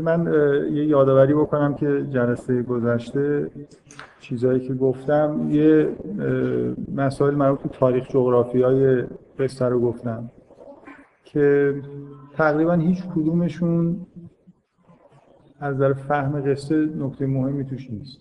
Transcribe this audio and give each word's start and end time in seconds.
من 0.00 0.26
یه 0.72 0.84
یادآوری 0.84 1.34
بکنم 1.34 1.74
که 1.74 2.06
جلسه 2.10 2.62
گذشته 2.62 3.50
چیزهایی 4.20 4.60
که 4.60 4.74
گفتم 4.74 5.48
یه 5.50 5.88
مسائل 6.94 7.34
مربوط 7.34 7.60
به 7.60 7.68
تاریخ 7.68 8.08
جغرافی 8.08 8.62
های 8.62 9.04
قصه 9.38 9.64
رو 9.64 9.80
گفتم 9.80 10.30
که 11.24 11.74
تقریبا 12.32 12.72
هیچ 12.72 13.02
کدومشون 13.14 13.96
از 15.60 15.74
نظر 15.74 15.92
فهم 15.92 16.52
قصه 16.52 16.88
نکته 16.98 17.26
مهمی 17.26 17.64
توش 17.64 17.90
نیست. 17.90 18.18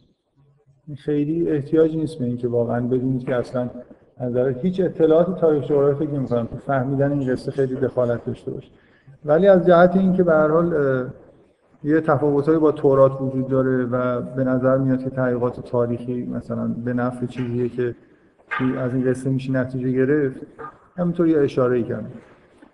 خیلی 0.98 1.50
احتیاج 1.50 1.98
نیست 1.98 2.20
به 2.20 2.26
اینکه 2.26 2.48
واقعا 2.48 2.88
بدونید 2.88 3.24
که 3.24 3.36
اصلا 3.36 3.70
از 4.18 4.32
نظر 4.32 4.50
هیچ 4.50 4.80
اطلاعات 4.80 5.40
تاریخ 5.40 5.64
جغرافی 5.64 6.06
فکر 6.06 6.16
نمی‌کنم 6.16 6.46
تو 6.46 6.58
فهمیدن 6.58 7.12
این 7.12 7.32
قصه 7.32 7.52
خیلی 7.52 7.76
دخالت 7.76 8.26
داشته 8.26 8.52
باشه. 8.52 8.70
ولی 9.26 9.48
از 9.48 9.68
جهت 9.68 9.96
اینکه 9.96 10.24
به 10.24 10.32
هر 10.34 10.48
حال 10.48 10.74
یه 11.84 12.02
تفاوتایی 12.02 12.60
با 12.60 12.72
تورات 12.72 13.22
وجود 13.22 13.48
داره 13.48 13.86
و 13.86 14.22
به 14.22 14.44
نظر 14.44 14.78
میاد 14.78 15.04
که 15.04 15.10
تحقیقات 15.10 15.60
تاریخی 15.60 16.26
مثلا 16.26 16.68
به 16.68 16.94
نفع 16.94 17.26
چیزیه 17.26 17.70
که 17.70 17.96
از 18.78 18.94
این 18.94 19.06
قصه 19.06 19.30
میشه 19.30 19.52
نتیجه 19.52 19.92
گرفت. 19.92 20.42
همینطور 20.98 21.28
یه 21.28 21.40
اشاره 21.40 21.84
کردم. 21.84 22.12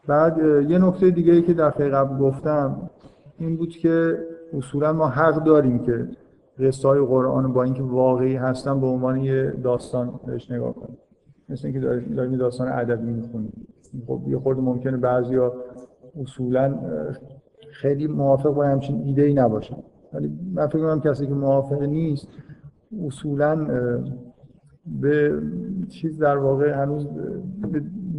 بعد 0.07 0.37
یه 0.69 0.77
نکته 0.77 1.09
دیگه 1.09 1.33
ای 1.33 1.41
که 1.41 1.53
دفعه 1.53 1.89
قبل 1.89 2.17
گفتم 2.17 2.89
این 3.37 3.57
بود 3.57 3.69
که 3.69 4.17
اصولا 4.53 4.93
ما 4.93 5.07
حق 5.07 5.43
داریم 5.43 5.79
که 5.79 6.07
قصه 6.59 6.87
های 6.87 6.99
قرآن 6.99 7.53
با 7.53 7.63
اینکه 7.63 7.83
واقعی 7.83 8.35
هستن 8.35 8.79
به 8.79 8.87
عنوان 8.87 9.19
یه 9.19 9.53
داستان 9.63 10.19
بهش 10.27 10.51
نگاه 10.51 10.73
کنیم. 10.73 10.97
مثل 11.49 11.67
اینکه 11.67 11.79
داریم 12.15 12.37
داستان 12.37 12.67
ادبی 12.67 13.11
می‌خونیم. 13.11 13.67
خب 14.07 14.21
یه 14.27 14.39
خورده 14.39 14.61
ممکنه 14.61 14.97
بعضیا 14.97 15.53
اصولا 16.21 16.79
خیلی 17.81 18.07
موافق 18.07 18.49
با 18.49 18.65
همچین 18.65 19.01
ایده 19.05 19.21
ای 19.21 19.33
نباشن 19.33 19.77
ولی 20.13 20.31
من 20.53 20.67
فکر 20.67 20.79
کنم 20.79 21.01
کسی 21.01 21.27
که 21.27 21.33
موافق 21.33 21.81
نیست 21.81 22.27
اصولا 23.05 23.67
به 25.01 25.41
چیز 25.89 26.19
در 26.19 26.37
واقع 26.37 26.81
هنوز 26.81 27.07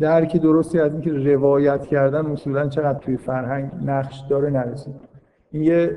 درک 0.00 0.36
درستی 0.36 0.80
از 0.80 0.92
اینکه 0.92 1.12
روایت 1.12 1.86
کردن 1.86 2.26
اصولا 2.26 2.68
چقدر 2.68 2.98
توی 2.98 3.16
فرهنگ 3.16 3.70
نقش 3.84 4.24
داره 4.30 4.50
نرسید. 4.50 4.94
این 5.50 5.62
یه 5.62 5.96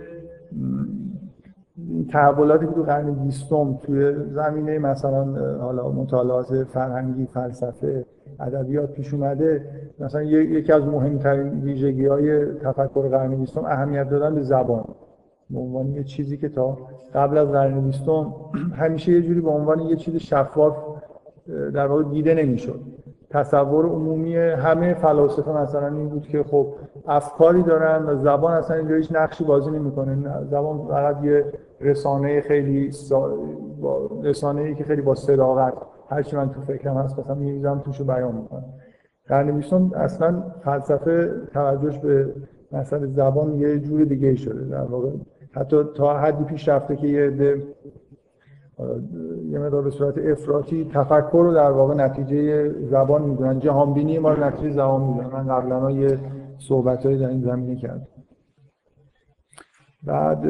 تحولاتی 2.11 2.65
که 2.65 2.71
تو 2.71 2.83
قرن 2.83 3.13
بیستم 3.13 3.73
توی 3.73 4.13
زمینه 4.29 4.79
مثلا 4.79 5.25
حالا 5.57 5.89
مطالعات 5.91 6.63
فرهنگی 6.63 7.25
فلسفه 7.25 8.05
ادبیات 8.39 8.91
پیش 8.91 9.13
اومده. 9.13 9.65
مثلا 9.99 10.23
یکی 10.23 10.71
از 10.71 10.87
مهمترین 10.87 11.61
ویژگی 11.61 12.05
های 12.05 12.45
تفکر 12.45 13.07
قرن 13.09 13.35
بیستم 13.35 13.65
اهمیت 13.65 14.09
دادن 14.09 14.35
به 14.35 14.41
زبان. 14.41 14.85
به 15.49 15.59
عنوان 15.59 15.87
یه 15.87 16.03
چیزی 16.03 16.37
که 16.37 16.49
تا 16.49 16.77
قبل 17.13 17.37
از 17.37 17.47
قرن 17.47 17.81
بیستم 17.81 18.33
همیشه 18.75 19.11
یه 19.11 19.21
جوری 19.21 19.41
به 19.41 19.49
عنوان 19.49 19.79
یه 19.79 19.95
چیز 19.95 20.15
شفاف 20.15 20.77
در 21.73 21.87
واقع 21.87 22.03
دیده 22.03 22.33
نمی‌شد. 22.33 22.79
تصور 23.29 23.85
عمومی 23.85 24.35
همه 24.37 24.93
فلاسفه 24.93 25.51
مثلا 25.51 25.87
این 25.87 26.09
بود 26.09 26.27
که 26.27 26.43
خب 26.43 26.67
افکاری 27.07 27.63
دارن 27.63 28.05
و 28.05 28.15
زبان 28.15 28.53
اصلا 28.53 28.77
اینجا 28.77 28.95
هیچ 28.95 29.11
نقشی 29.11 29.43
بازی 29.43 29.71
نمی‌کنه. 29.71 30.43
زبان 30.49 30.87
فقط 30.87 31.23
یه 31.23 31.45
رسانه 31.81 32.41
خیلی 32.41 32.91
سا... 32.91 33.37
رسانه 34.23 34.61
ای 34.61 34.75
که 34.75 34.83
خیلی 34.83 35.01
با 35.01 35.15
صداقت 35.15 35.73
هرچی 36.09 36.35
من 36.35 36.49
تو 36.49 36.61
فکرم 36.61 36.97
هست 36.97 37.19
مثلا 37.19 37.35
میریزم 37.35 37.81
توشو 37.85 38.03
بیان 38.03 38.35
می‌کنم 38.35 38.65
قرن 39.27 39.51
بیستم 39.51 39.91
اصلا 39.95 40.43
فلسفه 40.63 41.31
توجهش 41.53 41.97
به 41.97 42.33
مثلا 42.71 43.07
زبان 43.07 43.53
یه 43.53 43.79
جور 43.79 44.03
دیگه 44.03 44.35
شده. 44.35 44.65
در 44.65 44.81
واقع 44.81 45.09
حتی 45.51 45.83
تا 45.95 46.19
حدی 46.19 46.43
پیش 46.43 46.69
رفته 46.69 46.95
که 46.95 47.07
یه 47.07 47.29
ده 47.29 47.63
یه 49.49 49.59
مقدار 49.59 49.81
به 49.81 49.89
صورت 49.89 50.17
افراطی 50.17 50.89
تفکر 50.93 51.43
رو 51.43 51.53
در 51.53 51.71
واقع 51.71 51.95
نتیجه 51.95 52.69
زبان 52.69 53.21
می‌دونن. 53.21 53.59
جهانبینی 53.59 54.19
ما 54.19 54.33
رو 54.33 54.43
نتیجه 54.43 54.71
زبان 54.71 55.01
می‌دونن. 55.01 55.27
من 55.27 55.47
قبلا 55.47 55.91
یه 55.91 56.19
صحبتهایی 56.57 57.17
در 57.17 57.27
این 57.27 57.41
زمینه 57.41 57.75
کردم. 57.75 58.07
بعد 60.03 60.45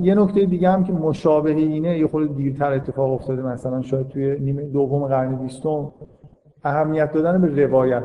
یه 0.00 0.14
نکته 0.14 0.44
دیگه 0.44 0.70
هم 0.70 0.84
که 0.84 0.92
مشابه 0.92 1.50
اینه 1.50 1.98
یه 1.98 2.06
خورده 2.06 2.34
دیرتر 2.34 2.72
اتفاق 2.72 3.12
افتاده. 3.12 3.42
مثلا 3.42 3.82
شاید 3.82 4.08
توی 4.08 4.38
نیمه 4.40 4.62
دوم 4.62 5.06
قرن 5.06 5.36
بیستم 5.36 5.92
اهمیت 6.64 7.12
دادن 7.12 7.40
به 7.40 7.66
روایت 7.66 8.02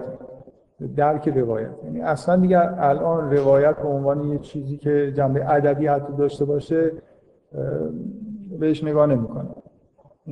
درک 0.96 1.28
روایت. 1.28 1.72
یعنی 1.84 2.02
اصلا 2.02 2.36
دیگه 2.36 2.84
الان 2.84 3.32
روایت 3.32 3.78
به 3.78 3.88
عنوان 3.88 4.24
یه 4.24 4.40
چیزی 4.40 4.78
که 4.78 5.12
جنبه 5.12 5.50
ادبی 5.50 5.88
حتی 5.88 6.14
داشته 6.14 6.46
باشه 6.46 6.92
بهش 8.60 8.84
نگاه 8.84 9.06
نمی‌کنه. 9.06 9.50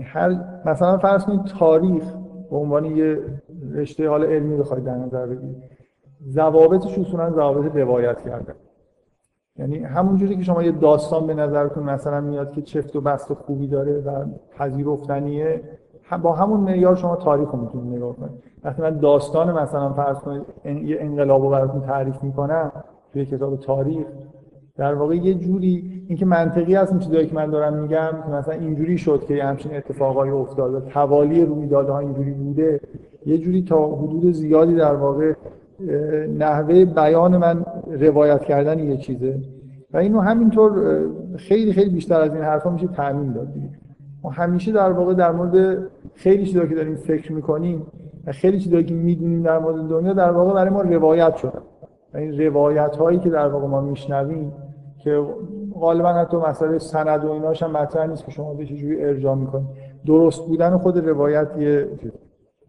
هر 0.03 0.37
مثلا 0.65 0.97
فرض 0.97 1.25
کنید 1.25 1.43
تاریخ 1.43 2.03
به 2.49 2.55
عنوان 2.55 2.85
یه 2.85 3.19
رشته 3.73 4.09
حال 4.09 4.23
علمی 4.23 4.57
بخواید 4.57 4.83
در 4.83 4.95
نظر 4.95 5.25
بگیرید 5.25 5.63
ضوابطش 6.29 6.99
اصولا 6.99 7.31
ضوابط 7.31 7.75
روایت 7.75 8.21
کردن 8.21 8.55
یعنی 9.57 9.77
همون 9.77 10.17
جوری 10.17 10.37
که 10.37 10.43
شما 10.43 10.63
یه 10.63 10.71
داستان 10.71 11.27
به 11.27 11.33
نظرتون 11.33 11.83
مثلا 11.83 12.21
میاد 12.21 12.51
که 12.51 12.61
چفت 12.61 12.95
و 12.95 13.01
بست 13.01 13.31
و 13.31 13.35
خوبی 13.35 13.67
داره 13.67 13.93
و 13.93 14.25
پذیرفتنیه 14.57 15.61
با 16.21 16.33
همون 16.33 16.59
معیار 16.59 16.95
شما 16.95 17.15
تاریخ 17.15 17.51
رو 17.51 17.59
می‌تونید 17.59 17.95
نگاه 17.95 18.15
کنید. 18.15 18.43
وقتی 18.63 18.81
من 18.81 18.97
داستان 18.97 19.51
مثلا 19.61 19.93
فرض 19.93 20.17
کنید 20.17 20.43
یه 20.65 20.97
انقلاب 20.99 21.43
رو 21.43 21.49
براتون 21.49 21.81
تعریف 21.81 22.23
می‌کنم 22.23 22.71
توی 23.13 23.25
کتاب 23.25 23.59
تاریخ. 23.59 24.05
در 24.77 24.93
واقع 24.93 25.15
یه 25.15 25.33
جوری 25.33 26.05
اینکه 26.07 26.25
منطقی 26.25 26.75
هست 26.75 26.91
این 26.91 26.99
چیزایی 26.99 27.27
که 27.27 27.35
من 27.35 27.45
دارم 27.45 27.73
میگم 27.73 28.09
که 28.25 28.31
مثلا 28.31 28.53
اینجوری 28.53 28.97
شد 28.97 29.25
که 29.27 29.43
همچین 29.43 29.75
اتفاقایی 29.75 30.31
افتاد 30.31 30.87
توالی 30.87 31.45
رویدادها 31.45 31.99
اینجوری 31.99 32.31
بوده. 32.31 32.79
یه 33.25 33.37
جوری 33.37 33.61
تا 33.61 33.87
حدود 33.87 34.31
زیادی 34.31 34.75
در 34.75 34.95
واقع 34.95 35.33
نحوه 36.37 36.85
بیان 36.85 37.37
من 37.37 37.65
روایت 37.87 38.43
کردن 38.43 38.79
یه 38.79 38.97
چیزه. 38.97 39.39
و 39.93 39.97
اینو 39.97 40.19
همینطور 40.19 41.01
خیلی 41.35 41.73
خیلی 41.73 41.89
بیشتر 41.89 42.21
از 42.21 42.33
این 42.33 42.43
حرفا 42.43 42.69
میشه 42.69 42.87
تعمین 42.87 43.33
داد 43.33 43.47
ما 44.23 44.29
همیشه 44.29 44.71
در 44.71 44.91
واقع 44.91 45.13
در 45.13 45.31
مورد 45.31 45.87
خیلی 46.15 46.45
چیزایی 46.45 46.69
که 46.69 46.75
داریم 46.75 46.95
فکر 46.95 47.33
می‌کنیم 47.33 47.87
و 48.25 48.31
خیلی 48.31 48.59
چیزایی 48.59 48.83
که 48.83 48.93
می‌دونیم 48.93 49.43
در 49.43 49.59
مورد 49.59 49.87
دنیا 49.87 50.13
در 50.13 50.31
واقع 50.31 50.53
برای 50.53 50.69
ما 50.69 50.81
روایت 50.81 51.35
شده. 51.35 51.59
و 52.13 52.17
این 52.17 52.41
روایت 52.41 52.95
هایی 52.95 53.19
که 53.19 53.29
در 53.29 53.47
واقع 53.47 53.67
ما 53.67 53.81
میشنویم 53.81 54.53
که 55.03 55.25
غالبا 55.79 56.13
حتی 56.13 56.37
مسئله 56.37 56.77
سند 56.77 57.25
و 57.25 57.31
ایناش 57.31 57.63
هم 57.63 57.71
مطرح 57.71 58.07
نیست 58.07 58.25
که 58.25 58.31
شما 58.31 58.53
به 58.53 58.65
جوری 58.65 59.03
ارجاع 59.03 59.35
می‌کنید. 59.35 59.67
درست 60.05 60.47
بودن 60.47 60.77
خود 60.77 60.97
روایت 61.07 61.47
یه 61.57 61.89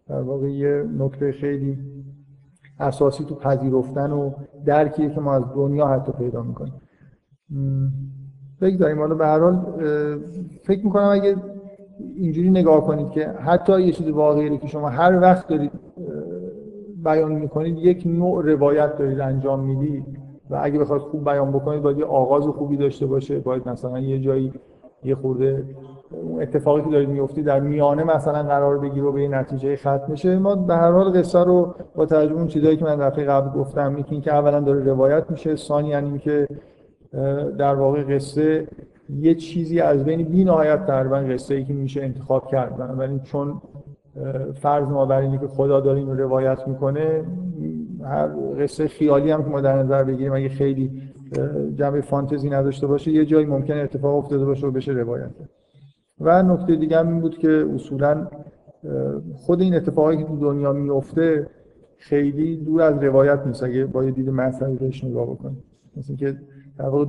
در 0.09 0.21
واقع 0.21 0.47
یه 0.47 0.85
نکته 0.97 1.31
خیلی 1.31 1.77
اساسی 2.79 3.23
تو 3.23 3.35
پذیرفتن 3.35 4.11
و 4.11 4.31
درکیه 4.65 5.09
که 5.09 5.19
ما 5.19 5.33
از 5.33 5.43
دنیا 5.55 5.87
حتی 5.87 6.11
پیدا 6.11 6.41
می‌کنیم. 6.43 6.73
بگذاریم. 8.61 8.99
حالا 8.99 9.15
به 9.15 9.25
هر 9.25 9.39
حال 9.39 9.65
فکر 10.63 10.85
می‌کنم 10.85 11.09
اگه 11.11 11.35
اینجوری 12.15 12.49
نگاه 12.49 12.81
کنید 12.81 13.09
که 13.09 13.27
حتی 13.27 13.81
یه 13.81 13.91
چیز 13.91 14.09
واقعی 14.09 14.57
که 14.57 14.67
شما 14.67 14.89
هر 14.89 15.21
وقت 15.21 15.47
دارید 15.47 15.71
بیان 17.03 17.31
می‌کنید 17.31 17.77
یک 17.77 18.03
نوع 18.05 18.45
روایت 18.45 18.97
دارید 18.97 19.19
انجام 19.19 19.59
می‌دید 19.59 20.05
و 20.49 20.59
اگه 20.63 20.79
بخواید 20.79 21.01
خوب 21.01 21.25
بیان 21.25 21.51
بکنید 21.51 21.81
باید 21.81 21.97
یه 21.97 22.05
آغاز 22.05 22.43
خوبی 22.43 22.77
داشته 22.77 23.05
باشه. 23.05 23.39
باید 23.39 23.69
مثلا 23.69 23.99
یه 23.99 24.19
جایی 24.19 24.53
یه 25.03 25.15
خورده 25.15 25.63
اون 26.23 26.41
اتفاقی 26.41 26.81
که 26.81 26.89
دارید 26.89 27.09
میفتی 27.09 27.43
در 27.43 27.59
میانه 27.59 28.03
مثلا 28.03 28.43
قرار 28.43 28.77
بگیره 28.77 29.05
و 29.05 29.11
به 29.11 29.21
این 29.21 29.33
نتیجه 29.33 29.75
ختم 29.75 30.05
میشه 30.07 30.39
ما 30.39 30.55
به 30.55 30.75
هر 30.75 30.91
حال 30.91 31.19
قصه 31.19 31.43
رو 31.43 31.75
با 31.95 32.05
توجه 32.05 32.33
اون 32.33 32.47
چیزایی 32.47 32.77
که 32.77 32.85
من 32.85 32.95
دفعه 32.95 33.25
قبل 33.25 33.59
گفتم 33.59 33.97
یکی 33.97 34.11
اینکه 34.11 34.33
اولا 34.33 34.59
داره 34.59 34.83
روایت 34.83 35.31
میشه 35.31 35.55
ثانی 35.55 35.89
یعنی 35.89 36.19
که 36.19 36.47
در 37.57 37.75
واقع 37.75 38.03
قصه 38.03 38.67
یه 39.09 39.35
چیزی 39.35 39.79
از 39.79 40.03
بین 40.03 40.23
بی 40.23 40.43
نهایت 40.43 40.85
تقریبا 40.85 41.15
قصه 41.15 41.55
ای 41.55 41.65
که 41.65 41.73
میشه 41.73 42.03
انتخاب 42.03 42.47
کرد. 42.47 42.77
بنابراین 42.77 43.19
چون 43.19 43.61
فرض 44.55 44.87
ما 44.87 45.05
بر 45.05 45.21
اینه 45.21 45.37
که 45.37 45.47
خدا 45.47 45.79
داره 45.79 45.99
اینو 45.99 46.13
روایت 46.13 46.67
می‌کنه 46.67 47.23
هر 48.03 48.27
قصه 48.59 48.87
خیالی 48.87 49.31
هم 49.31 49.43
که 49.43 49.49
ما 49.49 49.61
در 49.61 49.83
نظر 49.83 50.03
بگیریم 50.03 50.33
اگه 50.33 50.49
خیلی 50.49 51.01
جنبه 51.75 52.01
فانتزی 52.01 52.49
نداشته 52.49 52.87
باشه 52.87 53.11
یه 53.11 53.25
جایی 53.25 53.45
ممکنه 53.45 53.77
اتفاق 53.77 54.15
افتاده 54.15 54.45
باشه 54.45 54.67
و 54.67 54.71
بشه 54.71 54.91
روایت 54.91 55.29
و 56.19 56.43
نکته 56.43 56.75
دیگه 56.75 56.97
هم 56.97 57.07
این 57.07 57.19
بود 57.19 57.37
که 57.37 57.65
اصولا 57.75 58.27
خود 59.35 59.61
این 59.61 59.75
اتفاقی 59.75 60.17
که 60.17 60.23
تو 60.23 60.37
دنیا 60.37 60.73
میفته 60.73 61.47
خیلی 61.97 62.57
دور 62.57 62.81
از 62.81 63.03
روایت 63.03 63.39
نیست. 63.45 63.63
اگه 63.63 63.85
با 63.85 64.03
یه 64.03 64.11
دید 64.11 64.29
مذهبی 64.29 64.75
بهش 64.75 65.03
نگاه 65.03 65.25
بکنیم. 65.25 65.63
مثل 65.97 66.15
که 66.15 66.37
در 66.79 66.89
واقع 66.89 67.05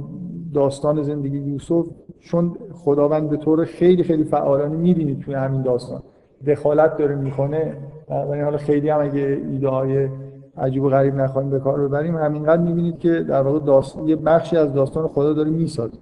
داستان 0.55 1.03
زندگی 1.03 1.39
یوسف 1.39 1.87
چون 2.21 2.57
خداوند 2.73 3.31
به 3.31 3.37
طور 3.37 3.65
خیلی 3.65 4.03
خیلی 4.03 4.25
فعالانه 4.25 4.77
می‌بینید 4.77 5.21
توی 5.21 5.35
همین 5.35 5.63
داستان. 5.63 6.03
دخالت 6.47 6.97
داره 6.97 7.15
می‌کنه. 7.15 7.77
و 8.11 8.45
حالا 8.45 8.57
خیلی 8.57 8.89
هم 8.89 9.01
اگه 9.01 9.41
ایده 9.51 9.69
های 9.69 10.09
عجیب 10.57 10.83
و 10.83 10.89
غریب 10.89 11.15
نخواهیم 11.15 11.51
به 11.51 11.61
کار 11.61 11.89
ببریم 11.89 12.17
همینقدر 12.17 12.63
می‌بینید 12.63 12.99
که 12.99 13.21
در 13.21 13.43
واقع 13.43 13.59
داستان 13.59 14.09
یه 14.09 14.17
بخشی 14.17 14.57
از 14.57 14.73
داستان 14.73 15.09
خدا 15.09 15.33
داره 15.33 15.51
می‌سازه. 15.51 15.99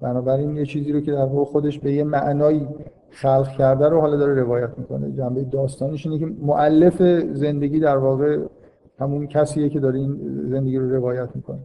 بنابراین 0.00 0.56
یه 0.56 0.66
چیزی 0.66 0.92
رو 0.92 1.00
که 1.00 1.12
در 1.12 1.24
واقع 1.24 1.44
خودش 1.44 1.78
به 1.78 1.92
یه 1.92 2.04
معنایی 2.04 2.68
خلق 3.10 3.48
کرده 3.48 3.88
رو 3.88 4.00
حالا 4.00 4.16
داره 4.16 4.34
روایت 4.34 4.70
می‌کنه. 4.78 5.12
جنبه 5.12 5.44
داستانیش 5.44 6.06
اینه 6.06 6.18
که 6.18 6.26
مؤلف 6.42 7.02
زندگی 7.32 7.80
در 7.80 7.96
واقع 7.96 8.38
همون 8.98 9.26
کسیه 9.26 9.68
که 9.68 9.80
داره 9.80 9.98
این 9.98 10.16
زندگی 10.48 10.78
رو 10.78 10.90
روایت 10.90 11.28
می‌کنه. 11.34 11.58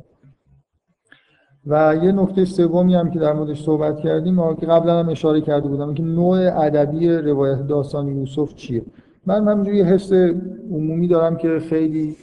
و 1.69 1.95
یه 2.04 2.12
نکته 2.12 2.45
سومی 2.45 2.95
هم 2.95 3.12
که 3.12 3.19
در 3.19 3.33
موردش 3.33 3.63
صحبت 3.63 4.00
کردیم 4.00 4.56
که 4.56 4.66
قبلا 4.66 5.00
هم 5.00 5.10
اشاره 5.10 5.42
کرده 5.42 5.68
بودم 5.68 5.94
که 5.94 6.04
نوع 6.04 6.63
ادبی 6.66 7.10
روایت 7.10 7.68
داستان 7.68 8.07
یوسف 8.07 8.56
چیه. 8.56 8.81
من 9.25 9.48
همینجوری 9.48 9.81
حس 9.81 10.13
عمومی 10.71 11.07
دارم 11.07 11.36
که 11.36 11.60
خیلی 11.60 12.16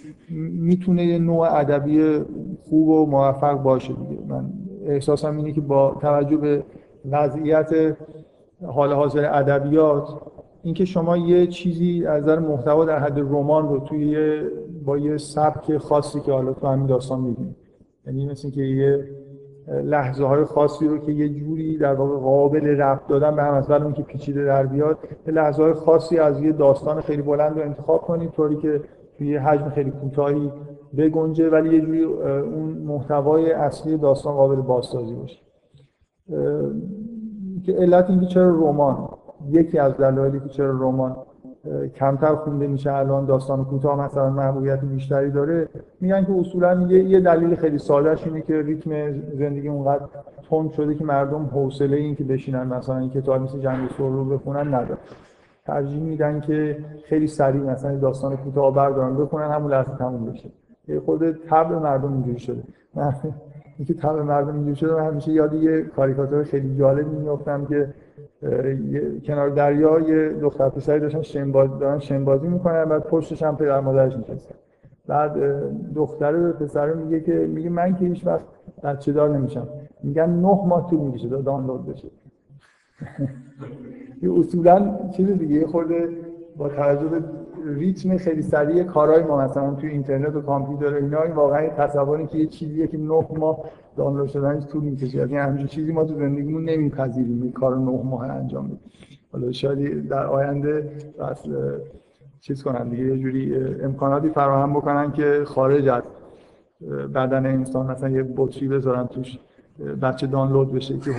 می‌تونه 0.61 1.07
یه 1.07 1.19
نوع 1.19 1.55
ادبی 1.55 2.21
خوب 2.69 2.89
و 2.89 3.07
موفق 3.07 3.63
باشه 3.63 3.93
دیگه. 3.93 4.23
من 4.29 4.45
احساسم 4.87 5.37
اینه 5.37 5.53
که 5.53 5.61
با 5.61 5.97
توجه 6.01 6.37
به 6.37 6.63
وضعیت 7.11 7.97
حال 8.67 8.93
حاضر 8.93 9.25
ادبیات 9.33 10.09
اینکه 10.63 10.85
شما 10.85 11.17
یه 11.17 11.47
چیزی 11.47 12.07
از 12.07 12.23
نظر 12.23 12.39
محتوا 12.39 12.85
در 12.85 12.99
حد 12.99 13.19
رمان 13.19 13.69
رو 13.69 13.79
توی 13.79 14.41
با 14.85 14.99
یه 14.99 15.17
سبک 15.17 15.77
خاصی 15.79 16.21
که 16.21 16.33
حالا 16.33 16.53
تو 16.53 16.67
همین 16.67 16.87
داستان 16.87 17.21
می‌بینید 17.21 17.57
یعنی 18.07 18.27
مثل 18.27 18.51
که 18.51 18.63
یه 18.63 19.09
لحظه 19.69 20.25
های 20.25 20.45
خاصی 20.45 20.89
رو 20.89 20.99
که 20.99 21.13
یه 21.13 21.29
جوری 21.29 21.79
در 21.79 21.95
واقع 21.95 22.17
قابل 22.17 22.67
رفت 22.67 23.09
دادن 23.09 23.37
به 23.37 23.43
هم 23.43 23.83
اون 23.83 23.93
که 23.93 24.03
پیچیده 24.03 24.45
در 24.45 24.67
بیاد 24.67 24.99
لحظه 25.27 25.63
های 25.63 25.73
خاصی 25.73 26.19
از 26.19 26.41
یه 26.41 26.53
داستان 26.53 27.01
خیلی 27.01 27.23
بلند 27.23 27.59
رو 27.59 27.63
انتخاب 27.63 28.03
کنید 28.03 28.31
طوری 28.31 28.57
که 28.57 28.81
توی 29.19 29.37
حجم 29.37 29.69
خیلی 29.69 29.91
کوتاهی 29.91 30.53
بگنجه 30.99 31.51
ولی 31.51 31.75
یه 31.75 31.81
جوری 31.81 32.05
اون 32.05 32.79
محتوای 32.87 33.53
اصلی 33.53 33.97
داستان 33.97 34.35
قابل 34.35 34.57
بازسازی 34.57 35.15
باشه. 35.15 35.39
که 37.67 37.73
علت 37.73 38.11
اینکه 38.11 38.27
چرا 38.27 38.49
رمان 38.49 39.09
یکی 39.49 39.79
از 39.79 39.97
دلایلی 39.97 40.41
که 40.41 40.49
چرا 40.49 40.71
رمان 40.71 41.17
کمتر 41.95 42.35
خونده 42.35 42.67
میشه 42.67 42.93
الان 42.93 43.27
داستان 43.27 43.65
کوتاه 43.65 44.01
مثلا 44.01 44.31
محبوبیت 44.31 44.81
بیشتری 44.81 45.31
داره. 45.31 45.69
میگن 46.01 46.25
که 46.25 46.33
اصولا 46.33 46.87
یه, 46.89 47.05
یه 47.05 47.21
دلیل 47.21 47.55
خیلی 47.55 47.79
سادهش 47.79 48.27
اینه 48.27 48.41
که 48.41 48.63
ریتم 48.63 49.13
زندگی 49.39 49.69
اونقدر 49.69 50.05
تند 50.51 50.71
شده 50.71 50.95
که 50.95 51.05
مردم 51.05 51.45
حوصله 51.45 51.97
این 51.97 52.15
که 52.15 52.25
بشینن 52.25 52.67
مثلا 52.67 52.99
این 52.99 53.11
کتاب 53.11 53.43
مثل 53.43 53.59
جنگ 53.59 53.89
رو 53.99 54.25
بخونن 54.25 54.75
نداره 54.75 54.99
ترجیح 55.67 56.01
میدن 56.01 56.41
که 56.41 56.79
خیلی 57.05 57.27
سریع 57.27 57.61
مثلا 57.61 57.97
داستان 57.97 58.37
کوتاه 58.37 58.75
بردارن 58.75 59.17
بخونن 59.17 59.51
همون 59.51 59.73
لحظه 59.73 59.97
تموم 59.99 60.25
بشه. 60.25 60.51
خود 61.05 61.33
طبع 61.33 61.79
مردم 61.79 62.13
اینجوری 62.13 62.39
شده. 62.39 62.63
اینکه 63.79 63.95
طبع 63.95 64.23
مردم 64.23 64.55
اینجوری 64.55 64.77
شده 64.77 64.95
من 64.95 65.07
همیشه 65.07 65.33
یاد 65.33 65.55
یه 65.55 65.83
کاریکاتور 65.83 66.45
خیلی 66.45 66.77
جالب 66.77 67.09
میافتم 67.09 67.65
که 67.65 67.95
کنار 69.27 69.49
دریا 69.49 70.01
یه 70.01 70.29
دختر 70.29 70.69
پسری 70.69 71.01
داشتن 71.01 71.23
شنبازی 71.23 71.79
دارن 71.81 71.99
شنبازی 71.99 72.49
می‌کنن 72.49 72.85
بعد 72.85 73.03
پشتش 73.03 73.43
هم 73.43 73.57
پدر 73.57 73.81
مادرش 73.81 74.17
نشستن 74.17 74.55
بعد 75.07 75.37
دختر 75.95 76.53
پسر 76.53 76.93
میگه 76.93 77.21
که 77.21 77.33
میگه 77.33 77.71
من 77.71 77.95
که 77.95 78.05
هیچ 78.05 78.27
وقت 78.27 78.45
بچه 78.83 79.13
دار 79.13 79.39
نمیشم. 79.39 79.69
میگن 80.03 80.31
نه 80.31 80.65
ماه 80.67 80.91
طول 80.91 81.01
می‌کشه 81.01 81.29
تا 81.29 81.41
دانلود 81.41 81.87
بشه. 81.87 82.09
اصولا 84.41 84.99
چیز 85.17 85.27
دیگه 85.31 85.67
خورده 85.67 86.09
با 86.57 86.69
توجه 86.69 87.23
ریتم 87.75 88.17
خیلی 88.17 88.43
سریع 88.43 88.83
کارهای 88.83 89.23
ما 89.23 89.45
مثلا 89.45 89.75
توی 89.75 89.91
اینترنت 89.91 90.37
و 90.37 90.41
کامپیوتر 90.41 90.95
اینا 90.95 91.23
این 91.23 91.33
واقعا 91.33 91.69
تصوری 91.69 92.27
که 92.27 92.39
یه 92.39 92.47
چیزیه 92.47 92.87
که 92.87 92.99
نه 92.99 93.27
ماه 93.39 93.59
دانلود 93.97 94.29
شدنش 94.29 94.67
طول 94.67 94.85
می‌کشه. 94.85 95.19
یعنی 95.19 95.37
همچین 95.37 95.67
چیزی 95.67 95.93
ما 95.93 96.05
تو 96.05 96.15
زندگیمون 96.15 96.65
نمیپذیریم 96.65 97.43
این 97.43 97.53
کار 97.53 97.77
نه 97.77 98.03
ماه 98.05 98.31
انجام 98.31 98.65
بدیم. 98.67 98.81
حالا 99.33 99.53
شاید 99.53 100.09
در 100.09 100.27
آینده 100.27 100.91
اصل 101.31 101.79
چیز 102.41 102.63
کنن 102.63 102.89
دیگه 102.89 103.05
یه 103.05 103.19
جوری 103.19 103.55
امکاناتی 103.83 104.29
فراهم 104.29 104.73
بکنن 104.73 105.13
که 105.13 105.43
خارج 105.45 105.89
از 105.89 106.03
بدن 107.15 107.47
انسان 107.47 107.87
مثلا 107.87 108.09
یه 108.09 108.23
بطری 108.37 108.69
بذارن 108.69 109.07
توش 109.07 109.39
بچه 110.03 110.27
دانلود 110.27 110.73
بشه 110.73 110.99
که 110.99 111.11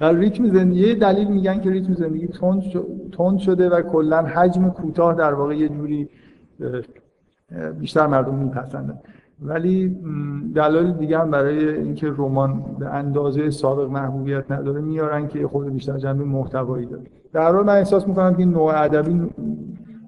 ریتم 0.00 0.48
زندگی 0.48 0.94
دلیل 0.94 1.28
میگن 1.28 1.60
که 1.60 1.70
ریتم 1.70 1.94
زندگی 1.94 2.28
تند 3.12 3.38
شده 3.38 3.68
و 3.70 3.82
کلا 3.82 4.22
حجم 4.22 4.68
کوتاه 4.68 5.14
در 5.14 5.34
واقع 5.34 5.56
یه 5.56 5.68
جوری 5.68 6.08
بیشتر 7.80 8.06
مردم 8.06 8.34
میپسندن. 8.34 8.98
ولی 9.42 9.96
دلایل 10.54 10.92
دیگه 10.92 11.18
هم 11.18 11.30
برای 11.30 11.74
اینکه 11.74 12.08
رمان 12.08 12.64
به 12.78 12.86
اندازه 12.86 13.50
سابق 13.50 13.90
محبوبیت 13.90 14.50
نداره 14.50 14.80
میارن 14.80 15.28
که 15.28 15.46
خود 15.46 15.72
بیشتر 15.72 15.98
جنبه 15.98 16.24
محتوایی 16.24 16.86
داره. 16.86 17.02
در 17.32 17.52
حال 17.52 17.66
من 17.66 17.76
احساس 17.76 18.08
می‌کنم 18.08 18.34
که 18.34 18.44
نوع 18.44 18.82
ادبی 18.82 19.30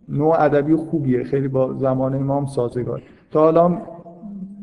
نوع 0.09 0.43
ادبی 0.43 0.77
خوبیه. 0.77 1.25
خیلی 1.25 1.49
با 1.49 1.75
زمان 1.75 2.15
امام 2.15 2.47
سازگار. 2.47 3.03
تا 3.31 3.41
حالا 3.41 3.79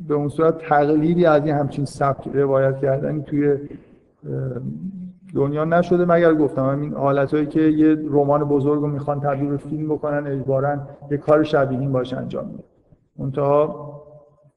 به 0.07 0.13
اون 0.13 0.29
صورت 0.29 0.57
تقلیدی 0.57 1.25
از 1.25 1.45
این 1.45 1.55
همچین 1.55 1.85
سبک 1.85 2.27
روایت 2.33 2.79
کردن 2.79 3.21
توی 3.21 3.57
دنیا 5.35 5.65
نشده 5.65 6.05
مگر 6.05 6.33
گفتم. 6.33 6.69
همین 6.69 6.93
حالتهایی 6.93 7.45
که 7.45 7.61
یه 7.61 7.97
رمان 8.09 8.43
بزرگ 8.43 8.81
رو 8.81 8.87
می‌خوان 8.87 9.19
تبدیل 9.19 9.57
فیلم 9.57 9.89
بکنن 9.89 10.27
اجبارا 10.27 10.77
یه 11.11 11.17
کار 11.17 11.43
شبیه 11.43 11.79
این 11.79 11.91
باشه 11.91 12.17
انجام 12.17 12.47
میده. 12.47 12.63
منتها 13.19 13.89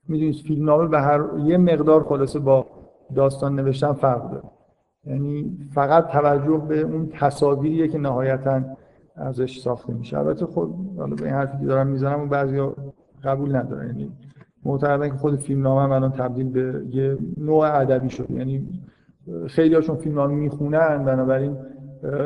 می‌دونید 0.08 0.34
فیلم 0.34 0.64
نامه 0.64 0.88
به 0.88 1.00
هر 1.00 1.20
یه 1.44 1.58
مقدار 1.58 2.02
خلاصه 2.04 2.38
با 2.38 2.66
داستان 3.14 3.56
نوشتن 3.56 3.92
فرق 3.92 4.30
داره. 4.30 4.44
یعنی 5.04 5.58
فقط 5.74 6.08
توجه 6.08 6.62
به 6.69 6.80
اون 6.80 7.08
تصاویریه 7.12 7.88
که 7.88 7.98
نهایتا 7.98 8.60
ازش 9.16 9.58
ساخته 9.58 9.92
میشه. 9.92 10.19
البته 10.19 10.46
خود 10.46 10.74
حالا 10.98 11.14
به 11.14 11.24
این 11.24 11.34
حرفی 11.34 11.58
که 11.58 11.66
دارم 11.66 11.86
می‌زنم 11.86 12.20
و 12.20 12.26
بعضیا 12.26 12.74
قبول 13.24 13.56
ندارن. 13.56 13.86
یعنی 13.86 14.12
معتقدن 14.64 15.08
که 15.08 15.14
خود 15.14 15.36
فیلم 15.36 15.62
نامه 15.62 15.94
الان 15.94 16.12
تبدیل 16.12 16.48
به 16.48 16.82
یه 16.90 17.19
نوع 17.36 17.80
ادبی 17.80 18.10
شده. 18.10 18.34
یعنی 18.34 18.69
خیلی 19.46 19.74
هاشون 19.74 19.96
فیلم 19.96 20.19
ها 20.19 20.26
می‌خونن 20.26 21.04
بنابراین 21.04 21.56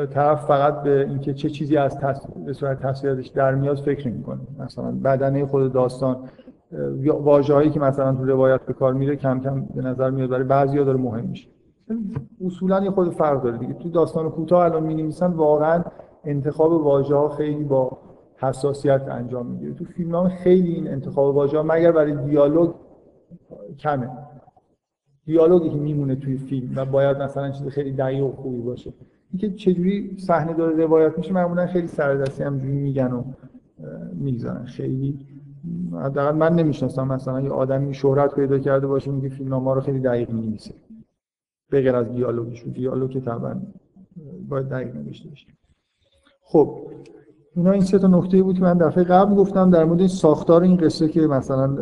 طرف 0.09 0.45
فقط 0.45 0.83
به 0.83 1.05
اینکه 1.09 1.33
چه 1.33 1.49
چیزی 1.49 1.77
از 1.77 1.97
به 2.45 2.53
صورت 2.53 2.79
تصویرش 2.79 3.27
در 3.27 3.55
میاد 3.55 3.77
فکر 3.77 4.07
می‌کنه 4.07 4.39
مثلا 4.59 4.91
بدنه 4.91 5.45
خود 5.45 5.73
داستان 5.73 6.17
واژه‌هایی 7.05 7.69
که 7.69 7.79
مثلا 7.79 8.13
تو 8.13 8.25
روایت 8.25 8.61
به 8.61 8.73
کار 8.73 8.93
میره 8.93 9.15
کم 9.15 9.39
کم 9.39 9.65
به 9.75 9.81
نظر 9.81 10.09
میاد 10.09 10.29
برای 10.29 10.43
بعضیا 10.43 10.83
داره 10.83 10.97
مهم 10.97 11.25
میشه. 11.25 11.49
اصولا 12.45 12.83
یه 12.83 12.91
خود 12.91 13.09
فرق 13.09 13.43
داره 13.43 13.57
دیگه. 13.57 13.73
تو 13.73 13.89
داستان 13.89 14.29
کوتاه 14.29 14.65
الان 14.65 14.83
می 14.83 15.13
واقعا 15.21 15.83
انتخاب 16.23 16.71
واژه 16.71 17.15
ها 17.15 17.29
خیلی 17.29 17.63
با 17.63 17.97
حساسیت 18.37 19.01
انجام 19.09 19.45
می‌گیره 19.45 19.73
تو 19.73 19.85
فیلم 19.85 20.29
خیلی 20.29 20.73
این 20.73 20.87
انتخاب 20.87 21.35
واژه 21.35 21.57
ها 21.57 21.63
مگر 21.63 21.91
برای 21.91 22.15
دیالوگ 22.15 22.69
کمه. 23.79 24.09
دیالوگی 25.27 25.69
که 25.69 25.75
میمونه 25.75 26.15
توی 26.15 26.37
فیلم 26.37 26.71
و 26.75 26.85
باید 26.85 27.17
مثلا 27.17 27.51
چیز 27.51 27.67
خیلی 27.67 27.91
دقیق 27.91 28.23
و 28.23 28.31
خوبی 28.31 28.61
باشه. 28.61 28.93
اینکه 29.31 29.51
چجوری 29.51 30.17
صحنه 30.17 30.53
داره 30.53 30.75
روایت 30.75 31.17
میشه 31.17 31.33
معمولا 31.33 31.67
خیلی 31.67 31.87
سردستی 31.87 32.43
همجوری 32.43 32.71
میگن 32.73 33.11
و 33.11 33.23
می‌گذارن. 34.13 34.65
خیلی 34.65 35.19
حداقل 35.93 36.37
من 36.37 36.53
نمی‌شناسم 36.53 37.07
مثلا 37.07 37.41
یه 37.41 37.49
آدمی 37.49 37.93
شهرت 37.93 38.35
پیدا 38.35 38.59
کرده 38.59 38.87
باشه 38.87 39.11
میگه 39.11 39.29
فیلم 39.29 39.53
ها 39.53 39.73
رو 39.73 39.81
خیلی 39.81 39.99
دقیق 39.99 40.29
می‌نویسه. 40.29 40.73
به 41.69 41.81
غیر 41.81 41.95
از 41.95 42.11
دیالوگش 42.11 42.63
دیالوگ 42.63 43.09
که 43.09 43.19
طبعا 43.19 43.61
باید 44.49 44.69
دقیق 44.69 44.95
نوشته 44.95 45.29
بشه 45.29 45.47
خب 46.41 46.91
اینا 47.57 47.71
این 47.71 47.81
سه 47.81 47.99
تا 47.99 48.07
نکته 48.07 48.43
بود 48.43 48.55
که 48.55 48.61
من 48.61 48.77
دفعه 48.77 49.03
قبل 49.03 49.35
گفتم 49.35 49.69
در 49.69 49.85
مورد 49.85 49.99
این 49.99 50.07
ساختار 50.07 50.61
این 50.61 50.77
قصه 50.77 51.07
که 51.07 51.21
مثلا 51.21 51.77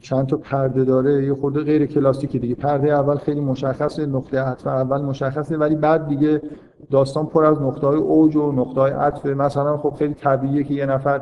چند 0.00 0.26
تا 0.26 0.36
پرده 0.36 0.84
داره 0.84 1.24
یه 1.24 1.34
خورده 1.34 1.60
غیر 1.60 1.86
کلاسیکی 1.86 2.38
دیگه. 2.38 2.54
پرده 2.54 2.88
اول 2.88 3.16
خیلی 3.16 3.40
مشخصه 3.40 4.06
نقطه 4.06 4.40
عطف 4.40 4.66
اول 4.66 5.02
مشخصه 5.02 5.56
ولی 5.56 5.76
بعد 5.76 6.08
دیگه 6.08 6.42
داستان 6.90 7.26
پر 7.26 7.44
از 7.44 7.62
نقطه 7.62 7.86
های 7.86 7.96
اوج 7.96 8.36
و 8.36 8.52
نقطه 8.52 8.80
های 8.80 8.92
عطف. 8.92 9.26
مثلا 9.26 9.76
خب 9.76 9.94
خیلی 9.98 10.14
طبیعیه 10.14 10.64
که 10.64 10.74
یه 10.74 10.86
نفر 10.86 11.20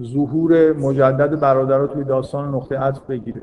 ظهور 0.00 0.72
مجدد 0.72 1.40
برادرها 1.40 1.86
توی 1.86 2.04
داستان 2.04 2.54
نقطه 2.54 2.78
عطف 2.78 3.00
بگیره. 3.06 3.42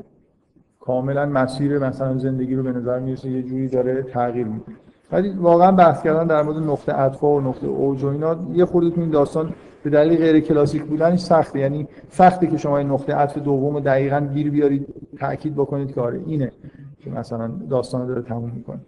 کاملا 0.80 1.26
مسیر 1.26 1.78
مثلا 1.78 2.18
زندگی 2.18 2.54
رو 2.54 2.62
به 2.62 2.72
نظر 2.72 2.98
می‌رسه 2.98 3.30
یه 3.30 3.42
جوری 3.42 3.68
داره 3.68 4.02
تغییر 4.02 4.46
میده. 4.46 4.72
ولی 5.12 5.30
واقعا 5.30 5.72
بحث 5.72 6.02
کردن 6.02 6.26
در 6.26 6.42
مورد 6.42 6.56
نقطه 6.56 6.92
عطف 6.92 7.24
و 7.24 7.40
نقطه 7.40 7.66
اوج 7.66 8.04
و 8.04 8.08
اینا 8.08 8.36
یه 8.52 8.64
خورده 8.64 8.90
تو 8.90 9.00
این 9.00 9.10
داستان 9.10 9.52
به 9.84 9.90
دلیل 9.90 10.18
غیر 10.18 10.40
کلاسیک 10.40 10.84
بودنش 10.84 11.20
سخته. 11.20 11.58
یعنی 11.58 11.88
سخته 12.08 12.46
که 12.46 12.56
شما 12.56 12.78
این 12.78 12.88
نقطه 12.88 13.14
عطف 13.14 13.38
دوم 13.38 13.80
دقیقا 13.80 14.20
گیر 14.34 14.50
بیارید 14.50 14.86
تاکید 15.18 15.54
بکنید 15.54 15.94
که 15.94 16.00
آره 16.00 16.20
اینه 16.26 16.52
که 16.98 17.10
مثلا 17.10 17.50
داستان 17.70 18.06
داره 18.06 18.22
تموم 18.22 18.50
می‌کنه. 18.50 18.80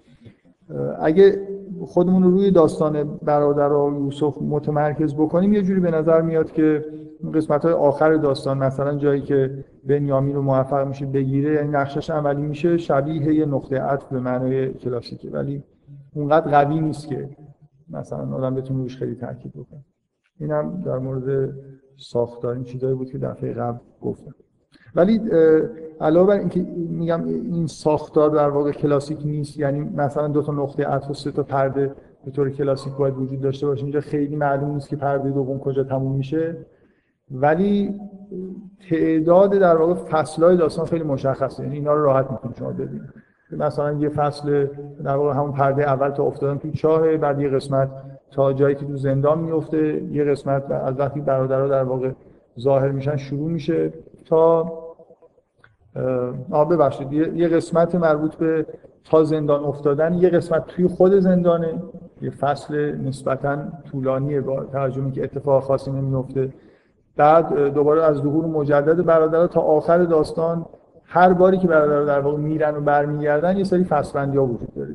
اگه 1.00 1.41
خودمون 1.85 2.23
رو 2.23 2.31
روی 2.31 2.50
داستان 2.50 3.19
برادر 3.23 3.73
و 3.73 4.05
یوسف 4.05 4.43
متمرکز 4.43 5.15
بکنیم 5.15 5.53
یه 5.53 5.62
جوری 5.62 5.81
به 5.81 5.91
نظر 5.91 6.21
میاد 6.23 6.53
که 6.53 6.85
قسمت 7.35 7.65
های 7.65 7.75
آخر 7.75 8.15
داستان 8.15 8.59
مثلا 8.59 8.95
جایی 8.95 9.21
که 9.21 9.65
بنیامین 9.85 10.37
رو 10.37 10.43
موفق 10.43 10.88
میشه 10.88 11.07
بگیره 11.07 11.55
یعنی 11.55 11.69
نقشش 11.69 12.11
اولی 12.11 12.43
میشه 12.43 12.76
شبیه 12.76 13.35
یه 13.35 13.47
نقطه 13.47 13.81
عطف 13.81 14.07
به 14.09 14.21
معنای 14.21 14.75
کلاسیکه. 14.75 15.31
ولی 15.31 15.62
اونقدر 16.15 16.50
قوی 16.50 16.81
نیست 16.81 17.09
که 17.09 17.29
مثلا 17.91 18.37
آدم 18.37 18.55
بتونه 18.55 18.83
روش 18.83 18.97
خیلی 18.97 19.15
تاکید 19.15 19.53
بکنه. 19.53 19.85
اینم 20.40 20.83
در 20.87 20.99
مورد 20.99 21.55
ساختار 21.97 22.55
این 22.55 22.64
چیزایی 22.64 22.95
بود 22.95 23.11
که 23.11 23.19
دفعه 23.19 23.52
قبل 23.52 23.78
گفتم. 24.02 24.35
ولی 24.95 25.21
علاوه 26.00 26.26
بر 26.26 26.38
اینکه 26.38 26.61
میگم 26.88 27.25
این 27.25 27.66
ساختار 27.66 28.31
در 28.31 28.49
واقع 28.49 28.73
کلاسیک 28.73 29.19
نیست 29.25 29.59
یعنی 29.59 29.81
مثلا 29.81 30.28
دو 30.28 30.43
تا 30.43 30.52
نقطه 30.52 30.85
عطف 30.85 31.11
و 31.11 31.14
سه 31.14 31.31
تا 31.31 31.43
پرده 31.43 31.95
به 32.25 32.31
طور 32.31 32.50
کلاسیک 32.50 32.93
باید 32.93 33.19
وجود 33.19 33.40
داشته 33.40 33.66
باشه 33.66 33.83
اینجا 33.83 34.00
خیلی 34.00 34.37
معلوم 34.37 34.75
نیست 34.75 34.88
که 34.88 34.97
پرده 34.97 35.31
دوم 35.31 35.59
کجا 35.59 35.85
تموم 35.85 36.16
میشه. 36.16 36.57
ولی 37.31 38.00
تعداد 38.90 39.59
در 39.59 39.76
واقع 39.76 39.95
فصلهای 39.95 40.57
داستان 40.57 40.87
خیلی 40.87 41.05
مشخصه 41.05 41.62
یعنی 41.62 41.76
اینا 41.76 41.95
رو 41.95 42.02
راحت 42.02 42.31
می‌تونید 42.31 42.57
شما 42.57 42.71
ببینید 42.71 43.02
مثلا 43.50 43.93
یه 43.93 44.09
فصل 44.09 44.66
در 45.05 45.16
واقع 45.16 45.35
همون 45.35 45.52
پرده 45.52 45.83
اول 45.83 46.11
تا 46.11 46.23
افتادن 46.23 46.59
تو 46.59 46.71
چاه 46.71 47.16
بعد 47.16 47.40
یه 47.40 47.49
قسمت 47.49 47.90
تا 48.30 48.52
جایی 48.52 48.75
که 48.75 48.87
تو 48.87 48.97
زندان 48.97 49.38
میفته 49.38 50.02
یه 50.12 50.25
قسمت 50.25 50.71
از 50.71 50.99
وقتی 50.99 51.21
برادرها 51.21 51.68
در 51.68 51.83
واقع 51.83 52.11
ظاهر 52.61 52.90
میشن 52.90 53.16
شروع 53.16 53.50
میشه 53.50 53.92
تا 54.25 54.73
آه 56.50 56.68
ببخشید 56.68 57.12
یه 57.12 57.49
قسمت 57.49 57.95
مربوط 57.95 58.35
به 58.35 58.66
تا 59.04 59.25
زندان 59.25 59.64
افتادن 59.64 60.14
یه 60.14 60.28
قسمت 60.28 60.66
توی 60.66 60.88
خود 60.88 61.12
زندانه. 61.12 61.83
یه 62.23 62.30
فصل 62.30 62.97
نسبتا 62.97 63.59
طولانیه 63.90 64.40
با 64.40 64.64
توجه 64.64 65.11
که 65.11 65.25
اتفاق 65.25 65.62
خاصی 65.62 65.90
نمیفته 65.90 66.52
بعد 67.16 67.68
دوباره 67.68 68.02
از 68.02 68.16
ظهور 68.16 68.45
مجدد 68.47 69.04
برادرها 69.04 69.47
تا 69.47 69.61
آخر 69.61 69.99
داستان 69.99 70.66
هر 71.04 71.33
باری 71.33 71.59
که 71.59 71.68
برادرها 71.68 72.04
در 72.04 72.21
واقع 72.21 72.37
میرن 72.37 72.76
و 72.76 72.80
برمیگردن 72.80 73.56
یه 73.56 73.64
سری 73.64 73.85
فصلبندی 73.85 74.37
ها 74.37 74.47
وجود 74.47 74.75
داره 74.75 74.95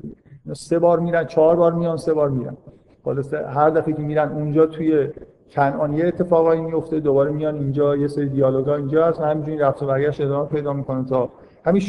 سه 0.54 0.80
بار 0.80 1.00
میرن 1.00 1.26
چهار 1.26 1.56
بار 1.56 1.74
میان 1.74 1.98
سه 1.98 2.14
بار 2.14 2.30
میرن. 2.30 2.58
خلاصه 3.06 3.48
هر 3.48 3.70
دفعه 3.70 3.94
که 3.94 4.02
میرن 4.02 4.32
اونجا 4.32 4.66
توی 4.66 5.10
کنعان 5.52 5.94
یه 5.94 6.08
اتفاقایی 6.08 6.62
میفته 6.62 7.00
دوباره 7.00 7.32
میان 7.32 7.56
اینجا 7.56 7.96
یه 7.96 8.08
سری 8.08 8.30
دیالوگا 8.30 8.76
اینجا 8.76 9.08
هست 9.08 9.20
و 9.20 9.24
همینجوری 9.24 9.58
رفت 9.58 9.84
و 9.84 9.86
برگشت 9.86 10.22
ادامه 10.22 10.50
پیدا 10.50 10.74
می‌کنه 10.74 11.06
تا 11.06 11.30
همین 11.66 11.82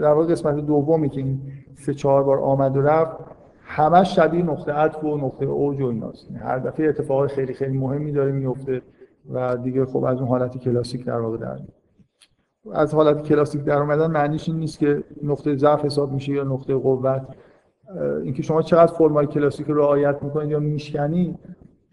در 0.00 0.12
واقع 0.12 0.26
قسمت 0.26 0.66
دومی 0.66 1.08
که 1.08 1.20
این 1.20 1.40
سه 1.74 1.94
چهار 1.94 2.22
بار 2.22 2.38
آمد 2.38 2.76
و 2.76 2.82
رفت 2.82 3.16
همش 3.62 4.16
شبیه 4.16 4.42
نقطه 4.42 4.72
عطف 4.72 5.04
و 5.04 5.16
نقطه 5.16 5.46
اوج 5.46 5.80
و 5.80 5.86
ایناست. 5.86 6.28
هر 6.40 6.58
دفعه 6.58 6.88
اتفاق 6.88 7.26
خیلی 7.26 7.54
خیلی 7.54 7.78
مهمی 7.78 8.12
داره 8.12 8.32
میفته 8.32 8.82
و 9.32 9.56
دیگه 9.56 9.84
خب 9.84 10.04
از 10.04 10.18
اون 10.18 10.28
حالت 10.28 10.58
کلاسیک 10.58 11.04
در 11.04 11.20
واقع 11.20 11.36
در 11.36 11.58
از 12.72 12.94
حالت 12.94 13.22
کلاسیک 13.22 13.64
در 13.64 13.78
اومدن 13.78 14.06
معنیش 14.06 14.48
این 14.48 14.58
نیست 14.58 14.78
که 14.78 15.04
نقطه 15.22 15.56
ضعف 15.56 15.84
حساب 15.84 16.12
میشه 16.12 16.32
یا 16.32 16.44
نقطه 16.44 16.74
قوت. 16.74 17.26
اینکه 18.22 18.42
شما 18.42 18.62
چقدر 18.62 18.92
فرمای 18.92 19.26
کلاسیک 19.26 19.66
رو 19.66 19.74
رعایت 19.74 20.22
می‌کنید 20.22 20.50
یا 20.50 20.60
میشکنید 20.60 21.38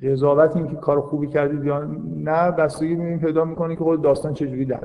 قضاوت 0.04 0.56
این 0.56 0.68
که 0.68 0.76
کار 0.76 1.02
خوبی 1.02 1.28
کردید 1.28 1.64
یا 1.64 1.84
نه 2.16 2.52
بستگی 2.52 2.96
به 2.96 3.18
پیدا 3.18 3.46
می‌کنه 3.46 3.76
که 3.76 3.84
خود 3.84 4.02
داستان 4.02 4.34
چجوری 4.34 4.66
در 4.66 4.84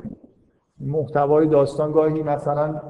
محتوای 0.79 1.47
داستان 1.47 1.91
گاهی 1.91 2.23
مثلا 2.23 2.81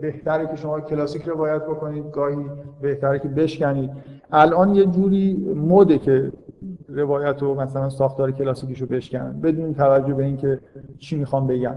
بهتره 0.00 0.46
که 0.46 0.56
شما 0.56 0.80
کلاسیک 0.80 1.22
روایت 1.22 1.62
بکنید 1.62 2.10
گاهی 2.10 2.36
بهتره 2.82 3.18
که 3.18 3.28
بشکنید. 3.28 3.90
الان 4.32 4.74
یه 4.74 4.86
جوری 4.86 5.54
مده 5.56 5.98
که 5.98 6.32
روایت 6.88 7.42
رو 7.42 7.60
مثلا 7.60 7.88
ساختار 7.88 8.32
کلاسیکیشو 8.32 8.86
بشکنن 8.86 9.40
بدون 9.40 9.74
توجه 9.74 10.14
به 10.14 10.24
اینکه 10.24 10.60
چی 10.98 11.16
می‌خوام 11.16 11.46
بگم. 11.46 11.74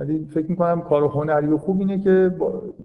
ولی 0.00 0.26
فکر 0.26 0.50
می‌کنم 0.50 0.80
کار 0.80 1.04
هنری 1.04 1.46
و 1.46 1.58
خوب 1.58 1.80
اینه 1.80 2.00
که 2.00 2.34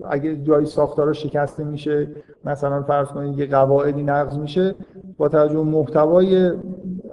اگه 0.09 0.35
جایی 0.43 0.65
ساختار 0.65 1.13
شکسته 1.13 1.63
میشه 1.63 2.07
مثلا 2.45 2.83
فرض 2.83 3.07
کنید 3.07 3.39
یه 3.39 3.45
قواعدی 3.45 4.03
نقض 4.03 4.37
میشه 4.37 4.75
با 5.17 5.29
توجه 5.29 5.55
به 5.55 5.63
محتوای 5.63 6.51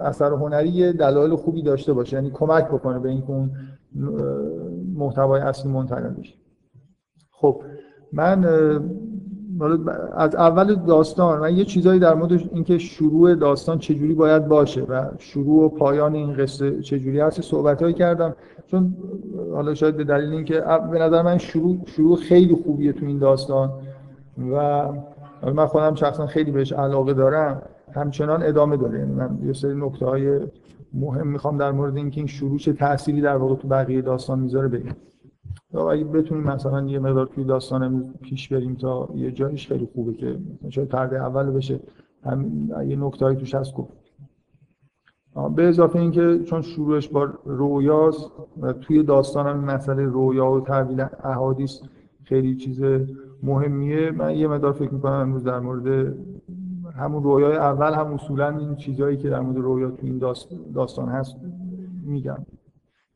اثر 0.01 0.31
هنری 0.31 0.93
دلایل 0.93 1.35
خوبی 1.35 1.61
داشته 1.61 1.93
باشه. 1.93 2.15
یعنی 2.17 2.31
کمک 2.31 2.67
بکنه 2.67 2.99
به 2.99 3.09
اینکه 3.09 3.29
اون 3.29 3.51
محتوای 4.95 5.41
اصلی 5.41 5.71
منتقل 5.71 6.09
بشه. 6.09 6.33
خب 7.31 7.61
من 8.13 8.45
از 10.13 10.35
اول 10.35 10.75
داستان 10.75 11.39
من 11.39 11.57
یه 11.57 11.65
چیزایی 11.65 11.99
در 11.99 12.13
مورد 12.13 12.31
اینکه 12.31 12.77
شروع 12.77 13.35
داستان 13.35 13.79
چجوری 13.79 14.13
باید 14.13 14.47
باشه 14.47 14.81
و 14.81 15.05
شروع 15.19 15.65
و 15.65 15.69
پایان 15.69 16.15
این 16.15 16.33
قصه 16.33 16.81
چجوری 16.81 17.19
هست 17.19 17.41
صحبتهایی 17.41 17.93
کردم. 17.93 18.35
چون 18.67 18.95
حالا 19.53 19.73
شاید 19.73 19.97
به 19.97 20.03
دلیل 20.03 20.29
اینکه 20.29 20.63
به 20.91 20.99
نظر 20.99 21.21
من 21.21 21.37
شروع 21.37 21.77
شروع 21.85 22.17
خیلی 22.17 22.55
خوبیه 22.65 22.93
تو 22.93 23.05
این 23.05 23.17
داستان 23.17 23.69
و 24.51 24.83
من 25.55 25.65
خودم 25.65 25.95
شخصا 25.95 26.27
خیلی 26.27 26.51
بهش 26.51 26.73
علاقه 26.73 27.13
دارم. 27.13 27.61
همچنان 27.95 28.43
ادامه 28.43 28.77
داره. 28.77 28.99
یعنی 28.99 29.13
من 29.13 29.39
یه 29.45 29.53
سری 29.53 29.75
نکته 29.75 30.05
های 30.05 30.39
مهم 30.93 31.27
می‌خوام 31.27 31.57
در 31.57 31.71
مورد 31.71 31.97
اینکه 31.97 32.17
این 32.17 32.27
شروع 32.27 32.57
چه 32.57 32.73
تأثیری 32.73 33.21
در 33.21 33.35
واقع 33.35 33.55
تو 33.55 33.67
بقیه 33.67 34.01
داستان 34.01 34.39
می‌ذاره 34.39 34.67
بگم. 34.67 34.95
اگه 35.79 36.03
بتونیم 36.03 36.43
مثلا 36.43 36.85
یه 36.87 36.99
مقدار 36.99 37.25
توی 37.25 37.43
داستان 37.43 38.13
پیش 38.21 38.53
بریم 38.53 38.75
تا 38.75 39.09
یه 39.15 39.31
جایش 39.31 39.67
خیلی 39.67 39.89
خوبه 39.93 40.13
که 40.13 40.39
شاید 40.69 40.87
پرده 40.87 41.21
اول 41.21 41.51
بشه 41.51 41.79
هم 42.23 42.69
یه 42.87 42.95
نکتهایی 42.95 43.37
توش 43.37 43.55
هست 43.55 43.73
گفت. 43.73 43.93
به 45.55 45.67
اضافه 45.67 45.99
اینکه 45.99 46.39
چون 46.39 46.61
شروعش 46.61 47.09
با 47.09 47.23
رویاست 47.45 48.31
و 48.61 48.73
توی 48.73 49.03
داستان 49.03 49.47
هم 49.47 49.59
مسئله 49.59 50.03
رویا 50.03 50.51
و 50.51 50.61
تحویل 50.61 51.05
احادیث 51.23 51.81
خیلی 52.23 52.55
چیز 52.55 52.83
مهمیه 53.43 54.11
من 54.11 54.35
یه 54.35 54.47
مقدار 54.47 54.71
فکر 54.71 54.93
می‌کنم 54.93 55.13
امروز 55.13 55.43
در 55.43 55.59
مورد 55.59 56.15
همون 56.95 57.23
رویای 57.23 57.55
اول 57.55 57.93
هم 57.93 58.13
اصولا 58.13 58.57
این 58.57 58.75
چیزهایی 58.75 59.17
که 59.17 59.29
در 59.29 59.39
مورد 59.39 59.57
رویا 59.57 59.91
تو 59.91 60.05
این 60.05 60.21
داستان 60.73 61.09
هست 61.09 61.35
میگم. 62.05 62.45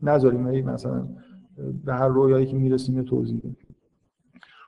نذاریم 0.04 0.66
مثلا 0.66 1.08
به 1.86 1.94
هر 1.94 2.08
رویایی 2.08 2.46
که 2.46 2.56
می‌رسیم 2.56 3.04
توضیح 3.04 3.38
بدیم. 3.40 3.58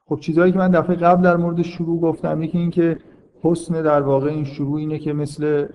خب 0.06 0.20
چیزهایی 0.20 0.52
که 0.52 0.58
من 0.58 0.72
دفعه 0.72 0.96
قبل 0.96 1.24
در 1.24 1.38
مورد 1.38 1.62
شروع 1.62 2.02
گفتم 2.02 2.44
یکی 2.44 2.58
این 2.58 2.72
که 2.72 2.98
حسن 3.42 3.82
در 3.82 4.02
واقع 4.02 4.30
این 4.30 4.44
شروع 4.44 4.80
اینه 4.80 5.00
که 5.00 5.14
مثل 5.14 5.68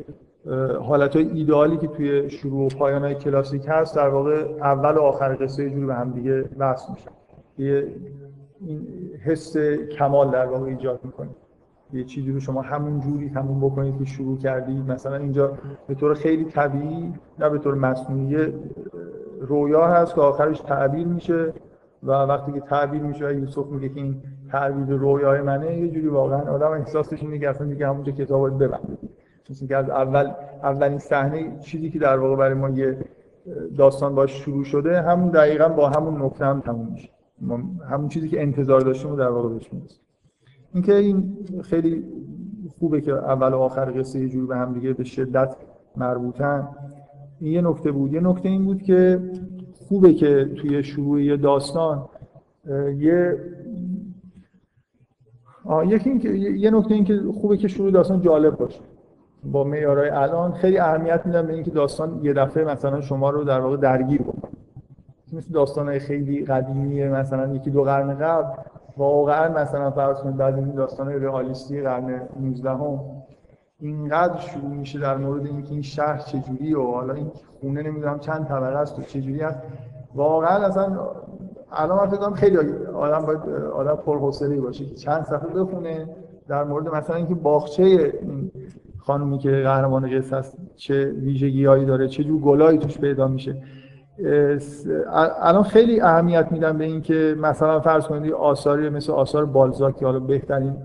حالت 0.82 1.16
های 1.16 1.28
ایدئالی 1.28 1.76
که 1.76 1.86
توی 1.86 2.30
شروع 2.30 2.66
و 2.66 2.68
پایان 2.68 3.02
های 3.02 3.14
کلاسیک 3.14 3.62
هست 3.68 3.96
در 3.96 4.08
واقع 4.08 4.56
اول 4.60 4.94
و 4.94 5.00
آخر 5.00 5.36
قصه 5.40 5.64
یه 5.64 5.70
جوری 5.70 5.86
به 5.86 5.94
هم 5.94 6.10
دیگه 6.10 6.44
وصل 6.58 6.92
میشه. 6.92 7.10
یه 7.58 7.94
این 8.60 8.86
حس 9.24 9.56
کمال 9.98 10.30
در 10.30 10.46
واقع 10.46 10.66
ایجاد 10.66 11.00
می‌کنه. 11.04 11.30
یه 11.94 12.04
چیزی 12.04 12.32
رو 12.32 12.40
شما 12.40 12.62
همون 12.62 13.00
جوری 13.00 13.30
تموم 13.30 13.60
بکنید 13.60 13.98
که 13.98 14.04
شروع 14.04 14.38
کردید. 14.38 14.90
مثلا 14.90 15.16
اینجا 15.16 15.52
به 15.88 15.94
طور 15.94 16.14
خیلی 16.14 16.44
طبیعی 16.44 17.14
نه 17.38 17.48
به 17.48 17.58
طور 17.58 17.74
مصنوعی 17.74 18.52
رویا 19.40 19.86
هست 19.86 20.14
که 20.14 20.20
آخرش 20.20 20.60
تعبیر 20.60 21.06
میشه 21.06 21.52
و 22.02 22.12
وقتی 22.12 22.52
که 22.52 22.60
تعبیر 22.60 23.02
میشه 23.02 23.36
یوسف 23.36 23.66
میگه 23.66 23.88
که 23.88 24.00
این 24.00 24.22
تعبیر 24.50 24.96
رویای 24.96 25.40
منه 25.40 25.76
یه 25.76 25.88
جوری 25.88 26.08
واقعا 26.08 26.40
آدم 26.40 26.70
احساسش 26.70 27.22
اینه 27.22 27.38
که 27.38 27.50
اصلا 27.50 27.66
دیگه 27.66 27.88
همونجا 27.88 28.12
کتاب 28.12 28.44
رو 28.44 28.58
ببند. 28.58 28.98
که 29.68 29.76
از 29.76 29.90
اول 29.90 30.30
اولین 30.62 30.98
صحنه 30.98 31.58
چیزی 31.60 31.90
که 31.90 31.98
در 31.98 32.18
واقع 32.18 32.36
برای 32.36 32.54
ما 32.54 32.70
یه 32.70 32.98
داستان 33.76 34.14
باش 34.14 34.44
شروع 34.44 34.64
شده 34.64 35.02
همون 35.02 35.30
دقیقا 35.30 35.68
با 35.68 35.88
همون 35.88 36.22
نکته 36.22 36.44
هم 36.44 36.60
تموم 36.60 36.88
میشه. 36.92 37.08
همون 37.90 38.08
چیزی 38.08 38.28
که 38.28 38.42
انتظار 38.42 38.80
داشتیم 38.80 39.16
در 39.16 39.28
واقع 39.28 39.48
بهش 39.48 39.72
می‌رسیم 39.72 40.03
اینکه 40.74 40.94
این 40.94 41.36
خیلی 41.62 42.04
خوبه 42.78 43.00
که 43.00 43.12
اول 43.12 43.52
و 43.52 43.58
آخر 43.58 44.00
قصه 44.00 44.20
یه 44.20 44.28
جور 44.28 44.46
به 44.46 44.56
هم 44.56 44.72
دیگه 44.72 44.92
به 44.92 45.04
شدت 45.04 45.56
مربوطن. 45.96 46.68
این 47.40 47.52
یه 47.52 47.60
نکته 47.60 47.92
بود. 47.92 48.12
یه 48.12 48.20
نکته 48.20 48.48
این 48.48 48.64
بود 48.64 48.82
که 48.82 49.20
خوبه 49.88 50.14
که 50.14 50.50
توی 50.56 50.82
شروع 50.82 51.22
یه 51.22 51.36
داستان 51.36 52.08
یه 52.98 53.38
یکی 55.86 56.10
این 56.10 56.18
که 56.18 56.28
یه 56.28 56.70
نکته 56.70 56.94
این 56.94 57.04
که 57.04 57.20
خوبه 57.40 57.56
که 57.56 57.68
شروع 57.68 57.90
داستان 57.90 58.20
جالب 58.20 58.56
باشه. 58.56 58.80
با 59.44 59.64
معیارهای 59.64 60.08
الان 60.08 60.52
خیلی 60.52 60.78
اهمیت 60.78 61.26
میدم 61.26 61.46
به 61.46 61.52
اینکه 61.52 61.70
داستان 61.70 62.20
یه 62.22 62.32
دفعه 62.32 62.64
مثلا 62.64 63.00
شما 63.00 63.30
رو 63.30 63.44
در 63.44 63.60
واقع 63.60 63.76
درگیر 63.76 64.22
بکنه. 64.22 64.52
مثل 65.32 65.52
داستان 65.52 65.98
خیلی 65.98 66.44
قدیمی 66.44 67.04
مثلا 67.04 67.54
یکی 67.54 67.70
دو 67.70 67.82
قرن 67.82 68.14
قبل 68.14 68.62
واقعا 68.96 69.62
مثلا 69.62 69.90
فرض 69.90 70.16
کنید 70.16 70.36
بعد 70.36 70.54
این 70.54 70.74
داستان 70.74 71.08
رئالیستی 71.08 71.82
قرن 71.82 72.28
19 72.40 72.70
هم 72.70 73.00
اینقدر 73.80 74.38
شروع 74.40 74.70
میشه 74.70 74.98
در 74.98 75.16
مورد 75.16 75.46
اینکه 75.46 75.72
این 75.72 75.82
شهر 75.82 76.18
چجوری 76.18 76.74
و 76.74 76.82
حالا 76.82 77.14
این 77.14 77.30
خونه 77.60 77.82
نمی‌دونم 77.82 78.18
چند 78.18 78.46
طبقه 78.46 78.76
است 78.76 78.98
و 78.98 79.02
چجوری 79.02 79.40
هست 79.40 79.58
واقعا 80.14 80.66
اصلا 80.66 80.98
الان 81.72 82.18
من 82.20 82.34
خیلی 82.34 82.56
آدم 82.94 83.26
باید 83.26 83.40
آدم 83.72 83.94
پرحوصله 83.94 84.60
باشه 84.60 84.84
که 84.84 84.94
چند 84.94 85.24
صفحه 85.24 85.48
بخونه 85.48 86.08
در 86.48 86.64
مورد 86.64 86.88
مثلا 86.88 87.16
اینکه 87.16 87.34
باغچه 87.34 88.12
خانومی 88.98 89.38
که 89.38 89.50
قهرمان 89.50 90.18
قصه 90.18 90.36
است 90.36 90.58
چه 90.76 91.04
ویژگیهایی 91.04 91.84
داره 91.84 92.08
چه 92.08 92.24
جور 92.24 92.40
گلایی 92.40 92.78
توش 92.78 92.98
پیدا 92.98 93.28
میشه. 93.28 93.62
الان 95.40 95.62
خیلی 95.62 96.00
اهمیت 96.00 96.52
میدم 96.52 96.78
به 96.78 96.84
اینکه 96.84 97.36
مثلا 97.38 97.80
فرض 97.80 98.06
کنید 98.06 98.32
آثاری 98.32 98.88
مثل 98.88 99.12
آثار 99.12 99.44
بالزاک 99.44 99.96
که 99.96 100.06
حالا 100.06 100.20
بهترین 100.20 100.76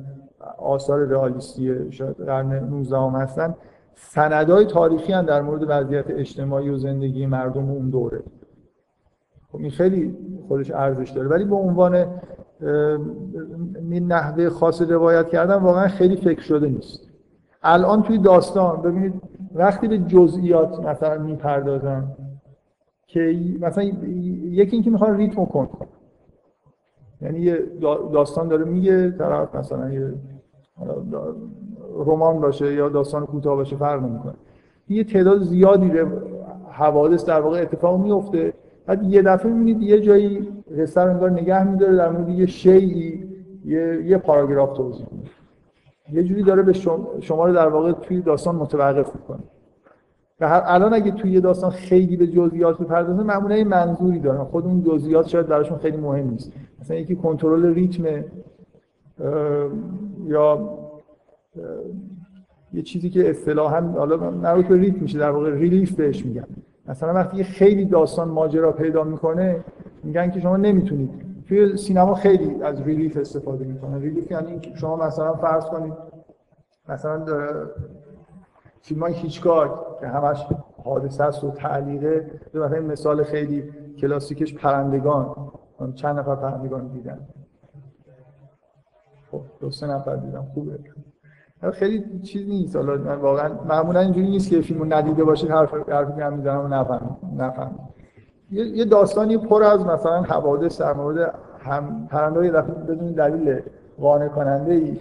آثار 0.57 0.99
رئالیستی 0.99 1.91
شاید 1.91 2.15
قرن 2.15 2.53
19 2.53 2.97
هم 2.97 3.15
هستن 3.15 3.55
سندهای 3.95 4.65
تاریخی 4.65 5.13
هم 5.13 5.25
در 5.25 5.41
مورد 5.41 5.65
وضعیت 5.67 6.05
اجتماعی 6.09 6.69
و 6.69 6.77
زندگی 6.77 7.25
مردم 7.25 7.69
اون 7.69 7.89
دوره. 7.89 8.23
خب 9.51 9.57
این 9.57 9.71
خیلی 9.71 10.17
خودش 10.47 10.71
ارزش 10.71 11.09
داره. 11.09 11.27
ولی 11.27 11.45
به 11.45 11.55
عنوان 11.55 12.05
نحوه 13.91 14.49
خاص 14.49 14.81
روایت 14.81 15.29
کردن 15.29 15.55
واقعا 15.55 15.87
خیلی 15.87 16.15
فکر 16.15 16.41
شده 16.41 16.67
نیست. 16.67 17.09
الان 17.63 18.03
توی 18.03 18.17
داستان 18.17 18.81
ببینید 18.81 19.21
وقتی 19.55 19.87
به 19.87 19.97
جزئیات 19.97 20.79
مثلا 20.79 21.17
می‌پردازن 21.17 22.07
که 23.11 23.39
مثلا 23.61 23.83
یکی 23.83 24.75
اینکه 24.75 24.89
می‌خوان 24.89 25.17
ریتم 25.17 25.45
کن 25.45 25.69
یعنی 27.21 27.39
یه 27.39 27.59
داستان 28.13 28.47
داره 28.47 28.65
میگه 28.65 29.11
طرف 29.11 29.55
مثلا 29.55 29.89
یه 29.89 30.13
رمان 31.95 32.41
باشه 32.41 32.73
یا 32.73 32.89
داستان 32.89 33.25
کوتاه 33.25 33.55
باشه 33.55 33.75
فرق 33.75 34.03
نمی‌کنه. 34.03 34.33
یه 34.89 35.03
تعداد 35.03 35.43
زیادی 35.43 35.91
حوادث 36.71 37.25
در 37.25 37.41
واقع 37.41 37.61
اتفاق 37.61 37.99
میفته 38.01 38.53
بعد 38.85 39.03
یه 39.03 39.21
دفعه 39.21 39.51
می‌بینید 39.51 39.81
یه 39.81 40.01
جایی 40.01 40.47
قصه 40.79 41.01
رو 41.01 41.09
انگار 41.09 41.29
نگه 41.31 41.63
میداره 41.63 41.95
در 41.95 42.09
مورد 42.09 42.29
یه 42.29 42.45
شیعی 42.45 43.27
یه, 43.65 44.03
یه 44.05 44.17
پاراگراف 44.17 44.73
توضیح 44.77 45.05
میده. 45.11 45.29
یه 46.11 46.23
جوری 46.23 46.43
داره 46.43 46.61
به 46.61 46.73
شما 47.21 47.45
رو 47.45 47.53
در 47.53 47.67
واقع 47.67 47.91
توی 47.91 48.21
داستان 48.21 48.55
متوقف 48.55 49.15
می‌کنه. 49.15 49.43
الان 50.41 50.93
اگه 50.93 51.11
توی 51.11 51.31
یه 51.31 51.39
داستان 51.39 51.69
خیلی 51.69 52.17
به 52.17 52.27
جزئیات 52.27 52.77
بپردازه 52.77 53.23
معمولا 53.23 53.63
منظوری 53.63 54.19
دارن. 54.19 54.43
خود 54.43 54.65
اون 54.65 54.83
جزئیات 54.83 55.27
شاید 55.27 55.47
براشون 55.47 55.77
خیلی 55.77 55.97
مهم 55.97 56.29
نیست. 56.29 56.51
مثلا 56.81 56.97
یکی 56.97 57.15
کنترل 57.15 57.73
ریتم 57.73 58.23
یا 60.25 60.79
یه 62.73 62.81
چیزی 62.81 63.09
که 63.09 63.29
اصطلاحا 63.29 63.81
حالا 63.81 64.31
مربوط 64.31 64.65
به 64.65 64.77
ریتم 64.77 64.99
میشه 65.01 65.19
در 65.19 65.31
واقع 65.31 65.51
relief 65.51 65.95
بهش 65.95 66.25
میگن. 66.25 66.47
مثلا 66.87 67.13
وقتی 67.13 67.43
خیلی 67.43 67.85
داستان 67.85 68.27
ماجرا 68.27 68.71
پیدا 68.71 69.03
می‌کنه 69.03 69.63
میگن 70.03 70.31
که 70.31 70.39
شما 70.39 70.57
نمی‌تونید. 70.57 71.09
توی 71.47 71.77
سینما 71.77 72.15
خیلی 72.15 72.63
از 72.63 72.81
relief 72.81 73.17
استفاده 73.17 73.65
می‌کنن. 73.65 74.01
relief 74.01 74.31
یعنی 74.31 74.61
شما 74.75 74.95
مثلا 74.95 75.33
فرض 75.33 75.65
کنید 75.65 75.93
مثلا 76.89 77.25
فیلم 78.81 79.01
های 79.01 79.13
هیچکاک 79.13 79.71
که 79.99 80.07
همش 80.07 80.47
حادثه 80.83 81.23
است 81.23 81.43
و 81.43 81.51
تعلیقه 81.51 82.31
مثلا 82.53 82.79
مثال 82.79 83.23
خیلی 83.23 83.63
کلاسیکش 84.01 84.55
پرندگان. 84.55 85.35
چند 85.95 86.19
نفر 86.19 86.35
پرندگان 86.35 86.87
دیدن 86.87 87.27
خب 89.31 89.41
دو 89.59 89.71
سه 89.71 89.87
نفر 89.87 90.15
دیدم. 90.15 90.47
خوبه. 90.53 90.79
خیلی 91.71 92.19
چیز 92.19 92.47
نیست. 92.47 92.75
حالا 92.75 92.97
من 92.97 93.15
واقعا 93.15 93.53
معمولا 93.69 93.99
اینجوری 93.99 94.29
نیست 94.29 94.49
که 94.49 94.61
فیلمو 94.61 94.85
ندیده 94.85 95.23
باشید 95.23 95.49
حرف 95.49 95.89
حرفی 95.89 96.21
که 96.21 96.29
می‌زنم 96.29 96.73
نفهم 96.73 97.17
نفهم 97.37 97.79
یه 98.51 98.85
داستانی 98.85 99.37
پر 99.37 99.63
از 99.63 99.85
مثلا 99.85 100.21
حوادث 100.21 100.81
در 100.81 100.93
مورد 100.93 101.33
هم 101.59 102.07
پرنده 102.07 102.45
یه 102.45 102.51
دفعه 102.51 102.73
بدون 102.73 103.11
دلیل 103.11 103.61
قانع 104.01 104.27
کننده 104.27 104.73
ای 104.73 104.97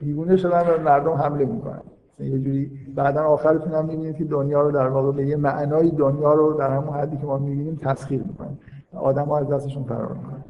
دیوونه 0.00 0.36
شدن 0.36 0.60
و 0.60 0.82
مردم 0.82 1.12
حمله 1.12 1.44
می‌کنن. 1.44 1.82
یه 2.24 2.38
جوری 2.38 2.70
بعدا 2.94 3.22
آخرتون 3.22 3.74
هم 3.74 3.84
می‌بینید 3.84 4.16
که 4.16 4.24
دنیا 4.24 4.60
رو 4.60 4.72
در 4.72 4.88
واقع 4.88 5.12
به 5.12 5.26
یه 5.26 5.36
معنای 5.36 5.90
دنیا 5.90 6.34
رو 6.34 6.52
در 6.52 6.70
همون 6.70 6.94
حدی 6.94 7.16
که 7.16 7.26
ما 7.26 7.38
می‌بینیم 7.38 7.78
تسخیر 7.82 8.22
می‌کنن 8.22 8.58
آدم 8.96 9.30
از 9.30 9.48
دستشون 9.48 9.82
فرار 9.82 10.12
می‌کنن. 10.12 10.44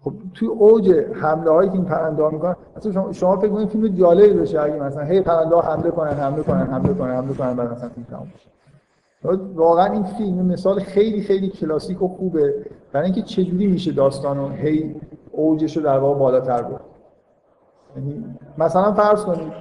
خب 0.00 0.12
توی 0.34 0.48
اوج 0.48 0.90
حمله 1.12 1.50
هایی 1.50 1.68
که 1.68 1.74
این 1.74 1.84
پرنده 1.84 2.22
ها 2.22 2.30
می‌کنن 2.30 2.56
مثلا 2.76 3.12
شما, 3.12 3.36
فکر 3.36 3.48
کنید 3.48 3.68
فیلم 3.68 3.88
جالبی 3.88 4.40
بشه 4.40 4.60
اگه 4.60 4.82
مثلا 4.82 5.04
هی 5.04 5.20
پرنده 5.20 5.54
ها 5.54 5.60
حمله 5.60 5.90
کنن 5.90 6.10
حمله 6.10 6.42
کنن 6.42 6.66
حمله 6.66 6.94
کنن 6.94 7.14
حمله 7.14 7.34
کنن 7.34 7.56
بعد 7.56 7.72
مثلا 7.72 7.88
فیلم 7.88 8.06
تموم 8.10 8.32
بشه 8.34 8.48
واقعا 9.54 9.92
این 9.92 10.04
فیلم 10.04 10.46
مثال 10.46 10.80
خیلی 10.80 11.22
خیلی 11.22 11.48
کلاسیک 11.48 12.02
و 12.02 12.08
خوبه 12.08 12.54
برای 12.92 13.04
اینکه 13.04 13.22
چجوری 13.22 13.66
میشه 13.66 13.92
داستانو 13.92 14.48
هی 14.48 14.96
اوجش 15.32 15.76
رو 15.76 15.82
در 15.82 15.98
واقع 15.98 16.18
بالاتر 16.18 16.62
برد. 16.62 16.80
مثلا 18.58 18.92
فرض 18.92 19.24
کنید 19.24 19.52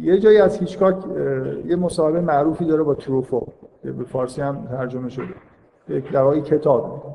یه 0.00 0.18
جایی 0.18 0.38
از 0.38 0.58
هیچکاک 0.58 0.96
یه 1.66 1.76
مصاحبه 1.76 2.20
معروفی 2.20 2.64
داره 2.64 2.82
با 2.82 2.94
تروفو 2.94 3.46
به 3.82 4.04
فارسی 4.04 4.40
هم 4.40 4.66
ترجمه 4.70 5.08
شده 5.08 5.34
یک 5.88 6.12
در 6.12 6.40
کتاب. 6.40 7.14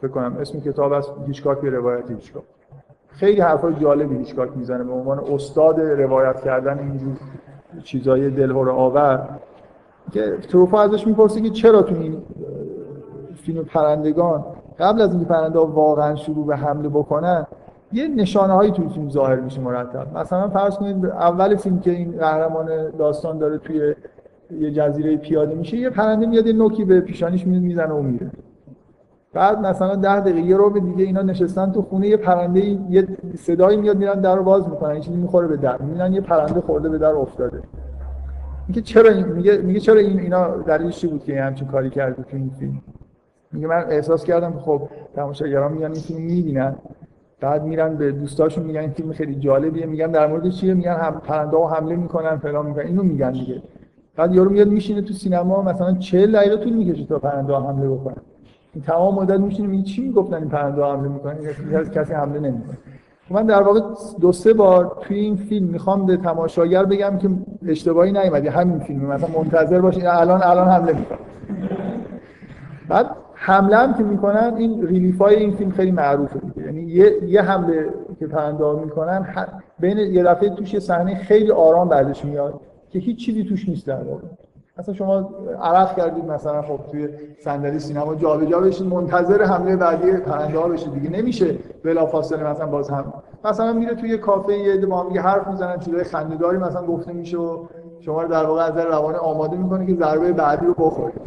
فکر 0.00 0.08
کنم 0.10 0.36
اسم 0.40 0.60
کتاب 0.60 0.92
از 0.92 1.10
هیچکاک 1.26 1.60
به 1.60 1.70
روایت 1.70 2.10
هیچکاک. 2.10 2.42
خیلی 3.08 3.40
حرفای 3.40 3.74
جالبی 3.74 4.16
هیچکاک 4.16 4.56
می‌زنه 4.56 4.84
به 4.84 4.92
عنوان 4.92 5.18
استاد 5.18 5.80
روایت 5.80 6.40
کردن 6.40 6.78
اینجور 6.78 7.16
چیزای 7.82 8.30
دلهور 8.30 8.70
آور. 8.70 9.28
که 10.12 10.36
تروفا 10.48 10.80
ازش 10.80 11.06
می‌پرسه 11.06 11.40
که 11.40 11.50
چرا 11.50 11.82
تو 11.82 11.94
این 11.94 12.22
فیلم 13.34 13.64
پرندگان 13.64 14.44
قبل 14.80 15.00
از 15.00 15.10
اینکه 15.10 15.26
پرنده 15.26 15.58
واقعا 15.58 16.14
شروع 16.14 16.46
به 16.46 16.56
حمله 16.56 16.88
بکنن 16.88 17.46
یه 17.92 18.08
نشانه 18.08 18.52
هایی 18.52 18.70
توی 18.70 18.88
فیلم 18.88 19.10
ظاهر 19.10 19.40
میشه 19.40 19.60
مرتب. 19.60 20.18
مثلا 20.18 20.48
فرض 20.48 20.76
کنید 20.76 21.06
اول 21.06 21.56
فیلم 21.56 21.80
که 21.80 21.90
این 21.90 22.18
قهرمان 22.18 22.90
داستان 22.98 23.38
داره 23.38 23.58
توی 23.58 23.94
یه 24.60 24.70
جزیره 24.70 25.16
پیاده 25.16 25.54
میشه 25.54 25.76
یه 25.76 25.90
پرنده 25.90 26.26
میاد 26.26 26.46
یه 26.46 26.52
نوکی 26.52 26.84
به 26.84 27.00
پیشانیش 27.00 27.46
می‌زنه 27.46 27.94
و 27.94 28.02
میره. 28.02 28.30
بعد 29.32 29.66
مثلا 29.66 29.94
ده 29.94 30.20
دقیقه 30.20 30.40
یه 30.40 30.56
رو 30.56 30.78
دیگه 30.80 31.04
اینا 31.04 31.22
نشستن 31.22 31.72
تو 31.72 31.82
خونه 31.82 32.08
یه 32.08 32.16
پرنده 32.16 32.60
یه 32.90 33.08
صدایی 33.38 33.76
میاد 33.76 33.96
میرن 33.96 34.20
در 34.20 34.36
رو 34.36 34.42
باز 34.42 34.68
می‌کنن 34.68 35.00
چیزی 35.00 35.16
می‌خوره 35.16 35.46
به 35.46 35.56
در. 35.56 35.82
می‌بینن 35.82 36.12
یه 36.12 36.20
پرنده 36.20 36.60
خورده 36.60 36.88
به 36.88 36.98
در 36.98 37.12
افتاده. 37.12 37.62
میگه 38.68 38.80
چرا 38.80 39.10
این 39.10 39.26
میگه 39.26 39.56
میگه 39.56 39.80
چرا 39.80 40.00
این 40.00 40.20
اینا 40.20 40.48
دلیلش 40.48 40.98
چی 40.98 41.06
بود 41.06 41.24
که 41.24 41.42
همچین 41.42 41.68
کاری 41.68 41.90
کرده 41.90 42.22
تو 42.22 42.36
این 42.36 42.50
فیلم؟ 42.58 42.80
میگه 43.56 43.68
من 43.68 43.84
احساس 43.90 44.24
کردم 44.24 44.52
خب 44.58 44.88
تماشاگران 45.16 45.72
میان 45.72 45.92
این 45.92 46.00
فیلم 46.00 46.20
می‌بینن 46.20 46.76
بعد 47.40 47.64
میرن 47.64 47.96
به 47.96 48.12
دوستاشون 48.12 48.64
میگن 48.64 48.80
این 48.80 48.90
فیلم 48.90 49.12
خیلی 49.12 49.34
جالبیه 49.34 49.86
میگن 49.86 50.10
در 50.10 50.26
مورد 50.26 50.50
چیه؟ 50.50 50.74
میگن 50.74 50.94
هم 50.94 51.20
پرنده 51.20 51.56
ها 51.56 51.68
حمله 51.68 51.96
می‌کنن 51.96 52.36
فلان 52.36 52.66
می‌کنن. 52.66 52.86
اینو 52.86 53.02
میگن 53.02 53.32
دیگه. 53.32 53.62
بعد 54.16 54.34
یارو 54.34 54.50
میاد 54.50 54.68
میشینه 54.68 55.02
تو 55.02 55.14
سینما 55.14 55.62
مثلا 55.62 55.92
40 55.94 56.36
دقیقه 56.36 56.56
طول 56.56 56.72
می‌کشه 56.72 57.04
تا 57.04 57.18
پرنده 57.18 57.52
ها 57.52 57.68
حمله 57.68 57.88
بکنن. 57.88 58.16
این 58.74 58.84
تمام 58.84 59.14
مدت 59.14 59.40
میشینه 59.40 59.68
میگه 59.68 59.82
چی 59.82 60.02
می‌گفتن 60.02 60.36
این 60.36 60.48
پرنده 60.48 60.82
ها 60.82 60.96
حمله 60.96 61.08
می‌کنن؟ 61.08 61.36
کسی 61.94 62.12
حمله 62.12 62.40
نمی‌کنه. 62.40 62.78
من 63.30 63.46
در 63.46 63.62
واقع 63.62 63.80
دو 64.20 64.32
سه 64.32 64.52
بار 64.52 64.98
توی 65.00 65.18
این 65.18 65.36
فیلم 65.36 65.66
می‌خوام 65.66 66.06
به 66.06 66.16
تماشاگر 66.16 66.84
بگم 66.84 67.18
که 67.18 67.28
اشتباهی 67.66 68.12
نیومد 68.12 68.46
همین 68.46 68.78
فیلم 68.78 69.00
مثلا 69.00 69.28
منتظر 69.38 69.80
باشین. 69.80 70.06
الان 70.06 70.42
الان 70.42 70.68
حمله 70.68 70.92
می‌کنه. 70.92 71.18
بعد 72.88 73.06
حمله 73.38 73.76
هم 73.76 73.94
که 73.94 74.02
می‌کنن 74.02 74.54
این 74.56 74.86
ریلیف 74.86 75.18
های 75.18 75.36
این 75.36 75.52
فیلم 75.52 75.70
خیلی 75.70 75.90
معروفه 75.90 76.38
دیگه. 76.38 76.66
یعنی 76.66 76.82
یه, 76.82 77.24
یه 77.24 77.42
حمله 77.42 77.88
که 78.18 78.26
پرنده 78.26 78.72
می‌کنن 78.72 79.26
بین 79.78 79.98
یه 79.98 80.22
دفعه 80.22 80.50
توش 80.50 80.74
یه 80.74 80.80
صحنه 80.80 81.14
خیلی 81.14 81.50
آرام 81.50 81.88
بعدش 81.88 82.24
میاد 82.24 82.60
که 82.90 82.98
هیچ 82.98 83.26
چیزی 83.26 83.44
توش 83.44 83.68
نیست 83.68 83.86
در 83.86 84.02
واقع. 84.02 84.22
مثلا 84.78 84.94
شما 84.94 85.30
عرق 85.62 85.96
کردید 85.96 86.24
مثلا 86.24 86.62
خب 86.62 86.80
توی 86.90 87.08
صندلی 87.38 87.78
سینما 87.78 88.14
جابجا 88.14 88.60
بشید 88.60 88.86
منتظر 88.86 89.42
حمله 89.42 89.76
بعدی 89.76 90.12
پرنده 90.12 90.58
ها 90.58 90.74
دیگه 90.74 91.10
نمیشه 91.10 91.54
بلافاصله 91.84 92.50
مثلا 92.50 92.66
باز 92.66 92.90
هم. 92.90 93.12
مثلا 93.44 93.72
میره 93.72 93.94
توی 93.94 94.18
کافه 94.18 94.58
یه 94.58 94.86
با 94.86 95.00
هم 95.00 95.18
حرف 95.18 95.46
می‌زنن 95.48 95.78
چیزای 95.78 96.04
خنده‌داری 96.04 96.58
مثلا 96.58 96.86
گفته 96.86 97.12
میشه 97.12 97.38
و 97.38 97.66
شما 98.00 98.22
رو 98.22 98.28
در 98.28 98.46
واقع 98.46 98.62
از 98.62 98.76
روانه 98.76 99.18
آماده 99.18 99.56
می‌کنه 99.56 99.86
که 99.86 99.94
ضربه 99.94 100.32
بعدی 100.32 100.66
رو 100.66 100.74
بخورید 100.74 101.20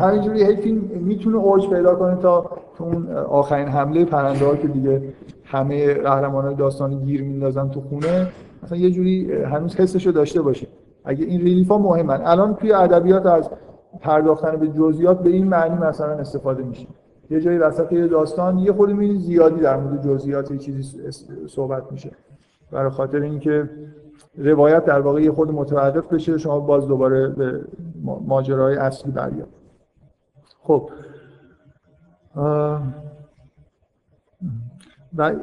همینجوری 0.00 0.44
هی 0.44 0.56
فیلم 0.56 0.80
می‌تونه 0.94 1.36
اوج 1.36 1.68
پیدا 1.68 1.94
کنه 1.94 2.16
تا 2.16 2.50
تو 2.76 2.84
اون 2.84 3.10
آخرین 3.16 3.68
حمله 3.68 4.04
پرنده 4.04 4.46
ها 4.46 4.56
که 4.56 4.68
دیگه 4.68 5.02
همه 5.44 5.94
قهرمانای 5.94 6.54
داستانی 6.54 6.96
گیر 6.96 7.22
میندازن 7.22 7.68
تو 7.68 7.80
خونه 7.80 8.28
مثلا 8.62 8.78
یه 8.78 8.90
جوری 8.90 9.42
هنوز 9.42 9.76
حسش 9.76 10.06
رو 10.06 10.12
داشته 10.12 10.42
باشه. 10.42 10.66
اگه 11.04 11.24
این 11.24 11.40
ریلیف 11.40 11.68
ها 11.68 11.78
مهمن. 11.78 12.20
الان 12.24 12.54
توی 12.54 12.72
ادبیات 12.72 13.26
از 13.26 13.50
پرداختن 14.00 14.56
به 14.56 14.68
جزئیات 14.68 15.22
به 15.22 15.30
این 15.30 15.48
معنی 15.48 15.78
مثلا 15.78 16.12
استفاده 16.12 16.62
میشه. 16.62 16.86
یه 17.30 17.40
جایی 17.40 17.58
وسط 17.58 17.92
یه 17.92 18.06
داستان 18.06 18.58
یه 18.58 18.72
می 18.72 19.18
زیادی 19.18 19.60
در 19.60 19.76
مورد 19.76 20.04
جزئیات 20.04 20.50
یه 20.50 20.58
چیزی 20.58 20.82
صحبت 21.48 21.82
میشه. 21.92 22.10
برای 22.72 22.90
خاطر 22.90 23.20
اینکه 23.20 23.70
روایت 24.38 24.84
در 24.84 25.00
واقع 25.00 25.22
یه 25.22 25.32
خود 25.32 25.50
متوقف 25.50 26.12
بشه. 26.12 26.38
شما 26.38 26.60
باز 26.60 26.88
دوباره 26.88 27.28
به 27.28 27.60
ماجرای 28.26 28.76
اصلی 28.76 29.12
برگرد 29.12 29.48
خب. 30.62 30.90
و 35.16 35.34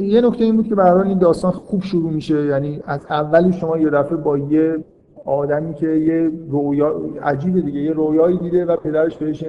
یه 0.00 0.20
نکته 0.20 0.44
این 0.44 0.56
بود 0.56 0.68
که 0.68 0.74
برای 0.74 1.08
این 1.08 1.18
داستان 1.18 1.50
خوب 1.50 1.82
شروع 1.82 2.12
میشه. 2.12 2.46
یعنی 2.46 2.82
از 2.86 3.06
اولی 3.10 3.52
شما 3.52 3.78
یه 3.78 3.90
دفعه 3.90 4.16
با 4.16 4.38
یه 4.38 4.84
آدمی 5.24 5.74
که 5.74 5.88
یه 5.88 6.30
رویا 6.48 7.00
عجیبه 7.22 7.60
دیگه 7.60 7.80
یه 7.80 7.92
رویایی 7.92 8.38
دیده 8.38 8.64
و 8.64 8.76
پدرش 8.76 9.16
بهش 9.16 9.44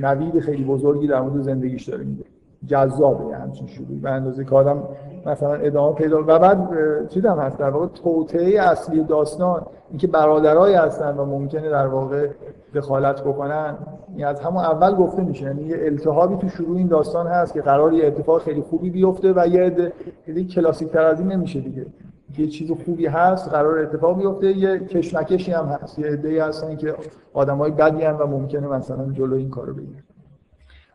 نوید 0.00 0.40
خیلی 0.40 0.64
بزرگی 0.64 1.06
در 1.06 1.20
مورد 1.20 1.42
زندگیش 1.42 1.88
داره 1.88 2.04
میده 2.04 2.24
جذابه 2.66 3.36
همچین 3.36 3.66
شروعی. 3.66 3.98
به 3.98 4.10
اندازه 4.10 4.44
که 4.44 4.54
آدم 4.54 4.82
مثلا 5.28 5.54
ادامه 5.54 5.94
پیدا 5.94 6.22
و 6.22 6.38
بعد 6.38 6.68
چی 7.08 7.20
هم 7.20 7.38
هست 7.38 7.58
در 7.58 7.70
واقع 7.70 7.86
توطئه 7.86 8.60
اصلی 8.62 9.04
داستان 9.04 9.66
اینکه 9.90 10.06
برادرای 10.06 10.74
هستن 10.74 11.16
و 11.16 11.24
ممکنه 11.24 11.70
در 11.70 11.86
واقع 11.86 12.28
دخالت 12.74 13.20
بکنن 13.20 13.78
این 14.16 14.26
از 14.26 14.40
همون 14.40 14.64
اول 14.64 14.94
گفته 14.94 15.22
میشه 15.22 15.44
یعنی 15.44 15.62
یه 15.62 15.76
التهابی 15.80 16.36
تو 16.36 16.48
شروع 16.48 16.76
این 16.76 16.86
داستان 16.86 17.26
هست 17.26 17.52
که 17.52 17.60
قرار 17.60 17.92
یه 17.92 18.06
اتفاق 18.06 18.42
خیلی 18.42 18.60
خوبی 18.60 18.90
بیفته 18.90 19.32
و 19.36 19.46
یه 19.46 19.60
عده 19.62 19.92
کلاسیک 20.44 20.88
تر 20.88 21.04
از 21.04 21.20
این 21.20 21.32
نمیشه 21.32 21.60
دیگه. 21.60 21.86
یه 22.38 22.46
چیز 22.46 22.72
خوبی 22.84 23.06
هست 23.06 23.48
قرار 23.48 23.78
اتفاق 23.78 24.18
بیفته 24.18 24.46
یه 24.46 24.78
کشمکشی 24.78 25.52
هم 25.52 25.66
هست 25.66 25.98
یه 25.98 26.06
عده‌ای 26.06 26.38
هستن 26.38 26.76
که 26.76 26.94
آدمای 27.32 27.70
بدی 27.70 28.04
و 28.04 28.26
ممکنه 28.26 28.66
مثلا 28.66 29.12
جلو 29.12 29.36
این 29.36 29.50
کارو 29.50 29.74
بگیرن. 29.74 30.02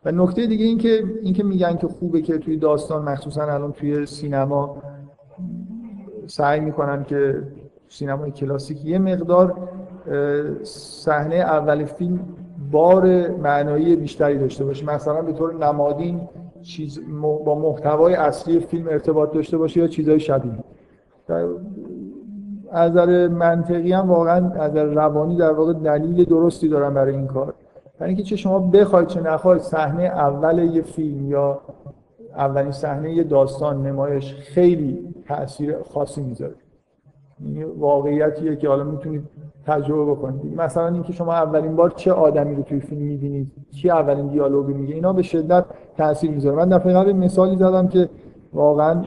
و 0.04 0.12
نکته 0.12 0.46
دیگه 0.46 0.64
این 0.64 0.78
که 0.78 1.04
این 1.22 1.34
که 1.34 1.44
میگن 1.44 1.76
که 1.76 1.88
خوبه 1.88 2.22
که 2.22 2.38
توی 2.38 2.56
داستان 2.56 3.02
مخصوصا 3.02 3.42
الان 3.42 3.72
توی 3.72 4.06
سینما 4.06 4.76
سعی 6.26 6.60
می‌کنن 6.60 7.04
که 7.04 7.42
سینمای 7.88 8.30
کلاسیک 8.30 8.84
یه 8.84 8.98
مقدار 8.98 9.68
صحنه 10.62 11.34
اول 11.34 11.84
فیلم 11.84 12.20
بار 12.72 13.28
معنایی 13.28 13.96
بیشتری 13.96 14.38
داشته 14.38 14.64
باشه. 14.64 14.86
مثلا 14.86 15.22
به 15.22 15.32
طور 15.32 15.54
نمادین 15.54 16.20
چیز 16.62 17.00
با 17.44 17.54
محتوای 17.54 18.14
اصلی 18.14 18.60
فیلم 18.60 18.88
ارتباط 18.88 19.32
داشته 19.32 19.58
باشه 19.58 19.80
یا 19.80 19.86
چیزهای 19.86 20.20
شبیه. 20.20 20.58
از 22.72 22.90
نظر 22.90 23.28
منطقی 23.28 23.92
هم 23.92 24.08
واقعا 24.10 24.50
از 24.50 24.70
نظر 24.70 24.84
روانی 24.84 25.36
در 25.36 25.52
واقع 25.52 25.72
دلیل 25.72 26.24
درستی 26.24 26.68
دارن 26.68 26.94
برای 26.94 27.14
این 27.14 27.26
کار. 27.26 27.54
برای 27.98 28.08
اینکه 28.08 28.22
چه 28.22 28.36
شما 28.36 28.58
بخواید 28.58 29.08
چه 29.08 29.20
نخواید 29.20 29.62
صحنه 29.62 30.02
اول 30.02 30.58
یه 30.58 30.82
فیلم 30.82 31.30
یا 31.30 31.60
اولین 32.36 32.72
صحنه 32.72 33.14
یه 33.14 33.24
داستان 33.24 33.86
نمایش 33.86 34.34
خیلی 34.34 35.14
تاثیر 35.26 35.76
خاصی 35.82 36.22
می‌ذاره. 36.22 36.54
این 37.40 37.64
واقعیتیه 37.64 38.56
که 38.56 38.68
حالا 38.68 38.84
می‌تونید 38.84 39.22
تجربه 39.66 40.12
بکنید. 40.12 40.60
مثلا 40.60 40.88
اینکه 40.88 41.12
شما 41.12 41.32
اولین 41.34 41.76
بار 41.76 41.90
چه 41.90 42.12
آدمی 42.12 42.54
رو 42.54 42.62
توی 42.62 42.80
فیلم 42.80 43.02
می‌بینید 43.02 43.52
کی 43.72 43.90
اولین 43.90 44.28
دیالوگ 44.28 44.66
میگه 44.66 44.94
اینا 44.94 45.12
به 45.12 45.22
شدت 45.22 45.64
تاثیر 45.96 46.30
می‌ذاره. 46.30 46.56
من 46.56 46.68
دفعه 46.68 46.92
قبل 46.92 47.12
مثالی 47.12 47.56
زدم 47.56 47.88
که 47.88 48.08
واقعا 48.52 49.04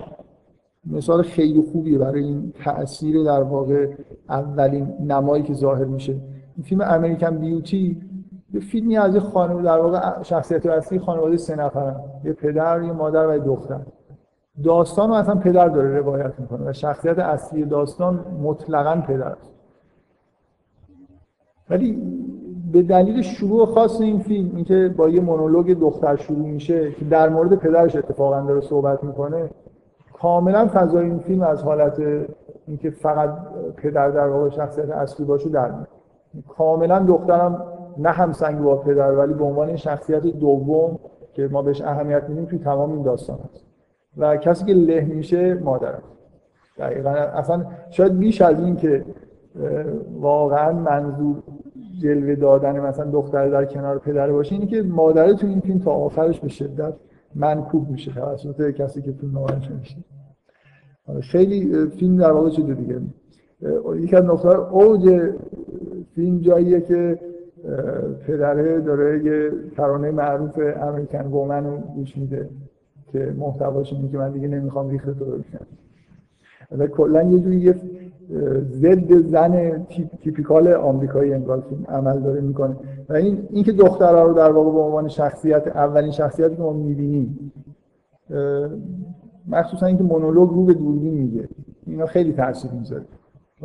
مثال 0.85 1.21
خیلی 1.21 1.61
خوبیه 1.71 1.97
برای 1.97 2.23
این 2.23 2.53
تاثیر 2.63 3.23
در 3.23 3.43
واقع 3.43 3.89
اولین 4.29 4.93
نمایی 5.07 5.43
که 5.43 5.53
ظاهر 5.53 5.85
میشه. 5.85 6.11
این 6.11 6.63
فیلم 6.63 6.81
امریکن 6.81 7.37
بیوتی 7.37 8.01
یه 8.57 8.63
فیلمی 8.63 8.97
از 8.97 9.15
یه 9.15 9.21
خانواده 9.21 9.65
در 9.65 9.79
واقع 9.79 10.23
شخصیت 10.23 10.65
اصلی 10.65 10.99
خانواده 10.99 11.37
سه 11.37 11.55
نفرن. 11.55 11.95
یه 12.23 12.33
پدر 12.33 12.83
یه 12.83 12.91
مادر 12.91 13.27
و 13.27 13.33
یه 13.33 13.39
دختر. 13.39 13.79
داستان 14.63 15.09
رو 15.09 15.15
اصلا 15.15 15.35
پدر 15.35 15.67
داره 15.67 15.99
روایت 15.99 16.39
می‌کنه 16.39 16.69
و 16.69 16.73
شخصیت 16.73 17.19
اصلی 17.19 17.65
داستان 17.65 18.25
مطلقا 18.43 19.01
پدر 19.07 19.27
است. 19.27 19.53
ولی 21.69 22.01
به 22.71 22.81
دلیل 22.81 23.21
شروع 23.21 23.65
خاص 23.65 24.01
این 24.01 24.19
فیلم 24.19 24.55
اینکه 24.55 24.93
با 24.97 25.09
یه 25.09 25.21
مونولوگ 25.21 25.79
دختر 25.79 26.15
شروع 26.15 26.47
میشه 26.47 26.91
که 26.91 27.05
در 27.05 27.29
مورد 27.29 27.55
پدرش 27.55 27.95
اتفاقا 27.95 28.41
داره 28.41 28.61
صحبت 28.61 29.03
می‌کنه 29.03 29.49
کاملا 30.13 30.67
فضای 30.73 31.05
این 31.05 31.19
فیلم 31.19 31.41
از 31.41 31.63
حالت 31.63 32.01
اینکه 32.67 32.89
فقط 32.89 33.29
پدر 33.75 34.09
در 34.09 34.27
واقع 34.27 34.49
شخصیت 34.49 34.89
اصلی 34.89 35.25
باشه 35.25 35.49
در 35.49 35.71
میاد. 35.71 35.87
کاملا 36.47 36.99
دخترم 36.99 37.61
نه 37.99 38.09
همسنگ 38.09 38.61
با 38.61 38.75
پدر 38.75 39.11
ولی 39.11 39.33
به 39.33 39.43
عنوان 39.43 39.75
شخصیت 39.75 40.21
دوم 40.21 40.99
که 41.33 41.47
ما 41.47 41.61
بهش 41.61 41.81
اهمیت 41.81 42.23
میدیم 42.29 42.45
توی 42.45 42.59
تمام 42.59 42.91
این 42.91 43.03
داستان 43.03 43.39
هست. 43.53 43.65
و 44.17 44.37
کسی 44.37 44.65
که 44.65 44.73
له 44.73 45.01
میشه 45.01 45.53
مادرم. 45.53 46.03
دقیقا 46.77 47.09
اصلا 47.09 47.65
شاید 47.89 48.17
بیش 48.17 48.41
از 48.41 48.59
این 48.59 48.75
که 48.75 49.05
واقعا 50.19 50.73
منظور 50.73 51.43
جلوه 52.01 52.35
دادن 52.35 52.79
مثلا 52.79 53.11
دختر 53.11 53.49
در 53.49 53.65
کنار 53.65 53.99
پدر 53.99 54.31
باشه 54.31 54.55
اینه 54.55 54.67
که 54.67 54.83
مادره 54.83 55.33
تو 55.33 55.47
این 55.47 55.59
فیلم 55.59 55.79
تا 55.79 55.91
آخرش 55.91 56.39
به 56.39 56.47
شدت 56.47 56.93
منکوب 57.35 57.89
میشه 57.89 58.11
توسط 58.11 58.71
کسی 58.71 59.01
که 59.01 59.11
فیلم 59.11 59.37
نمایش 59.37 59.71
میشه. 59.79 59.97
خیلی 61.21 61.87
فیلم 61.87 62.17
در 62.17 62.31
واقع 62.31 62.49
چیز 62.49 62.65
دیگه. 62.65 63.01
یکی 63.95 64.15
از 64.15 64.25
نقطه 64.25 64.49
اوج 64.49 65.31
فیلم 66.15 66.39
جاییه 66.39 66.81
که 66.81 67.19
پدره 68.27 68.81
داره 68.81 69.25
یه 69.25 69.51
ترانه 69.77 70.11
معروف 70.11 70.59
امریکن 70.81 71.25
وومن 71.25 71.65
رو 71.65 71.77
گوش 71.77 72.17
میده 72.17 72.49
که 73.11 73.33
محتواش 73.37 73.93
اینه 73.93 74.11
که 74.11 74.17
من 74.17 74.31
دیگه 74.31 74.47
نمی‌خوام 74.47 74.89
ریخت 74.89 75.19
تو 75.19 75.25
و 76.77 76.87
کلا 76.87 77.23
یه 77.23 77.39
جوری 77.39 77.59
یه 77.59 77.75
ضد 78.61 79.13
زن 79.13 79.85
تیپیکال 80.21 80.67
آمریکایی 80.67 81.33
انگار 81.33 81.63
عمل 81.87 82.19
داره 82.19 82.41
می‌کنه. 82.41 82.75
و 83.09 83.13
این 83.13 83.47
اینکه 83.49 83.71
دخترها 83.71 84.23
رو 84.23 84.33
در 84.33 84.51
واقع 84.51 84.71
به 84.71 84.79
عنوان 84.79 85.07
شخصیت 85.07 85.67
اولین 85.67 86.11
شخصیتی 86.11 86.55
که 86.55 86.61
ما 86.61 86.73
می‌بینیم 86.73 87.51
مخصوصا 89.47 89.85
اینکه 89.85 90.03
مونولوگ 90.03 90.49
رو 90.49 90.65
به 90.65 90.73
دوربین 90.73 91.13
میگه. 91.13 91.49
اینا 91.85 92.05
خیلی 92.05 92.33
تاثیر 92.33 92.71
می‌ذاره. 92.71 93.03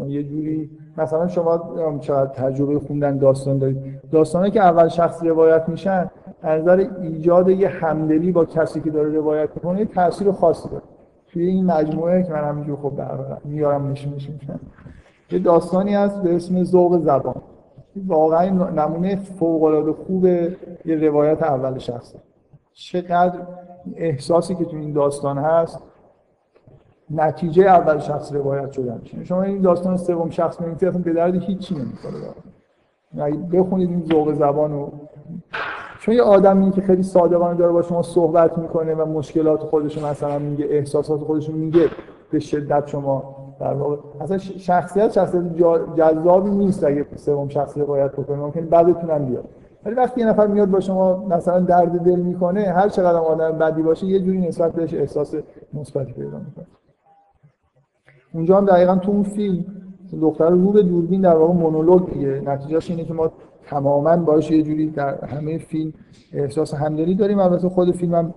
یه 0.08 0.22
جوری 0.22 0.70
مثلا 0.96 1.28
شما 1.28 1.98
چقدر 2.00 2.30
تجربه 2.30 2.78
خوندن 2.78 3.18
داستان 3.18 3.58
دارید. 3.58 4.00
داستانی 4.12 4.50
که 4.50 4.60
اول 4.60 4.88
شخص 4.88 5.22
روایت 5.22 5.68
میشن 5.68 6.10
از 6.42 6.62
نظر 6.62 6.88
ایجاد 7.02 7.48
یه 7.48 7.68
همدلی 7.68 8.32
با 8.32 8.44
کسی 8.44 8.80
که 8.80 8.90
داره 8.90 9.08
روایت 9.08 9.48
می‌کنه 9.54 9.78
یه 9.78 9.84
تاثیر 9.84 10.32
خاصی 10.32 10.68
داره. 10.68 10.82
توی 11.26 11.46
این 11.46 11.66
مجموعه 11.66 12.22
که 12.22 12.32
من 12.32 12.44
همینجور 12.44 12.76
خب 12.76 12.92
میارم 13.44 13.90
نشون 13.90 14.12
میشن 14.12 14.60
یه 15.30 15.38
داستانی 15.38 15.94
هست 15.94 16.22
به 16.22 16.36
اسم 16.36 16.64
ذوق 16.64 16.98
زبان. 17.02 17.42
واقعا 18.06 18.48
نمونه 18.70 19.16
فوق 19.16 19.62
العاده 19.62 19.92
خوب 19.92 20.24
یه 20.24 20.54
روایت 20.84 21.42
اول 21.42 21.78
شخصه. 21.78 22.18
چقدر 22.72 23.38
احساسی 23.96 24.54
که 24.54 24.64
تو 24.64 24.76
این 24.76 24.92
داستان 24.92 25.38
هست 25.38 25.82
نتیجه 27.12 27.64
اول 27.64 27.98
شخص 27.98 28.32
روایت 28.32 28.72
شدن 28.72 29.00
شما 29.24 29.42
این 29.42 29.60
داستان 29.60 29.96
سوم 29.96 30.30
شخص 30.30 30.60
میگید 30.60 30.84
اصلا 30.84 31.02
به 31.02 31.12
درد 31.12 31.34
هیچی 31.34 31.74
نمی‌خوره. 31.74 32.14
اگه 33.18 33.38
بخونید 33.52 33.90
این 33.90 34.04
ذوق 34.04 34.32
زبان 34.32 34.72
رو. 34.72 34.92
چون 36.00 36.14
یه 36.14 36.22
آدمی 36.22 36.70
که 36.70 36.80
خیلی 36.80 37.02
صادقانه 37.02 37.58
داره 37.58 37.72
با 37.72 37.82
شما 37.82 38.02
صحبت 38.02 38.58
می‌کنه 38.58 38.94
و 38.94 39.04
مشکلات 39.04 39.60
خودش 39.60 40.02
مثلا 40.02 40.38
میگه 40.38 40.66
احساسات 40.70 41.20
خودش 41.20 41.50
میگه 41.50 41.88
به 42.30 42.38
شدت 42.38 42.86
شما 42.86 43.36
در 43.60 43.74
واقع 43.74 43.96
اصلا 44.20 44.38
شخصیت 44.38 45.12
شخصیت 45.12 45.42
جذابی 45.96 46.50
نیست 46.50 46.84
اگه 46.84 47.06
سوم 47.16 47.48
شخص 47.48 47.78
روایت 47.78 48.12
بکنه. 48.12 48.36
ممکن 48.36 48.66
بعدتون 48.66 49.10
هم 49.10 49.24
بیاد. 49.24 49.44
ولی 49.84 49.94
وقتی 49.94 50.20
یه 50.20 50.26
نفر 50.26 50.46
میاد 50.46 50.70
با 50.70 50.80
شما 50.80 51.24
مثلا 51.26 51.60
درد 51.60 51.98
دل 51.98 52.20
می‌کنه 52.20 52.60
هر 52.60 52.88
چقدر 52.88 53.18
آدم 53.18 53.58
بدی 53.58 53.82
باشه 53.82 54.06
یه 54.06 54.20
جوری 54.20 54.38
نسبت 54.38 54.72
بهش 54.72 54.94
احساس 54.94 55.34
مثبتی 55.74 56.12
پیدا 56.12 56.38
می‌کنه. 56.38 56.66
اونجا 58.32 58.56
هم 58.58 58.66
دقیقا 58.66 58.96
تو 58.96 59.10
اون 59.10 59.22
فیلم 59.22 59.64
دختر 60.20 60.50
رو 60.50 60.72
به 60.72 60.82
دوربین 60.82 61.20
در 61.20 61.36
واقع 61.36 61.54
مونولوگ 61.54 62.12
دیگه. 62.12 62.42
نتیجهش 62.46 62.90
اینه 62.90 63.04
که 63.04 63.14
ما 63.14 63.32
تماما 63.66 64.16
باش 64.16 64.50
یه 64.50 64.62
جوری 64.62 64.90
در 64.90 65.24
همه 65.24 65.58
فیلم 65.58 65.92
احساس 66.32 66.74
همدلی 66.74 67.14
داریم. 67.14 67.38
البته 67.38 67.68
خود 67.68 67.90
فیلم 67.90 68.14
هم 68.14 68.34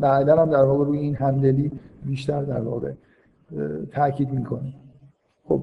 بعدا 0.00 0.42
هم 0.42 0.50
در 0.50 0.64
واقع 0.64 0.84
روی 0.84 0.98
این 0.98 1.14
همدلی 1.14 1.72
بیشتر 2.06 2.42
در 2.42 2.60
واقع 2.60 2.92
تاکید 3.92 4.32
می‌کنه. 4.32 4.74
خب 5.48 5.62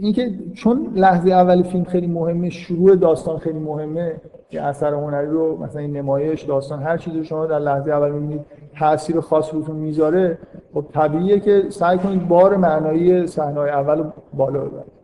اینکه 0.00 0.30
چون 0.54 0.92
لحظه 0.94 1.30
اول 1.30 1.62
فیلم 1.62 1.84
خیلی 1.84 2.06
مهمه 2.06 2.50
شروع 2.50 2.96
داستان 2.96 3.38
خیلی 3.38 3.58
مهمه 3.58 4.20
که 4.50 4.62
اثر 4.62 4.94
هنری 4.94 5.26
رو 5.26 5.56
مثلا 5.64 5.80
این 5.80 5.96
نمایش 5.96 6.42
داستان 6.42 6.82
هر 6.82 6.96
چیزی 6.96 7.24
شما 7.24 7.46
در 7.46 7.58
لحظه 7.58 7.90
اول 7.90 8.10
می‌بینید 8.10 8.40
تاثیر 8.78 9.20
خاص 9.20 9.54
روتون 9.54 9.76
می‌ذاره 9.76 10.38
خب 10.74 10.84
طبیعیه 10.92 11.40
که 11.40 11.64
سعی 11.68 11.98
کنید 11.98 12.28
بار 12.28 12.56
معنایی 12.56 13.26
صحنه 13.26 13.60
اول 13.60 14.04
بالا 14.34 14.60
ببرید. 14.60 14.98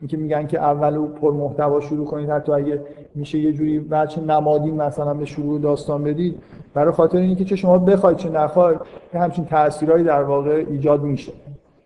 اینکه 0.00 0.16
میگن 0.16 0.46
که 0.46 0.60
اول 0.60 1.06
پر 1.06 1.32
محتوا 1.32 1.80
شروع 1.80 2.06
کنید 2.06 2.30
حتی 2.30 2.52
اگه 2.52 2.80
میشه 3.14 3.38
یه 3.38 3.52
جوری 3.52 3.78
بچه 3.78 4.20
نمادین 4.20 4.74
مثلا 4.74 5.14
به 5.14 5.24
شروع 5.24 5.60
داستان 5.60 6.04
بدید 6.04 6.42
برای 6.74 6.92
خاطر 6.92 7.18
اینکه 7.18 7.44
چه 7.44 7.56
شما 7.56 7.78
بخواید 7.78 8.16
چه 8.16 8.30
نخواید 8.30 8.78
که 9.12 9.18
همچین 9.18 9.44
تاثیرهایی 9.44 10.04
در 10.04 10.22
واقع 10.22 10.64
ایجاد 10.68 11.02
میشه. 11.02 11.32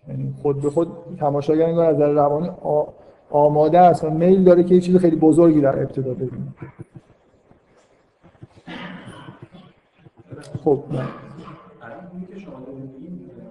یعنی 0.07 0.33
خود 0.41 0.61
به 0.61 0.69
خود 0.69 0.87
تماشاگر 1.19 1.65
انگار 1.65 1.85
از 1.85 1.95
نظر 1.95 2.11
روانی 2.11 2.49
آماده 3.31 3.79
است 3.79 4.03
و 4.03 4.09
میل 4.09 4.43
داره 4.43 4.63
که 4.63 4.75
یه 4.75 4.81
چیز 4.81 4.97
خیلی 4.97 5.15
بزرگی 5.15 5.61
در 5.61 5.79
ابتدا 5.79 6.13
ببینه 6.13 6.53
خب. 10.63 10.83
الان 11.81 12.27
که 12.33 12.39
شما 12.39 12.57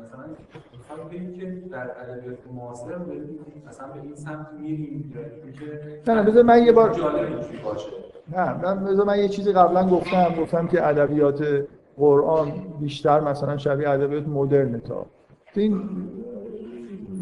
مثلا 0.02 1.08
که 1.38 1.62
در 1.70 1.90
ادبیات 2.02 2.38
معاصر 2.54 2.84
مثلا 3.68 3.86
به 3.86 4.00
این 4.02 4.14
سمت 4.14 4.46
میریم 4.60 5.12
نه 6.08 6.14
نه 6.14 6.22
بذار 6.22 6.42
من 6.42 6.62
یه 6.62 6.72
بار 6.72 6.88
باشه. 6.88 7.86
نه 8.36 8.62
من 8.62 8.84
بذار 8.84 9.06
من 9.06 9.18
یه 9.18 9.28
چیزی 9.28 9.52
قبلا 9.52 9.88
گفتم. 9.88 10.34
گفتم 10.40 10.66
که 10.66 10.88
ادبیات 10.88 11.44
قرآن 11.96 12.52
بیشتر 12.80 13.20
مثلا 13.20 13.56
شبیه 13.56 13.90
ادبیات 13.90 14.28
مدرن 14.28 14.80
تا. 14.80 15.06
این 15.54 15.82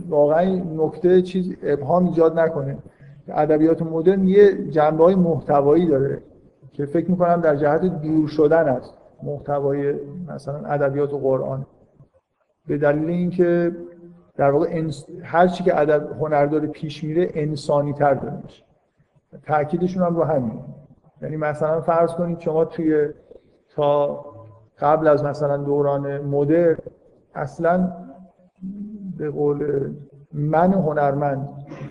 واقعا 0.08 0.62
نکته 0.76 1.22
چیز 1.22 1.56
ابهام 1.62 2.06
ایجاد 2.06 2.38
نکنه. 2.38 2.78
ادبیات 3.28 3.82
مدرن 3.82 4.28
یه 4.28 4.68
جنبهای 4.70 5.14
محتوایی 5.14 5.86
داره 5.86 6.22
که 6.72 6.86
فکر 6.86 7.10
می‌کنم 7.10 7.40
در 7.40 7.56
جهت 7.56 8.02
دور 8.02 8.28
شدن 8.28 8.68
است. 8.68 8.94
محتوای 9.22 9.94
مثلا 10.28 10.66
ادبیات 10.66 11.12
و 11.12 11.18
قرآن. 11.18 11.66
به 12.66 12.78
دلیل 12.78 13.08
اینکه 13.08 13.76
در 14.36 14.50
واقع 14.50 14.66
انس... 14.70 15.06
هر 15.22 15.48
چی 15.48 15.64
که 15.64 15.80
ادب 15.80 16.12
هنر 16.20 16.46
داره 16.46 16.66
پیش 16.66 17.04
میره 17.04 17.30
انسانی 17.34 17.92
تر 17.92 18.14
داره 18.14 18.38
میشه. 18.44 18.64
تاکیدشون 19.46 20.02
هم 20.02 20.16
رو 20.16 20.24
همین. 20.24 20.60
یعنی 21.22 21.36
مثلا 21.36 21.80
فرض 21.80 22.14
کنید 22.14 22.40
شما 22.40 22.64
توی 22.64 23.08
تا 23.74 24.24
قبل 24.78 25.08
از 25.08 25.24
مثلا 25.24 25.56
دوران 25.56 26.18
مدر 26.18 26.76
اصلا 27.34 27.92
به 29.18 29.30
قول 29.30 29.90
من 30.32 30.72
هنرمند 30.72 31.48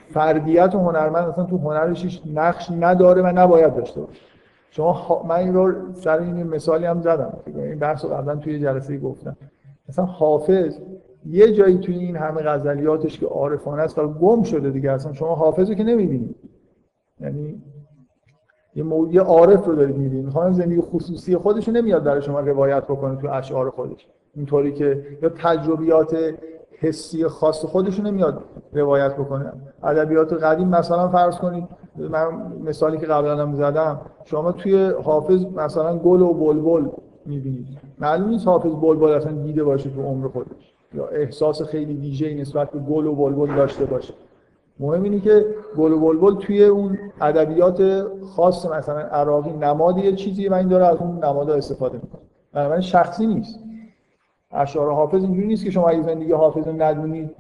فردیت 0.09 0.75
هنرمند 0.75 1.27
اصلا 1.27 1.43
تو 1.43 1.57
هنرش 1.57 2.21
نقش 2.33 2.71
نداره 2.71 3.21
و 3.21 3.27
نباید 3.27 3.75
داشته 3.75 4.01
باشه. 4.01 4.21
شما 4.77 5.23
من 5.29 5.35
این 5.35 5.53
رو 5.53 5.93
سر 5.93 6.19
این 6.19 6.43
مثالی 6.43 6.85
هم 6.85 7.01
زدم. 7.01 7.37
این 7.45 7.79
بحث 7.79 8.05
رو 8.05 8.11
قبلا 8.11 8.35
توی 8.35 8.59
جلسه 8.59 8.97
گفتم. 8.97 9.37
مثلا 9.89 10.05
حافظ 10.05 10.79
یه 11.25 11.53
جایی 11.53 11.77
توی 11.77 11.95
این 11.95 12.15
همه 12.15 12.41
غزلیاتش 12.41 13.19
که 13.19 13.25
عارفانه 13.25 13.81
است 13.81 13.99
و 13.99 14.07
گم 14.07 14.43
شده 14.43 14.69
دیگه 14.69 14.91
اصلا. 14.91 15.13
شما 15.13 15.35
حافظ 15.35 15.69
رو 15.69 15.75
که 15.75 15.83
نمی‌بینید. 15.83 16.35
یعنی 17.19 17.61
یه 18.75 18.83
موضوع 18.83 19.21
عارف 19.21 19.65
رو 19.65 19.75
دارید 19.75 19.97
می‌بینید. 19.97 20.25
می‌خوام 20.25 20.53
زندگی 20.53 20.81
خصوصی 20.81 21.37
خودش 21.37 21.67
رو 21.67 21.73
نمیاد 21.73 22.03
در 22.03 22.19
شما 22.19 22.39
روایت 22.39 22.83
بکنه 22.83 23.21
تو 23.21 23.27
اشعار 23.31 23.69
خودش. 23.69 24.07
اینطوری 24.35 24.73
که 24.73 25.05
یا 25.21 25.29
تجربیات 25.29 26.17
حسی 26.79 27.27
خاص 27.27 27.65
خودشون 27.65 28.07
نمیاد 28.07 28.43
روایت 28.73 29.13
بکنه. 29.13 29.53
ادبیات 29.83 30.33
قدیم 30.33 30.67
مثلا 30.67 31.07
فرض 31.07 31.37
کنید 31.37 31.63
من 31.95 32.27
مثالی 32.63 32.97
که 32.97 33.05
قبلا 33.05 33.37
هم 33.37 33.55
زدم 33.55 34.01
شما 34.25 34.51
توی 34.51 34.91
حافظ 35.03 35.45
مثلا 35.45 35.97
گل 35.97 36.21
و 36.21 36.33
بلبل 36.33 36.89
می‌بینید. 37.25 37.67
معلوم 37.99 38.29
نیست 38.29 38.47
حافظ 38.47 38.71
بلبل 38.71 39.09
اصلا 39.09 39.31
دیده 39.31 39.63
باشه 39.63 39.89
تو 39.89 40.01
عمر 40.01 40.27
خودش 40.27 40.73
یا 40.93 41.07
احساس 41.07 41.61
خیلی 41.61 41.93
ویژه‌ای 41.93 42.41
نسبت 42.41 42.71
به 42.71 42.79
گل 42.79 43.05
و 43.05 43.15
بلبل 43.15 43.55
داشته 43.55 43.85
باشه. 43.85 44.13
مهم 44.79 45.03
اینه 45.03 45.19
که 45.19 45.45
گل 45.77 45.91
و 45.91 45.99
بلبل 45.99 46.35
توی 46.35 46.63
اون 46.63 46.97
ادبیات 47.21 48.07
خاص 48.35 48.65
مثلا 48.65 48.99
عراقی 48.99 49.51
نماد 49.51 49.97
یه 49.97 50.15
چیزی 50.15 50.47
و 50.47 50.53
این 50.53 50.67
داره 50.67 50.85
از 50.85 50.97
اون 50.97 51.25
نمادها 51.25 51.55
استفاده 51.55 51.99
می‌کنه. 52.03 52.21
بنابراین 52.53 52.81
شخصی 52.81 53.27
نیست. 53.27 53.59
اشعار 54.51 54.91
حافظ 54.91 55.23
اینجوری 55.23 55.47
نیست 55.47 55.63
که 55.63 55.71
شما 55.71 55.88
اگه 55.89 56.01
زندگی 56.01 56.31
حافظ 56.31 56.67
رو 56.67 56.81
ندونید 56.81 57.36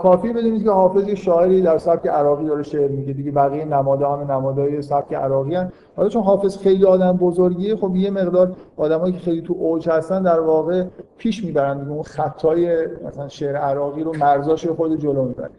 کافی 0.00 0.32
بدونید 0.32 0.64
که 0.64 0.70
حافظ 0.70 1.08
یه 1.08 1.14
شاعری 1.14 1.62
در 1.62 1.78
سبک 1.78 2.06
عراقی 2.06 2.46
داره 2.46 2.62
شعر 2.62 2.90
میگه. 2.90 3.12
دیگه 3.12 3.30
بقیه 3.30 3.64
نماده 3.64 4.06
هم 4.06 4.32
نمادهای 4.32 4.82
سبک 4.82 5.14
عراقی 5.14 5.54
هن. 5.54 5.72
حالا 5.96 6.08
چون 6.08 6.22
حافظ 6.22 6.58
خیلی 6.58 6.84
آدم 6.86 7.12
بزرگیه 7.12 7.76
خب 7.76 7.96
یه 7.96 8.10
مقدار 8.10 8.52
آدمایی 8.76 9.12
که 9.12 9.18
خیلی 9.18 9.42
تو 9.42 9.54
اوج 9.58 9.88
هستن 9.88 10.22
در 10.22 10.40
واقع 10.40 10.84
پیش 11.18 11.44
می‌برن 11.44 11.78
دیگه. 11.78 11.90
اون 11.90 12.02
خطای 12.02 12.86
مثلا 13.06 13.28
شعر 13.28 13.56
عراقی 13.56 14.02
رو 14.02 14.16
مرزاش 14.16 14.66
خود 14.66 14.98
جلو 14.98 15.24
می‌برن. 15.24 15.50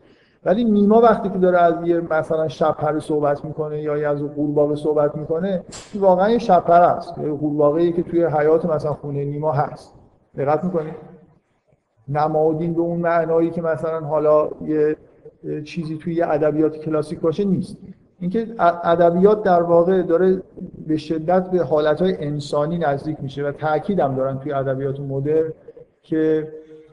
ولی 0.45 0.63
نیما 0.63 1.01
وقتی 1.01 1.29
که 1.29 1.37
داره 1.37 1.57
از 1.57 1.73
یه 1.83 2.01
مثلا 2.01 2.47
شبپره 2.47 2.99
صحبت 2.99 3.45
می‌کنه 3.45 3.81
یا 3.81 4.11
از 4.11 4.23
قورباغه 4.23 4.75
صحبت 4.75 5.15
می‌کنه 5.15 5.63
واقعا 5.99 6.29
یه 6.29 6.37
شبپره 6.37 6.87
است. 6.87 7.17
یه 7.17 7.31
قورباغه‌ای 7.31 7.91
که 7.93 8.03
توی 8.03 8.25
حیات 8.25 8.65
مثلا 8.65 8.93
خونه 8.93 9.25
نیما 9.25 9.51
هست. 9.51 9.93
دقت 10.37 10.63
می‌کنید 10.63 10.93
نمادین 12.07 12.73
به 12.73 12.81
اون 12.81 12.99
معنایی 12.99 13.49
که 13.49 13.61
مثلا 13.61 13.99
حالا 13.99 14.49
یه 14.65 14.95
چیزی 15.63 15.97
توی 15.97 16.21
ادبیات 16.21 16.77
کلاسیک 16.77 17.19
باشه 17.19 17.43
نیست. 17.43 17.77
اینکه 18.19 18.47
ادبیات 18.59 19.43
در 19.43 19.61
واقع 19.61 20.01
داره 20.01 20.41
به 20.87 20.97
شدت 20.97 21.49
به 21.49 21.63
حالتهای 21.63 22.25
انسانی 22.25 22.77
نزدیک 22.77 23.17
میشه 23.21 23.43
و 23.43 23.51
تاکید 23.51 23.99
هم 23.99 24.15
دارن 24.15 24.39
توی 24.39 24.53
ادبیات 24.53 24.99
مدرن 24.99 25.53
که 26.01 26.47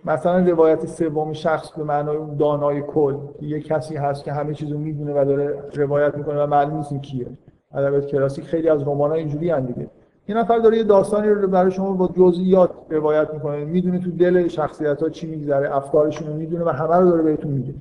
مثلا 0.04 0.38
روایت 0.38 0.86
سوم 0.86 1.32
شخص 1.32 1.72
به 1.72 1.84
معنای 1.84 2.16
اون 2.16 2.36
دانای 2.36 2.82
کل 2.82 3.16
یه 3.40 3.60
کسی 3.60 3.96
هست 3.96 4.24
که 4.24 4.32
همه 4.32 4.54
چیزو 4.54 4.78
می‌دونه 4.78 5.12
و 5.20 5.24
داره 5.24 5.62
روایت 5.74 6.14
می‌کنه 6.14 6.42
و 6.42 6.46
معلوم 6.46 6.76
نیست 6.76 6.94
کیه. 6.94 7.26
ادبیات 7.74 8.06
کلاسیک 8.06 8.44
خیلی 8.44 8.68
از 8.68 8.82
رمان‌ها 8.82 9.16
اینجوری 9.16 9.60
دیگه. 9.60 9.86
یه 10.30 10.36
نفر 10.36 10.58
داره 10.58 10.76
یه 10.76 10.84
داستانی 10.84 11.28
رو 11.28 11.48
برای 11.48 11.70
شما 11.70 11.92
با 11.92 12.08
جزئیات 12.16 12.70
روایت 12.90 13.34
می‌کنه. 13.34 13.64
می‌دونه 13.64 13.98
تو 13.98 14.10
دل 14.10 14.48
شخصیت 14.48 15.02
ها 15.02 15.08
چی 15.08 15.26
میگذره 15.26 15.76
افکارشون 15.76 16.28
رو 16.28 16.34
می‌دونه 16.34 16.64
و 16.64 16.68
همه 16.68 16.96
رو 16.96 17.10
داره 17.10 17.22
بهتون 17.22 17.50
میگه. 17.50 17.74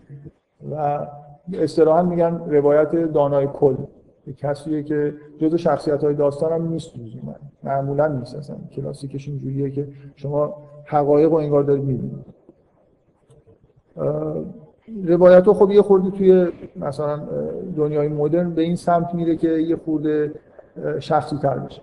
و 0.71 1.07
اصطلاحا 1.53 2.03
میگن 2.03 2.41
روایت 2.47 2.95
دانای 2.95 3.47
کل. 3.47 3.75
یه 4.27 4.33
کسیه 4.33 4.83
که 4.83 5.13
جزء 5.38 5.57
شخصیت 5.57 6.03
های 6.03 6.13
داستان 6.13 6.51
هم 6.51 6.67
نیست 6.67 6.91
من 7.23 7.35
معمولا 7.63 8.07
نیست 8.07 8.35
اصلا. 8.35 8.55
کلاسیکش 8.75 9.27
اینجوریه 9.27 9.71
که 9.71 9.88
شما 10.15 10.55
حقایق 10.85 11.31
و 11.31 11.35
انگار 11.35 11.63
دارید 11.63 11.83
می‌بینید. 11.83 12.25
روایت 15.05 15.45
ها 15.45 15.53
خب 15.53 15.71
یه 15.71 15.81
خورده 15.81 16.12
توی 16.12 16.47
مثلا 16.75 17.19
دنیای 17.77 18.07
مدرن 18.07 18.53
به 18.53 18.62
این 18.62 18.75
سمت 18.75 19.15
میره 19.15 19.35
که 19.35 19.49
یه 19.49 19.75
خورده 19.75 20.33
شخصی 20.99 21.38
تر 21.38 21.57
بشه. 21.57 21.81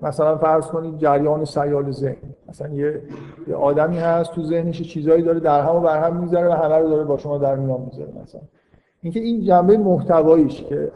مثلا 0.00 0.38
فرض 0.38 0.66
کنید 0.66 0.98
جریان 0.98 1.44
سیال 1.44 1.90
ذهن. 1.90 2.16
مثلا 2.48 2.68
یه, 2.68 3.02
یه 3.48 3.54
آدمی 3.54 3.98
هست 3.98 4.32
تو 4.32 4.42
ذهنش 4.42 4.82
چیزایی 4.82 5.22
داره 5.22 5.40
در 5.40 5.60
هم 5.60 5.76
و 5.76 5.80
بر 5.80 5.98
هم 5.98 6.16
می‌ذاره 6.16 6.48
و 6.48 6.52
همه 6.52 6.76
رو 6.76 6.88
داره 6.88 7.04
با 7.04 7.16
شما 7.16 7.38
در 7.38 7.56
میان 7.56 7.80
می‌ذاره 7.80 8.12
مثلا. 8.22 8.40
اینکه 9.00 9.20
این 9.20 9.44
جنبه 9.44 9.78
محتواییش 9.78 10.62
که 10.62 10.92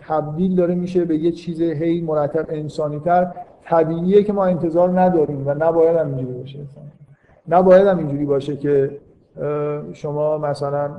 تبدیل 0.00 0.56
داره 0.56 0.74
میشه 0.74 1.04
به 1.04 1.16
یه 1.16 1.32
چیز 1.32 1.60
هی 1.60 2.00
مرتب 2.00 2.46
انسانی 2.48 3.00
تر 3.00 3.32
طبیعیه 3.64 4.22
که 4.22 4.32
ما 4.32 4.44
انتظار 4.44 5.00
نداریم 5.00 5.46
و 5.46 5.54
نباید 5.54 5.96
هم 5.96 6.06
اینجوری 6.06 6.38
باشه. 6.38 6.58
نباید 7.48 7.86
هم 7.86 7.98
اینجوری 7.98 8.24
باشه 8.24 8.56
که 8.56 8.90
شما 9.92 10.38
مثلا 10.38 10.90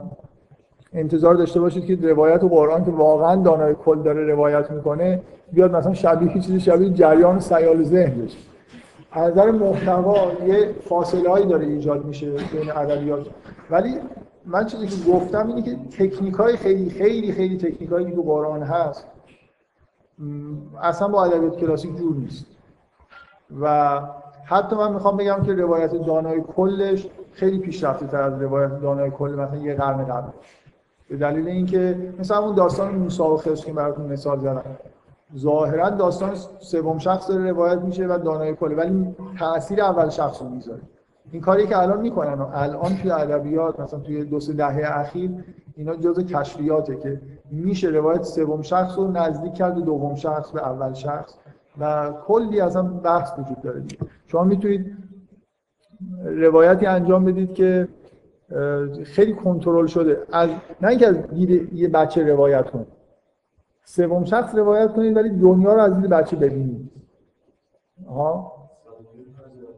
انتظار 0.93 1.35
داشته 1.35 1.59
باشید 1.59 1.85
که 1.85 2.09
روایت 2.09 2.43
و 2.43 2.49
قرآن 2.49 2.85
که 2.85 2.91
واقعا 2.91 3.35
دانای 3.35 3.73
کل 3.73 4.01
داره 4.01 4.25
روایت 4.25 4.71
می‌کنه 4.71 5.21
بیاد 5.51 5.75
مثلا 5.75 5.93
شبیه 5.93 6.33
چیزی 6.33 6.59
شبیه 6.59 6.89
جریان 6.89 7.39
سیال 7.39 7.83
ذهن 7.83 8.21
بشه. 8.21 8.37
از 9.11 9.31
نظر 9.31 9.51
محتوا 9.51 10.31
یه 10.47 10.75
فاصله 10.89 11.29
هایی 11.29 11.45
داره 11.45 11.65
ایجاد 11.65 12.05
میشه 12.05 12.31
بین 12.31 12.71
ادبیات. 12.71 13.27
ولی 13.69 13.95
من 14.45 14.65
چیزی 14.65 14.87
که 14.87 15.11
گفتم 15.11 15.47
اینه 15.47 15.61
که 15.61 15.75
تکنیک 15.75 16.33
های 16.33 16.57
خیلی 16.57 16.89
خیلی 16.89 17.31
خیلی 17.31 17.57
تکنیک 17.57 17.89
هایی 17.91 18.05
که 18.05 18.11
تو 18.15 18.21
قرآن 18.21 18.63
هست 18.63 19.07
اصلا 20.81 21.07
با 21.07 21.25
ادبیات 21.25 21.57
کلاسیک 21.57 21.97
جور 21.97 22.15
نیست. 22.15 22.45
و 23.61 23.99
حتی 24.45 24.75
من 24.75 24.93
می‌خوام 24.93 25.17
بگم 25.17 25.43
که 25.45 25.53
روایت 25.53 25.93
دانای 25.93 26.41
کلش 26.41 27.07
خیلی 27.31 27.59
پیشرفته 27.59 28.07
تر 28.07 28.21
از 28.21 28.41
روایت 28.41 28.81
دانای 28.81 29.11
کل 29.11 29.29
مثلا 29.29 29.57
یه 29.57 29.75
قرن 29.75 30.05
قبل. 30.05 30.31
به 31.09 31.17
دلیل 31.17 31.47
اینکه 31.47 32.13
مثلا 32.19 32.37
اون 32.39 32.55
داستان 32.55 32.95
موسی 32.95 33.23
و 33.23 33.37
خضر 33.37 33.65
که 33.65 33.73
براتون 33.73 34.05
مثال 34.05 34.39
زدم. 34.39 34.63
ظاهرا 35.37 35.89
داستان 35.89 36.35
سوم 36.59 36.97
شخص 36.97 37.29
داره 37.29 37.51
روایت 37.51 37.79
میشه 37.79 38.07
و 38.07 38.17
دانای 38.17 38.55
کلی 38.55 38.75
ولی 38.75 39.15
تاثیر 39.39 39.81
اول 39.81 40.09
شخص 40.09 40.41
رو 40.41 40.49
می‌ذاره. 40.49 40.81
این 41.31 41.41
کاری 41.41 41.67
که 41.67 41.77
الان 41.77 42.01
می‌کنن 42.01 42.41
الان 42.53 42.95
توی 42.95 43.11
ادبیات 43.11 43.79
مثلا 43.79 43.99
توی 43.99 44.23
دو 44.23 44.39
سه 44.39 44.53
دهه 44.53 44.99
اخیر 44.99 45.31
اینا 45.75 45.95
جزء 45.95 46.21
کشفیاته 46.21 46.95
که 46.95 47.21
میشه 47.51 47.87
روایت 47.87 48.23
سوم 48.23 48.61
شخص 48.61 48.97
رو 48.97 49.11
نزدیک 49.11 49.53
کرد 49.53 49.75
به 49.75 49.81
دوم 49.81 50.15
شخص 50.15 50.51
به 50.51 50.67
اول 50.67 50.93
شخص 50.93 51.33
و 51.79 52.13
کلی 52.27 52.61
اصلا 52.61 52.83
بحث 52.83 53.31
وجود 53.39 53.61
داره 53.61 53.83
شما 54.27 54.43
می‌تونید 54.43 54.97
روایتی 56.25 56.85
انجام 56.85 57.25
بدید 57.25 57.53
که 57.53 57.87
خیلی 59.03 59.33
کنترل 59.33 59.85
شده. 59.85 60.23
از 60.31 60.49
نه 60.81 60.87
اینکه 60.87 61.07
از 61.07 61.15
یه 61.73 61.89
بچه 61.89 62.23
روایت 62.23 62.69
کنه. 62.69 62.85
سوم 63.89 64.23
شخص 64.23 64.55
روایت 64.55 64.93
کنید 64.93 65.17
ولی 65.17 65.29
دنیا 65.29 65.73
رو 65.73 65.79
از 65.79 66.01
دید 66.01 66.09
بچه 66.09 66.35
ببینید. 66.35 66.91
ها 68.09 68.53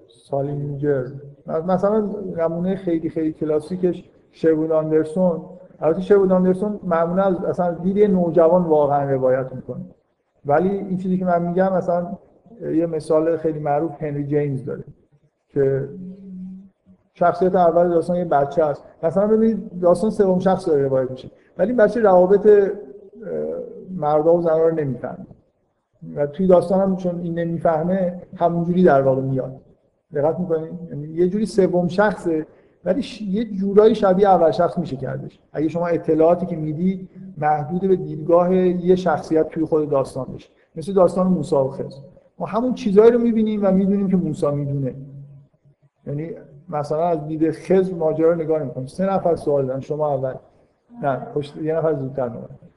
سالینجر 0.07 1.05
مثلا 1.47 2.09
نمونه 2.37 2.75
خیلی 2.75 3.09
خیلی 3.09 3.33
کلاسیکش 3.33 4.09
شرود 4.31 4.71
آندرسون. 4.71 5.41
البته 5.79 6.01
شرود 6.01 6.31
آندرسون 6.31 6.79
معمولا 6.83 7.23
از 7.23 7.43
اصلا 7.43 7.71
دید 7.73 8.11
نوجوان 8.11 8.63
واقعا 8.63 9.11
روایت 9.11 9.53
می‌کنه. 9.53 9.85
ولی 10.45 10.69
این 10.69 10.97
چیزی 10.97 11.17
که 11.17 11.25
من 11.25 11.41
میگم 11.41 11.73
مثلا 11.73 12.17
یه 12.61 12.85
مثال 12.85 13.37
خیلی 13.37 13.59
معروف 13.59 14.03
هنری 14.03 14.27
جیمز 14.27 14.65
داره 14.65 14.83
که 15.49 15.89
شخصیت 17.13 17.55
اول 17.55 17.89
داستان 17.89 18.15
یه 18.15 18.25
بچه 18.25 18.63
است. 18.63 18.83
مثلا 19.03 19.27
ببینید 19.27 19.79
داستان 19.81 20.09
سوم 20.09 20.39
شخص 20.39 20.67
داره 20.67 20.83
روایت 20.83 21.11
میشه. 21.11 21.31
ولی 21.57 21.73
بچه 21.73 22.01
روابط 22.01 22.71
مردا 24.01 24.35
و 24.35 24.41
زنها 24.41 24.67
رو 24.67 24.75
نمی‌فهمه 24.75 25.25
و 26.15 26.27
توی 26.27 26.47
داستان 26.47 26.81
هم 26.81 26.95
چون 26.95 27.19
این 27.19 27.39
نمی‌فهمه 27.39 28.21
همونجوری 28.35 28.83
در 28.83 29.01
واقع 29.01 29.21
میاد. 29.21 29.61
دقت 30.13 30.39
می‌کنید 30.39 30.73
یعنی 30.89 31.07
یه 31.07 31.29
جوری 31.29 31.45
سوم 31.45 31.87
شخصه 31.87 32.45
ولی 32.85 33.05
یه 33.21 33.45
جورایی 33.45 33.95
شبیه 33.95 34.29
اول 34.29 34.51
شخص 34.51 34.77
میشه 34.77 34.95
کردش. 34.95 35.39
اگه 35.53 35.67
شما 35.67 35.87
اطلاعاتی 35.87 36.45
که 36.45 36.55
میدی 36.55 37.09
محدود 37.37 37.81
به 37.81 37.95
دیدگاه 37.95 38.55
یه 38.55 38.95
شخصیت 38.95 39.49
توی 39.49 39.65
خود 39.65 39.89
داستان 39.89 40.25
بشه 40.35 40.49
مثل 40.75 40.93
داستان 40.93 41.27
موسی 41.27 41.55
و 41.55 41.67
خضر. 41.67 42.01
ما 42.39 42.45
همون 42.45 42.73
چیزهایی 42.73 43.11
رو 43.11 43.19
می‌بینیم 43.19 43.59
و 43.63 43.71
می‌دونیم 43.71 44.07
که 44.07 44.17
موسی 44.17 44.51
می‌دونه. 44.51 44.95
یعنی 46.07 46.29
مثلا 46.69 47.07
از 47.07 47.27
دید 47.27 47.51
خضر 47.51 47.93
ماجرا 47.93 48.35
نگاه 48.35 48.59
نمی‌کنیم 48.59 48.87
سه 48.87 49.13
نفر 49.13 49.35
سوال 49.35 49.65
دارن 49.65 49.79
شما 49.79 50.13
اول. 50.13 50.33
نه 51.03 51.15
پشت 51.15 51.57
یه 51.57 51.73
نفر 51.73 51.93
زودتر 51.93 52.29
نمید 52.29 52.70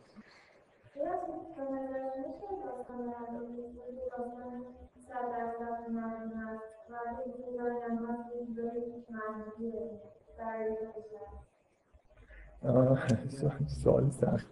سوال 13.66 14.10
سخت. 14.10 14.46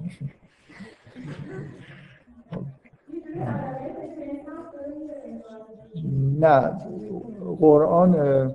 نه 6.41 6.79
قرآن 7.61 8.53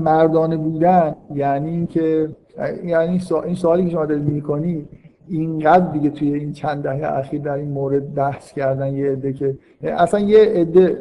مردانه 0.00 0.56
بودن 0.56 1.16
یعنی 1.34 1.70
اینکه 1.70 2.36
یعنی 2.84 3.20
این 3.44 3.54
سوالی 3.54 3.84
که 3.84 3.90
شما 3.90 4.06
دارید 4.06 4.24
می‌کنی 4.24 4.88
اینقدر 5.30 5.92
دیگه 5.92 6.10
توی 6.10 6.34
این 6.34 6.52
چند 6.52 6.82
دهه 6.82 7.18
اخیر 7.18 7.40
در 7.40 7.54
این 7.54 7.68
مورد 7.68 8.14
بحث 8.14 8.52
کردن 8.52 8.94
یه 8.94 9.10
عده 9.10 9.32
که 9.32 9.58
اصلا 9.82 10.20
یه 10.20 10.38
عده 10.38 10.98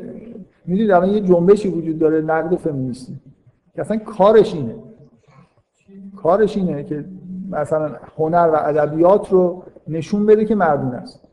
می‌دونید 0.65 0.91
الان 0.91 1.09
یه 1.09 1.21
جنبشی 1.21 1.69
وجود 1.69 1.99
داره 1.99 2.21
نقد 2.21 2.55
فمینیستی. 2.55 3.13
که 3.75 3.81
اصلا 3.81 3.97
کارش 3.97 4.55
اینه. 4.55 4.75
کارش 6.15 6.57
اینه 6.57 6.83
که 6.83 7.05
مثلا 7.51 7.91
هنر 8.17 8.49
و 8.53 8.55
ادبیات 8.55 9.31
رو 9.31 9.63
نشون 9.87 10.25
بده 10.25 10.45
که 10.45 10.55
مردون 10.55 10.91
است. 10.91 11.23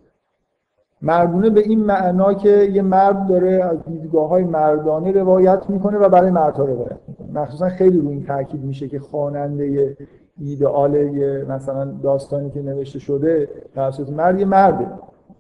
مردونه 1.03 1.51
به 1.51 1.61
این 1.61 1.85
معنا 1.85 2.35
که 2.35 2.49
یه 2.49 2.83
مرد 2.83 3.27
داره 3.27 3.65
از 3.65 3.85
دیدگاه 3.85 4.29
های 4.29 4.45
مردانه 4.45 5.13
روایت 5.13 5.63
می‌کنه 5.69 5.99
و 5.99 6.09
برای 6.09 6.31
مردها 6.31 6.65
روایت 6.65 6.99
می‌کنه. 7.09 7.43
مخصوصا 7.43 7.69
خیلی 7.69 7.99
روی 7.99 8.09
این 8.09 8.25
تاکید 8.25 8.65
میشه 8.65 8.89
که 8.89 8.99
خواننده 8.99 9.97
ایدئال 10.41 10.95
یه 10.95 11.45
مثلا 11.49 11.85
داستانی 12.03 12.51
که 12.51 12.63
نوشته 12.63 12.99
شده 12.99 13.49
توسط 13.75 14.11
مرد 14.11 14.41
یه 14.41 14.45
مرده 14.45 14.87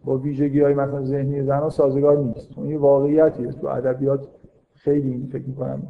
با 0.04 0.18
ویژگی 0.18 0.60
های 0.60 0.74
مثلا 0.74 1.04
ذهنی 1.04 1.42
زن 1.42 1.68
سازگار 1.68 2.18
نیست. 2.18 2.58
یه 2.58 2.78
واقعیتیه. 2.78 3.52
تو 3.52 3.66
ادبیات 3.66 4.26
خیلی 4.74 5.28
فکر 5.32 5.44
می‌کنم 5.46 5.82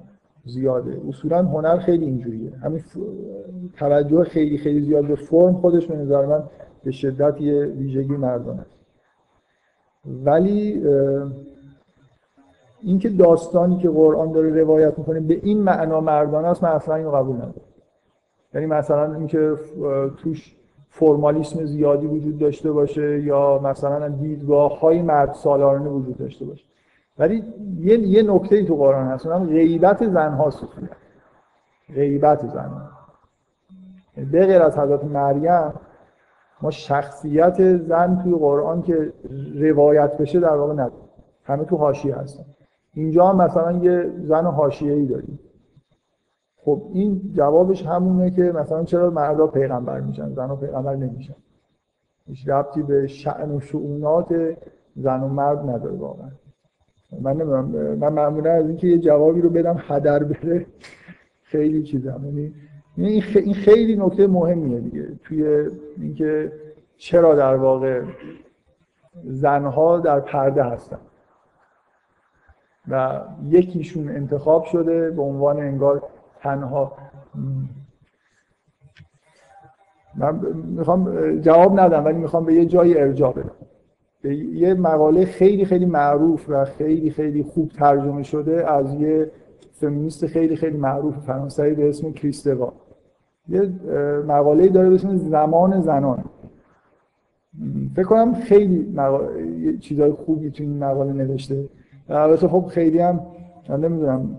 زیاده. 0.45 1.01
اصولا 1.09 1.43
هنر 1.43 1.79
خیلی 1.79 2.05
اینجوریه. 2.05 2.51
همین 2.51 2.83
توجه 3.79 4.25
خیلی 4.25 4.59
خیلی 4.59 4.83
زیاد 4.83 5.07
به 5.07 5.15
فرم 5.15 5.55
خودش 5.55 5.87
به 5.87 5.97
نظر 5.97 6.27
من 6.27 6.43
به 6.85 6.91
شدت 6.91 7.41
یه 7.41 7.65
ویژگی 7.65 8.17
مردانه. 8.17 8.67
ولی 10.25 10.85
اینکه 12.83 13.09
داستانی 13.09 13.79
که 13.79 13.91
قرآن 13.91 14.33
داره 14.33 14.63
روایت 14.63 14.99
می‌کنه 14.99 15.21
به 15.21 15.41
این 15.43 15.63
معنا 15.63 16.01
مردانه 16.01 16.49
است 16.49 16.63
من 16.65 16.71
اصلا 16.71 16.95
اینو 16.95 17.11
قبول 17.11 17.37
ندارم. 17.37 17.55
یعنی 18.55 18.67
مثلا 18.67 19.15
اینکه 19.15 19.55
توش 20.23 20.57
فرمالیسم 20.91 21.65
زیادی 21.65 22.07
وجود 22.07 22.39
داشته 22.39 22.73
باشه 22.73 23.23
یا 23.23 23.61
مثلا 23.65 24.09
دیدگاه 24.09 24.81
های 24.81 25.03
مرد 25.03 25.33
سالارانه 25.33 25.89
وجود 25.89 26.19
داشته 26.19 26.45
باشه. 26.45 26.65
ولی 27.19 27.43
یه, 27.81 27.99
یه 27.99 28.23
نکته 28.23 28.65
تو 28.65 28.77
قرآن 28.77 29.07
هست 29.07 29.27
اونم 29.27 29.47
غیبت 29.47 30.09
زنها 30.09 30.51
سوفی 30.51 30.89
غیبت 31.95 32.47
زنها. 32.47 32.91
به 34.17 34.47
غیر 34.47 34.63
از 34.63 34.79
حضرت 34.79 35.05
مریم 35.05 35.73
ما 36.63 36.71
شخصیت 36.71 37.77
زن 37.77 38.23
توی 38.23 38.35
قرآن 38.35 38.83
که 38.83 39.13
روایت 39.55 40.17
بشه 40.19 40.41
در 40.41 40.57
واقع 40.57 40.73
نداریم 40.73 41.09
همه 41.45 41.65
تو 41.65 41.77
حاشیه 41.77 42.17
هستن. 42.17 42.45
اینجا 42.95 43.27
هم 43.27 43.37
مثلا 43.37 43.73
یه 43.73 44.13
زن 44.19 44.47
حاشیه‌ای 44.47 45.07
داریم. 45.07 45.39
خب 46.65 46.83
این 46.93 47.33
جوابش 47.33 47.87
همونه 47.87 48.31
که 48.31 48.43
مثلا 48.43 48.85
چرا 48.85 49.11
مردا 49.11 49.47
پیغمبر 49.47 50.01
میشن 50.01 50.33
زن 50.35 50.51
و 50.51 50.57
پیغمبر 50.57 50.97
نمیشن. 50.97 51.35
هیچ 52.27 52.49
ربطی 52.49 52.83
به 52.83 53.07
شأن 53.07 53.51
و 53.51 53.61
شؤونات 53.61 54.57
زن 54.97 55.21
و 55.21 55.29
مرد 55.29 55.59
نداره 55.59 55.97
واقعا. 55.97 56.29
من 57.21 57.43
من 57.95 58.13
معمولا 58.13 58.53
از 58.53 58.69
اینکه 58.69 58.87
یه 58.87 58.99
جوابی 58.99 59.41
رو 59.41 59.51
بدم 59.51 59.77
هدر 59.79 60.25
بره 60.25 60.67
خیلی 61.43 61.83
چیزم 61.83 62.23
یعنی 62.25 62.55
این 62.97 63.55
خیلی 63.55 63.97
نکته 63.97 64.27
مهمیه 64.27 64.81
دیگه. 64.81 65.09
توی 65.25 65.71
اینکه 65.99 66.53
چرا 66.97 67.35
در 67.35 67.57
واقع 67.57 68.03
زنها 69.25 69.99
در 69.99 70.21
پرده 70.21 70.65
هستن. 70.65 70.99
و 72.89 73.21
یکیشون 73.49 74.09
انتخاب 74.09 74.65
شده 74.65 75.11
به 75.11 75.23
عنوان 75.23 75.61
انگار 75.61 76.03
تنها. 76.45 76.93
من 80.15 80.41
می‌خوام 80.55 81.31
جواب 81.41 81.81
ندم 81.81 82.05
ولی 82.05 82.19
می‌خوام 82.19 82.45
به 82.45 82.55
یه 82.55 82.67
جایی 82.67 82.99
ارجاع 82.99 83.33
بدم. 83.33 83.51
به 84.23 84.37
یه 84.37 84.75
مقاله 84.75 85.25
خیلی 85.25 85.65
خیلی 85.65 85.87
معروف 85.87 86.47
و 86.49 86.65
خیلی 86.65 87.11
خیلی 87.11 87.43
خوب 87.43 87.69
ترجمه 87.69 88.23
شده 88.23 88.73
از 88.73 88.95
یه 88.95 89.31
فمینیست 89.73 90.27
خیلی 90.27 90.57
خیلی 90.57 90.77
معروف 90.77 91.19
فرانسوی 91.19 91.75
به 91.75 91.89
اسم 91.89 92.13
کریستوا 92.13 92.73
یه 93.49 93.73
مقاله 94.27 94.69
داره 94.69 94.89
به 94.89 94.95
اسم 94.95 95.17
زمان 95.17 95.81
زنان. 95.81 96.25
فکر 97.97 98.05
کنم 98.05 98.35
خیلی 98.35 98.93
مقاله... 98.95 99.79
چیزای 99.79 100.13
خوبی 100.13 100.51
تو 100.51 100.63
این 100.63 100.79
مقاله 100.79 101.13
نوشته. 101.13 101.69
البته 102.09 102.49
خب 102.49 102.67
خیلی 102.67 102.99
هم 102.99 103.21
نمی‌دونم 103.69 104.37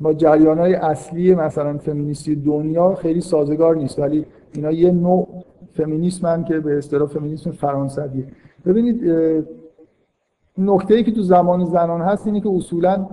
با 0.00 0.12
جریان 0.12 0.58
های 0.58 0.74
اصلی 0.74 1.34
مثلا 1.34 1.78
فمینیستی 1.78 2.36
دنیا 2.36 2.94
خیلی 2.94 3.20
سازگار 3.20 3.76
نیست 3.76 3.98
ولی 3.98 4.26
اینا 4.52 4.72
یه 4.72 4.90
نوع 4.90 5.44
فمینیسم 5.72 6.26
هم 6.26 6.44
که 6.44 6.60
به 6.60 6.78
اصطلاح 6.78 7.08
فمینیسم 7.08 7.50
فرانسویه. 7.50 8.24
ببینید 8.66 9.14
نکته 10.58 10.94
ای 10.94 11.04
که 11.04 11.12
تو 11.12 11.22
زمان 11.22 11.64
زنان 11.64 12.00
هست 12.00 12.26
اینه 12.26 12.40
که 12.40 12.48
اصولا 12.48 13.06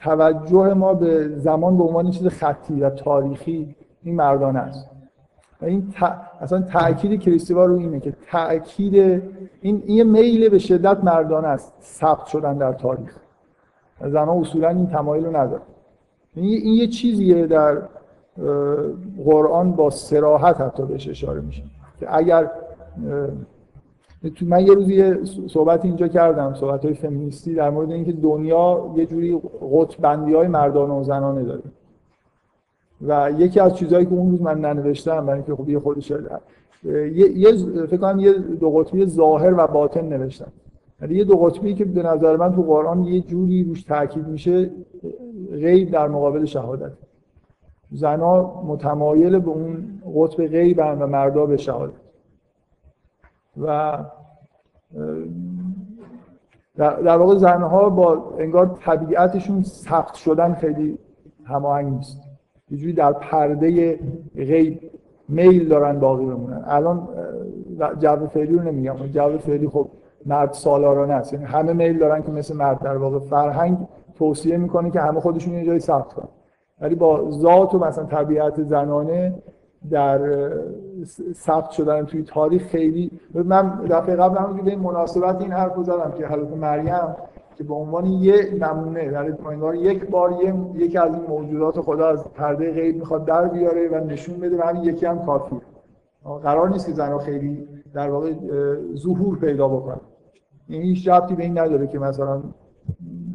توجه 0.00 0.74
ما 0.74 0.94
به 0.94 1.28
زمان 1.38 1.78
به 1.78 1.84
عنوان 1.84 2.10
چیز 2.10 2.26
خطی 2.26 2.80
و 2.80 2.90
تاریخی 2.90 3.74
این 4.02 4.14
مردانه 4.14 4.58
است. 4.58 4.90
و 5.62 5.64
این 5.64 5.94
اصلا 6.40 6.60
تاکید 6.60 7.20
کریستیوا 7.20 7.64
رو 7.64 7.78
اینه 7.78 8.00
که 8.00 8.12
تاکید 8.30 8.94
این 8.94 9.22
این 9.60 9.82
یه 9.88 10.04
میل 10.04 10.48
به 10.48 10.58
شدت 10.58 11.04
مردانه 11.04 11.48
است 11.48 11.72
ثبت 11.80 12.26
شدن 12.26 12.58
در 12.58 12.72
تاریخ. 12.72 13.23
زنها 14.10 14.40
اصولا 14.40 14.68
این 14.68 14.86
تمایل 14.86 15.24
رو 15.24 15.36
ندارن. 15.36 15.62
این 16.36 16.74
یه 16.74 16.86
چیزیه 16.86 17.46
در 17.46 17.82
قرآن 19.24 19.72
با 19.72 19.90
سراحت 19.90 20.60
حتی 20.60 20.82
بهش 20.82 21.08
اشاره 21.08 21.40
میشه. 21.40 21.62
که 22.00 22.16
اگر 22.16 22.50
من 24.42 24.66
یه 24.66 24.74
روزی 24.74 25.14
صحبت 25.48 25.84
اینجا 25.84 26.08
کردم 26.08 26.54
صحبت 26.54 26.84
های 26.84 26.94
فمینیستی 26.94 27.54
در 27.54 27.70
مورد 27.70 27.90
اینکه 27.90 28.12
دنیا 28.12 28.94
یه 28.96 29.06
جوری 29.06 29.40
قطبندی 29.72 30.34
های 30.34 30.48
مردانه 30.48 30.94
و 30.94 31.02
زنانه 31.02 31.42
داره. 31.42 31.62
و 33.06 33.30
یکی 33.38 33.60
از 33.60 33.76
چیزهایی 33.76 34.06
که 34.06 34.12
اون 34.12 34.30
روز 34.30 34.42
من 34.42 34.60
ننوشتم 34.60 35.26
برای 35.26 35.38
اینکه 35.38 35.54
خب 35.54 35.68
یه 35.68 35.78
خودش 35.78 36.12
یه 37.34 37.52
فکر 37.86 37.96
کنم 37.96 38.20
یه 38.20 38.32
دو 38.32 38.70
قطبی 38.70 39.06
ظاهر 39.06 39.54
و 39.58 39.66
باطن 39.66 40.04
نوشتم. 40.04 40.52
یه 41.10 41.24
دو 41.24 41.36
قطبی 41.36 41.74
که 41.74 41.84
به 41.84 42.02
نظر 42.02 42.36
من 42.36 42.54
تو 42.54 42.62
قرآن 42.62 43.04
یه 43.04 43.20
جوری 43.20 43.64
روش 43.64 43.82
تاکید 43.82 44.26
میشه 44.26 44.70
غیب 45.50 45.90
در 45.90 46.08
مقابل 46.08 46.44
شهادت. 46.44 46.92
زنا 47.90 48.62
متمایل 48.62 49.38
به 49.38 49.50
اون 49.50 50.00
قطب 50.16 50.46
غیب 50.46 50.78
و 50.78 51.06
مردا 51.06 51.46
به 51.46 51.56
شهادت. 51.56 51.94
و 53.60 53.98
در 56.78 57.16
واقع 57.16 57.36
زنها 57.36 57.88
با 57.88 58.34
انگار 58.38 58.78
طبیعتشون 58.80 59.62
سخت 59.62 60.14
شدن 60.14 60.54
خیلی 60.54 60.98
هماهنگ 61.44 61.92
نیست. 61.92 62.20
یه 62.70 62.78
جوری 62.78 62.92
در 62.92 63.12
پرده 63.12 63.98
غیب 64.36 64.90
میل 65.28 65.68
دارن 65.68 66.00
باقی 66.00 66.26
بمونن. 66.26 66.64
الان 66.66 67.08
جو 67.98 68.26
فعلی 68.26 68.52
رو 68.52 68.62
نمیگم. 68.62 68.96
جو 69.14 69.38
فعلی 69.38 69.68
خب 69.68 69.88
مرد 70.26 70.52
سالارانه 70.52 71.14
است. 71.14 71.32
یعنی 71.32 71.44
همه 71.44 71.72
میل 71.72 71.98
دارن 71.98 72.22
که 72.22 72.32
مثل 72.32 72.56
مرد 72.56 72.80
در 72.80 72.96
واقع 72.96 73.18
فرهنگ 73.18 73.78
توصیه 74.14 74.56
می‌کنه 74.56 74.90
که 74.90 75.00
همه 75.00 75.20
خودشون 75.20 75.54
یه 75.54 75.64
جایی 75.64 75.80
ثبت 75.80 76.12
کنن. 76.12 76.28
ولی 76.80 76.94
با 76.94 77.30
ذات 77.30 77.74
و 77.74 77.78
مثلا 77.78 78.04
طبیعت 78.04 78.62
زنانه 78.62 79.34
در 79.90 80.50
ثبت 81.34 81.70
شدن 81.70 82.04
توی 82.04 82.22
تاریخ 82.22 82.62
خیلی 82.62 83.10
من 83.34 83.80
دفعه 83.90 84.16
قبل 84.16 84.38
هم 84.38 84.56
به 84.56 84.76
مناسبت 84.76 85.40
این 85.40 85.52
حرف 85.52 85.82
زدم 85.82 86.12
که 86.18 86.26
حضرت 86.26 86.56
مریم 86.56 87.16
که 87.56 87.64
به 87.64 87.74
عنوان 87.74 88.06
یه 88.06 88.54
نمونه 88.60 89.10
در 89.10 89.34
انگار 89.48 89.74
یک 89.74 90.10
بار 90.10 90.34
یکی 90.74 90.98
از 90.98 91.14
این 91.14 91.22
موجودات 91.28 91.80
خدا 91.80 92.08
از 92.08 92.24
پرده 92.24 92.72
غیب 92.72 92.96
می‌خواد 92.96 93.24
در 93.24 93.48
بیاره 93.48 93.88
و 93.88 94.04
نشون 94.04 94.40
بده 94.40 94.58
و 94.58 94.62
همین 94.62 94.84
یکی 94.84 95.06
هم 95.06 95.26
کافی 95.26 95.56
قرار 96.42 96.68
نیست 96.68 96.86
که 96.86 96.92
زنها 96.92 97.18
خیلی 97.18 97.68
در 97.94 98.10
واقع 98.10 98.32
ظهور 98.96 99.38
پیدا 99.38 99.68
بکنن. 99.68 100.00
این 100.68 100.82
هیچ 100.82 101.08
ربطی 101.08 101.34
به 101.34 101.42
این 101.42 101.58
نداره 101.58 101.86
که 101.86 101.98
مثلا 101.98 102.42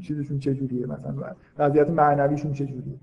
چیزشون 0.01 0.39
چجوریه 0.39 0.85
مثلا 0.85 1.13
وضعیت 1.57 1.89
معنویشون 1.89 2.53
چجوریه. 2.53 2.99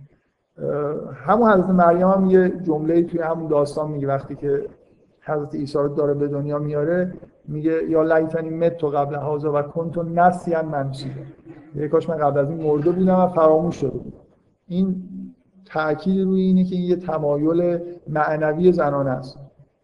همون 1.14 1.50
حضرت 1.50 1.70
مریم 1.70 2.08
هم 2.08 2.30
یه 2.30 2.48
جمله 2.48 3.02
توی 3.02 3.20
همون 3.20 3.48
داستان 3.48 3.90
میگه 3.90 4.08
وقتی 4.08 4.34
که 4.34 4.66
حضرت 5.20 5.54
عیسی 5.54 5.78
رو 5.78 5.88
داره 5.88 6.14
به 6.14 6.28
دنیا 6.28 6.58
میاره 6.58 7.14
میگه 7.48 7.84
یا 7.88 8.02
لیتنی 8.02 8.50
مت 8.50 8.76
تو 8.76 8.88
قبل 8.88 9.14
هازا 9.14 9.52
و 9.52 9.62
کنتو 9.62 10.02
نسیان 10.02 10.64
منسیده 10.64 11.26
یه 11.74 11.88
کاش 11.88 12.08
من 12.08 12.16
قبل 12.16 12.40
از 12.40 12.50
این 12.50 12.62
مرده 12.62 12.90
بودم 12.90 13.18
و 13.18 13.26
فراموش 13.26 13.76
شده 13.76 13.98
بود 13.98 14.14
این 14.66 15.02
تاکید 15.64 16.24
روی 16.24 16.40
اینه 16.40 16.64
که 16.64 16.76
این 16.76 16.84
یه 16.84 16.96
تمایل 16.96 17.78
معنوی 18.08 18.72
زنانه 18.72 19.10
است. 19.10 19.38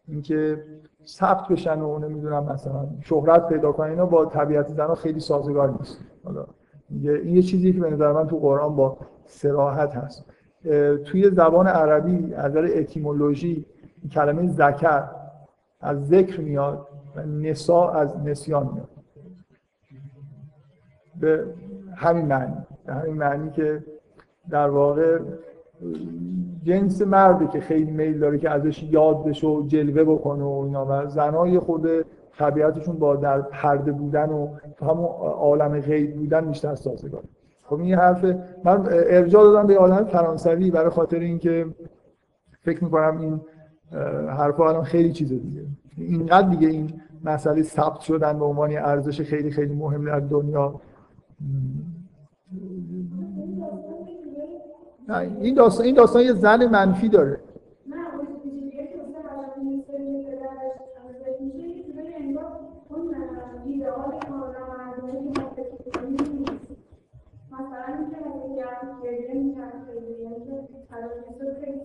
اینکه 0.08 0.64
ثبت 1.06 1.48
بشن 1.48 1.80
و 1.80 1.98
نمی‌دونم 1.98 2.44
مثلا 2.44 2.86
شهرت 3.00 3.48
پیدا 3.48 3.72
کنن 3.72 3.90
اینا 3.90 4.06
با 4.06 4.24
طبیعت 4.24 4.68
زنها 4.68 4.94
خیلی 4.94 5.20
سازگار 5.20 5.70
نیست. 5.70 6.00
حالا 6.24 6.46
این 6.90 7.36
یه 7.36 7.42
چیزی 7.42 7.72
که 7.72 7.80
به 7.80 7.90
نظر 7.90 8.12
من 8.12 8.26
تو 8.26 8.38
قرآن 8.38 8.76
با 8.76 8.98
سراحت 9.26 9.96
هست. 9.96 10.24
توی 11.04 11.30
زبان 11.30 11.66
عربی 11.66 12.34
از 12.34 12.50
نظر 12.50 12.68
اتیمولوژی 12.74 13.66
کلمه 14.12 14.48
ذکر 14.48 15.04
از 15.80 16.08
ذکر 16.08 16.40
میاد 16.40 16.88
و 17.16 17.22
نسا 17.26 17.90
از 17.90 18.16
نسیان 18.24 18.70
میاد. 18.74 18.88
به 21.20 21.46
همین 21.96 22.26
معنی. 22.26 22.66
به 22.86 22.94
همین 22.94 23.14
معنی 23.14 23.50
که 23.50 23.84
در 24.50 24.68
واقع 24.68 25.18
جنس 26.62 27.02
مردی 27.02 27.46
که 27.46 27.60
خیلی 27.60 27.90
میل 27.90 28.18
داره 28.18 28.38
که 28.38 28.50
ازش 28.50 28.82
یاد 28.82 29.24
بشه 29.24 29.46
و 29.46 29.66
جلوه 29.66 30.04
بکنه 30.04 30.44
و 30.44 30.62
اینا. 30.66 30.86
و 30.88 31.06
زنای 31.08 31.58
خود 31.58 31.86
طبیعتشون 32.38 32.98
با 32.98 33.16
در 33.16 33.40
پرده 33.40 33.92
بودن 33.92 34.30
و 34.30 34.48
همون 34.80 35.06
عالم 35.20 35.80
غیب 35.80 36.16
بودن 36.16 36.46
بیشتر 36.48 36.74
سازگار 36.74 37.22
خب 37.62 37.80
این 37.80 37.94
حرف 37.94 38.24
من 38.64 38.88
ارجاع 38.90 39.44
دادم 39.44 39.66
به 39.66 39.78
آدم 39.78 40.04
فرانسوی 40.04 40.70
برای 40.70 40.90
خاطر 40.90 41.18
اینکه 41.18 41.66
فکر 42.60 42.84
می‌کنم 42.84 43.18
این 43.18 43.40
حرف 44.28 44.60
الان 44.60 44.84
خیلی 44.84 45.12
چیز 45.12 45.28
دیگه. 45.28 45.66
اینقدر 45.96 46.48
دیگه 46.48 46.68
این 46.68 46.92
مسئله 47.24 47.62
ثبت 47.62 48.00
شدن 48.00 48.38
به 48.38 48.44
عنوان 48.44 48.76
ارزش 48.76 49.20
خیلی 49.20 49.50
خیلی 49.50 49.74
مهم 49.74 50.04
در 50.04 50.20
دنیا 50.20 50.80
این 55.40 55.54
داستان 55.54 55.86
این 55.86 55.94
داستان 55.94 56.22
یه 56.22 56.32
زن 56.32 56.66
منفی 56.66 57.08
داره. 57.08 57.40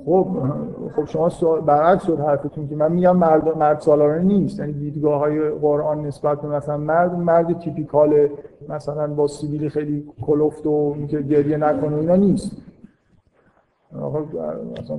خب 0.05 0.27
خب 0.95 1.05
شما 1.05 1.55
برعکس 1.61 2.05
شد 2.05 2.19
حرفتون 2.19 2.67
که 2.67 2.75
من 2.75 2.91
میگم 2.91 3.17
مرد 3.17 3.57
مرد 3.57 3.79
سالارانه 3.79 4.23
نیست. 4.23 4.59
یعنی 4.59 4.73
دیدگاه 4.73 5.19
های 5.19 5.49
قرآن 5.49 6.05
نسبت 6.05 6.41
به 6.41 6.47
مثلا 6.47 6.77
مرد 6.77 7.15
مرد 7.15 7.59
تیپیکال 7.59 8.29
مثلا 8.69 9.07
با 9.07 9.27
سیبیل 9.27 9.69
خیلی 9.69 10.07
کلفت 10.21 10.67
و 10.67 10.93
اینکه 10.97 11.21
گریه 11.21 11.57
نکنه 11.57 11.97
اینا 11.97 12.15
نیست. 12.15 12.51
مثلا 13.91 14.97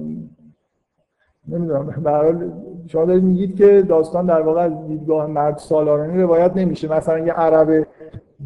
نمی‌دونم 1.48 1.86
به 1.86 2.50
شما 2.86 3.04
دارید 3.04 3.24
میگید 3.24 3.56
که 3.56 3.82
داستان 3.82 4.26
در 4.26 4.40
واقع 4.40 4.60
از 4.60 4.86
دیدگاه 4.88 5.26
مرد 5.26 5.56
سالارانه 5.58 6.22
روایت 6.22 6.56
نمیشه. 6.56 6.92
مثلا 6.92 7.18
یه 7.18 7.32
عرب 7.32 7.86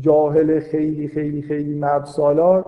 جاهل 0.01 0.61
خیلی 0.61 1.09
خیلی 1.09 1.43
خیلی 1.43 1.75
مرد 1.75 2.05
سالار 2.05 2.65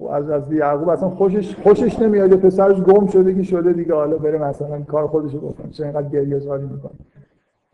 و 0.00 0.08
از 0.08 0.30
از 0.30 0.52
یعقوب 0.52 0.88
اصلا 0.88 1.10
خوشش 1.10 1.56
خوشش 1.56 1.98
نمیاد. 1.98 2.36
پسرش 2.36 2.80
گم 2.80 3.06
شده 3.06 3.34
که 3.34 3.42
شده 3.42 3.72
دیگه. 3.72 3.94
حالا 3.94 4.18
بره 4.18 4.38
مثلا 4.38 4.82
کار 4.82 5.06
خودش 5.06 5.34
رو 5.34 5.40
بکنه. 5.40 5.70
چه 5.70 5.84
اینقدر 5.84 6.08
گریه 6.08 6.38
زاری 6.38 6.66
می‌کنه. 6.66 6.92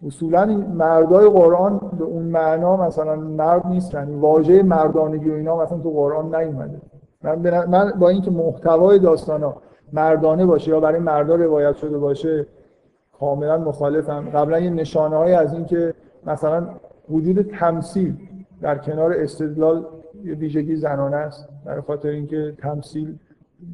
اصولا 0.07 0.43
این 0.43 0.67
مردای 0.67 1.29
قرآن 1.29 1.81
به 1.99 2.05
اون 2.05 2.23
معنا 2.23 2.77
مثلا 2.77 3.17
مرد 3.17 3.67
نیستن. 3.67 4.15
واژه 4.15 4.63
مردانگی 4.63 5.31
و 5.31 5.35
اینا 5.35 5.63
مثلا 5.63 5.79
تو 5.79 5.91
قرآن 5.91 6.35
نیومده. 6.35 6.81
من, 7.23 7.67
من 7.67 7.91
با 7.91 8.09
اینکه 8.09 8.31
محتوای 8.31 8.99
داستانا 8.99 9.57
مردانه 9.93 10.47
باشه 10.47 10.71
یا 10.71 10.81
برای 10.81 11.01
مردا 11.01 11.35
روایت 11.35 11.77
شده 11.77 11.99
باشه 11.99 12.47
کاملا 13.21 13.59
مخالفم. 13.59 14.31
قبلا 14.31 14.61
یه 14.61 14.71
نشانه 14.71 15.17
های 15.17 15.33
از 15.33 15.55
اینکه 15.55 15.95
مثلا 16.27 16.69
وجود 17.11 17.43
تمثیل 17.43 18.17
در 18.61 18.79
کنار 18.79 19.13
استدلال 19.13 19.87
ویژگی 20.25 20.77
زنانه 20.77 21.17
است. 21.17 21.49
برای 21.65 21.81
خاطر 21.81 22.09
اینکه 22.09 22.55
تمثیل 22.59 23.19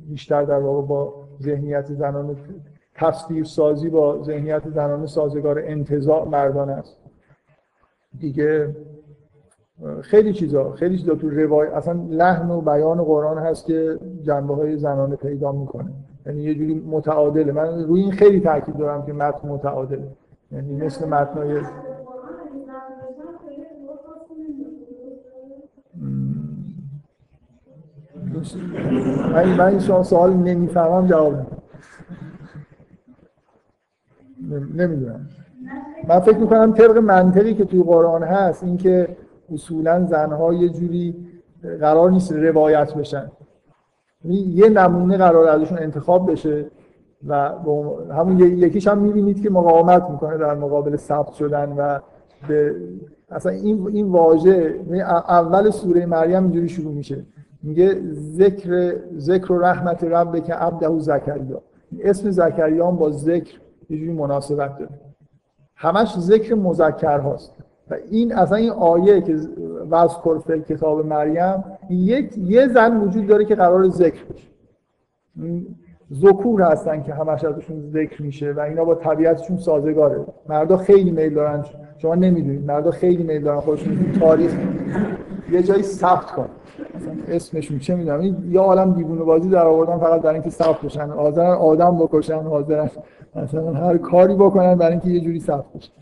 بیشتر 0.09 0.42
در 0.42 0.59
واقع 0.59 0.86
با 0.86 1.14
ذهنیت 1.42 1.86
زنانه 1.86 2.36
تصویر 2.94 3.44
سازی 3.44 3.88
با 3.88 4.22
ذهنیت 4.22 4.68
زنانه 4.68 5.07
سازگار 5.07 5.59
انتزاع 5.59 6.28
مردانه 6.28 6.72
است. 6.72 6.99
دیگه 8.18 8.76
خیلی 10.03 10.33
چیزا 10.33 10.72
خیلی 10.72 10.99
چیزا 10.99 11.14
تو 11.14 11.31
روایت 11.31 11.72
اصلا 11.72 12.01
لحن 12.11 12.51
و 12.51 12.61
بیان 12.61 13.05
قرآن 13.05 13.39
هست 13.39 13.66
که 13.66 13.99
جنبه 14.22 14.55
های 14.55 14.76
زنانه 14.76 15.16
پیدا 15.16 15.53
می‌کنه. 15.53 15.91
یعنی 16.26 16.43
یه 16.43 16.55
جوری 16.55 16.74
متعادله. 16.74 17.53
من 17.53 17.85
روی 17.85 18.01
این 18.01 18.12
خیلی 18.12 18.41
تاکید 18.41 18.76
دارم 18.76 19.07
که 19.07 19.12
متن 19.12 19.49
متعادله. 19.49 20.09
یعنی 20.53 20.76
مثل 20.76 21.09
متنای 21.09 21.61
من 29.33 29.57
من 29.59 29.66
این 29.66 29.79
شما 29.79 30.03
سوال 30.03 30.33
نمی‌فهمم 30.33 31.07
جواب 31.07 31.35
نمی‌دونم. 34.74 35.26
من 36.09 36.20
فکر 36.20 36.39
می‌کنم 36.39 36.72
طبق 36.72 36.99
منطقی 36.99 37.55
که 37.55 37.64
توی 37.64 37.83
قرآن 37.83 38.22
هست 38.22 38.64
اینکه 38.64 39.16
اصولا 39.53 40.07
زنها 40.07 40.55
یه 40.55 40.68
جوری 40.68 41.14
قرار 41.80 42.11
نیست 42.11 42.32
روایت 42.32 42.94
بشن. 42.94 43.30
یه 44.24 44.68
نمونه 44.68 45.16
قرار 45.16 45.49
ازشون 45.49 45.78
انتخاب 45.78 46.30
بشه 46.30 46.66
و 47.28 47.32
همون 48.11 48.38
یکیش 48.38 48.88
هم 48.88 48.99
می‌بینید 48.99 49.42
که 49.42 49.51
مقاومت 49.51 50.11
می‌کنه 50.11 50.36
در 50.36 50.55
مقابل 50.55 50.96
ثبت 50.96 51.32
شدن 51.32 51.72
و 51.72 51.99
به 52.49 52.74
اصلا 53.30 53.53
این 53.53 53.88
این 53.88 54.09
واژه 54.09 54.80
اول 55.28 55.70
سوره 55.70 56.07
مریم 56.07 56.42
اینجوری 56.42 56.68
شروع 56.68 56.94
میشه. 56.94 57.24
میگه 57.62 58.01
ذکر 58.12 58.96
ذکر 59.16 59.53
و 59.53 59.59
رحمت 59.59 60.05
رب 60.05 60.44
که 60.44 60.55
عبده 60.55 60.99
زکریا. 60.99 61.62
اسم 62.01 62.30
زکریا 62.30 62.90
با 62.90 63.11
ذکر 63.11 63.61
یه 63.90 63.99
جوری 63.99 64.12
مناسبت 64.12 64.78
داره. 64.78 64.90
همش 65.76 66.18
ذکر 66.18 66.55
مذکر 66.55 67.18
هاست. 67.18 67.55
و 67.91 67.97
این 68.11 68.34
اصلا 68.34 68.57
این 68.57 68.70
آیه 68.70 69.20
که 69.20 69.36
وذکر 69.91 70.39
فی 70.39 70.61
کتاب 70.61 71.07
مریم 71.07 71.64
یک 71.91 72.39
یه 72.39 72.68
زن 72.68 73.01
وجود 73.01 73.26
داره 73.26 73.45
که 73.45 73.55
قرار 73.55 73.89
ذکر 73.89 74.24
بشه. 74.24 74.49
ذکور 76.12 76.62
هستن 76.62 77.03
که 77.03 77.14
همش 77.14 77.45
ازشون 77.45 77.91
ذکر 77.91 78.22
میشه 78.22 78.53
و 78.53 78.61
اینا 78.61 78.84
با 78.84 78.95
طبیعتشون 78.95 79.57
سازگاره. 79.57 80.24
مردا 80.49 80.76
خیلی 80.76 81.11
میل 81.11 81.34
دارن. 81.34 81.64
شما 81.99 82.14
نمی‌دونید. 82.14 82.66
مردا 82.66 82.91
خیلی 82.91 83.22
میل 83.22 83.43
دارن 83.43 83.61
خودشون 83.61 84.12
تاریخ. 84.20 84.55
یه 85.53 85.62
جایی 85.62 85.82
ثبت 85.82 86.26
کن. 86.26 86.49
اسمشون 87.28 87.78
چه 87.78 87.95
می‌دونم. 87.95 88.20
این 88.20 88.36
یه 88.51 88.61
عالم 88.61 88.93
دیوونه 88.93 89.22
بازی 89.22 89.49
در 89.49 89.66
آوردن 89.66 89.99
فقط 89.99 90.20
برای 90.20 90.34
اینکه 90.34 90.51
ثبت 90.51 90.82
بشن. 90.82 91.09
حاضرن 91.09 91.51
آدم 91.51 91.99
بکشن 91.99 92.43
حاضرن 92.43 92.91
مثلا 93.36 93.72
هر 93.72 93.99
کاری 93.99 94.34
بکنن 94.34 94.74
برای 94.74 94.93
اینکه 94.93 95.09
یه 95.09 95.20
جوری 95.20 95.41
ثبت 95.41 95.64
بشن. 95.74 95.93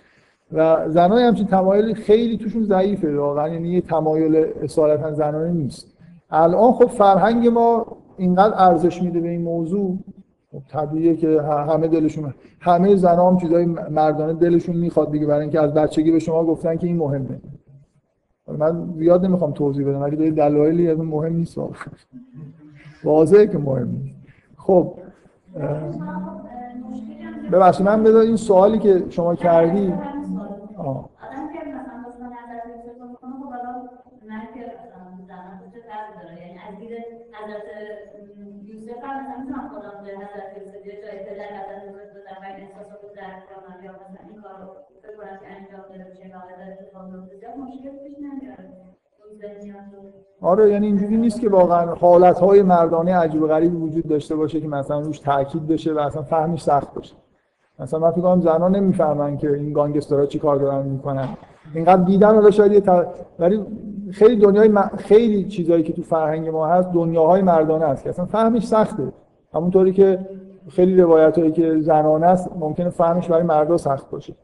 و 0.52 0.88
زنای 0.88 1.24
همچین 1.24 1.46
تمایل 1.46 1.94
خیلی 1.94 2.36
توشون 2.36 2.64
ضعیفه 2.64 3.16
واقعا 3.16 3.48
یعنی 3.48 3.68
یه 3.68 3.80
تمایل 3.80 4.46
اصالتا 4.62 5.12
زنانه 5.12 5.50
نیست. 5.50 5.86
الان 6.30 6.72
خب 6.72 6.86
فرهنگ 6.86 7.48
ما 7.48 7.86
اینقدر 8.16 8.54
ارزش 8.56 9.02
میده 9.02 9.20
به 9.20 9.28
این 9.28 9.42
موضوع 9.42 9.98
خب 10.52 10.58
طبیعیه 10.68 11.16
که 11.16 11.42
همه 11.42 11.88
دلشون 11.88 12.34
همه 12.60 12.96
زنام 12.96 13.34
هم 13.34 13.40
چیزای 13.40 13.64
مردانه 13.90 14.32
دلشون 14.32 14.76
می‌خواد 14.76 15.10
دیگه 15.10 15.26
برای 15.26 15.40
اینکه 15.40 15.60
از 15.60 15.74
بچگی 15.74 16.10
به 16.10 16.18
شما 16.18 16.44
گفتن 16.44 16.76
که 16.76 16.86
این 16.86 16.96
مهمه. 16.96 17.40
من 18.58 18.94
زیاد 18.96 19.24
نمی‌خوام 19.24 19.52
توضیح 19.52 19.88
بدم 19.88 20.02
ولی 20.02 20.30
دلایلی 20.30 20.90
از 20.90 20.98
مهم 20.98 21.36
نیست 21.36 21.58
واضحه 23.04 23.46
که 23.46 23.58
مهم 23.58 23.88
نیست. 23.88 24.16
خب 24.56 24.92
ببخشید 27.52 27.86
من 27.86 28.02
بدون 28.02 28.20
این 28.20 28.36
سوالی 28.36 28.78
که 28.78 29.02
شما 29.10 29.34
کردی 29.34 29.92
آه. 30.86 31.10
یوسف 38.68 39.04
هم 39.04 39.20
مثلا 39.20 39.38
می‌تونم 39.42 39.68
خودم 39.68 40.04
به 40.04 40.10
حضرت 40.10 40.48
یوسف 40.58 40.86
یه 40.86 40.94
جای 41.02 41.18
پدر 41.26 41.48
حضرت 41.58 41.82
یوسف 41.86 42.10
دادم 42.14 42.38
و 42.42 42.44
این 42.44 42.66
احساس 42.66 42.88
رو 43.02 43.08
درک 43.16 43.42
کنم 43.50 43.84
یا 43.84 43.92
مثلا 43.92 44.22
این 44.28 44.42
کار 44.42 44.54
رو 44.60 44.68
فکر 45.02 45.16
کنم 45.16 45.38
که 45.40 45.46
انجام 45.56 45.84
داده 45.90 46.10
بشه 46.10 46.24
نهایت 46.34 46.80
اتفاق 46.80 47.04
بیفته 47.12 47.36
زیاد 47.36 47.56
مشکل 47.56 47.90
پیش 48.02 48.16
نمیاره. 48.18 48.72
آره 50.40 50.70
یعنی 50.70 50.86
اینجوری 50.86 51.16
نیست 51.16 51.40
که 51.40 51.48
واقعا 51.48 51.94
حالتهای 51.94 52.62
مردانه 52.62 53.16
عجیب 53.16 53.46
غریبی 53.46 53.76
وجود 53.76 54.08
داشته 54.08 54.36
باشه 54.36 54.60
که 54.60 54.68
مثلا 54.68 55.00
روش 55.00 55.18
تاکید 55.18 55.66
بشه 55.66 55.92
و 55.92 55.98
اصلا 55.98 56.22
فهمش 56.22 56.62
سخت 56.62 56.94
باشه. 56.94 57.14
مثلا 57.78 58.00
من 58.00 58.10
فکر 58.10 58.20
کنم 58.20 58.40
زنا 58.40 58.68
نمی‌فهمن 58.68 59.36
که 59.36 59.52
این 59.52 59.72
گانگسترها 59.72 60.26
چی 60.26 60.38
کار 60.38 60.56
دارن 60.56 60.86
می‌کنن. 60.86 61.28
اینقدر 61.74 62.02
دیدن 62.02 62.34
حالا 62.34 62.50
شاید 62.50 62.72
یه 62.72 62.82
ولی 63.38 63.64
خیلی 64.10 64.36
دنیای 64.36 64.68
م... 64.68 64.90
خیلی 64.96 65.44
چیزایی 65.44 65.82
که 65.82 65.92
تو 65.92 66.02
فرهنگ 66.02 66.48
ما 66.48 66.66
هست 66.66 66.92
دنیاهای 66.92 67.42
مردانه 67.42 67.84
است 67.84 68.02
که 68.02 68.10
اصلا 68.10 68.24
فهمش 68.24 68.66
سخته. 68.66 69.12
همونطوری 69.54 69.92
که 69.92 70.18
خیلی 70.68 71.00
روایت 71.00 71.38
هایی 71.38 71.52
که 71.52 71.80
زنانه 71.80 72.26
است 72.26 72.50
ممکنه 72.56 72.90
فهمش 72.90 73.28
برای 73.28 73.42
مردا 73.42 73.76
سخت 73.76 74.10
باشه. 74.10 74.34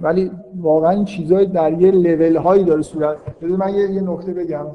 ولی 0.00 0.30
واقعا 0.60 0.90
این 0.90 1.04
چیزای 1.04 1.46
در 1.46 1.72
یه 1.72 1.90
لول 1.90 2.36
هایی 2.36 2.64
داره 2.64 2.82
صورت 2.82 3.16
من 3.42 3.74
یه, 3.74 3.90
یه 3.90 4.00
نکته 4.00 4.32
بگم. 4.32 4.66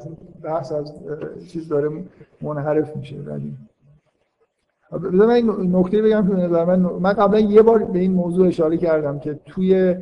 بحث 0.42 0.72
از 0.72 0.92
چیز 1.48 1.68
داره 1.68 1.88
منحرف 2.42 2.96
میشه. 2.96 3.16
ولی 3.26 3.54
بذار 4.92 5.26
من 5.26 5.42
نکته 5.78 6.02
بگم 6.02 6.28
که 6.28 6.34
نظر 6.34 6.64
من 6.64 6.80
من 6.80 7.12
قبلا 7.12 7.40
یه 7.40 7.62
بار 7.62 7.84
به 7.84 7.98
این 7.98 8.12
موضوع 8.12 8.46
اشاره 8.46 8.76
کردم 8.76 9.18
که 9.18 9.38
توی 9.46 9.94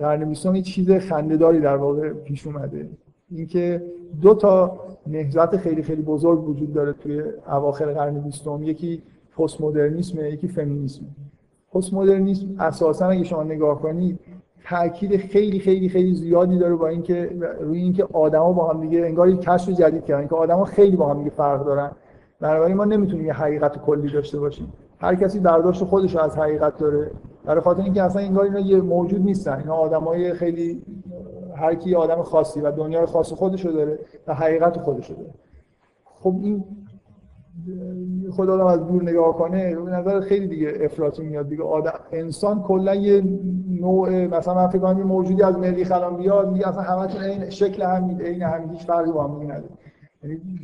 قرن 0.00 0.24
بیستم 0.24 0.54
یه 0.54 0.62
چیز 0.62 0.90
خنده‌داری 0.90 1.60
در 1.60 1.76
واقع 1.76 2.12
پیش 2.12 2.46
اومده. 2.46 2.88
اینکه 3.30 3.82
دو 4.22 4.34
تا 4.34 4.80
نهضت 5.06 5.56
خیلی 5.56 5.82
خیلی 5.82 6.02
بزرگ 6.02 6.48
وجود 6.48 6.72
داره 6.72 6.92
توی 6.92 7.22
اواخر 7.46 7.92
قرن 7.92 8.20
بیستم. 8.20 8.62
یکی 8.62 9.02
پست 9.36 9.60
مدرنیسم 9.60 10.24
یکی 10.24 10.48
فمینیسم. 10.48 11.04
پست 11.72 11.94
مدرنیسم 11.94 12.46
اساسا 12.58 13.06
اگه 13.06 13.24
شما 13.24 13.42
نگاه 13.42 13.82
کنید 13.82 14.18
تاکید 14.64 15.16
خیلی 15.16 15.58
خیلی 15.58 15.88
خیلی 15.88 16.14
زیادی 16.14 16.58
داره 16.58 16.74
با 16.74 16.88
اینکه 16.88 17.30
روی 17.60 17.78
اینکه 17.78 18.06
آدما 18.12 18.52
با 18.52 18.70
هم 18.72 18.80
دیگه 18.80 19.00
انگار 19.00 19.28
یک 19.28 19.40
کشف 19.40 19.68
جدید 19.68 20.04
کردن. 20.04 20.28
که 20.28 20.34
آدما 20.34 20.64
خیلی 20.64 20.96
با 20.96 21.08
هم 21.08 21.18
دیگه 21.18 21.30
فرق 21.30 21.64
دارن. 21.64 21.90
بنابراین 22.40 22.76
ما 22.76 22.84
نمی‌تونیم 22.84 23.26
یه 23.26 23.32
حقیقت 23.32 23.78
کلی 23.78 24.12
داشته 24.12 24.40
باشیم 24.40 24.72
هر 25.00 25.14
کسی 25.14 25.40
برداشت 25.40 25.84
خودش 25.84 26.16
از 26.16 26.38
حقیقت 26.38 26.78
داره. 26.78 27.10
برای 27.44 27.60
خاطر 27.60 27.82
اینکه 27.82 28.02
اصلا 28.02 28.22
انگار 28.22 28.44
اینا 28.44 28.60
یه 28.60 28.80
موجود 28.80 29.22
نیستن. 29.22 29.58
اینا 29.58 29.74
آدمای 29.74 30.34
خیلی 30.34 30.82
هر 31.56 31.74
کی 31.74 31.94
آدم 31.94 32.22
خاصی 32.22 32.60
و 32.60 32.72
دنیای 32.72 33.06
خاص 33.06 33.32
خودشو 33.32 33.70
داره 33.70 33.98
و 34.26 34.34
حقیقت 34.34 34.76
خودشو 34.76 35.14
داره. 35.14 35.30
خب 36.04 36.34
این 36.42 36.64
خود 38.30 38.50
آدم 38.50 38.66
از 38.66 38.86
دور 38.86 39.02
نگاه 39.02 39.36
کنه 39.36 39.76
به 39.76 39.90
نظر 39.90 40.20
خیلی 40.20 40.48
دیگه 40.48 40.72
افراطی 40.80 41.22
میاد 41.22 41.48
دیگه. 41.48 41.62
آدم 41.62 41.92
انسان 42.12 42.62
کلا 42.62 42.94
یه 42.94 43.22
نوع 43.80 44.26
مثلا 44.26 44.54
من 44.54 44.68
فکر 44.68 44.78
کنم 44.78 45.02
موجودی 45.02 45.42
از 45.42 45.58
مریخ 45.58 45.92
الان 45.92 46.16
بیاد 46.16 46.52
میگه 46.52 46.68
اصلا 46.68 46.82
همتون 46.82 47.22
این 47.22 47.50
شکل 47.50 47.82
هم 47.82 48.18
عین 48.20 48.42
هم 48.42 48.70
هیچ 48.70 48.86
فرقی 48.86 49.12
با 49.12 49.24
هم 49.24 49.42
نداره. 49.42 49.68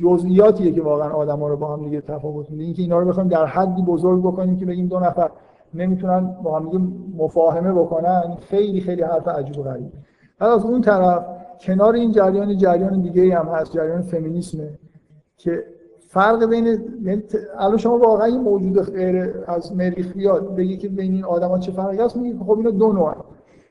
جزئیاتیه 0.01 0.71
که 0.71 0.81
واقعا 0.81 1.09
آدما 1.09 1.47
رو 1.47 1.57
با 1.57 1.75
هم 1.75 1.83
دیگه 1.83 2.01
تفاوت 2.01 2.49
میده. 2.49 2.63
اینکه 2.63 2.81
اینا 2.81 2.99
رو 2.99 3.05
بخوایم 3.07 3.29
در 3.29 3.45
حدی 3.45 3.81
بزرگ 3.81 4.21
بکنیم 4.21 4.57
که 4.57 4.65
بگیم 4.65 4.87
دو 4.87 4.99
نفر 4.99 5.29
نمی‌تونن 5.73 6.35
با 6.43 6.59
هم 6.59 6.65
دیگه 6.65 6.83
مفاهمه 7.17 7.73
بکنن 7.73 8.37
خیلی 8.49 8.81
خیلی 8.81 9.01
حرف 9.01 9.27
عجیب 9.27 9.59
و 9.59 9.63
غریبه 9.63 9.91
بعد 10.39 10.51
از 10.51 10.65
اون 10.65 10.81
طرف 10.81 11.25
کنار 11.59 11.93
این 11.93 12.11
جریان 12.11 12.57
جریان 12.57 13.01
دیگه 13.01 13.39
هم 13.39 13.45
هست 13.45 13.71
جریان 13.71 14.01
فمینیسمه 14.01 14.69
که 15.37 15.63
فرق 16.07 16.45
بین 16.49 16.65
یعنی 17.03 17.23
الان 17.57 17.77
شما 17.77 17.97
واقعا 17.97 18.25
این 18.25 18.41
موجود 18.41 18.79
غیر 18.81 19.33
از 19.47 19.75
مریخ 19.75 20.13
بیاد 20.13 20.55
بگی 20.55 20.77
که 20.77 20.89
بین 20.89 21.13
این 21.13 21.25
آدما 21.25 21.59
چه 21.59 21.71
فرقی 21.71 21.97
هست 21.97 22.17
میگی 22.17 22.39
خب 22.39 22.57
اینا 22.57 22.69
دو 22.69 22.93
نوع 22.93 23.15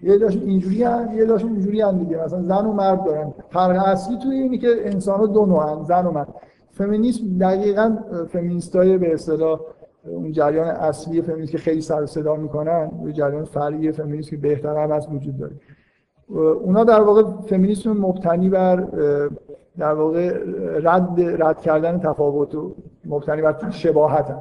یه 0.02 0.18
داشت 0.18 0.42
اینجوری 0.42 0.82
هم 0.82 1.18
یه 1.18 1.24
داشت 1.24 1.44
اینجوری 1.44 1.80
هم 1.80 1.98
دیگه. 1.98 2.24
مثلا 2.24 2.42
زن 2.42 2.66
و 2.66 2.72
مرد 2.72 3.04
دارن. 3.04 3.34
فرق 3.50 3.82
اصلی 3.86 4.18
توی 4.18 4.36
اینه 4.36 4.58
که 4.58 4.68
انسان 4.84 5.18
ها 5.20 5.26
دو 5.26 5.46
نوعن 5.46 5.84
زن 5.84 6.06
و 6.06 6.10
مرد. 6.10 6.28
فمینیسم 6.70 7.38
دقیقا 7.40 7.96
فمینیستای 8.28 8.98
به 8.98 9.14
اصطلاح 9.14 9.60
اون 10.06 10.32
جریان 10.32 10.66
اصلی 10.66 11.22
فمینیست 11.22 11.52
که 11.52 11.58
خیلی 11.58 11.80
سر 11.80 12.06
صدا 12.06 12.36
می‌کنن 12.36 12.90
یه 13.06 13.12
جریان 13.12 13.44
فرعی 13.44 13.92
فمینیست 13.92 14.30
که 14.30 14.36
بهتر 14.36 14.76
هم 14.84 14.92
از 14.92 15.08
وجود 15.12 15.38
داره. 15.38 15.52
اونا 16.54 16.84
در 16.84 17.00
واقع 17.00 17.22
فمینیسم 17.46 17.92
مبتنی 17.92 18.48
بر 18.48 18.76
در 19.78 19.92
واقع 19.92 20.38
رد 20.82 21.20
رد 21.42 21.60
کردن 21.60 21.98
تفاوت 21.98 22.54
و 22.54 22.74
مبتنی 23.04 23.42
بر 23.42 23.70
شباهت 23.70 24.30
هم. 24.30 24.40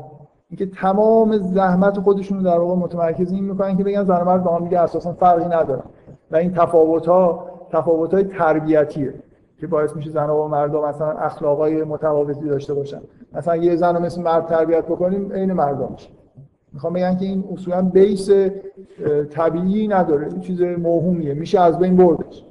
اینکه 0.53 0.75
تمام 0.75 1.37
زحمت 1.37 1.99
خودشون 1.99 2.37
رو 2.37 2.43
در 2.43 2.59
واقع 2.59 2.75
متمرکز 2.75 3.31
این 3.31 3.43
می‌کنن 3.43 3.77
که 3.77 3.83
بگن 3.83 4.03
زن 4.03 4.21
و 4.21 4.25
مرد 4.25 4.43
با 4.43 4.55
هم 4.55 4.63
دیگه 4.63 4.79
اساسا 4.79 5.13
فرقی 5.13 5.45
ندارن. 5.45 5.83
و 6.31 6.35
این 6.35 6.53
تفاوت 6.53 7.07
ها 7.07 7.45
تفاوت 7.71 8.13
های 8.13 8.23
تربیتیه 8.23 9.13
که 9.59 9.67
باعث 9.67 9.95
میشه 9.95 10.09
زن 10.09 10.29
و 10.29 10.47
مرد 10.47 10.75
مثلا 10.75 11.11
اخلاقای 11.11 11.83
متفاوتی 11.83 12.49
داشته 12.49 12.73
باشن. 12.73 13.01
مثلا 13.33 13.55
یه 13.55 13.75
زن 13.75 13.95
رو 13.95 14.01
مثل 14.01 14.21
مرد 14.21 14.45
تربیت 14.45 14.85
بکنیم 14.85 15.31
عین 15.31 15.53
مرد 15.53 15.91
میشه. 15.91 16.09
می‌خوام 16.73 16.93
بگم 16.93 17.15
که 17.15 17.25
این 17.25 17.43
اصولا 17.53 17.81
بیس 17.81 18.29
طبیعی 19.29 19.87
نداره. 19.87 20.27
این 20.27 20.39
چیز 20.39 20.61
موهومیه. 20.61 21.33
میشه 21.33 21.61
از 21.61 21.79
بین 21.79 21.95
بردش. 21.95 22.45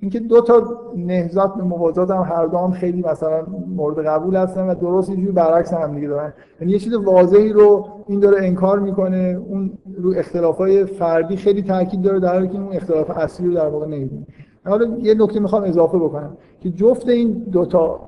اینکه 0.00 0.20
دو 0.20 0.40
تا 0.40 0.62
نهضت 0.96 1.54
به 1.54 1.62
هم 1.62 2.22
هر 2.22 2.46
دو 2.46 2.58
هم 2.58 2.70
خیلی 2.70 3.02
مثلا 3.02 3.46
مورد 3.76 4.06
قبول 4.06 4.36
هستن 4.36 4.66
و 4.66 4.74
درست 4.74 5.10
اینجوری 5.10 5.32
برعکس 5.32 5.72
هم 5.72 5.94
دیگه 5.94 6.08
دارن. 6.08 6.32
یعنی 6.60 6.72
یه 6.72 6.78
چیز 6.78 6.94
واضحی 6.94 7.52
رو 7.52 7.86
این 8.06 8.20
داره 8.20 8.46
انکار 8.46 8.78
می‌کنه 8.78 9.40
اون 9.48 9.78
رو 9.96 10.14
اختلافای 10.16 10.84
فردی 10.84 11.36
خیلی 11.36 11.62
تاکید 11.62 12.02
داره 12.02 12.20
در 12.20 12.32
حالی 12.32 12.48
که 12.48 12.58
اون 12.58 12.72
اختلاف 12.72 13.10
اصلی 13.10 13.46
رو 13.46 13.54
در 13.54 13.68
واقع 13.68 13.86
نمی‌دونه 13.86 14.26
حالا 14.66 14.98
یه 14.98 15.14
نکته 15.14 15.40
می‌خوام 15.40 15.64
اضافه 15.64 15.98
بکنم 15.98 16.36
که 16.60 16.70
جفت 16.70 17.08
این 17.08 17.32
دوتا 17.32 18.00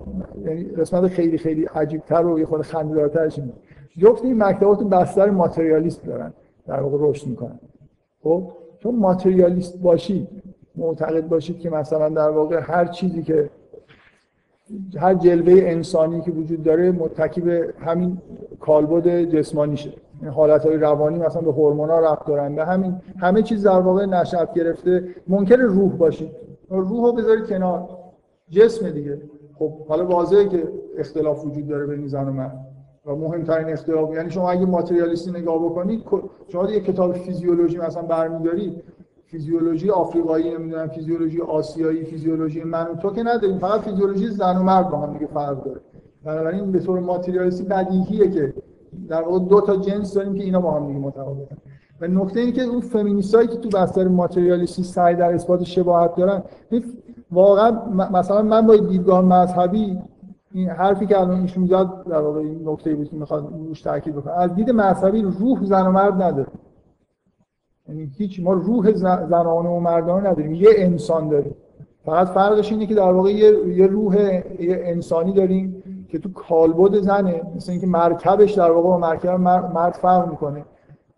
یعنی 0.45 0.65
قسمت 0.65 1.07
خیلی 1.07 1.39
خیلی 1.39 1.65
عجیبتر 1.65 2.27
و 2.27 2.39
یه 2.39 2.47
خود 2.47 2.63
خنده‌دارترش 2.63 3.39
اینه 3.39 3.53
جفت 3.99 4.25
این 4.25 4.43
مکتبات 4.43 4.83
بستر 4.83 5.31
ماتریالیست 5.31 6.05
دارن 6.07 6.33
در 6.67 6.81
واقع 6.81 6.97
رشد 7.01 7.27
می‌کنن. 7.27 7.61
خب؟ 8.23 8.43
چون 8.79 8.97
ماتریالیست 8.97 9.83
باشید 9.83 10.29
معتقد 10.79 11.29
باشید 11.29 11.59
که 11.59 11.71
مثلا 11.71 12.09
در 12.09 12.31
واقع 12.31 12.61
هر 12.61 12.87
چیزی 12.87 13.23
که 13.23 13.51
هر 14.97 15.15
جلوه 15.15 15.63
انسانی 15.63 16.21
که 16.21 16.31
وجود 16.31 16.63
داره 16.63 16.91
متکی 16.91 17.41
به 17.41 17.75
همین 17.81 18.19
کالبد 18.61 19.25
جسمانیشه 19.25 19.93
این 20.23 20.31
حالت 20.31 20.67
های 20.67 20.77
روانی 20.77 21.19
مثلا 21.19 21.43
به 21.43 21.53
هورمونا 21.53 22.01
رفت 22.01 22.27
دارن. 22.27 22.55
به 22.55 22.65
همین 22.65 23.01
همه 23.19 23.43
چیز 23.43 23.67
در 23.67 23.81
واقع 23.81 24.07
نشأت 24.07 24.55
گرفته. 24.55 25.05
ممکن 25.29 25.61
روح 25.61 25.93
باشید. 25.93 26.31
روح 26.71 27.07
رو 27.07 27.13
بذارید 27.13 27.47
کنار. 27.47 27.89
جسم 28.51 28.91
دیگه. 28.91 29.23
خب 29.59 29.87
حالا 29.89 30.07
واضحه 30.07 30.49
که 30.49 30.69
اختلاف 30.99 31.45
وجود 31.45 31.69
داره 31.69 31.87
بین 31.87 32.07
زن 32.07 32.29
و 32.29 32.33
مرد. 32.33 32.69
و 33.07 33.17
مهمترین 33.17 33.73
اختلاف 33.73 34.15
یعنی 34.15 34.31
شما 34.31 34.51
اگه 34.51 34.67
ماتریالیستی 34.67 35.31
نگاه 35.31 35.65
بکنید 35.65 36.05
شما 36.49 36.71
یه 36.71 36.81
کتاب 36.81 37.13
فیزیولوژی 37.13 37.79
مثلا 37.79 38.03
برمیدارید 38.03 38.83
فیزیولوژی 39.31 39.91
آفریقایی 39.91 40.55
نمی‌دونم 40.55 40.89
فیزیولوژی 40.89 41.41
آسیایی 41.41 42.05
فیزیولوژی 42.05 42.65
من 42.65 42.87
و 42.87 42.95
تو 42.95 43.11
که 43.11 43.23
نداریم 43.23 43.59
فقط 43.59 43.81
فیزیولوژی 43.81 44.29
زن 44.29 44.57
و 44.57 44.63
مرد 44.63 44.91
با 44.91 44.99
هم 44.99 45.13
دیگه 45.13 45.27
فرق 45.27 45.65
داره. 45.65 45.81
بنابراین 46.25 46.73
به 46.73 46.81
طور 46.81 47.01
ماتریالیستی 47.01 47.65
بدیهیه 47.65 48.31
که 48.31 48.55
در 49.09 49.23
واقع 49.23 49.39
دو 49.39 49.61
تا 49.61 49.77
جنس 49.77 50.15
داریم 50.15 50.35
که 50.35 50.45
اینا 50.45 50.61
با 50.61 50.73
هم 50.73 50.87
دیگه 50.87 50.99
متفاوتن. 50.99 51.57
و 52.01 52.07
نکته 52.07 52.41
اینه 52.41 52.53
که 52.53 52.63
اون 52.63 52.81
فمینیستایی 52.81 53.49
که 53.49 53.57
تو 53.57 53.69
بستر 53.69 54.09
ماتریالیستی 54.09 54.83
سعی 54.83 55.15
در 55.15 55.35
اثبات 55.35 55.65
شباهت 55.65 56.15
دارن 56.15 56.43
واقعا 57.33 57.71
مثلا 58.13 58.43
من 58.43 58.67
با 58.67 58.77
دیدگاه 58.77 59.21
مذهبی 59.21 59.99
این 60.53 60.69
حرفی 60.69 61.07
که 61.07 61.21
الان 61.21 61.41
ایشون 61.41 61.67
زد 61.67 61.89
در 62.11 62.21
واقع 62.21 62.41
این 62.41 62.69
نکته 62.69 62.95
بود 62.95 63.09
که 63.09 63.17
می‌خواد 63.17 63.53
روش 63.69 63.83
تاکید 63.83 64.17
بکنه. 64.17 64.33
از 64.33 64.55
دید 64.55 64.71
مذهبی 64.71 65.23
روح 65.23 65.65
زن 65.65 65.87
و 65.87 65.91
مرد 65.91 66.23
نداره. 66.23 66.49
یعنی 67.89 68.11
هیچ 68.19 68.41
ما 68.41 68.53
روح 68.53 68.93
زنانه 68.93 69.69
و 69.69 69.81
مردانه 69.81 70.31
نداریم 70.31 70.55
یه 70.55 70.69
انسان 70.77 71.29
داریم. 71.29 71.55
فقط 72.05 72.29
فرقش 72.29 72.73
اینه 72.73 72.87
که 72.87 72.95
در 72.95 73.13
واقع 73.13 73.31
یه, 73.31 73.87
روح 73.87 74.17
یه 74.61 74.81
انسانی 74.85 75.33
داریم 75.33 75.83
که 76.09 76.19
تو 76.19 76.33
کالبد 76.33 77.01
زنه 77.01 77.43
مثل 77.57 77.73
اینکه 77.73 77.87
مرکبش 77.87 78.53
در 78.53 78.71
واقع 78.71 78.89
با 78.89 78.99
مرکب 78.99 79.41
مرد 79.75 79.93
فرق 79.93 80.31
می‌کنه. 80.31 80.65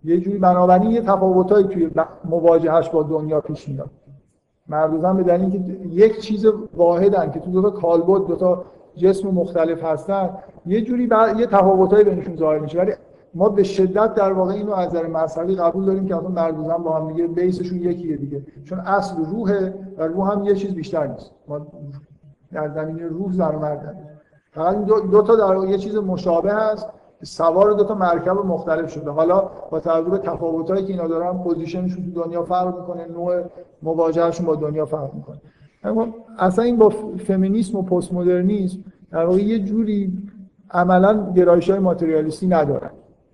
یه 0.04 0.20
جوری 0.20 0.38
بنابراین 0.38 0.90
یه 0.90 1.00
تفاوتایی 1.00 1.66
توی 1.66 1.90
مواجهش 2.24 2.88
با 2.88 3.02
دنیا 3.02 3.40
پیش 3.40 3.68
میاد. 3.68 3.90
مرد 4.68 5.00
زن 5.00 5.16
به 5.16 5.22
دلیل 5.22 5.52
اینکه 5.52 5.86
یک 6.04 6.20
چیز 6.20 6.46
واحدن 6.76 7.30
که 7.30 7.40
تو 7.40 7.50
دو 7.50 7.62
تا 7.62 7.70
کالبد 7.70 8.26
دو 8.26 8.36
تا 8.36 8.64
جسم 8.96 9.28
مختلف 9.28 9.84
هستن 9.84 10.30
یه 10.66 10.80
جوری 10.80 11.08
یه 11.38 11.46
تفاوتایی 11.46 12.04
بینشون 12.04 12.36
ظاهر 12.36 12.58
میشه. 12.58 12.78
ولی 12.78 12.92
ما 13.34 13.48
به 13.48 13.62
شدت 13.62 14.14
در 14.14 14.32
واقع 14.32 14.52
اینو 14.52 14.72
از 14.72 14.88
نظر 14.88 15.06
مذهبی 15.06 15.54
قبول 15.54 15.84
داریم 15.84 16.06
که 16.06 16.16
اصلا 16.16 16.28
مرد 16.28 16.58
و 16.58 16.64
زن 16.64 16.76
با 16.76 16.96
هم 16.96 17.12
دیگه 17.12 17.26
بیسشون 17.26 17.78
یکیه 17.78 18.16
دیگه. 18.16 18.42
چون 18.64 18.78
اصل 18.78 19.16
روحه 19.24 19.74
و 19.98 20.02
روح 20.02 20.32
هم 20.32 20.44
یه 20.44 20.54
چیز 20.54 20.74
بیشتر 20.74 21.06
نیست. 21.06 21.30
ما 21.48 21.66
در 22.52 22.68
زمینه 22.68 23.06
روح 23.06 23.32
زن 23.32 23.54
و 23.54 23.58
مرد 23.58 23.96
فقط 24.52 24.84
دو, 24.84 25.00
دو 25.00 25.22
تا 25.22 25.36
در 25.36 25.68
یه 25.68 25.78
چیز 25.78 25.96
مشابه 25.96 26.52
هست 26.52 26.86
سوار 27.22 27.72
دو 27.72 27.84
تا 27.84 27.94
مرکب 27.94 28.30
مختلف 28.30 28.92
شده. 28.92 29.10
حالا 29.10 29.50
با 29.70 29.80
توجه 29.80 30.10
به 30.10 30.18
تفاوتایی 30.18 30.84
که 30.84 30.92
اینا 30.92 31.08
دارن 31.08 31.38
پوزیشنشون 31.38 32.12
تو 32.12 32.24
دنیا 32.24 32.42
فرق 32.42 32.80
می‌کنه 32.80 33.06
نوع 33.06 33.42
مواجهشون 33.82 34.46
با 34.46 34.56
دنیا 34.56 34.86
فرق 34.86 35.14
می‌کنه. 35.14 35.40
اصلا 36.38 36.64
این 36.64 36.76
با 36.76 36.88
فمینیسم 37.26 37.78
و 37.78 37.82
پست 37.82 38.12
مدرنیسم 38.12 38.78
در 39.10 39.24
واقع 39.24 39.42
یه 39.42 39.58
جوری 39.58 40.18
عملا 40.70 41.32
گرایش 41.36 41.70
های 41.70 41.78
ماتریالیستی 41.78 42.46
ندارن. 42.46 42.90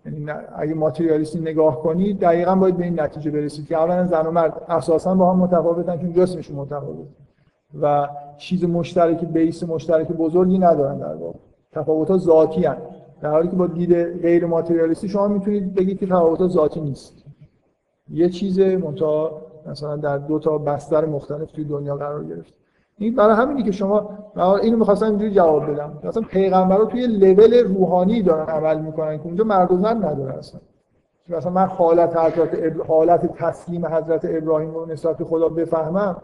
یعنی 0.07 0.31
اگه 0.57 0.75
ماتریالیستی 0.75 1.41
نگاه 1.41 1.83
کنید 1.83 2.21
دقیقا 2.21 2.55
باید 2.55 2.77
به 2.77 2.85
این 2.85 3.01
نتیجه 3.01 3.31
برسید 3.31 3.67
که 3.67 3.77
اولا 3.77 4.07
زن 4.07 4.27
و 4.27 4.31
مرد 4.31 4.63
اساسا 4.69 5.15
با 5.15 5.33
هم 5.33 5.39
متفاوتن 5.39 5.99
چون 5.99 6.13
جسمشون 6.13 6.57
متفاوت 6.57 7.07
و 7.83 8.09
چیز 8.37 8.65
مشترک 8.65 9.25
بیس 9.25 9.63
مشترک 9.63 10.09
بزرگی 10.09 10.59
ندارن 10.59 10.99
در 10.99 11.15
واقع. 11.15 11.39
تفاوت‌ها 11.73 12.19
ذاتی 12.19 12.65
هن. 12.65 12.77
در 13.21 13.31
حالی 13.31 13.49
که 13.49 13.57
با 13.57 13.67
دید 13.67 14.23
غیر 14.23 14.47
ماتریالیستی 14.47 15.09
شما 15.09 15.29
می‌تونید 15.29 15.75
بگید 15.75 15.99
که 15.99 16.07
تفاوت‌ها 16.07 16.49
ذاتی 16.49 16.81
نیست. 16.81 17.25
یه 18.11 18.29
چیز 18.29 18.61
منتها 18.61 19.43
مثلا 19.67 19.97
در 19.97 20.19
دو 20.19 20.39
تا 20.39 20.59
بستر 20.59 21.05
مختلف 21.05 21.53
توی 21.53 21.65
دنیا 21.65 21.97
قرار 21.97 22.25
گرفت. 22.25 22.55
این 22.99 23.15
برای 23.15 23.37
همینی 23.37 23.63
که 23.63 23.73
شما 23.73 24.11
اینو 24.63 24.77
می‌خواستم 24.77 25.07
اینجوری 25.07 25.31
جواب 25.31 25.71
بدم. 25.71 25.99
مثلا 26.05 26.23
پیغمبرا 26.23 26.85
توی 26.85 27.07
لول 27.07 27.65
روحانی 27.65 28.23
دارن 28.23 28.47
عمل 28.47 28.81
می‌کنن 28.81 29.19
که 29.19 29.25
اونجا 29.25 29.45
مرد 29.45 29.73
و 29.73 29.77
زن 29.77 30.05
نداره 30.05 30.39
اصلا. 30.39 30.61
مثلا 31.29 31.53
من 31.53 31.67
حالت 31.67 32.17
حضرت 32.17 32.77
حالت 32.89 33.33
تسلیم 33.35 33.87
حضرت 33.87 34.21
ابراهیم 34.25 34.75
رو 34.75 34.87
نسبت 34.87 35.17
به 35.17 35.25
خدا 35.25 35.49
بفهمم 35.49 36.17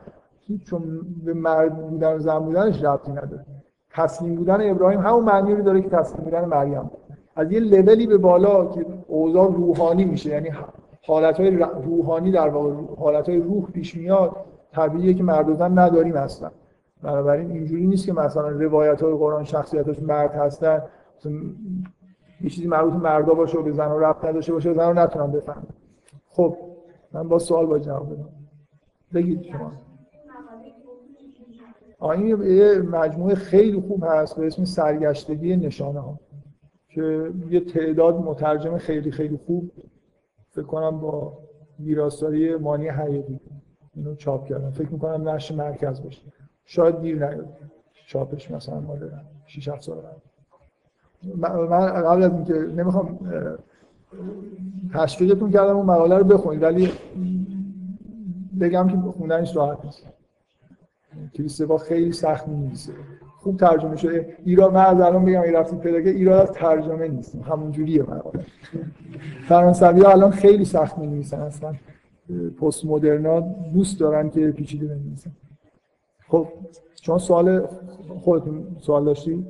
چون 0.67 0.83
به 1.25 1.35
مرد 1.35 1.89
بودن 1.91 2.17
و 2.17 2.19
زن 2.19 2.39
بودنش 2.39 2.85
ربطی 2.85 3.13
نداره. 3.13 3.45
تسلیم 3.91 4.35
بودن 4.35 4.71
ابراهیم 4.71 5.01
همون 5.01 5.25
معنی 5.25 5.55
رو 5.55 5.63
داره 5.63 5.83
که 5.83 5.89
تسلیم 5.89 6.25
بودن 6.25 6.45
مریم. 6.45 6.91
از 7.37 7.53
یه 7.53 7.61
لولی 7.61 8.07
به 8.07 8.19
بالا 8.19 8.67
که 8.67 8.87
اوضاع 9.09 9.53
روحانی 9.53 10.05
میشه 10.05 10.31
یعنی 10.31 10.51
حالتهای 11.07 11.57
روحانی 11.85 12.31
در 12.31 12.49
واقع 12.49 12.73
حالتهای 12.99 13.39
روح 13.39 13.71
پیش 13.71 13.97
میاد 13.97 14.37
طبیعیه 14.73 15.15
که 15.15 15.23
مرد 15.23 15.49
و 15.49 15.55
زن 15.55 15.79
نداریم 15.79 16.17
اصلا. 16.17 16.51
بنابراین 17.03 17.51
اینجوری 17.51 17.87
نیست 17.87 18.07
که 18.07 18.13
مثلا 18.13 18.49
روایت 18.49 19.03
های 19.03 19.13
قرآن 19.13 19.45
شخصیتش 19.45 20.03
مرد 20.03 20.35
هستن 20.35 20.83
یه 22.41 22.51
چیزی 22.51 22.67
مربوط 22.67 22.93
مردا 22.93 23.35
باشه 23.35 23.59
و 23.59 23.63
به 23.63 23.73
زن 23.73 23.91
ربط 23.91 24.25
نداشته 24.25 24.53
باشه 24.53 24.75
زن 24.75 24.89
رو 24.89 24.95
نتونم 24.95 25.33
بفهمم 25.33 25.67
خب 26.29 26.57
من 27.13 27.29
با 27.29 27.39
سوال 27.39 27.67
با 27.67 27.79
جواب 27.79 28.13
بدم. 28.13 28.29
بگید 29.15 29.43
شما. 29.43 29.73
این 32.13 32.43
یه 32.43 32.79
مجموعه 32.79 33.35
خیلی 33.35 33.81
خوب 33.81 34.05
هست 34.05 34.37
به 34.37 34.47
اسم 34.47 34.65
سرگشتگی 34.65 35.57
نشانه 35.57 36.01
ها 36.01 36.19
که 36.89 37.33
یه 37.51 37.61
تعداد 37.61 38.17
مترجم 38.17 38.79
خیلی 38.79 39.11
خیلی 39.11 39.37
خوب 39.47 39.71
فکر 40.51 40.67
کنم 40.67 41.01
با 41.01 41.39
ویراستاری 41.81 42.57
مانی 42.57 42.89
حقیقی 42.89 43.41
اینو 43.95 44.15
چاپ 44.15 44.47
کردم. 44.47 44.71
فکر 44.71 44.89
می‌کنم 44.89 45.29
نشر 45.29 45.55
مرکز 45.55 46.03
باشه. 46.03 46.23
شاید 46.65 47.01
دیر 47.01 47.29
نیاد 47.29 47.49
چاپش 48.07 48.51
مثلا 48.51 48.81
مال 48.81 49.11
6 49.47 49.69
7 49.69 49.83
سال 49.83 49.97
من 51.39 51.87
قبل 52.03 52.23
از 52.23 52.33
اینکه 52.33 52.55
نمی‌خوام 52.55 53.19
تشویقتون 54.95 55.51
کردم 55.51 55.77
اون 55.77 55.87
مقاله 55.87 56.19
رو 56.19 56.25
بخونید 56.25 56.63
ولی 56.63 56.91
بگم 58.61 58.89
که 58.89 58.97
خوندنش 58.97 59.57
راحت 59.57 59.85
نیست. 59.85 60.07
کریستوا 61.35 61.79
خیلی 61.79 62.13
سخت 62.13 62.49
می‌نویسه. 62.49 62.93
خوب 63.39 63.57
ترجمه 63.57 63.97
شده. 63.97 64.37
ایران 64.45 64.75
من 64.75 64.85
از 64.87 65.01
الان 65.01 65.25
بگم 65.25 65.41
این 65.41 65.53
رفتید 65.53 65.81
پیدا 65.81 66.01
که 66.01 66.11
ایران 66.11 66.41
از 66.41 66.53
ترجمه 66.53 67.09
نیست. 67.09 67.35
همون 67.37 67.73
جوریه 67.73 68.03
مقاله. 68.03 68.47
فرانسوی 69.49 70.05
الان 70.05 70.31
خیلی 70.31 70.65
سخت 70.65 70.99
می‌نویسن. 70.99 71.41
اصلا 71.41 71.75
پست 72.61 72.85
مدرنا 72.85 73.41
دوست 73.75 74.01
دارن 74.01 74.31
که 74.31 74.51
پیچیده 74.51 74.87
بنویسن. 74.87 75.31
خب 76.33 76.47
شما 77.03 77.19
سوال 77.19 77.67
خودتون 78.21 78.77
سوال 78.81 79.05
داشتی؟ 79.05 79.47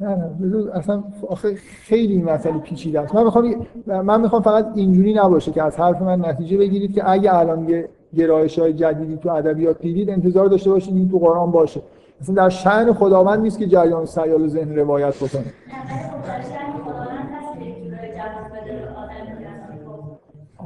نه 0.00 0.16
نه 0.40 0.76
اصلا 0.76 1.04
آخه 1.28 1.54
خیلی 1.54 2.12
این 2.12 2.24
مسئله 2.24 2.58
پیچیده 2.58 3.00
است. 3.00 3.14
من 3.14 3.24
می‌خوام 3.24 3.66
من 3.86 4.20
می‌خوام 4.20 4.42
فقط 4.42 4.66
اینجوری 4.74 5.14
نباشه 5.14 5.52
که 5.52 5.62
از 5.62 5.76
حرف 5.76 6.02
من 6.02 6.26
نتیجه 6.26 6.58
بگیرید 6.58 6.94
که 6.94 7.10
اگه 7.10 7.34
الان 7.34 7.68
یه 7.68 7.88
گرایش 8.14 8.58
های 8.58 8.72
جدیدی 8.72 9.16
تو 9.16 9.30
ادبیات 9.30 9.78
دیدید 9.80 10.10
انتظار 10.10 10.48
داشته 10.48 10.70
باشید 10.70 10.96
این 10.96 11.10
تو 11.10 11.18
قرآن 11.18 11.50
باشه. 11.50 11.82
مثلا 12.20 12.34
در 12.34 12.48
شأن 12.48 12.92
خداوند 12.92 13.40
نیست 13.40 13.58
که 13.58 13.66
جریان 13.66 14.06
سیال 14.06 14.48
ذهن 14.48 14.76
روایت 14.76 15.16
بکنه. 15.16 15.44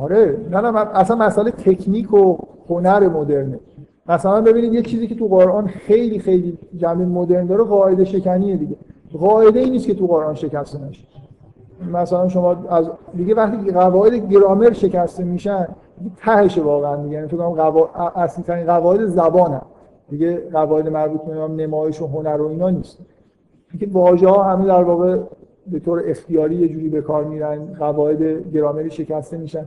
آره 0.01 0.39
نه 0.51 0.61
نه 0.61 0.79
اصلا 0.79 1.17
مسئله 1.17 1.51
تکنیک 1.51 2.15
و 2.15 2.37
هنر 2.69 3.09
مدرنه. 3.09 3.61
مثلا 4.09 4.41
ببینید 4.41 4.75
یه 4.75 4.83
چیزی 4.83 5.07
که 5.07 5.15
تو 5.15 5.29
قرآن 5.29 5.67
خیلی 5.67 6.19
خیلی 6.19 6.59
جمع 6.77 7.05
مدرن 7.05 7.47
داره 7.47 7.65
قاعده 7.65 8.05
شکنیه 8.05 8.57
دیگه. 8.57 8.77
قاعده 9.19 9.61
ای 9.61 9.71
نیست 9.71 9.87
که 9.87 9.95
تو 9.95 10.07
قرآن 10.07 10.35
شکسته 10.35 10.79
نشه. 10.79 11.05
مثلا 11.93 12.29
شما 12.29 12.57
از 12.71 12.91
دیگه 13.17 13.35
وقتی 13.35 13.71
قواعد 13.71 14.15
گرامر 14.15 14.73
شکسته 14.73 15.25
میشن 15.25 15.69
تهش 16.17 16.59
واقعا 16.59 16.97
دیگه. 16.97 17.15
یعنی 17.15 17.27
فکر 17.27 17.37
کنم 17.37 17.49
قوا... 17.49 17.89
اصلی 18.17 18.45
ترین 18.45 18.67
قواعد 18.67 19.07
زبانه 19.07 19.61
دیگه 20.11 20.43
قواعد 20.53 20.89
مربوط 20.89 21.21
به 21.21 21.35
نمایش 21.49 22.03
و 22.03 22.07
هنر 22.07 22.41
و 22.41 22.49
اینا 22.49 22.71
نیست. 22.71 22.99
اینکه 23.71 23.89
واژه 23.93 24.29
ها 24.29 24.43
همه 24.43 24.67
در 24.67 24.83
واقع 24.83 25.19
به 25.67 25.81
طور 25.81 26.03
اختیاری 26.07 26.55
یه 26.55 26.69
جوری 26.69 26.89
به 26.89 27.03
کار 27.03 27.25
میرن 27.25 27.75
قواعد 27.79 28.53
گرامری 28.53 28.91
شکسته 28.91 29.37
میشن. 29.37 29.67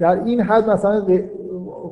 در 0.00 0.24
این 0.24 0.40
حد 0.40 0.70
مثلا 0.70 1.06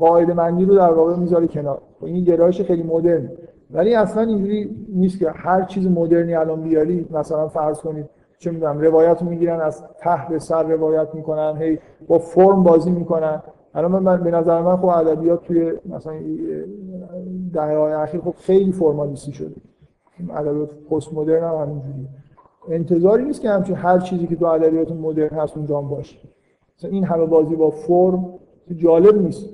قاعده 0.01 0.35
مندی 0.35 0.65
رو 0.65 0.75
در 0.75 0.93
واقع 0.93 1.17
می‌ذاره 1.17 1.47
کنار. 1.47 1.81
این 2.03 2.25
گرایش 2.25 2.63
خیلی 2.63 2.83
مدرن. 2.83 3.31
ولی 3.71 3.95
اصلا 3.95 4.23
اینجوری 4.23 4.87
نیست 4.89 5.19
که 5.19 5.31
هر 5.31 5.63
چیز 5.63 5.87
مدرنی 5.87 6.35
الان 6.35 6.63
بیاری 6.63 7.09
مثلا 7.11 7.49
فرض 7.49 7.81
کنید 7.81 8.07
چه 8.39 8.51
می‌دونم 8.51 8.81
روایت 8.81 9.23
می‌گیرن 9.23 9.61
از 9.61 9.85
ته 9.99 10.29
به 10.31 10.39
سر 10.39 10.63
روایت 10.63 11.15
می‌کنن 11.15 11.57
هی 11.59 11.79
با 12.09 12.19
فرم 12.19 12.63
بازی 12.63 12.91
می‌کنن. 12.91 13.43
الان 13.75 14.03
من 14.03 14.23
به 14.23 14.31
نظر 14.31 14.63
من 14.63 14.77
خب 14.77 14.87
ادبیات 14.87 15.43
توی 15.43 15.73
مثلا 15.87 16.13
دهه 17.53 17.99
اخیر 17.99 18.21
خب 18.21 18.35
خیلی 18.39 18.73
فرمالیستی 18.73 19.33
شده. 19.33 19.55
ادبیات 20.35 20.71
پست 20.91 21.15
مدرن 21.15 21.45
هم 21.45 21.55
همینجوری 21.55 22.09
انتظاری 22.69 23.25
نیست 23.25 23.41
که 23.41 23.51
همچین 23.51 23.77
هر 23.77 23.99
چیزی 23.99 24.27
که 24.27 24.37
تو 24.37 24.47
ادبیات 24.47 24.93
مدرن 24.93 25.39
هست 25.39 25.57
اونجا 25.57 25.81
باشه. 25.81 26.19
مثلا 26.79 26.91
این 26.91 27.05
همه 27.05 27.27
بازی 27.27 27.57
با 27.57 27.71
فرم 27.71 28.35
جالب 28.77 29.23
نیست. 29.23 29.49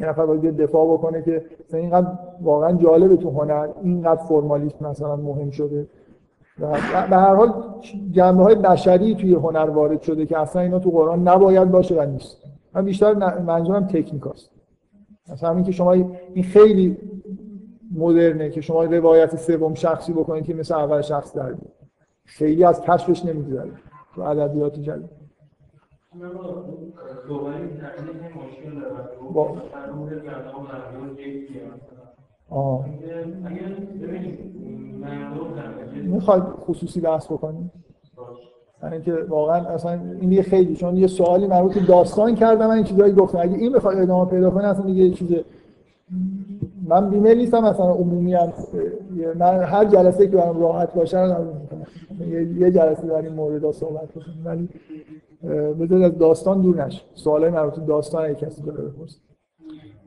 یه 0.00 0.08
نفر 0.08 0.26
باید 0.26 0.56
دفاع 0.56 0.92
بکنه 0.92 1.22
که 1.22 1.44
مثلا 1.68 1.80
اینقدر 1.80 2.08
واقعا 2.42 2.72
جالبه 2.72 3.16
تو 3.16 3.30
هنر 3.30 3.68
اینقدر 3.82 4.22
فرمالیسم 4.22 4.86
مثلا 4.86 5.16
مهم 5.16 5.50
شده. 5.50 5.86
به 7.10 7.16
هر 7.16 7.34
حال 7.34 7.54
جنبه 8.10 8.42
های 8.42 8.54
بشری 8.54 9.14
توی 9.14 9.34
هنر 9.34 9.70
وارد 9.70 10.02
شده 10.02 10.26
که 10.26 10.38
اصلا 10.38 10.62
اینا 10.62 10.78
تو 10.78 10.90
قرآن 10.90 11.28
نباید 11.28 11.70
باشه 11.70 12.02
و 12.02 12.06
نیست. 12.06 12.36
من 12.74 12.84
بیشتر 12.84 13.14
منظورم 13.40 13.86
تکنیک 13.86 14.26
است 14.26 14.50
مثلا 15.32 15.50
همین 15.50 15.64
که 15.64 15.72
شما 15.72 15.92
این 15.92 16.44
خیلی 16.44 16.96
مدرنه 17.94 18.50
که 18.50 18.60
شما 18.60 18.84
روایت 18.84 19.36
سوم 19.36 19.74
شخصی 19.74 20.12
بکنید 20.12 20.44
که 20.44 20.54
مثل 20.54 20.74
اول 20.74 21.00
شخص 21.00 21.36
در 21.36 21.54
خیلی 22.24 22.64
از 22.64 22.80
کشفش 22.80 23.24
نمیگذره. 23.24 23.70
تو 24.14 24.22
ادبیات 24.22 24.80
جدید. 24.80 25.25
با 29.32 29.56
می‌خواید 36.02 36.42
خصوصی 36.42 37.00
بحث 37.00 37.26
بکنیم؟ 37.26 37.72
یعنی 38.82 38.94
اینکه 38.94 39.14
واقعا 39.14 39.68
اصلا 39.68 40.00
این 40.20 40.32
یه 40.32 40.42
خیلی 40.42 40.76
چون 40.76 40.96
یه 40.96 41.06
سوالی 41.06 41.46
مربوط 41.46 41.74
به 41.74 41.80
داستان 41.80 42.34
کردم 42.34 42.66
من 42.66 42.74
این 42.74 42.84
چیزایی 42.84 43.12
گفتم. 43.12 43.38
اگه 43.38 43.54
این 43.54 43.72
بخواد 43.72 43.98
ادامه 43.98 44.30
پیدا 44.30 44.50
کنه 44.50 44.66
اصلا 44.66 44.86
دیگه 44.86 45.10
چیز 45.10 45.34
من 46.86 47.10
بیمیل 47.10 47.38
نیستم 47.38 47.64
مثلا 47.64 47.92
عمومی 47.92 48.34
هم 48.34 48.52
من 49.38 49.62
هر 49.62 49.84
جلسه 49.84 50.26
که 50.26 50.36
برام 50.36 50.60
راحت 50.60 50.94
باشه 50.94 51.18
رو 51.24 51.44
یه 52.58 52.70
جلسه 52.70 53.06
در 53.06 53.14
این 53.14 53.32
مورد 53.32 53.70
صحبت 53.70 54.12
کنیم 54.12 54.42
ولی 54.44 54.68
بذارید 55.80 56.04
از 56.04 56.18
داستان 56.18 56.60
دور 56.60 56.86
نشه 56.86 57.02
سوالای 57.14 57.50
مربوط 57.50 57.86
داستان 57.86 58.24
اگه 58.24 58.34
کسی 58.34 58.62
داره 58.62 58.78
بپرسه. 58.78 59.18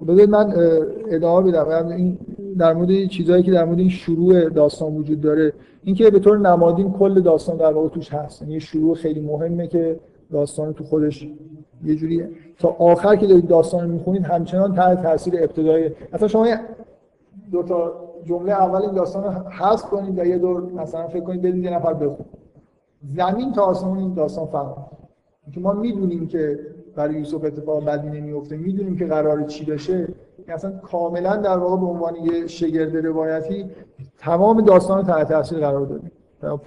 بذارید 0.07 0.29
من 0.29 0.53
ادامه 1.07 1.51
بدم. 1.51 1.87
این 1.87 2.17
در 2.57 2.73
مورد 2.73 3.05
چیزهایی 3.05 3.43
که 3.43 3.51
در 3.51 3.65
مورد 3.65 3.79
این 3.79 3.89
شروع 3.89 4.49
داستان 4.49 4.95
وجود 4.95 5.21
داره 5.21 5.53
اینکه 5.83 6.09
به 6.09 6.19
طور 6.19 6.37
نمادین 6.37 6.91
کل 6.91 7.21
داستان 7.21 7.57
در 7.57 7.73
واقع 7.73 7.87
توش 7.87 8.13
هست. 8.13 8.41
یعنی 8.41 8.59
شروع 8.59 8.95
خیلی 8.95 9.19
مهمه 9.19 9.67
که 9.67 9.99
داستان 10.31 10.73
تو 10.73 10.83
خودش 10.83 11.27
یه 11.83 11.95
جوری 11.95 12.23
تا 12.59 12.69
آخر 12.69 13.15
که 13.15 13.27
دارید 13.27 13.47
داستان 13.47 13.81
رو 13.81 13.93
می‌خونید 13.93 14.23
همچنان 14.23 14.75
تحت 14.75 15.03
تاثیر 15.03 15.33
ابتدای 15.43 15.91
اصلا 16.13 16.27
شما 16.27 16.47
دو 17.51 17.63
تا 17.63 17.93
جمله 18.25 18.51
اول 18.51 18.81
این 18.81 18.91
داستان 18.91 19.23
رو 19.23 19.29
حذف 19.49 19.85
کنید 19.85 20.19
و 20.19 20.25
یه 20.25 20.37
دور 20.37 20.61
مثلا 20.61 21.07
فکر 21.07 21.23
کنید 21.23 21.41
بدید 21.41 21.63
یه 21.63 21.69
نفر 21.69 21.93
بخون 21.93 22.25
زمین 23.15 23.53
تا 23.53 23.63
آسمون 23.63 23.97
این 23.97 24.13
داستان 24.13 24.45
فرق 24.45 24.77
که 25.51 25.59
ما 25.59 25.73
می‌دونیم 25.73 26.27
که 26.27 26.59
برای 26.95 27.15
یوسف 27.15 27.43
اتفاق 27.43 27.85
بدی 27.85 28.09
نمیفته 28.09 28.57
می‌دونیم 28.57 28.97
که 28.97 29.05
قرار 29.05 29.43
چی 29.43 29.65
بشه 29.65 30.07
اصلا 30.47 30.71
کاملا 30.71 31.35
در 31.35 31.57
واقع 31.57 31.77
به 31.77 31.85
عنوان 31.85 32.15
یه 32.15 32.47
شگرد 32.47 32.97
روایتی 32.97 33.65
تمام 34.17 34.61
داستان 34.61 35.05
تحت 35.05 35.27
تاثیر 35.29 35.59
قرار 35.59 35.85
دادیم 35.85 36.11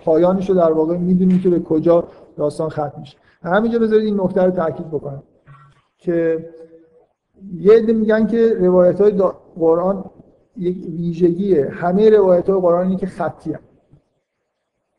پایانش 0.05 0.51
رو 0.51 0.57
در 0.57 0.73
واقع 0.73 0.97
می‌دونیم 0.97 1.41
که 1.41 1.51
به 1.51 1.61
کجا 1.61 2.05
داستان 2.37 2.69
ختم 2.69 2.93
میشه. 3.01 3.19
همینجا 3.43 3.79
بذارید 3.79 4.05
این 4.05 4.21
نکته 4.21 4.43
رو 4.43 4.51
تاکید 4.51 4.89
بکنم 4.89 5.23
که 5.99 6.49
یه 7.57 7.73
عده 7.73 7.93
میگن 7.93 8.27
که 8.27 8.55
روایت 8.61 9.01
های 9.01 9.23
قرآن 9.57 10.05
یک 10.57 10.87
ویژگیه. 10.99 11.69
همه 11.71 12.11
روایت 12.11 12.51
های 12.51 12.61
قرآن 12.61 12.87
اینه 12.87 12.97
که 12.97 13.07
خطی 13.07 13.53
هم. 13.53 13.61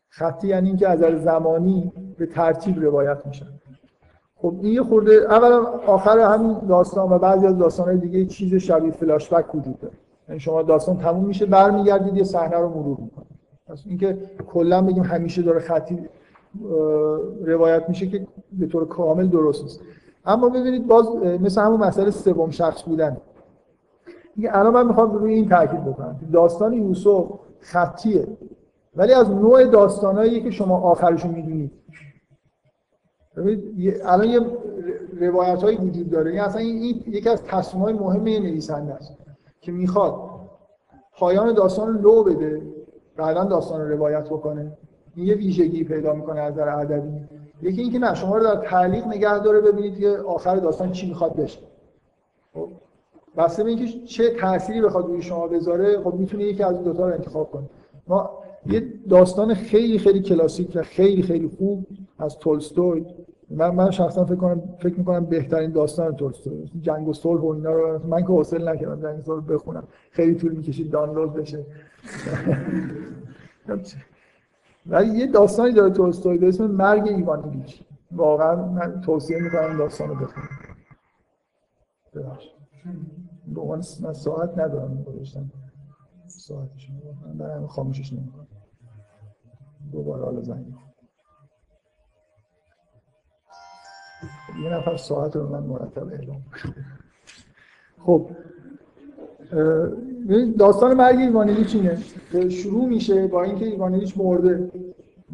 خطی 0.10 0.48
یعنی 0.48 0.68
اینکه 0.68 0.90
از 0.90 1.00
زمانی 1.24 1.92
به 2.18 2.26
ترتیب 2.26 2.84
روایت 2.84 3.26
میشن. 3.26 3.46
خب 4.44 4.56
این 4.62 4.74
یه 4.74 4.84
خورده 4.84 5.12
اولا 5.14 5.66
آخر 5.88 6.20
همین 6.20 6.58
داستان 6.70 7.12
و 7.12 7.18
بعضی 7.18 7.48
از 7.48 7.58
داستانهای 7.58 7.98
دیگه 7.98 8.26
چیز 8.26 8.56
شبیه 8.56 8.92
فلاش 8.92 9.34
بک 9.34 9.56
وجود 9.56 9.80
داره. 9.80 9.94
یعنی 10.30 10.40
شما 10.40 10.62
داستان 10.62 10.98
تموم 10.98 11.26
میشه 11.26 11.46
برمیگردید 11.46 12.18
یه 12.18 12.24
صحنه 12.24 12.58
رو 12.58 12.70
مرور 12.70 12.98
می‌کنید. 13.00 13.28
پس 13.68 13.84
اینکه 13.86 14.18
کلا 14.48 14.82
بگیم 14.82 15.04
همیشه 15.04 15.42
داره 15.42 15.60
خطی 15.60 16.00
روایت 17.46 17.90
میشه 17.90 18.08
که 18.08 18.28
به 18.52 18.68
طور 18.68 18.88
کامل 18.88 19.28
درست 19.28 19.64
نیست. 19.64 19.80
اما 20.26 20.50
ببینید 20.50 20.88
باز 20.88 21.16
مثل 21.42 21.62
همون 21.62 21.80
مسئله 21.80 22.12
سوم 22.12 22.50
شخص 22.50 22.84
بودن. 22.84 23.18
دیگه 24.36 24.58
الان 24.58 24.74
من 24.74 24.88
می‌خوام 24.88 25.14
روی 25.14 25.34
این 25.34 25.50
تاکید 25.50 25.86
بکنم 25.86 26.20
داستان 26.34 26.74
یوسف 26.74 27.26
خطیه. 27.60 28.28
ولی 28.96 29.14
از 29.14 29.30
نوع 29.30 29.66
داستانایی 29.66 30.42
که 30.42 30.52
شما 30.52 30.80
آخرشو 30.80 31.28
می‌دونید 31.28 31.46
ببینید 31.46 31.72
الان 34.04 34.30
یه 34.30 34.42
روایت 35.20 35.64
هایی 35.64 35.78
وجود 35.78 36.10
داره. 36.10 36.32
این 36.32 36.40
اصلا 36.40 36.62
این 36.62 37.04
یکی 37.08 37.30
از 37.30 37.44
تصمیم 37.44 37.84
های 37.84 37.94
مهم 37.94 38.24
نویسنده 38.24 38.94
است 38.94 39.14
که 39.62 39.72
می‌خواد 39.72 40.14
پایان 41.18 41.54
داستان 41.54 41.88
رو 41.88 42.02
لو 42.02 42.24
بده 42.24 42.62
بعدا 43.18 43.44
داستان 43.44 43.82
رو 43.82 43.88
روایت 43.88 44.26
بکنه. 44.26 44.78
این 45.16 45.28
یه 45.28 45.36
ویژگی 45.36 45.84
پیدا 45.84 46.14
می‌کنه 46.14 46.42
از 46.42 46.54
نظر 46.54 46.70
ادبی. 46.70 47.10
یکی 47.62 47.82
اینکه 47.82 48.00
نه 48.00 48.14
شما 48.16 48.38
رو 48.38 48.44
در 48.44 48.56
تعلیق 48.56 49.08
نگه 49.08 49.40
داره 49.40 49.62
ببینید 49.62 50.00
که 50.00 50.10
آخر 50.10 50.56
داستان 50.56 50.92
چی 50.92 51.10
می‌خواد 51.10 51.36
بشه. 51.36 51.60
خب 52.54 52.68
بسته 53.38 53.64
به 53.64 53.70
اینکه 53.70 54.06
چه 54.06 54.30
تأثیری 54.30 54.82
بخواد 54.82 55.06
روی 55.06 55.22
شما 55.22 55.48
بذاره 55.48 56.00
خب 56.00 56.14
می‌تونه 56.14 56.44
یکی 56.44 56.64
از 56.64 56.76
این 56.76 56.84
دو 56.84 56.94
تا 56.94 57.08
رو 57.08 57.14
انتخاب 57.14 57.52
کنه. 57.52 57.70
ما 58.08 58.43
یه 58.66 58.94
داستان 59.10 59.54
خیلی 59.54 60.00
خیلی 60.00 60.22
کلاسیک 60.22 60.72
و 60.76 60.84
خیلی 60.84 61.22
خیلی 61.22 61.48
خوب 61.48 61.88
از 62.20 62.38
تولستوی. 62.38 63.06
من 63.50 63.70
من 63.70 63.92
شخصا 63.92 64.26
فکر 64.26 64.36
کنم 64.36 64.62
فکر 64.80 64.96
می‌کنم 64.96 65.26
بهترین 65.26 65.72
داستان 65.72 66.16
تولستوی. 66.16 66.70
جنگ 66.82 67.08
و 67.08 67.14
صلح 67.14 67.42
و 67.42 67.48
اینا 67.48 67.72
رو 67.72 68.08
من 68.08 68.22
که 68.22 68.28
حوصله 68.28 68.72
نکردم 68.72 69.02
جنگ 69.02 69.20
و 69.20 69.22
صلح 69.22 69.46
بخونم. 69.46 69.84
خیلی 70.12 70.36
طول 70.36 70.52
می‌کشید 70.52 70.92
دانلود 70.92 71.34
بشه. 71.34 71.66
ولی 74.86 75.18
یه 75.18 75.28
داستانی 75.28 75.74
داره 75.74 75.94
تولستوی 75.94 76.38
به 76.38 76.48
اسم 76.48 76.68
مرگ 76.68 77.08
ایوان 77.08 77.44
ایلیچ. 77.44 77.84
واقعا 78.12 78.56
من 78.56 79.02
توصیه 79.02 79.40
می‌کنم 79.44 79.78
داستان 79.78 80.10
رو 80.10 80.16
بخونم. 80.16 80.48
به 83.48 83.62
من 84.02 84.14
ساعت 84.14 84.58
ندارم 84.58 85.04
گذاشتم 85.04 85.52
ساعتش 86.28 86.90
من 87.26 87.38
برای 87.38 87.68
خاموشش 87.68 88.14
نمی‌کنم. 88.14 88.48
دوباره 89.94 90.24
حالا 90.24 90.42
زنگ 90.42 90.66
یه 94.64 94.70
نفر 94.70 94.98
ساعت 94.98 95.36
رو 95.36 95.50
من 95.50 95.64
مرتب 95.64 96.08
اعلام 96.08 96.42
خب 98.06 98.30
داستان 100.58 100.94
مرگ 100.94 101.20
ایوانیلیچ 101.20 101.76
اینه. 101.76 102.50
شروع 102.50 102.86
میشه 102.86 103.28
با 103.28 103.44
اینکه 103.44 103.66
ایوانیلیچ 103.66 104.18
مرده 104.18 104.72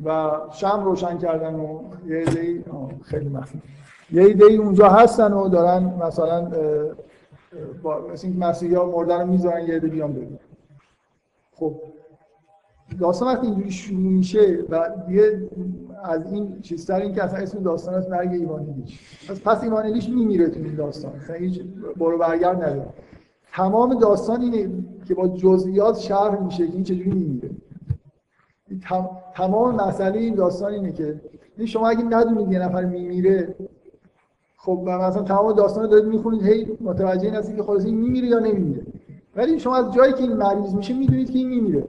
و 0.06 0.32
شم 0.52 0.82
روشن 0.84 1.18
کردن 1.18 1.56
و 1.56 1.82
یه 2.08 2.18
ایده 2.18 2.64
خیلی 3.04 3.30
مخصوص 3.30 3.62
یه 4.12 4.24
ایده 4.24 4.46
اونجا 4.46 4.90
هستن 4.90 5.34
و 5.34 5.50
دارن 5.50 5.84
مثلا 5.84 6.52
مثل 8.12 8.28
اینکه 8.28 8.46
مسیحی 8.46 8.76
ها 8.76 8.86
مردن 8.86 9.20
رو 9.20 9.28
می‌ذارن 9.28 9.68
یه 9.68 9.76
عده 9.76 9.88
بیان 9.88 10.14
ببین 10.14 10.40
خب 11.56 11.82
داستان 13.00 13.28
وقتی 13.28 13.48
اینجوری 13.48 13.72
شروع 13.72 14.00
میشه 14.00 14.66
و 14.70 14.90
یه 15.10 15.50
از 16.04 16.34
این 16.34 16.62
چیزتر 16.62 17.02
این 17.02 17.16
که 17.16 17.24
اصلا 17.24 17.40
اسم 17.40 17.64
داستان 17.64 17.94
است 17.94 18.10
مرگ 18.10 18.32
ایوانیلیش 18.32 19.00
پس 19.30 19.42
پس 19.42 19.64
ایوانیلیش 19.64 20.10
میمیره 20.10 20.50
تو 20.50 20.60
این 20.60 20.76
داستان. 20.76 21.12
اصلا 21.12 21.36
هیچ 21.36 21.62
برو 21.98 22.18
برگرد 22.18 22.64
نداره. 22.64 22.86
تمام 23.54 24.00
داستان 24.00 24.42
اینه 24.42 24.70
که 25.08 25.16
با 25.16 25.28
جزئیات 25.28 25.98
شرح 25.98 26.44
میشه 26.44 26.68
که 26.68 26.74
این 26.74 26.84
چجوری 26.84 27.12
میمیره. 27.12 27.50
تمام 29.36 29.76
مسئله 29.76 30.20
این 30.20 30.36
داستان 30.36 30.74
اینه 30.74 30.92
که 30.92 31.22
شما 31.66 31.90
اگه 31.90 32.04
ندونید 32.04 32.52
یه 32.52 32.60
نفر 32.60 32.86
میمیره 32.86 33.56
خب 34.58 34.84
مثلا 34.88 35.24
تمام 35.24 35.54
داستان 35.54 35.84
رو 35.84 35.90
دارید 35.90 36.06
می‌خونید 36.06 36.44
هی 36.44 36.78
متوجه 36.82 37.26
این 37.26 37.36
هستید 37.36 37.56
که 37.56 37.64
خلاص 37.64 37.86
این 37.86 37.98
میمیره 37.98 38.28
یا 38.28 38.40
نمیمیره. 38.40 38.82
ولی 39.36 39.60
شما 39.60 39.76
از 39.76 39.94
جایی 39.94 40.14
که 40.14 40.22
این 40.22 40.34
مریض 40.34 40.76
میشه 40.76 40.94
می‌دونید 40.94 41.32
که 41.32 41.38
این 41.38 41.50
میمیره. 41.50 41.84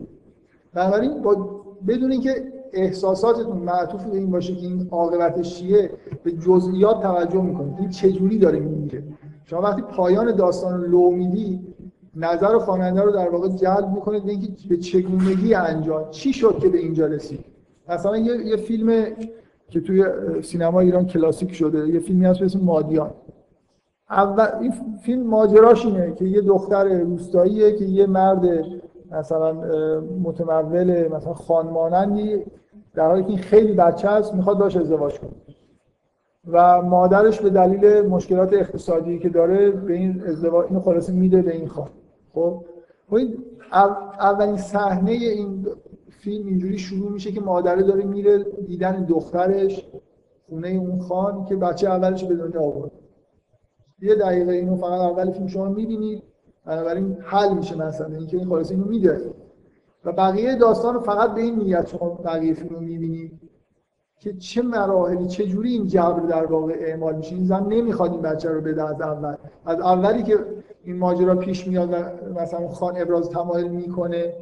بنابراین 0.74 1.22
با 1.22 1.60
بدون 1.88 2.12
اینکه 2.12 2.52
احساساتتون 2.72 3.56
معطوف 3.56 4.04
به 4.04 4.16
این 4.16 4.30
باشه 4.30 4.54
که 4.54 4.66
این 4.66 4.88
عاقبتش 4.90 5.54
چیه 5.54 5.90
به 6.24 6.32
جزئیات 6.32 7.02
توجه 7.02 7.42
می‌کنید. 7.42 7.74
این 7.78 7.88
چه 7.88 8.12
جوری 8.12 8.38
داره 8.38 8.58
میمیره؟ 8.58 9.02
شما 9.44 9.60
وقتی 9.60 9.82
پایان 9.82 10.36
داستان 10.36 10.80
لو 10.80 11.10
میدی 11.10 11.60
نظر 12.16 12.58
خواننده 12.58 13.02
رو 13.02 13.10
در 13.10 13.28
واقع 13.28 13.48
جلب 13.48 13.88
می‌کنید 13.94 14.24
به 14.24 14.30
اینکه 14.30 14.48
به 14.68 14.76
چگونگی 14.76 15.54
انجام 15.54 16.10
چی 16.10 16.32
شد 16.32 16.58
که 16.58 16.68
به 16.68 16.78
اینجا 16.78 17.06
رسید؟ 17.06 17.44
مثلا 17.88 18.18
یه, 18.18 18.46
یه 18.46 18.56
فیلم 18.56 19.04
که 19.68 19.80
توی 19.80 20.04
سینما 20.42 20.80
ایران 20.80 21.06
کلاسیک 21.06 21.54
شده 21.54 21.88
یه 21.88 22.00
فیلمی 22.00 22.26
هست 22.26 22.38
به 22.40 22.44
اسم 22.44 22.60
مادیان. 22.60 23.10
اول 24.10 24.46
این 24.60 24.72
فیلم 25.02 25.26
ماجراش 25.26 25.86
اینه 25.86 26.14
که 26.14 26.24
یه 26.24 26.40
دختر 26.40 26.98
روستاییه 26.98 27.76
که 27.76 27.84
یه 27.84 28.06
مرد 28.06 28.64
مثلا 29.10 29.52
متمول 30.22 31.08
مثلا 31.08 31.34
خانمانندی 31.34 32.44
در 32.94 33.06
حالی 33.06 33.24
که 33.24 33.42
خیلی 33.42 33.72
بچه 33.72 34.08
است 34.08 34.34
می‌خواد 34.34 34.58
باش 34.58 34.76
ازدواج 34.76 35.18
کنه. 35.18 35.30
و 36.46 36.82
مادرش 36.82 37.40
به 37.40 37.50
دلیل 37.50 38.00
مشکلات 38.00 38.52
اقتصادی 38.52 39.18
که 39.18 39.28
داره 39.28 39.70
به 39.70 39.92
این 39.92 40.22
ازدواج 40.26 40.66
اینو 40.66 40.80
خلاصه 40.80 41.12
میده 41.12 41.42
به 41.42 41.56
این 41.56 41.68
خان. 41.68 41.90
خب؟ 42.34 42.64
این 43.12 43.44
اولین 44.20 44.56
صحنه 44.56 45.10
این 45.10 45.66
فیلم 46.10 46.46
اینجوری 46.46 46.78
شروع 46.78 47.12
میشه 47.12 47.32
که 47.32 47.40
مادره 47.40 47.82
داره 47.82 48.04
میره 48.04 48.44
دیدن 48.66 49.04
دخترش 49.04 49.90
خونه 50.48 50.68
اون 50.68 51.00
خان 51.00 51.44
که 51.44 51.56
بچه 51.56 51.88
اولش 51.88 52.24
به 52.24 52.34
دنیا 52.34 52.60
آورد. 52.62 52.90
یه 54.02 54.14
دقیقه 54.14 54.52
اینو 54.52 54.76
فقط 54.76 55.00
اول 55.00 55.30
فیلم 55.30 55.46
شما 55.46 55.68
می‌بینید. 55.68 56.22
بنابراین 56.70 57.16
حل 57.20 57.54
میشه 57.54 57.86
مثلا 57.86 58.16
اینکه 58.16 58.36
این 58.36 58.48
خلاص 58.48 58.70
اینو 58.70 58.84
میده. 58.84 59.20
و 60.04 60.12
بقیه 60.12 60.56
داستان 60.56 60.94
رو 60.94 61.00
فقط 61.00 61.34
به 61.34 61.40
این 61.40 61.56
نیت 61.56 61.88
شما 61.88 62.08
بقیه 62.08 62.54
فیلم 62.54 62.74
رو 62.74 62.80
می‌بینید 62.80 63.40
که 64.18 64.32
چه 64.32 64.62
مراحلی 64.62 65.26
چه 65.26 65.46
جوری 65.46 65.72
این 65.72 65.86
جبر 65.86 66.20
در 66.20 66.46
واقع 66.46 66.76
اعمال 66.80 67.16
میشه. 67.16 67.34
این 67.34 67.44
زن 67.44 67.66
نمی‌خواد 67.66 68.10
این 68.12 68.22
بچه 68.22 68.50
رو 68.50 68.60
بده 68.60 68.88
از 68.88 69.00
اول. 69.00 69.34
از 69.66 69.80
اولی 69.80 70.22
که 70.22 70.38
این 70.84 70.98
ماجرا 70.98 71.34
پیش 71.34 71.68
میاد 71.68 71.92
و 71.92 71.96
مثلا 72.40 72.68
خان 72.68 72.94
ابراز 72.96 73.30
تمایل 73.30 73.68
می‌کنه 73.68 74.34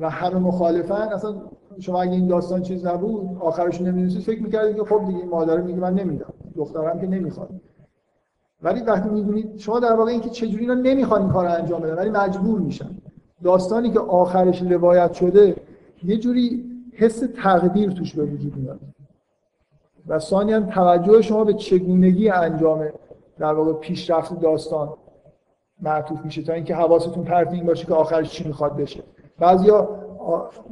و 0.00 0.10
همه 0.10 0.38
مخالفن 0.38 1.08
اصلا 1.08 1.34
شما 1.78 2.02
اگه 2.02 2.12
این 2.12 2.26
داستان 2.26 2.62
چیز 2.62 2.86
نبود 2.86 3.38
آخرش 3.40 3.80
نمی‌دونید 3.80 4.22
فکر 4.22 4.42
می‌کردید 4.42 4.76
که 4.76 4.84
خب 4.84 5.06
دیگه 5.06 5.24
مادر 5.24 5.60
میگه 5.60 5.80
من 5.80 5.94
نمیدم 5.94 6.32
دخترم 6.56 7.00
که 7.00 7.06
نمی‌خواد. 7.06 7.50
ولی 8.62 8.80
وقتی 8.80 9.08
می‌دونید 9.08 9.58
شما 9.58 9.80
در 9.80 9.92
واقع 9.92 10.10
اینکه 10.10 10.30
چجوری 10.30 10.58
اینا 10.58 10.74
نمی‌خوان 10.74 11.22
این 11.22 11.30
کار 11.30 11.46
انجام 11.46 11.80
بدن 11.80 11.94
ولی 11.94 12.10
مجبور 12.10 12.60
میشن. 12.60 12.90
داستانی 13.44 13.90
که 13.90 14.00
آخرش 14.00 14.62
روایت 14.62 15.12
شده 15.12 15.56
یه 16.04 16.16
جوری 16.16 16.64
حس 16.92 17.22
تقدیر 17.42 17.90
توش 17.90 18.14
به 18.14 18.22
وجود 18.22 18.56
میاد. 18.56 18.80
و 20.06 20.18
ثانیا 20.18 20.60
توجه 20.60 21.22
شما 21.22 21.44
به 21.44 21.54
چگونگی 21.54 22.30
انجام 22.30 22.88
در 23.38 23.54
واقع 23.54 23.72
پیشرفت 23.72 24.40
داستان 24.40 24.92
معطوف 25.82 26.24
میشه 26.24 26.42
تا 26.42 26.52
اینکه 26.52 26.74
حواستون 26.74 27.24
پرت 27.24 27.52
این 27.52 27.66
باشه 27.66 27.86
که 27.86 27.94
آخرش 27.94 28.30
چی 28.30 28.44
می‌خواد 28.44 28.76
بشه. 28.76 29.02
بعضیا 29.38 29.88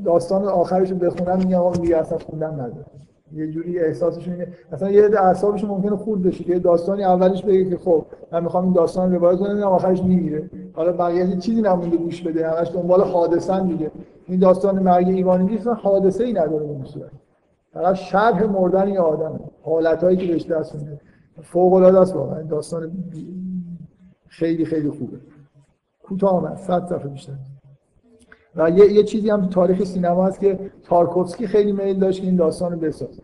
داستان 0.05 0.45
آخرش 0.45 0.91
رو 0.91 0.97
بخونن 0.97 1.37
میگن 1.37 1.55
آقا 1.55 1.77
دیگه 1.77 1.97
اصلا 1.97 2.19
خوندن 2.19 2.53
نداره. 2.53 2.85
یه 3.33 3.51
جوری 3.51 3.79
احساسشون 3.79 4.33
اینه. 4.33 4.49
مثلا 4.73 4.91
یه 4.91 5.11
اعصابشون 5.19 5.71
ممکنه 5.71 5.97
خورد 5.97 6.23
بشه 6.23 6.45
که 6.45 6.59
داستانی 6.59 7.05
اولش 7.05 7.45
بگه 7.45 7.71
که 7.71 7.77
خب 7.77 8.05
من 8.33 8.43
می‌خوام 8.43 8.65
این 8.65 8.73
داستان 8.73 9.13
رو 9.13 9.19
روایت 9.19 9.39
کنم 9.39 9.63
آخرش 9.63 10.03
می‌گیره. 10.03 10.51
حالا 10.73 10.93
بقیه 10.93 11.37
چیزی 11.37 11.63
نمونده 11.63 11.97
گوش 11.97 12.23
بده 12.23 12.51
همش 12.51 12.71
دنبال 12.75 13.01
حادثه 13.01 13.61
دیگه. 13.61 13.91
این 14.27 14.41
داستان 14.41 14.83
مرگ 14.83 15.09
ایوانی 15.09 15.45
نیست 15.45 15.67
حادثه 15.67 16.25
ای 16.25 16.33
نداره 16.33 16.67
به 16.67 16.85
صورت. 16.85 17.11
فقط 17.73 17.95
شرح 17.95 18.45
مردن 18.45 18.89
یه 18.89 19.01
آدم 19.01 19.41
حالتایی 19.63 20.17
که 20.17 20.33
بهش 20.33 20.47
دست 20.47 20.75
میده. 20.75 21.01
فوق 21.43 21.73
العاده 21.73 21.99
است 22.01 22.17
واقعا. 22.17 22.43
داستان 22.43 22.93
خیلی 24.29 24.65
خیلی 24.65 24.91
خوبه. 24.91 25.17
کوتاه 26.03 26.31
آمد 26.31 26.57
100 26.57 26.87
صفحه 26.87 27.09
بیشتر. 27.09 27.33
و 28.57 28.71
یه, 28.71 28.93
یه 28.93 29.03
چیزی 29.03 29.31
هم 29.31 29.41
تو 29.41 29.49
تاریخ 29.49 29.85
سینما 29.85 30.27
هست 30.27 30.41
که 30.41 30.71
تارکوفسکی 30.83 31.47
خیلی 31.47 31.73
میل 31.73 31.99
داشت 31.99 32.21
که 32.21 32.27
این 32.27 32.37
داستان 32.37 32.73
رو 32.73 32.79
بسازه. 32.79 33.23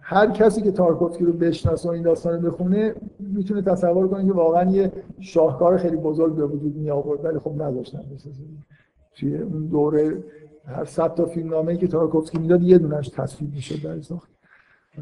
هر 0.00 0.30
کسی 0.30 0.62
که 0.62 0.70
تارکوفسکی 0.70 1.24
رو 1.24 1.32
بشناسه 1.32 1.88
و 1.88 1.92
این 1.92 2.02
داستان 2.02 2.42
رو 2.42 2.50
بخونه 2.50 2.94
می‌تونه 3.20 3.62
تصور 3.62 4.08
کنه 4.08 4.26
که 4.26 4.32
واقعا 4.32 4.70
یه 4.70 4.92
شاهکار 5.20 5.76
خیلی 5.76 5.96
بزرگ 5.96 6.34
به 6.34 6.46
وجود 6.46 6.76
می 6.76 6.90
آورد 6.90 7.24
ولی 7.24 7.38
خب 7.38 7.62
نذاشتن 7.62 8.02
بسازه. 8.14 8.42
توی 9.14 9.36
اون 9.36 9.66
دوره 9.66 10.24
هر 10.66 10.84
صد 10.84 11.14
تا 11.14 11.26
فیلم 11.26 11.50
نامه 11.50 11.76
که 11.76 11.86
تارکوفسکی 11.86 12.38
می‌داد 12.38 12.62
یه 12.62 12.78
دونش 12.78 13.08
تصویر 13.08 13.50
می‌شد 13.54 13.84
در 13.84 14.00
ساخت. 14.00 14.30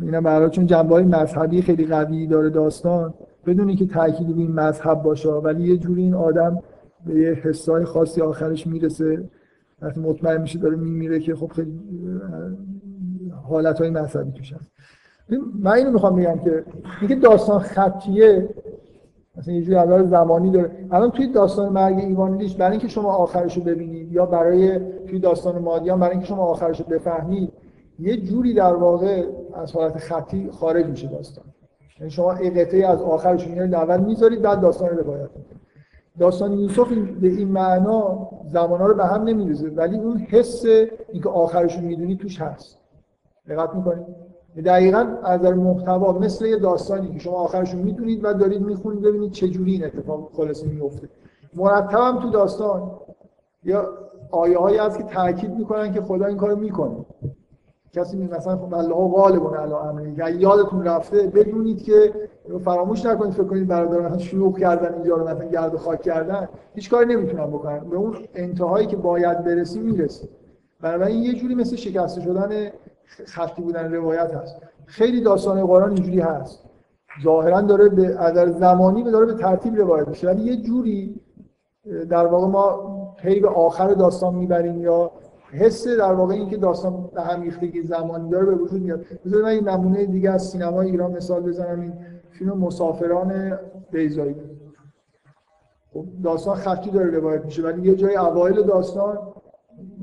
اینا 0.02 0.20
برای 0.20 0.50
چون 0.50 0.66
جنبه 0.66 1.02
مذهبی 1.02 1.62
خیلی 1.62 1.86
قوی 1.86 2.26
داره 2.26 2.50
داستان. 2.50 3.14
بدون 3.46 3.68
اینکه 3.68 3.86
تاکید 3.86 4.30
روی 4.30 4.42
این 4.42 4.52
مذهب 4.52 5.02
باشه 5.02 5.28
ولی 5.28 5.68
یه 5.68 5.76
جوری 5.76 6.02
این 6.02 6.14
آدم 6.14 6.62
به 7.06 7.14
یه 7.14 7.32
حسای 7.32 7.84
خاصی 7.84 8.20
آخرش 8.20 8.66
می‌رسه. 8.66 9.30
وقتی 9.82 10.00
مطمئن 10.00 10.40
میشه 10.40 10.58
داره 10.58 10.76
میمیره 10.76 11.20
که 11.20 11.34
خب 11.34 11.52
خیلی 11.52 11.80
حالت 13.42 13.80
های 13.80 13.90
مذهبی 13.90 14.32
توش 14.32 14.52
هست. 14.52 14.70
من 15.62 15.72
اینو 15.72 15.90
می‌خوام 15.90 16.16
بگم 16.16 16.38
که 16.38 16.64
اینکه 17.00 17.14
داستان 17.14 17.58
خطیه 17.58 18.48
مثلا 19.36 19.54
یه 19.54 19.62
جوری 19.62 19.76
اول 19.76 20.06
زمانی 20.06 20.50
داره. 20.50 20.70
الان 20.90 21.10
توی 21.10 21.26
داستان 21.26 21.72
مرگ 21.72 21.98
ایوان 21.98 22.36
لیش 22.36 22.56
برای 22.56 22.70
اینکه 22.70 22.88
شما 22.88 23.12
آخرش 23.12 23.56
رو 23.56 23.62
ببینید 23.62 24.12
یا 24.12 24.26
برای 24.26 24.80
توی 25.06 25.18
داستان 25.18 25.58
مادیان 25.58 26.00
برای 26.00 26.12
اینکه 26.12 26.26
شما 26.26 26.42
آخرش 26.42 26.80
رو 26.80 26.86
بفهمید 26.86 27.52
یه 27.98 28.16
جوری 28.16 28.54
در 28.54 28.74
واقع 28.74 29.24
از 29.54 29.72
حالت 29.72 29.98
خطی 29.98 30.50
خارج 30.50 30.86
میشه 30.86 31.08
داستان. 31.08 31.44
یعنی 31.98 32.10
شما 32.10 32.28
قطعه 32.28 32.86
از 32.86 33.02
آخرش 33.02 33.48
میارید 33.48 33.74
اول 33.74 34.00
می‌ذارید 34.00 34.42
بعد 34.42 34.60
داستان 34.60 34.88
رو 34.88 34.98
روایت 34.98 35.30
می‌کنید. 35.36 35.53
داستان 36.18 36.52
یوسف 36.58 36.92
به 37.20 37.28
این 37.28 37.48
معنا 37.48 38.28
زمانا 38.52 38.86
رو 38.86 38.94
به 38.94 39.04
هم 39.04 39.22
نمیریزه 39.22 39.68
ولی 39.68 39.98
اون 39.98 40.18
حس 40.18 40.64
اینکه 41.12 41.28
آخرش 41.28 41.76
رو 41.76 41.82
می‌دونید 41.82 42.18
توش 42.18 42.40
هست. 42.40 42.78
دقت 43.48 43.74
می‌کنید 43.74 44.06
دقیقا 44.64 44.98
از 45.22 45.40
نظر 45.40 45.54
محتوا 45.54 46.12
مثل 46.12 46.46
یه 46.46 46.56
داستانی 46.56 47.12
که 47.12 47.18
شما 47.18 47.36
آخرش 47.36 47.74
رو 47.74 47.78
می‌دونید 47.78 48.24
و 48.24 48.32
دارید 48.32 48.62
می‌خونید 48.62 49.02
ببینید 49.02 49.32
چه 49.32 49.48
جوری 49.48 49.72
این 49.72 49.84
اتفاق 49.84 50.30
خلاصه 50.36 50.66
میفته 50.66 51.08
مرتب 51.54 51.98
هم 52.00 52.20
تو 52.20 52.30
داستان 52.30 52.90
یا 53.64 53.88
آیه 54.30 54.58
هایی 54.58 54.78
هست 54.78 54.98
که 54.98 55.04
تاکید 55.04 55.54
می‌کنن 55.54 55.92
که 55.92 56.00
خدا 56.00 56.26
این 56.26 56.36
کارو 56.36 56.56
می‌کنه. 56.56 56.96
کسی 57.94 58.16
مثلا 58.16 58.56
خب 58.56 58.74
الله 58.74 59.08
غالب 59.08 59.54
علی 59.54 59.72
امری. 59.72 60.22
اگه 60.22 60.36
یادتون 60.40 60.84
رفته 60.84 61.26
بدونید 61.26 61.82
که 61.82 62.12
فراموش 62.64 63.06
نکنید 63.06 63.32
فکر 63.32 63.44
کنید 63.44 63.68
برادر 63.68 64.00
مثلا 64.00 64.18
شروع 64.18 64.58
کردن 64.58 64.94
اینجا 64.94 65.16
رو 65.16 65.28
مثلا 65.28 65.44
گرد 65.44 65.74
و 65.74 65.78
خاک 65.78 66.02
کردن. 66.02 66.48
هیچ 66.74 66.90
کاری 66.90 67.14
نمی‌تونن 67.14 67.46
بکنن. 67.46 67.78
به 67.78 67.96
اون 67.96 68.16
انتهایی 68.34 68.86
که 68.86 68.96
باید 68.96 69.44
برسی 69.44 69.80
می‌رسه 69.80 70.28
بنابراین 70.80 71.22
یه 71.22 71.34
جوری 71.34 71.54
مثل 71.54 71.76
شکسته 71.76 72.20
شدن 72.20 72.70
خطی 73.26 73.62
بودن 73.62 73.92
روایت 73.92 74.34
هست. 74.34 74.56
خیلی 74.86 75.20
داستان 75.20 75.66
قرآن 75.66 75.92
اینجوری 75.92 76.20
هست. 76.20 76.64
ظاهرا 77.24 77.60
داره 77.60 77.88
به 77.88 78.18
عدد 78.18 78.48
زمانی 78.58 79.02
به 79.02 79.10
داره 79.10 79.26
به 79.26 79.34
ترتیب 79.34 79.76
روایت 79.76 80.08
میشه. 80.08 80.26
ولی 80.26 80.42
یه 80.42 80.56
جوری 80.56 81.20
در 82.10 82.26
واقع 82.26 82.46
ما 82.46 82.94
پی 83.16 83.40
به 83.40 83.48
آخر 83.48 83.88
داستان 83.88 84.34
می‌بریم 84.34 84.80
یا 84.80 85.10
حس 85.54 85.88
در 85.88 86.12
واقع 86.12 86.34
اینکه 86.34 86.56
داستان 86.56 87.10
به 87.14 87.22
هم 87.22 87.42
ریختگی 87.42 87.82
زمانی 87.82 88.30
داره 88.30 88.46
به 88.46 88.54
وجود 88.54 88.82
میاد. 88.82 89.04
بذارید 89.26 89.44
من 89.44 89.50
این 89.50 89.68
نمونه 89.68 90.06
دیگه 90.06 90.30
از 90.30 90.42
سینما 90.42 90.80
ایران 90.80 91.12
مثال 91.12 91.42
بزنم. 91.42 91.80
این 91.80 91.92
فیلم 92.30 92.58
مسافران 92.58 93.58
بیزایی 93.90 94.34
خب 95.92 96.04
داستان 96.24 96.56
خطی 96.56 96.90
داره 96.90 97.10
روایت 97.10 97.44
میشه 97.44 97.62
ولی 97.62 97.88
یه 97.88 97.94
جای 97.94 98.16
اوایل 98.16 98.62
داستان 98.62 99.18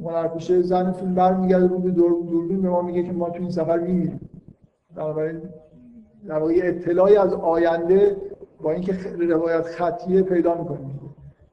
هنرپیشه 0.04 0.62
زن 0.62 0.92
فیلم 0.92 1.16
برمیگرده 1.16 1.68
رو 1.68 1.80
به 1.80 1.92
دور 1.92 2.12
دوربین 2.30 2.62
به 2.62 2.70
ما 2.70 2.82
میگه 2.82 3.04
که 3.04 3.12
ما 3.12 3.30
تو 3.30 3.42
این 3.42 3.52
سفر 3.52 3.80
میمیریم. 3.80 4.30
بنابراین 4.96 5.42
در 6.28 6.40
واقع 6.40 6.54
اطلاعی 6.64 7.18
از 7.18 7.34
آینده 7.34 8.16
با 8.62 8.72
اینکه 8.72 8.94
روایت 9.20 9.62
خطیه 9.62 10.22
پیدا 10.22 10.56
می‌کنیم 10.56 11.00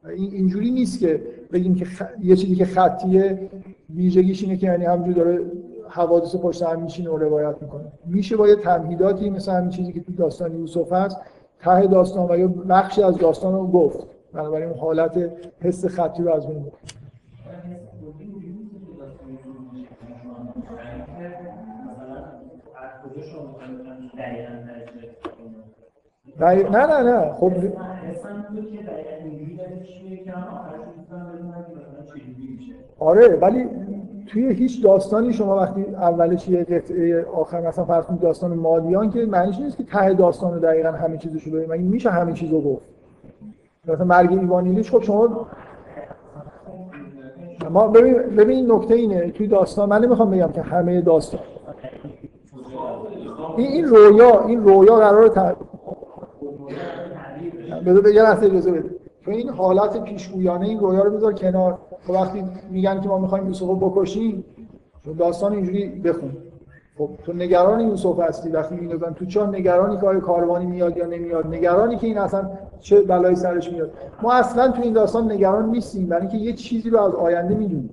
این 0.04 0.32
اینجوری 0.32 0.70
نیست 0.70 1.00
که 1.00 1.22
بگیم 1.52 1.74
که 1.74 1.86
یه 2.20 2.36
چیزی 2.36 2.54
که 2.54 2.64
خطیه 2.64 3.50
ویژگیش 3.94 4.42
اینه 4.42 4.56
که 4.56 4.66
یعنی 4.66 4.84
همجور 4.84 5.14
داره 5.14 5.40
حوادث 5.88 6.36
پشت 6.36 6.62
هم 6.62 6.82
میشینه 6.82 7.10
و 7.10 7.16
روایت 7.18 7.62
می‌کنه. 7.62 7.92
میشه 8.06 8.36
با 8.36 8.48
یه 8.48 8.56
تمهیداتی 8.56 9.30
مثل 9.30 9.52
همین 9.52 9.70
چیزی 9.70 9.92
که 9.92 10.00
تو 10.00 10.12
داستان 10.12 10.56
یوسف 10.56 10.92
هست 10.92 11.16
ته 11.60 11.86
داستان 11.86 12.30
و 12.30 12.38
یا 12.38 12.48
بخشی 12.48 13.02
از 13.02 13.18
داستان 13.18 13.54
رو 13.54 13.66
گفت. 13.66 14.06
بنابراین 14.32 14.68
اون 14.68 14.78
حالت 14.78 15.30
حس 15.60 15.86
خطی 15.86 16.22
رو 16.22 16.32
از 16.32 16.46
بین 16.46 16.62
برد. 16.62 16.72
نه 26.40 26.86
نه 26.86 27.02
نه. 27.02 27.32
خب 27.32 27.52
آره 32.98 33.38
ولی 33.40 33.68
توی 34.26 34.54
هیچ 34.54 34.82
داستانی 34.82 35.32
شما 35.32 35.56
وقتی 35.56 35.82
اولش 35.82 36.48
یه 36.48 36.64
قطعه 36.64 37.24
آخر 37.24 37.60
مثلا 37.60 37.84
فرض 37.84 38.04
داستان 38.20 38.54
مادیان 38.54 39.10
که 39.10 39.26
معنیش 39.26 39.60
نیست 39.60 39.76
که 39.76 39.84
ته 39.84 40.14
داستان 40.14 40.54
رو 40.54 40.60
دقیقا 40.60 40.90
همه 40.92 41.18
چیزشو 41.18 41.50
بگیم 41.50 41.70
مگه 41.70 41.82
میشه 41.82 42.10
همه 42.10 42.32
چیزو 42.32 42.60
گفت؟ 42.60 42.82
مثلا 43.88 44.04
مرگ 44.04 44.32
ایوانیلیش 44.32 44.90
خب 44.90 45.02
شما 45.02 45.46
ما 47.70 47.86
ببین 47.86 48.14
ببین 48.14 48.72
نکته 48.72 48.94
اینه 48.94 49.30
توی 49.30 49.46
داستان 49.46 49.88
من 49.88 50.04
نمی‌خوام 50.04 50.30
بگم 50.30 50.52
که 50.52 50.62
همه 50.62 51.00
داستان 51.00 51.40
این 53.56 53.66
این 53.66 53.84
رویا 53.84 54.44
این 54.44 54.64
رویا 54.64 54.96
قرار 54.96 55.28
تا 55.28 55.56
بذار 57.86 58.08
یه 58.08 58.22
لحظه 58.22 58.46
اجازه 58.46 58.72
بده. 58.72 58.90
تو 59.24 59.30
این 59.30 59.48
حالت 59.48 60.04
پیشگویانه 60.04 60.66
این 60.66 60.80
رویا 60.80 61.02
رو 61.02 61.10
بذار 61.10 61.32
کنار. 61.32 61.78
وقتی 62.12 62.44
میگن 62.70 63.00
که 63.00 63.08
ما 63.08 63.18
می‌خوایم 63.18 63.46
یوسف 63.46 63.66
رو 63.66 63.76
بکشیم 63.76 64.44
داستان 65.18 65.52
اینجوری 65.52 65.88
بخون. 65.88 66.36
خب 66.98 67.10
تو 67.24 67.32
نگران 67.32 67.80
یوسف 67.80 68.20
هستی 68.20 68.48
وقتی 68.48 68.74
میگن 68.74 69.12
تو 69.12 69.24
چه 69.24 69.46
نگرانی 69.46 69.96
که 69.96 70.06
آیا 70.06 70.20
کاروانی 70.20 70.66
میاد 70.66 70.96
یا 70.96 71.06
نمیاد؟ 71.06 71.46
نگرانی 71.46 71.96
که 71.96 72.06
این 72.06 72.18
اصلا 72.18 72.50
چه 72.80 73.00
بلایی 73.00 73.36
سرش 73.36 73.72
میاد؟ 73.72 73.92
ما 74.22 74.32
اصلا 74.32 74.68
تو 74.68 74.82
این 74.82 74.92
داستان 74.92 75.32
نگران 75.32 75.70
نیستیم 75.70 76.06
برای 76.06 76.22
اینکه 76.22 76.36
یه 76.38 76.52
چیزی 76.52 76.90
رو 76.90 77.02
از 77.02 77.14
آینده 77.14 77.54
می‌دونیم. 77.54 77.90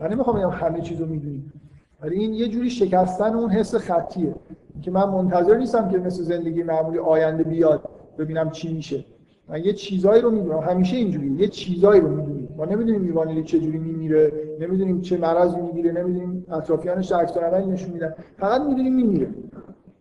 من 0.00 0.12
نمی‌خوام 0.12 0.36
بگم 0.36 0.50
همه 0.50 0.80
چیز 0.80 1.00
رو 1.00 1.06
می‌دونیم 1.06 1.52
ولی 2.00 2.18
این 2.18 2.34
یه 2.34 2.48
جوری 2.48 2.70
شکستن 2.70 3.34
اون 3.34 3.50
حس 3.50 3.74
خطیه. 3.74 4.34
که 4.82 4.90
من 4.90 5.08
منتظر 5.08 5.56
نیستم 5.56 5.88
که 5.88 5.98
مثل 5.98 6.22
زندگی 6.22 6.62
معمولی 6.62 6.98
آینده 6.98 7.42
بیاد 7.44 7.88
ببینم 8.18 8.50
چی 8.50 8.74
میشه. 8.74 9.04
من 9.48 9.64
یه 9.64 9.72
چیزایی 9.72 10.22
رو 10.22 10.30
می‌دونم 10.30 10.58
همیشه 10.58 10.96
اینجوری 10.96 11.30
یه 11.30 11.48
چیزایی 11.48 12.00
رو 12.00 12.08
می‌دونیم 12.08 12.43
ما 12.56 12.64
نمی‌دونیم 12.64 13.00
میوانیلی 13.00 13.42
چه 13.42 13.60
جوری 13.60 13.78
میمیره 13.78 14.32
نمی‌دونیم 14.60 15.00
چه 15.00 15.16
مرضی 15.16 15.60
می‌گیره 15.60 15.92
نمی‌دونیم 15.92 16.46
اطرافیانش 16.52 17.12
عکس 17.12 17.36
عملی 17.36 17.66
نشون 17.66 17.90
میدن. 17.90 18.14
فقط 18.38 18.60
می‌دونیم 18.60 18.94
میمیره. 18.94 19.28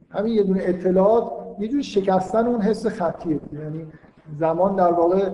همین 0.09 0.33
یه 0.33 0.43
دونه 0.43 0.61
اطلاعات 0.63 1.31
یه 1.59 1.67
جوری 1.67 1.83
شکستن 1.83 2.47
اون 2.47 2.61
حس 2.61 2.87
خطیه. 2.87 3.39
یعنی 3.53 3.87
زمان 4.39 4.75
در 4.75 4.91
واقع 4.91 5.29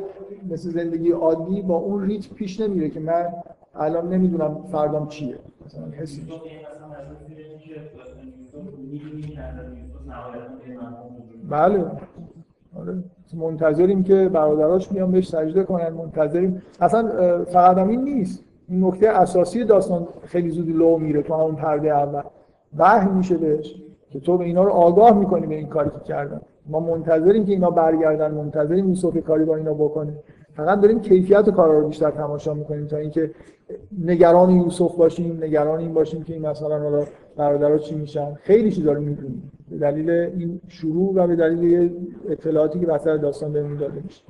مثل 0.49 0.69
زندگی 0.69 1.11
عادی 1.11 1.61
با 1.61 1.75
اون 1.75 2.03
ریت 2.03 2.33
پیش 2.33 2.59
نمیره 2.59 2.89
که 2.89 2.99
من 2.99 3.25
الان 3.75 4.13
نمی‌دونم 4.13 4.63
فردام 4.71 5.07
چیه. 5.07 5.39
مثلا 5.65 5.85
حسی 5.91 6.21
بله. 11.49 11.85
آره 12.79 13.03
منتظریم 13.33 14.03
که 14.03 14.29
برادراش 14.29 14.89
بیان 14.89 15.11
بهش 15.11 15.27
سجده 15.27 15.63
کنن 15.63 15.89
منتظریم. 15.89 16.61
اصلا 16.81 17.09
فقط 17.45 17.77
این 17.77 18.03
نیست. 18.03 18.43
این 18.67 18.85
نکته 18.85 19.09
اساسی 19.09 19.63
داستان 19.63 20.07
خیلی 20.23 20.49
زود 20.49 20.69
لو 20.69 20.97
میره 20.97 21.21
تو 21.21 21.33
همون 21.33 21.55
پرده 21.55 21.97
اول. 21.97 22.21
وحی 22.77 23.11
میشه 23.11 23.37
بهش 23.37 23.75
که 24.09 24.19
تو 24.19 24.37
به 24.37 24.45
اینا 24.45 24.63
رو 24.63 24.71
آگاه 24.71 25.19
می‌کنی 25.19 25.47
به 25.47 25.55
این 25.55 25.67
کاری 25.67 25.89
که 25.89 25.99
کردن. 25.99 26.41
ما 26.67 26.79
منتظریم 26.79 27.45
که 27.45 27.51
اینا 27.51 27.69
برگردن 27.69 28.31
منتظریم 28.31 28.89
یوسف 28.89 29.17
کاری 29.17 29.45
با 29.45 29.55
اینا 29.55 29.73
بکنه. 29.73 30.13
فقط 30.53 30.81
داریم 30.81 30.99
کیفیت 30.99 31.49
کارا 31.49 31.79
رو 31.79 31.87
بیشتر 31.87 32.11
تماشا 32.11 32.53
می‌کنیم 32.53 32.87
تا 32.87 32.97
اینکه 32.97 33.31
نگران 34.05 34.49
یوسف 34.49 34.95
باشیم 34.95 35.43
نگران 35.43 35.79
این 35.79 35.93
باشیم 35.93 36.23
که 36.23 36.33
این 36.33 36.47
مثلا 36.47 36.79
حالا 36.79 37.03
برادرها 37.37 37.77
چی 37.77 37.95
میشن. 37.95 38.33
خیلی 38.33 38.71
چیزا 38.71 38.93
رو 38.93 39.01
می‌دونیم. 39.01 39.51
به 39.69 39.77
دلیل 39.77 40.09
این 40.09 40.61
شروع 40.67 41.13
و 41.13 41.27
به 41.27 41.35
دلیل 41.35 41.91
اطلاعاتی 42.29 42.79
که 42.79 42.87
وسط 42.87 43.21
داستان 43.21 43.53
بهمون 43.53 43.77
داده 43.77 44.01
میشه. 44.03 44.23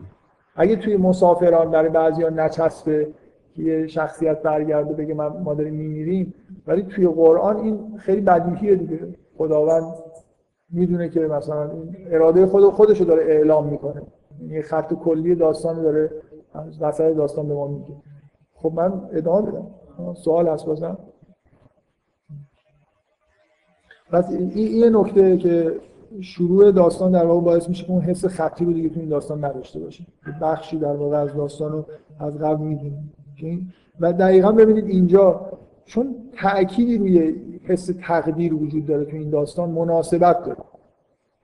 اگه 0.55 0.75
توی 0.75 0.97
مسافران 0.97 1.71
برای 1.71 1.89
بعضیا 1.89 2.29
نچسبه 2.29 3.07
که 3.53 3.61
یه 3.63 3.87
شخصیت 3.87 4.41
برگرده 4.41 4.93
بگه 4.93 5.13
من 5.13 5.27
ما 5.27 5.53
داریم 5.53 5.73
میمیریم 5.73 6.33
ولی 6.67 6.83
توی 6.83 7.07
قرآن 7.07 7.57
این 7.57 7.97
خیلی 7.97 8.21
بدیهیه 8.21 8.75
دیگه. 8.75 8.99
خداوند 9.37 9.83
می‌دونه 10.69 11.09
که 11.09 11.19
مثلا 11.19 11.69
اراده 12.11 12.45
خود 12.45 12.63
خودش 12.63 12.99
رو 12.99 13.05
داره 13.05 13.23
اعلام 13.23 13.67
می‌کنه. 13.67 14.01
یه 14.47 14.61
خط 14.61 14.93
کلی 14.93 15.35
داستان 15.35 15.81
داره 15.81 16.11
وسط 16.81 17.15
داستان 17.15 17.47
به 17.47 17.53
ما 17.53 17.67
میگه. 17.67 17.93
خب 18.53 18.71
من 18.75 19.01
ادامه 19.13 19.51
بدم. 19.51 19.67
سوال 20.13 20.47
هست 20.47 20.65
بازم. 20.65 20.97
پس 24.11 24.31
این 24.31 24.57
یه 24.57 24.89
نکته 24.89 25.37
که 25.37 25.71
شروع 26.21 26.71
داستان 26.71 27.11
در 27.11 27.25
واقع 27.25 27.41
باعث 27.41 27.69
میشه 27.69 27.85
که 27.85 27.91
اون 27.91 28.01
حس 28.01 28.25
خطی 28.25 28.65
رو 28.65 28.73
دیگه 28.73 28.89
تو 28.89 28.99
این 28.99 29.09
داستان 29.09 29.45
نداشته 29.45 29.79
باشیم. 29.79 30.07
بخشی 30.41 30.77
در 30.77 30.95
واقع 30.95 31.17
از 31.17 31.35
داستان 31.35 31.71
رو 31.71 31.85
از 32.19 32.37
قبل 32.37 32.63
می‌دونیم. 32.63 33.73
و 33.99 34.13
دقیقا 34.13 34.51
ببینید 34.51 34.85
اینجا 34.85 35.41
چون 35.85 36.15
تأکیدی 36.33 36.97
روی 36.97 37.35
حس 37.63 37.89
تقدیر 38.01 38.53
وجود 38.53 38.85
داره 38.85 39.05
تو 39.05 39.15
این 39.15 39.29
داستان 39.29 39.69
مناسبت 39.69 40.43
داره. 40.43 40.63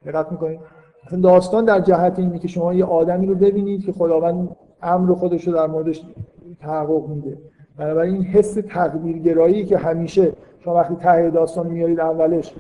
دقت 0.06 0.32
می‌کنید؟ 0.32 0.60
مثلا 1.06 1.20
داستان 1.20 1.66
در 1.66 1.80
جهت 1.80 2.20
اینه 2.20 2.40
که 2.40 2.48
شما 2.48 2.74
یه 2.74 2.86
آدمی 2.86 3.28
رو 3.28 3.36
ببینید 3.36 3.86
که 3.86 3.92
خداوند 3.92 4.56
امر 4.82 5.14
خودش 5.14 5.48
رو 5.48 5.54
در 5.54 5.68
موردش 5.68 6.02
تحقق 6.60 7.10
میده. 7.10 7.38
بنابراین 7.78 8.14
این 8.14 8.24
حس 8.24 8.54
تقدیرگرایی 8.54 9.66
که 9.66 9.78
همیشه 9.78 10.34
شما 10.66 10.76
وقتی 10.76 10.96
ته 10.96 11.30
داستان 11.30 11.68
میارید 11.68 12.00
اولش 12.00 12.54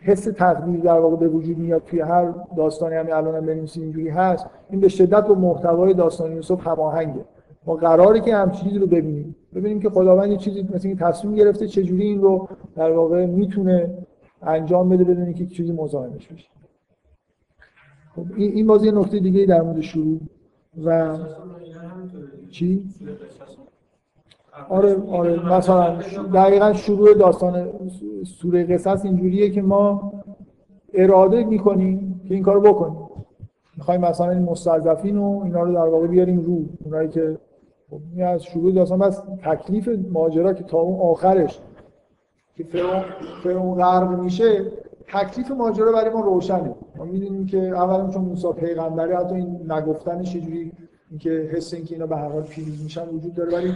حس 0.00 0.24
تقدیر 0.24 0.80
در 0.80 0.98
واقع 0.98 1.16
به 1.16 1.28
وجود 1.28 1.58
میاد 1.58 1.82
توی 1.84 2.00
هر 2.00 2.34
داستانی 2.56 2.94
همین 2.96 3.12
الان 3.12 3.34
هم 3.34 3.46
بنویسید 3.46 3.82
اینجوری 3.82 4.08
هست 4.08 4.46
این 4.70 4.80
به 4.80 4.88
شدت 4.88 5.26
با 5.26 5.34
محتوای 5.34 5.94
داستان 5.94 6.32
یوسف 6.32 6.66
هماهنگه. 6.66 7.24
ما 7.66 7.74
قراره 7.74 8.20
که 8.20 8.36
هم 8.36 8.50
چیزی 8.50 8.78
رو 8.78 8.86
ببینیم. 8.86 9.36
ببینیم 9.54 9.80
که 9.80 9.90
خداوند 9.90 10.30
یه 10.30 10.36
چیزی 10.36 10.68
مثل 10.74 10.88
این 10.88 10.96
تصمیم 10.96 11.34
گرفته 11.34 11.66
چجوری 11.66 12.02
این 12.02 12.22
رو 12.22 12.48
در 12.76 12.92
واقع 12.92 13.26
می‌تونه 13.26 13.90
انجام 14.42 14.88
بده 14.88 15.04
بدون 15.04 15.32
که 15.32 15.46
چیزی 15.46 15.72
مزاحمش 15.72 16.28
بشه. 16.28 16.48
خب 18.16 18.24
این 18.36 18.66
بازی 18.66 18.90
نکته 18.90 19.18
دیگه 19.18 19.46
در 19.46 19.62
مورد 19.62 19.80
شروع 19.80 20.20
و 20.84 21.18
چی؟ 22.50 22.84
آره 24.68 24.96
آره 25.10 25.54
مثلا 25.56 25.96
دقیقا 26.34 26.72
شروع 26.72 27.14
داستان 27.14 27.70
سوره 28.24 28.64
قصص 28.64 29.04
اینجوریه 29.04 29.50
که 29.50 29.62
ما 29.62 30.12
اراده 30.94 31.44
می‌کنیم 31.44 32.20
که 32.28 32.34
این 32.34 32.42
کارو 32.42 32.60
بکنیم. 32.60 33.08
می‌خوایم 33.76 34.00
مثلا 34.00 34.30
این 34.30 34.42
مستضعفین 34.42 35.18
و 35.18 35.40
اینا 35.44 35.62
رو 35.62 35.72
در 35.72 35.88
واقع 35.88 36.06
بیاریم 36.06 36.40
رو 36.40 36.58
اونایی 36.84 37.08
که 37.08 37.38
خب 37.90 38.00
از 38.22 38.44
شروع 38.44 38.72
داستان 38.72 38.98
بس 38.98 39.22
تکلیف 39.44 39.90
ماجرا 40.12 40.52
که 40.52 40.64
تا 40.64 40.78
اون 40.78 41.00
آخرش 41.00 41.58
که 42.56 42.64
فرعون 43.42 43.74
غرق 43.74 44.20
میشه 44.20 44.64
تکلیف 45.08 45.50
ماجرا 45.50 45.92
برای 45.92 46.10
ما 46.10 46.20
روشنه. 46.20 46.74
ما 46.96 47.04
می‌دونیم 47.04 47.46
که 47.46 47.58
اولا 47.58 48.10
چون 48.10 48.24
موسی 48.24 48.52
پیغمبره 48.52 49.16
حتی 49.16 49.34
این 49.34 49.72
نگفتنش 49.72 50.34
یه 50.34 50.72
اینکه 51.10 51.30
حس 51.30 51.74
اینکه 51.74 51.94
اینا 51.94 52.06
به 52.06 52.16
هر 52.16 52.28
حال 52.28 52.42
پیروز 52.42 52.82
میشن 52.82 53.08
وجود 53.08 53.34
داره 53.34 53.56
ولی 53.56 53.72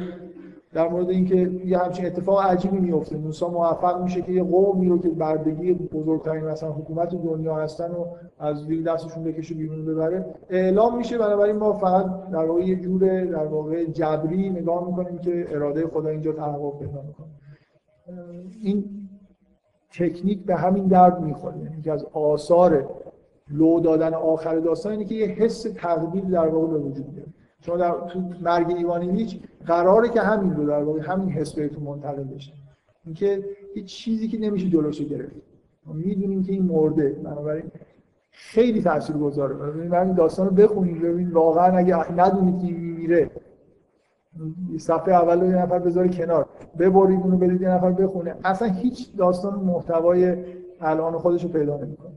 در 0.79 0.89
مورد 0.89 1.11
اینکه 1.11 1.51
یه 1.65 1.79
همچین 1.79 2.07
اتفاق 2.07 2.41
عجیبی 2.41 2.79
میفته. 2.79 3.17
موسی 3.17 3.45
موفق 3.45 4.03
میشه 4.03 4.23
که 4.23 4.33
یه 4.33 4.43
قومی 4.43 4.89
رو 4.89 4.99
که 4.99 5.09
بردگی 5.09 5.73
بزرگترین 5.75 6.45
مثلا 6.45 6.73
حکومت 6.73 7.15
دنیا 7.15 7.57
هستن 7.57 7.91
و 7.91 8.07
از 8.39 8.57
زیر 8.57 8.83
دستشون 8.83 9.25
بکشه 9.25 9.55
بیرون 9.55 9.85
ببره 9.85 10.35
اعلام 10.51 10.97
میشه. 10.97 11.19
بنابراین 11.19 11.57
ما 11.57 11.73
فقط 11.73 12.31
در 12.33 12.45
واقع 12.45 12.61
یه 12.61 12.77
جور 12.77 13.25
در 13.25 13.47
واقع 13.47 13.85
جبری 13.85 14.51
نگاه 14.51 14.87
می‌کنیم 14.89 15.19
که 15.19 15.47
اراده 15.51 15.87
خدا 15.87 16.09
اینجا 16.09 16.33
تحقق 16.33 16.79
پیدا 16.79 17.03
می‌کنه. 17.03 17.29
این 18.63 18.85
تکنیک 19.93 20.45
به 20.45 20.57
همین 20.57 20.87
درد 20.87 21.21
می‌خوره. 21.21 21.59
یعنی 21.59 21.83
که 21.83 21.93
از 21.93 22.05
آثار 22.13 22.89
لو 23.51 23.81
دادن 23.81 24.15
آخر 24.15 24.59
داستان 24.59 24.93
اینه 24.93 25.05
که 25.05 25.15
یه 25.15 25.27
حس 25.27 25.63
تقدیر 25.63 26.25
در 26.25 26.49
واقع 26.49 26.67
به 26.67 26.79
وجود 26.79 27.07
میاد. 27.13 27.29
شما 27.61 27.77
در 27.77 27.93
تو 28.09 28.21
مرگ 28.43 28.71
ایوانیویچ 28.71 29.41
قراره 29.67 30.09
که 30.09 30.21
همین 30.21 30.57
رو 30.57 30.67
در 30.67 30.83
واقع 30.83 31.01
همین 31.01 31.31
حس 31.31 31.55
بهتون 31.55 31.83
منتقل 31.83 32.25
بشه. 32.25 32.53
اینکه 33.05 33.45
هیچ 33.75 33.85
چیزی 33.85 34.29
که 34.29 34.39
نمیشه 34.39 34.69
جلوشو 34.69 35.05
گرفت. 35.05 35.33
ما 35.87 35.93
می‌دونیم 35.93 36.43
که 36.43 36.53
این 36.53 36.63
مرده. 36.63 37.09
بنابراین 37.09 37.65
خیلی 38.31 38.83
تاثیرگذاره. 38.83 39.55
ببینید 39.55 39.93
همین 39.93 40.15
داستان 40.15 40.49
رو 40.49 40.55
بخونید 40.55 41.03
ببینید 41.03 41.33
واقعا 41.33 41.77
اگه 41.77 42.13
ندونید 42.13 42.61
که 42.61 42.73
میره 42.73 43.31
صفحه 44.79 45.15
اول 45.15 45.41
رو 45.41 45.47
یه 45.47 45.57
نفر 45.57 45.79
بذاره 45.79 46.09
کنار. 46.09 46.47
ببرید 46.79 47.21
اونو 47.21 47.37
بدید 47.37 47.63
یه 47.63 47.69
نفر 47.69 47.91
بخونه. 47.91 48.35
اصلا 48.45 48.69
هیچ 48.69 49.17
داستان 49.17 49.59
محتوای 49.59 50.37
الان 50.81 51.19
خودش 51.19 51.45
رو 51.45 51.49
پیدا 51.49 51.77
نمی‌کنه. 51.77 52.13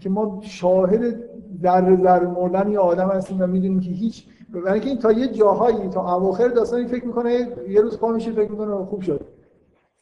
که 0.00 0.10
ما 0.10 0.38
شاهد 0.42 1.14
در 1.62 1.96
ذره 2.02 2.26
مردن 2.26 2.70
یه 2.70 2.78
آدم 2.78 3.08
هستیم 3.08 3.40
و 3.40 3.46
می‌دونیم 3.46 3.80
که 3.80 3.90
هیچ 3.90 4.26
برای 4.60 4.72
اینکه 4.72 4.88
این 4.88 4.98
تا 4.98 5.12
یه 5.12 5.28
جاهایی 5.28 5.88
تا 5.88 6.16
اواخر 6.16 6.48
داستان 6.48 6.86
فکر 6.86 7.06
می‌کنه 7.06 7.48
یه 7.68 7.80
روز 7.80 7.98
پا 7.98 8.12
میشه 8.12 8.32
فکر 8.32 8.50
می‌کنه 8.50 8.84
خوب 8.84 9.00
شد. 9.00 9.20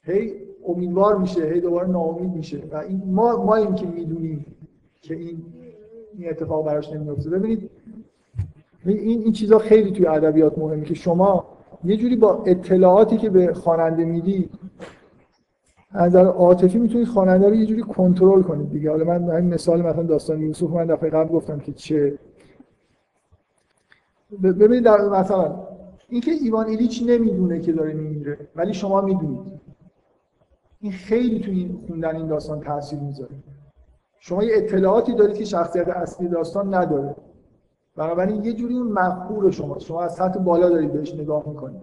هی 0.02 0.32
امیدوار 0.66 1.18
میشه 1.18 1.44
هی 1.44 1.60
دوباره 1.60 1.88
ناامید 1.88 2.34
میشه. 2.34 2.62
و 2.72 2.76
این 2.76 3.02
ما 3.06 3.44
ما 3.44 3.54
این 3.54 3.74
که 3.74 3.86
می‌دونیم 3.86 4.46
که 5.02 5.14
این 5.14 5.42
این 6.18 6.30
اتفاق 6.30 6.66
براش 6.66 6.92
نمیفته 6.92 7.30
ببینید 7.30 7.70
این 8.86 8.98
این 8.98 9.32
چیزا 9.32 9.58
خیلی 9.58 9.90
توی 9.90 10.06
ادبیات 10.06 10.58
مهمه 10.58 10.84
که 10.84 10.94
شما 10.94 11.44
یه 11.84 11.96
جوری 11.96 12.16
با 12.16 12.42
اطلاعاتی 12.46 13.16
که 13.16 13.30
به 13.30 13.54
خواننده 13.54 14.04
میدی 14.04 14.48
از 15.92 16.06
نظر 16.06 16.24
عاطفی 16.24 16.78
می‌تونید 16.78 17.06
خواننده 17.06 17.48
رو 17.48 17.54
یه 17.54 17.66
جوری 17.66 17.82
کنترل 17.82 18.42
کنید 18.42 18.70
دیگه. 18.70 18.90
حالا 18.90 19.04
من 19.04 19.44
مثال 19.44 19.82
مثلا 19.82 20.02
داستان 20.02 20.40
یوسف 20.42 20.70
من 20.70 20.86
دفعه 20.86 21.10
قبل 21.10 21.28
گفتم 21.28 21.58
که 21.58 21.72
چه 21.72 22.18
ببینید 24.42 24.84
در 24.84 25.08
مثلا 25.08 25.54
اینکه 26.08 26.30
ایوان 26.30 26.66
ایلیچ 26.66 27.02
نمی‌دونه 27.06 27.60
که 27.60 27.72
داره 27.72 27.92
میمیره 27.92 28.38
ولی 28.56 28.74
شما 28.74 29.00
می‌دونید. 29.00 29.60
این 30.80 30.92
خیلی 30.92 31.40
توی 31.40 31.58
این 31.58 31.80
خوندن 31.86 32.16
این 32.16 32.26
داستان 32.26 32.60
تاثیر 32.60 32.98
می‌ذاره. 32.98 33.34
شما 34.18 34.44
یه 34.44 34.52
اطلاعاتی 34.56 35.14
دارید 35.14 35.36
که 35.36 35.44
شخصیت 35.44 35.88
اصلی 35.88 36.28
داستان 36.28 36.74
نداره. 36.74 37.16
بنابراین 37.96 38.44
یه 38.44 38.52
جوری 38.52 38.74
اون 38.74 38.92
مفهور 38.92 39.50
شما 39.50 39.78
شما 39.78 40.02
از 40.02 40.14
سطح 40.14 40.38
بالا 40.38 40.68
دارید 40.68 40.92
بهش 40.92 41.14
نگاه 41.14 41.48
می‌کنید. 41.48 41.82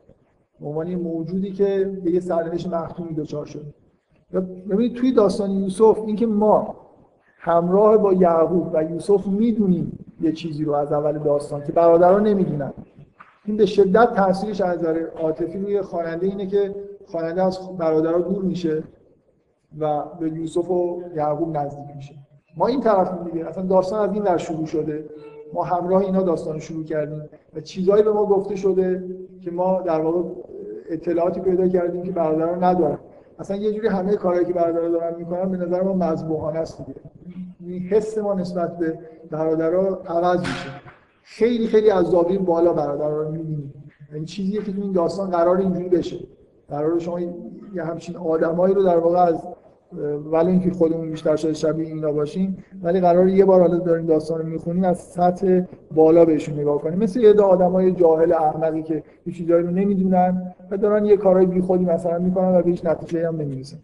به 0.59 0.67
عنوان 0.67 0.95
موجودی 0.95 1.51
که 1.51 1.99
به 2.03 2.11
یه 2.11 2.19
سرنوشت 2.19 2.73
مختومی 2.73 3.13
دچار 3.13 3.45
شده. 3.45 3.73
ببینید 4.69 4.93
توی 4.93 5.11
داستان 5.11 5.51
یوسف 5.51 5.99
اینکه 6.05 6.25
ما 6.27 6.75
همراه 7.39 7.97
با 7.97 8.13
یعقوب 8.13 8.69
و 8.73 8.83
یوسف 8.83 9.27
می‌دونیم 9.27 10.05
یه 10.21 10.31
چیزی 10.31 10.63
رو 10.63 10.73
از 10.73 10.91
اول 10.91 11.19
داستان 11.19 11.63
که 11.63 11.71
برادران 11.71 12.27
نمی‌دونن. 12.27 12.73
این 13.45 13.57
به 13.57 13.65
شدت 13.65 14.13
تاثیرش 14.15 14.61
از 14.61 14.79
نظر 14.79 15.05
عاطفی 15.21 15.59
روی 15.59 15.81
خواننده 15.81 16.27
اینه 16.27 16.47
که 16.47 16.75
خواننده 17.05 17.43
از 17.43 17.77
برادرها 17.77 18.19
دور 18.19 18.43
میشه 18.43 18.83
و 19.79 20.03
به 20.19 20.29
یوسف 20.29 20.71
و 20.71 21.01
یعقوب 21.15 21.57
نزدیک 21.57 21.95
میشه. 21.95 22.15
ما 22.57 22.67
این 22.67 22.81
طرف 22.81 23.11
دیگه 23.31 23.47
اصلا 23.47 23.63
داستان 23.63 24.09
از 24.09 24.13
این 24.13 24.23
ور 24.23 24.37
شروع 24.37 24.65
شده. 24.65 25.05
ما 25.53 25.63
همراه 25.63 26.01
اینا 26.01 26.21
داستان 26.21 26.59
شروع 26.59 26.83
کردیم 26.83 27.29
و 27.55 27.61
چیزهایی 27.61 28.03
به 28.03 28.11
ما 28.11 28.25
گفته 28.25 28.55
شده 28.55 29.03
که 29.41 29.51
ما 29.51 29.81
در 29.81 30.01
واقع 30.01 30.21
اطلاعاتی 30.89 31.39
پیدا 31.39 31.67
کردیم 31.67 32.03
که 32.03 32.11
برادران 32.11 32.63
ندارن. 32.63 32.97
اصلا 33.39 33.57
یه 33.57 33.71
جوری 33.71 33.87
همه 33.87 34.15
کارهایی 34.15 34.45
که 34.45 34.53
برادرها 34.53 34.89
دارن 34.89 35.15
می‌کنن 35.17 35.51
به 35.51 35.57
نظر 35.57 35.81
ما 35.81 35.93
مذبوحانه 35.93 36.59
است 36.59 36.85
دیگه. 36.85 36.99
حس 37.75 38.17
ما 38.17 38.33
نسبت 38.33 38.77
به 38.77 38.99
برادرها 39.31 40.01
عوض 40.07 40.39
میشه. 40.39 40.69
خیلی 41.23 41.67
خیلی 41.67 41.89
از 41.89 42.05
زاویه 42.05 42.39
بالا 42.39 42.73
برادرها 42.73 43.21
رو 43.21 43.31
می‌بینیم. 43.31 43.73
یعنی 44.13 44.25
چیزیه 44.25 44.61
که 44.61 44.71
این 44.77 44.91
داستان 44.91 45.29
قرار 45.29 45.57
اینجوری 45.57 45.89
بشه. 45.89 46.17
قرار 46.69 46.99
شما 46.99 47.19
یه 47.19 47.83
همچین 47.83 48.15
آدمایی 48.15 48.73
رو 48.73 48.83
در 48.83 48.97
واقع 48.97 49.19
از 49.19 49.47
ولی 50.31 50.51
اینکه 50.51 50.71
خودمون 50.71 51.09
بیشتر 51.11 51.35
شده 51.35 51.53
شبیه 51.53 51.87
اینا 51.87 52.11
باشیم 52.11 52.63
ولی 52.83 52.99
قرار 52.99 53.27
یه 53.27 53.45
بار 53.45 53.61
حالا 53.61 53.77
داریم 53.77 54.05
داستان 54.05 54.39
رو 54.39 54.45
می‌خونیم 54.45 54.83
از 54.83 54.97
سطح 54.97 55.61
بالا 55.95 56.25
بهشون 56.25 56.59
نگاه 56.59 56.81
کنیم 56.81 56.99
مثل 56.99 57.19
یه 57.19 57.33
آدمای 57.33 57.91
جاهل 57.91 58.33
احمقی 58.33 58.83
که 58.83 59.03
یه 59.25 59.33
چیزایی 59.33 59.63
رو 59.63 59.71
نمی‌دونن 59.71 60.53
و 60.71 60.77
دارن 60.77 61.05
یه 61.05 61.17
کارهای 61.17 61.45
بیخودی 61.45 61.85
مثلا 61.85 62.19
می‌کنن 62.19 62.55
و 62.55 62.61
به 62.61 62.69
هیچ 62.69 62.85
نتیجه 62.85 63.27
هم 63.27 63.35
نمی‌رسن. 63.35 63.77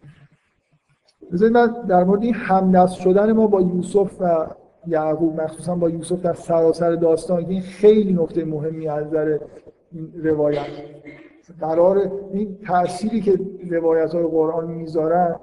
بذارید 1.32 1.54
من 1.54 1.74
در 1.88 2.04
مورد 2.04 2.22
این 2.22 2.34
همدست 2.34 2.94
شدن 2.94 3.32
ما 3.32 3.46
با 3.46 3.60
یوسف 3.60 4.20
و 4.20 4.46
یعقوب 4.86 5.40
مخصوصا 5.40 5.74
با 5.74 5.90
یوسف 5.90 6.22
در 6.22 6.34
سراسر 6.34 6.94
داستان 6.94 7.44
این 7.44 7.60
خیلی 7.60 8.12
نکته 8.12 8.44
مهمی 8.44 8.88
از 8.88 9.06
نظر 9.06 9.38
روایت. 10.14 10.66
قرار 11.60 12.12
این 12.32 12.58
تأثیری 12.66 13.20
که 13.20 13.40
روایت 13.70 14.14
های 14.14 14.24
قرآن 14.24 14.70
می‌ذارن 14.70 15.36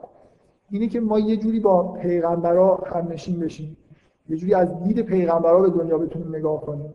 اینه 0.70 0.88
که 0.88 1.00
ما 1.00 1.20
یه 1.20 1.38
جوری 1.38 1.60
با 1.60 1.92
پیغمبرا 1.92 2.76
هم 2.76 3.08
نشین 3.08 3.40
بشیم. 3.40 3.78
یه 4.30 4.38
جوری 4.38 4.54
از 4.54 4.84
دید 4.84 5.02
پیغمبرا 5.02 5.62
به 5.62 5.70
دنیا 5.70 5.98
بتونیم 5.98 6.36
نگاه 6.36 6.62
کنیم. 6.62 6.94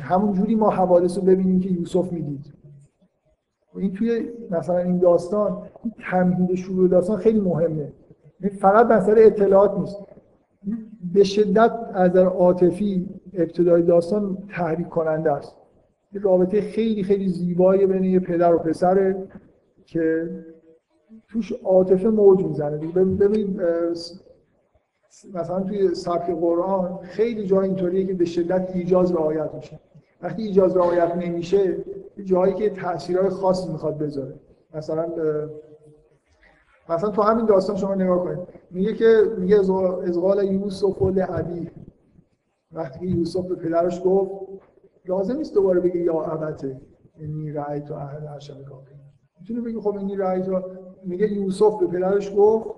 همون 0.00 0.32
جوری 0.32 0.54
ما 0.54 0.70
حوادث 0.70 1.18
رو 1.18 1.24
ببینیم 1.24 1.60
که 1.60 1.68
یوسف 1.70 2.12
می‌دید. 2.12 2.57
این 3.78 3.92
توی 3.92 4.28
مثلا 4.50 4.78
این 4.78 4.98
داستان 4.98 5.62
تمهید 6.10 6.54
شروع 6.54 6.88
داستان 6.88 7.16
خیلی 7.16 7.40
مهمه. 7.40 7.92
فقط 8.58 8.86
مسئله 8.86 9.22
اطلاعات 9.22 9.78
نیست. 9.78 9.96
به 11.14 11.24
شدت 11.24 11.72
از 11.94 12.12
در 12.12 12.26
عاطفی 12.26 13.08
ابتدای 13.34 13.82
داستان 13.82 14.38
تحریک 14.50 14.88
کننده 14.88 15.32
است. 15.32 15.56
یه 16.12 16.20
رابطه 16.20 16.60
خیلی 16.60 17.02
خیلی 17.02 17.28
زیبایی 17.28 17.86
بین 17.86 18.04
یه 18.04 18.20
پدر 18.20 18.54
و 18.54 18.58
پسره 18.58 19.28
که 19.86 20.30
توش 21.28 21.52
عاطفه 21.52 22.08
موج 22.08 22.44
می‌زنه. 22.44 22.76
ببینید 22.76 23.60
مثلا 25.34 25.60
توی 25.60 25.94
سبک 25.94 26.30
قرآن 26.30 26.98
خیلی 27.02 27.46
جا 27.46 27.60
اینطوریه 27.60 28.06
که 28.06 28.14
به 28.14 28.24
شدت 28.24 28.70
ایجاز 28.74 29.12
رعایت 29.12 29.54
میشه. 29.54 29.78
وقتی 30.22 30.42
ایجاز 30.42 30.76
رعایت 30.76 31.16
نمیشه 31.16 31.76
جایی 32.24 32.54
که 32.54 32.70
تاثیرهای 32.70 33.28
خاصی 33.28 33.72
می‌خواد 33.72 33.98
بذاره. 33.98 34.40
مثلا 34.74 35.06
مثلا 36.88 37.10
تو 37.10 37.22
همین 37.22 37.46
داستان 37.46 37.76
شما 37.76 37.94
نگاه 37.94 38.24
کنید. 38.24 38.38
میگه 38.70 38.94
که 38.94 39.22
میگه 39.38 39.58
ازغال 39.58 40.44
یوسف 40.44 41.02
و 41.02 41.10
عبی 41.10 41.70
وقتی 42.72 43.06
یوسف 43.06 43.46
به 43.46 43.54
پدرش 43.54 44.02
گفت 44.04 44.32
لازم 45.04 45.36
نیست 45.36 45.54
دوباره 45.54 45.80
بگه 45.80 46.00
یا 46.00 46.22
ابته 46.22 46.80
اینی 47.16 47.52
رأی 47.52 47.80
تو 47.80 47.94
اهل 47.94 48.26
عشق 48.26 48.64
کافی. 48.64 48.94
می‌تونه 49.40 49.60
بگه 49.60 49.80
خب 49.80 49.96
اینی 49.96 50.16
رأی 50.16 50.42
تو 50.42 50.62
میگه 51.04 51.32
یوسف 51.32 51.78
به 51.80 51.86
پدرش 51.86 52.32
گفت 52.36 52.68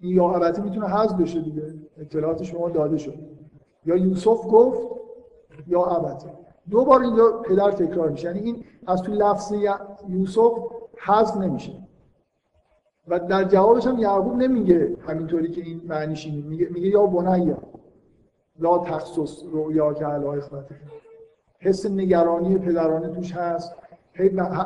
این 0.00 0.16
یا 0.16 0.30
ابته 0.30 0.62
می‌تونه 0.62 0.86
حذف 0.88 1.20
بشه 1.20 1.40
دیگه. 1.40 1.62
اطلاعات 1.98 2.42
شما 2.42 2.68
داده 2.68 2.98
شد. 2.98 3.14
یا 3.86 3.96
یوسف 3.96 4.46
گفت 4.52 4.88
یا 5.66 5.84
ابته 5.84 6.30
دو 6.70 6.84
بار 6.84 7.02
اینجا 7.02 7.32
پدر 7.32 7.70
تکرار 7.70 8.08
میشه. 8.08 8.26
یعنی 8.26 8.40
این 8.40 8.64
از 8.86 9.02
توی 9.02 9.14
لفظ 9.14 9.52
یوسف 10.08 10.52
حذف 10.98 11.36
نمیشه. 11.36 11.72
و 13.08 13.18
در 13.18 13.44
جوابش 13.44 13.86
هم 13.86 13.98
یعقوب 13.98 14.36
نمیگه 14.36 14.96
همینطوری 15.06 15.50
که 15.50 15.60
این 15.60 15.80
معنیش 15.84 16.26
اینه. 16.26 16.46
میگه, 16.46 16.68
میگه 16.70 16.88
یا 16.88 17.06
بنیا 17.06 17.58
لا 18.60 18.78
تخصص 18.78 19.42
رویا 19.52 19.94
که 19.94 20.06
علی 20.06 20.40
حس 21.58 21.86
نگرانی 21.86 22.58
پدرانه 22.58 23.08
توش 23.08 23.32
هست. 23.32 23.76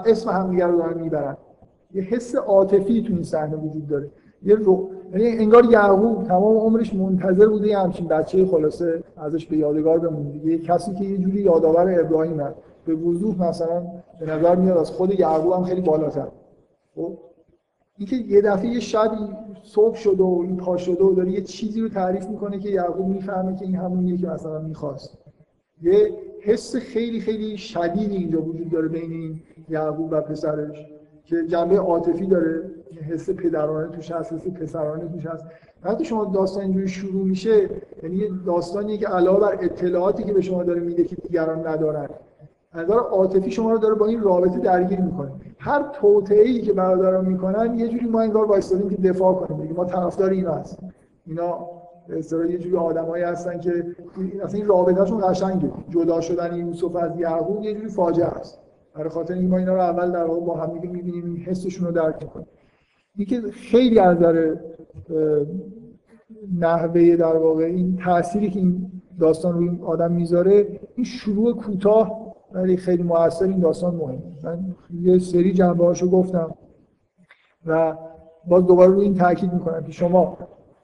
اسم 0.06 0.30
همدیگه 0.30 0.66
رو 0.66 0.78
دارن 0.78 1.00
می‌برن. 1.00 1.36
یه 1.94 2.02
حس 2.02 2.34
عاطفی 2.34 3.02
تو 3.02 3.12
این 3.12 3.22
صحنه 3.22 3.56
وجود 3.56 3.86
داره. 3.86 4.10
یه 4.42 4.54
رو 4.54 4.90
یعنی 5.12 5.38
انگار 5.38 5.64
یعقوب 5.64 6.24
تمام 6.24 6.56
عمرش 6.56 6.94
منتظر 6.94 7.46
بوده 7.48 7.68
یه 7.68 7.78
همچین 7.78 8.08
بچه 8.08 8.46
خلاصه 8.46 9.02
ازش 9.16 9.46
به 9.46 9.56
یادگار 9.56 9.98
بمونه. 9.98 10.30
دیگه 10.30 10.58
کسی 10.58 10.94
که 10.94 11.04
یه 11.04 11.18
جوری 11.18 11.40
یادآور 11.40 12.00
ابراهیم 12.00 12.40
هست 12.40 12.56
به 12.86 12.94
وضوح 12.94 13.48
مثلا 13.48 13.86
به 14.20 14.26
نظر 14.26 14.54
میاد 14.56 14.78
از 14.78 14.90
خود 14.90 15.20
یعقوب 15.20 15.52
هم 15.52 15.64
خیلی 15.64 15.80
بالاتر. 15.80 16.26
خب؟ 16.96 17.18
اینکه 17.98 18.16
یه 18.16 18.40
دفعه 18.40 18.68
یه 18.68 18.80
شبی 18.80 19.16
صبح 19.62 19.94
شده 19.94 20.22
و 20.22 20.40
این 20.42 20.56
پا 20.56 20.76
شده 20.76 21.04
و 21.04 21.14
داره 21.14 21.32
یه 21.32 21.40
چیزی 21.40 21.80
رو 21.80 21.88
تعریف 21.88 22.28
می‌کنه 22.28 22.58
که 22.58 22.68
یعقوب 22.68 23.06
می‌فهمه 23.06 23.56
که 23.56 23.64
این 23.64 23.74
همونیه 23.74 24.16
که 24.16 24.26
مثلا 24.26 24.58
می‌خواست. 24.58 25.18
یه 25.82 26.10
حس 26.40 26.76
خیلی 26.76 27.20
خیلی 27.20 27.58
شدیدی 27.58 28.16
اینجا 28.16 28.42
وجود 28.42 28.70
داره 28.70 28.88
بین 28.88 29.12
این 29.12 29.40
یعقوب 29.68 30.08
و 30.12 30.20
پسرش 30.20 30.86
که 31.24 31.36
جنبه 31.48 31.78
عاطفی 31.78 32.26
داره. 32.26 32.70
حس 33.10 33.30
پدرانه 33.30 33.88
توش 33.88 34.12
هست 34.12 34.32
حس 34.32 34.48
پسرانه 34.48 35.08
توش 35.08 35.26
هست. 35.26 35.46
وقتی 35.84 36.04
شما 36.04 36.24
داستان 36.24 36.62
اینجوری 36.62 36.88
شروع 36.88 37.26
میشه 37.26 37.70
یعنی 38.02 38.16
یه 38.16 38.30
داستانیه 38.46 38.98
که 38.98 39.08
علاوه 39.08 39.40
بر 39.40 39.58
اطلاعاتی 39.64 40.24
که 40.24 40.32
به 40.32 40.40
شما 40.40 40.62
داره 40.62 40.80
میده 40.80 41.04
که 41.04 41.16
دیگران 41.16 41.66
ندارن 41.66 42.08
نظر 42.74 42.94
عاطفی 42.94 43.50
شما 43.50 43.72
رو 43.72 43.78
داره 43.78 43.94
با 43.94 44.06
این 44.06 44.20
رابطه 44.20 44.58
درگیر 44.58 45.00
می‌کنه. 45.00 45.32
هر 45.58 45.82
توطئه‌ای 45.92 46.60
که 46.60 46.72
برادران 46.72 47.26
می‌کنن 47.26 47.74
یه 47.78 47.88
جوری 47.88 48.06
ما 48.06 48.20
انگار 48.20 48.44
وایسادیم 48.44 48.90
که 48.90 48.96
دفاع 48.96 49.34
کنیم 49.34 49.62
دیگه. 49.62 49.74
ما 49.74 49.84
طرفدار 49.84 50.30
اینا 50.30 50.54
هست 50.54 50.78
اینا 51.26 51.68
به 52.08 52.16
یه 52.50 52.58
جوری 52.58 52.76
آدمایی 52.76 53.24
هستن 53.24 53.60
که 53.60 53.84
اصلا 54.42 54.58
این 54.58 54.68
رابطهشون 54.68 55.30
قشنگه. 55.30 55.70
جدا 55.88 56.20
شدن 56.20 56.56
یوسف 56.56 56.96
از 56.96 57.18
یعقوب 57.18 57.64
یه 57.64 57.74
جوری 57.74 57.88
فاجعه 57.88 58.26
است. 58.26 58.58
برای 58.94 59.08
خاطر 59.08 59.34
اینکه 59.34 59.48
ما 59.48 59.56
اینا 59.56 59.74
رو 59.74 59.80
اول 59.80 60.10
در 60.12 60.24
واقع 60.24 60.40
با 60.40 60.56
هم 60.56 60.72
دیگه 60.72 60.88
می‌بینیم 60.88 61.24
این 61.24 61.36
حسشون 61.36 61.86
رو 61.86 61.92
درک 61.92 62.22
می‌کنیم. 62.22 62.46
اینکه 63.16 63.40
خیلی 63.50 63.98
از 63.98 64.16
نظر 64.16 64.56
نحوه 66.58 67.16
در 67.16 67.36
واقع 67.36 67.64
این 67.64 67.96
تأثیری 68.04 68.50
که 68.50 68.58
این 68.58 68.90
داستان 69.20 69.54
روی 69.54 69.82
آدم 69.82 70.12
می‌ذاره 70.12 70.80
این 70.94 71.04
شروع 71.04 71.56
کوتاه 71.56 72.34
ولی 72.52 72.76
خیلی 72.76 73.02
موثر 73.02 73.44
این 73.44 73.60
داستان 73.60 73.94
مهمه. 73.94 74.22
من 74.42 74.74
یه 75.00 75.18
سری 75.18 75.52
جنبه 75.52 75.84
هاشو 75.84 76.10
گفتم 76.10 76.54
و 77.66 77.96
باز 78.48 78.66
دوباره 78.66 78.90
روی 78.92 79.04
این 79.04 79.14
تاکید 79.14 79.52
می‌کنم 79.52 79.84
که 79.84 79.92
شما 79.92 80.38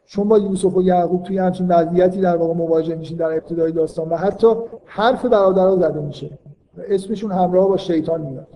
چون 0.05 0.28
با 0.28 0.39
یوسف 0.39 0.76
و 0.76 0.83
یعقوب 0.83 1.22
توی 1.22 1.39
همچین 1.39 1.68
وضعیتی 1.68 2.20
در 2.20 2.37
واقع 2.37 2.55
مواجه 2.55 2.95
میشین 2.95 3.16
در 3.16 3.33
ابتدای 3.33 3.72
داستان 3.72 4.09
و 4.09 4.16
حتی 4.16 4.47
حرف 4.85 5.24
برادرها 5.24 5.76
زده 5.76 6.01
میشه 6.01 6.39
و 6.78 6.80
اسمشون 6.89 7.33
همراه 7.33 7.68
با 7.68 7.76
شیطان 7.76 8.20
میاد. 8.20 8.47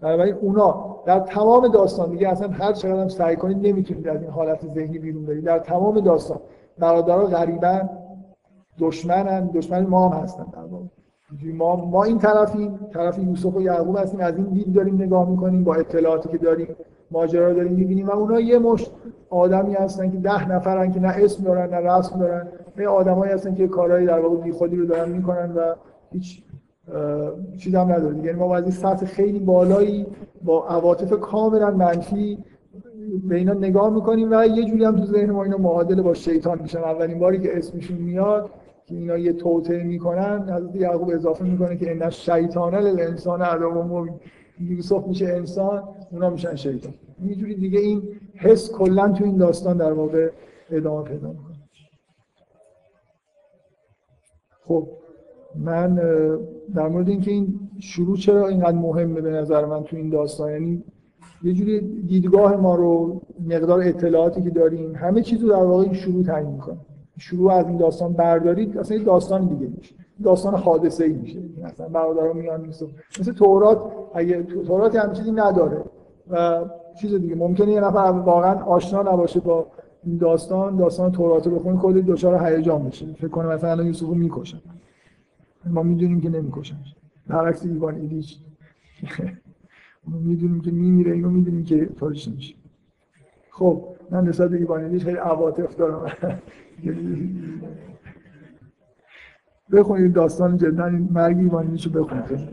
بنابراین 0.00 0.34
اونا 0.34 0.91
در 1.06 1.20
تمام 1.20 1.68
داستان 1.68 2.10
دیگه 2.10 2.28
اصلا 2.28 2.48
هر 2.48 2.72
چقدر 2.72 3.00
هم 3.00 3.08
سعی 3.08 3.36
کنید 3.36 3.66
نمی‌تونید 3.66 4.08
از 4.08 4.22
این 4.22 4.30
حالت 4.30 4.66
ذهنی 4.66 4.98
بیرون 4.98 5.26
برید. 5.26 5.44
در 5.44 5.58
تمام 5.58 6.00
داستان 6.00 6.38
برادرها 6.78 7.24
غریبا 7.24 7.80
دشمنن 8.78 9.46
دشمن 9.46 9.86
ما 9.86 10.08
هم 10.08 10.22
هستن 10.22 10.46
در 10.52 10.58
واقع. 10.58 10.84
ما 11.54 11.76
ما 11.76 12.04
این 12.04 12.18
طرفیم 12.18 12.78
طرف 12.92 13.18
یوسف 13.18 13.56
و 13.56 13.62
یعقوب 13.62 13.96
هستیم 13.96 14.20
از 14.20 14.36
این 14.36 14.46
دید 14.46 14.72
داریم 14.72 14.94
نگاه 14.94 15.30
می‌کنیم 15.30 15.64
با 15.64 15.74
اطلاعاتی 15.74 16.28
که 16.28 16.38
داریم 16.38 16.76
ماجرا 17.10 17.52
داریم 17.52 17.72
می‌بینیم 17.72 18.08
و 18.08 18.10
اونا 18.10 18.40
یه 18.40 18.58
مشت 18.58 18.92
آدمی 19.30 19.74
هستن 19.74 20.10
که 20.10 20.18
ده 20.18 20.50
نفرن 20.50 20.92
که 20.92 21.00
نه 21.00 21.08
اسم 21.08 21.44
دارن 21.44 21.70
نه 21.70 21.90
رسم 21.90 22.18
دارن. 22.18 22.48
یه 22.78 22.88
آدمایی 22.88 23.32
هستن 23.32 23.54
که 23.54 23.68
کارهایی 23.68 24.06
در 24.06 24.20
واقع 24.20 24.36
بیخودی 24.36 24.76
رو 24.76 24.86
دارن 24.86 25.08
می‌کنن 25.08 25.52
و 25.52 25.74
هیچ 26.10 26.42
چیز 27.58 27.74
هم 27.74 27.92
نداره 27.92 28.16
یعنی 28.16 28.32
ما 28.32 28.56
از 28.56 28.74
سطح 28.74 29.06
خیلی 29.06 29.38
بالایی 29.38 30.06
با 30.42 30.66
عواطف 30.66 31.12
کاملا 31.12 31.70
منفی 31.70 32.38
به 33.28 33.36
اینا 33.36 33.52
نگاه 33.52 33.90
می‌کنیم 33.90 34.28
و 34.30 34.46
یه 34.46 34.64
جوری 34.64 34.84
هم 34.84 34.96
تو 34.96 35.06
ذهن 35.06 35.30
ما 35.30 35.44
اینا 35.44 35.56
معادل 35.56 36.02
با 36.02 36.14
شیطان 36.14 36.62
میشن. 36.62 36.78
اولین 36.78 37.18
باری 37.18 37.40
که 37.40 37.58
اسمشون 37.58 37.96
میاد 37.96 38.50
که 38.86 38.94
اینا 38.94 39.18
یه 39.18 39.32
توطئه 39.32 39.82
می‌کنن 39.82 40.52
حضرت 40.52 40.76
یعقوب 40.76 41.10
اضافه 41.10 41.44
می‌کنه 41.44 41.76
که 41.76 41.90
ان 41.90 42.10
شیطان 42.10 42.74
الانسان 42.74 43.42
عدو 43.42 43.70
مبین 43.70 44.14
یوسف 44.60 45.06
میشه 45.06 45.26
انسان 45.26 45.82
اونا 46.10 46.30
میشن 46.30 46.54
شیطان. 46.54 46.94
یه 47.24 47.34
جوری 47.34 47.54
دیگه 47.54 47.78
این 47.78 48.02
حس 48.34 48.72
کلا 48.72 49.12
تو 49.12 49.24
این 49.24 49.36
داستان 49.36 49.76
در 49.76 49.92
واقع 49.92 50.30
ادامه 50.70 51.04
پیدا 51.08 51.28
می‌کنه. 51.28 51.56
خب. 54.64 54.88
من 55.56 55.94
در 56.74 56.88
مورد 56.88 57.08
اینکه 57.08 57.30
این 57.30 57.60
شروع 57.78 58.16
چرا 58.16 58.48
اینقدر 58.48 58.76
مهمه 58.76 59.20
به 59.20 59.30
نظر 59.30 59.64
من 59.64 59.82
تو 59.82 59.96
این 59.96 60.10
داستان؟ 60.10 60.50
یعنی 60.50 60.82
یه 61.42 61.52
جوری 61.52 61.80
دیدگاه 61.80 62.56
ما 62.56 62.74
رو 62.74 63.20
مقدار 63.46 63.80
اطلاعاتی 63.80 64.42
که 64.42 64.50
داریم 64.50 64.94
همه 64.94 65.22
چیز 65.22 65.42
رو 65.42 65.48
در 65.48 65.62
واقع 65.64 65.82
این 65.82 65.92
شروع 65.92 66.24
تعیین 66.24 66.50
می‌کنه. 66.50 66.76
شروع 67.18 67.52
از 67.52 67.66
این 67.66 67.76
داستان 67.76 68.12
بردارید 68.12 68.78
اصلا 68.78 68.96
یه 68.96 69.04
داستان 69.04 69.46
دیگه 69.46 69.72
میشه. 69.76 69.94
داستان 70.24 70.54
حادثه 70.54 71.04
ای 71.04 71.12
میشه. 71.12 71.40
مثلا 71.64 71.88
برادران 71.88 72.36
میان 72.36 72.60
میسو 72.60 72.88
مثل 73.20 73.32
تورات 73.32 73.78
اگه 74.14 74.42
تورات 74.42 74.96
هم 74.96 75.12
چیزی 75.12 75.32
نداره. 75.32 75.84
و 76.30 76.64
چیز 77.00 77.14
دیگه 77.14 77.34
ممکنه 77.34 77.72
یه 77.72 77.80
نفر 77.80 77.98
واقعا 77.98 78.64
آشنا 78.64 79.12
نباشه 79.12 79.40
با 79.40 79.66
این 80.04 80.16
داستان 80.16 80.76
داستان 80.76 81.12
تورات 81.12 81.46
رو 81.46 81.58
بخونه 81.58 81.78
کلی 81.78 82.02
دچار 82.02 82.46
هیجان 82.46 82.84
بشه. 82.84 83.06
فکر 83.06 83.28
کنه 83.28 83.48
مثلا 83.48 83.82
یوسف 83.82 84.06
رو 84.06 84.14
می‌کشن. 84.14 84.58
ما 85.66 85.82
می‌دونیم 85.82 86.20
که 86.20 86.28
نمی‌کشن 86.28 86.76
برعکس 87.26 87.64
ایوان 87.64 87.94
ایلیچ 87.94 88.38
ما 90.06 90.18
می‌دونیم 90.18 90.60
که 90.60 90.70
میمیره 90.70 91.12
اینو 91.12 91.30
می‌دونیم 91.30 91.64
که 91.64 91.86
طورش 91.86 92.28
نمیشه. 92.28 92.54
خب 93.50 93.84
من 94.10 94.24
نسبت 94.24 94.50
به 94.50 94.56
ایوانیلیش 94.56 95.04
خیلی 95.04 95.16
عواطف 95.16 95.76
دارم. 95.76 96.12
بخونید 99.72 100.12
داستان 100.12 100.56
جدا 100.56 100.84
این 100.84 101.08
مرگ 101.12 101.38
ایوانیلیش 101.38 101.86
رو 101.86 102.04
بخونید. 102.04 102.48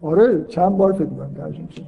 آره 0.00 0.44
چند 0.44 0.76
بار 0.76 0.92
فکر 0.92 1.06
کنم 1.06 1.34
ترجمه 1.34 1.70
شد. 1.70 1.82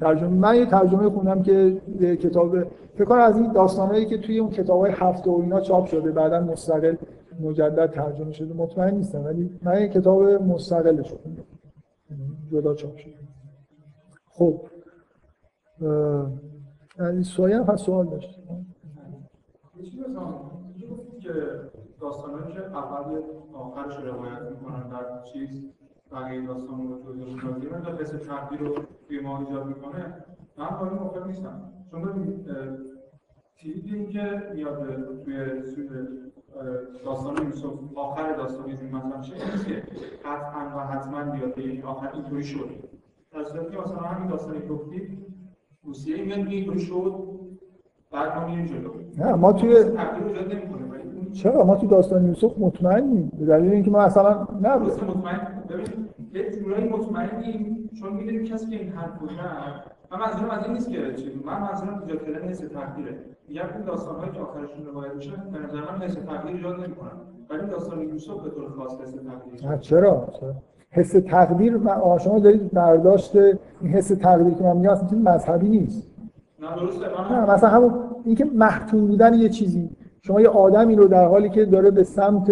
ترجمه 0.00 0.28
من 0.28 0.56
یه 0.56 0.66
ترجمه 0.66 1.10
خوندم 1.10 1.42
که 1.42 1.80
کتاب 2.00 2.56
فکر 2.94 3.04
کنم 3.04 3.20
از 3.20 3.36
این 3.36 3.52
داستانایی 3.52 4.06
که 4.06 4.18
توی 4.18 4.38
اون 4.38 4.50
کتابای 4.50 4.92
هفته 4.94 5.30
و 5.30 5.40
اینا 5.42 5.60
چاپ 5.60 5.86
شده 5.86 6.12
بعدا 6.12 6.40
مستقل 6.40 6.94
مجدد 7.40 7.90
ترجمه 7.90 8.32
شده 8.32 8.54
مطمئن 8.54 8.94
نیستم 8.94 9.24
ولی 9.24 9.58
من 9.62 9.80
یه 9.80 9.88
کتاب 9.88 10.22
مستقلش 10.22 11.12
خوندم. 11.12 11.44
جدا 12.52 12.74
چاپ 12.74 12.96
شده. 12.96 13.14
خب 14.26 14.60
سویا 17.22 17.64
هم 17.64 17.76
سوال 17.76 18.06
داشت. 18.06 18.40
که 21.20 21.32
داستانهایی 22.00 22.52
که 22.52 22.60
اول 22.60 23.22
آخرش 23.54 23.96
روایت 23.96 24.42
می‌کنن 24.50 24.88
در 24.88 25.22
چیز 25.32 25.64
بقیه 26.12 26.46
داستان 26.46 26.88
رو 26.88 27.12
جزء 27.12 27.24
می‌کنه 27.24 27.78
من 27.78 27.96
حس 27.98 28.10
تقدیر 28.10 28.58
رو 28.60 28.74
توی 29.08 29.20
ما 29.20 29.38
ایجاد 29.38 29.66
می‌کنه. 29.66 30.24
من 30.58 30.78
با 30.80 30.86
این 30.86 30.98
موافق 30.98 31.26
نیستم. 31.26 31.72
چون 31.90 32.02
ببینید 32.02 32.46
تیپی 33.56 34.06
که 34.06 34.42
میاد 34.54 35.22
توی 35.24 35.36
داستان 37.04 37.46
یوسف 37.46 37.72
آخر 37.94 38.32
داستان 38.32 38.68
یوسف 38.68 38.82
مثلا 38.82 39.20
چه 39.20 39.34
نیست 39.34 39.66
که 39.66 39.82
حتما 40.24 40.76
و 40.76 40.80
حتما 40.80 41.24
بیاد 41.32 41.58
یعنی 41.58 41.82
آخر 41.82 42.12
اینطوری 42.14 42.44
شد. 42.44 42.70
در 43.32 43.44
صورتی 43.44 43.70
که 43.76 43.82
مثلا 43.82 43.98
همین 43.98 44.28
داستانی 44.28 44.60
که 44.60 44.66
گفتید 44.66 45.18
روسیه 45.84 46.24
میاد 46.24 46.38
اینطوری 46.48 46.80
شد 46.80 47.14
بعد 48.12 48.38
ما 48.38 48.46
میریم 48.46 48.66
جلو. 48.66 48.90
نه 49.18 49.34
ما 49.34 49.52
توی 49.52 49.84
چرا؟ 51.32 51.64
ما 51.64 51.76
تو 51.76 51.86
داستان 51.86 52.26
یوسف 52.26 52.58
مطمئنیم 52.58 53.32
به 53.38 53.44
دلیل 53.44 53.72
اینکه 53.72 53.90
ما 53.90 54.02
اصلا 54.02 54.48
نه. 54.62 54.76
مطمئن 54.76 55.62
ببین 55.68 56.08
یه 56.34 56.50
جورایی 56.50 56.88
مطمئنیم 56.88 57.90
چون 58.00 58.12
می‌دونیم 58.12 58.44
کسی 58.44 58.70
که 58.70 58.76
این 58.76 58.92
حرف 58.92 59.22
گفته 59.22 59.34
من 60.12 60.18
منظورم 60.18 60.50
از 60.50 60.64
این 60.64 60.72
نیست 60.72 60.90
که 60.90 60.98
من 61.44 61.60
منظورم 61.60 62.02
ایجاد 62.02 62.24
کردن 62.26 62.48
حس 62.48 62.58
تقدیره 62.58 63.18
میگم 63.48 63.62
این 63.76 63.84
داستان‌هایی 63.86 64.32
که 64.32 64.40
آخرشون 64.40 64.86
روایت 64.86 65.14
میشه 65.14 65.30
به 65.52 65.58
نظر 65.58 65.80
من 65.80 66.04
حس 66.04 66.14
تقدیر 66.14 66.56
ایجاد 66.56 66.74
نمی‌کنن. 66.74 67.10
ولی 67.50 67.66
داستان 67.70 68.00
یوسف 68.00 68.42
به 68.44 68.50
طور 68.50 68.70
خاص 68.70 69.00
حس 69.00 69.10
تقدیر 69.10 69.78
چرا؟ 69.80 70.28
حس 70.90 71.12
تقدیر 71.12 71.80
شما 72.18 72.38
دارید 72.38 72.72
برداشت 72.72 73.36
این 73.36 73.56
حس 73.92 74.08
تقدیر 74.08 74.54
که 74.54 74.64
من 74.64 74.76
میگم 74.76 74.90
اصلا 74.90 75.18
مذهبی 75.18 75.68
نیست. 75.68 76.10
نه 76.60 76.76
درسته 76.76 77.32
نه 77.32 77.50
مثلا 77.50 77.68
همون 77.70 77.92
اینکه 78.24 78.44
محتوم 78.44 79.06
بودن 79.06 79.34
یه 79.34 79.48
چیزی. 79.48 79.90
شما 80.22 80.40
یه 80.40 80.48
آدمی 80.48 80.94
رو 80.94 81.08
در 81.08 81.24
حالی 81.24 81.48
که 81.48 81.64
داره 81.64 81.90
به 81.90 82.02
سمت 82.02 82.50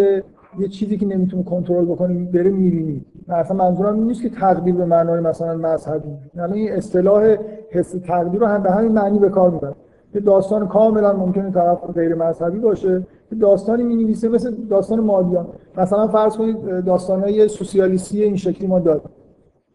یه 0.59 0.69
چیزی 0.69 0.97
که 0.97 1.07
نمی‌تونه 1.07 1.43
کنترل 1.43 1.85
بکنه 1.85 2.25
بره 2.25 2.51
می‌بینی. 2.51 3.05
مثلا 3.29 3.57
منظورم 3.57 3.95
این 3.95 4.05
نیست 4.05 4.23
که 4.23 4.31
تقدیر 4.31 4.75
به 4.75 4.85
معنای 4.85 5.21
مثلا 5.21 5.57
مذهبی. 5.57 6.09
یعنی 6.37 6.61
این 6.61 6.73
اصطلاح 6.73 7.37
حس 7.71 7.93
تقدیر 7.93 8.41
رو 8.41 8.47
هم 8.47 8.62
به 8.62 8.71
همین 8.71 8.93
معنی 8.93 9.19
به 9.19 9.29
کار 9.29 9.51
می‌بره. 9.51 9.75
یه 10.15 10.20
داستان 10.20 10.69
کاملا 10.69 11.12
ممکنه 11.12 11.51
طرف 11.51 11.91
غیر 11.95 12.15
مذهبی 12.15 12.59
باشه. 12.59 13.07
یه 13.32 13.39
داستانی 13.39 13.82
می 13.82 13.97
نویسه 13.97 14.28
مثل 14.28 14.55
داستان 14.55 15.01
مادیان. 15.01 15.47
مثلا 15.78 16.09
فرض 16.09 16.36
کنید 16.36 16.85
داستانهای 16.85 17.49
سوسیالیستی 17.49 18.23
این 18.23 18.36
شکلی 18.36 18.66
ما 18.66 18.78
داریم. 18.78 19.03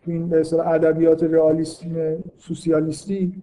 تو 0.06 0.12
این 0.12 0.30
به 0.30 0.40
اصطلاح 0.40 0.68
ادبیات 0.68 1.24
رئالیسم 1.24 1.88
سوسیالیستی. 2.38 3.34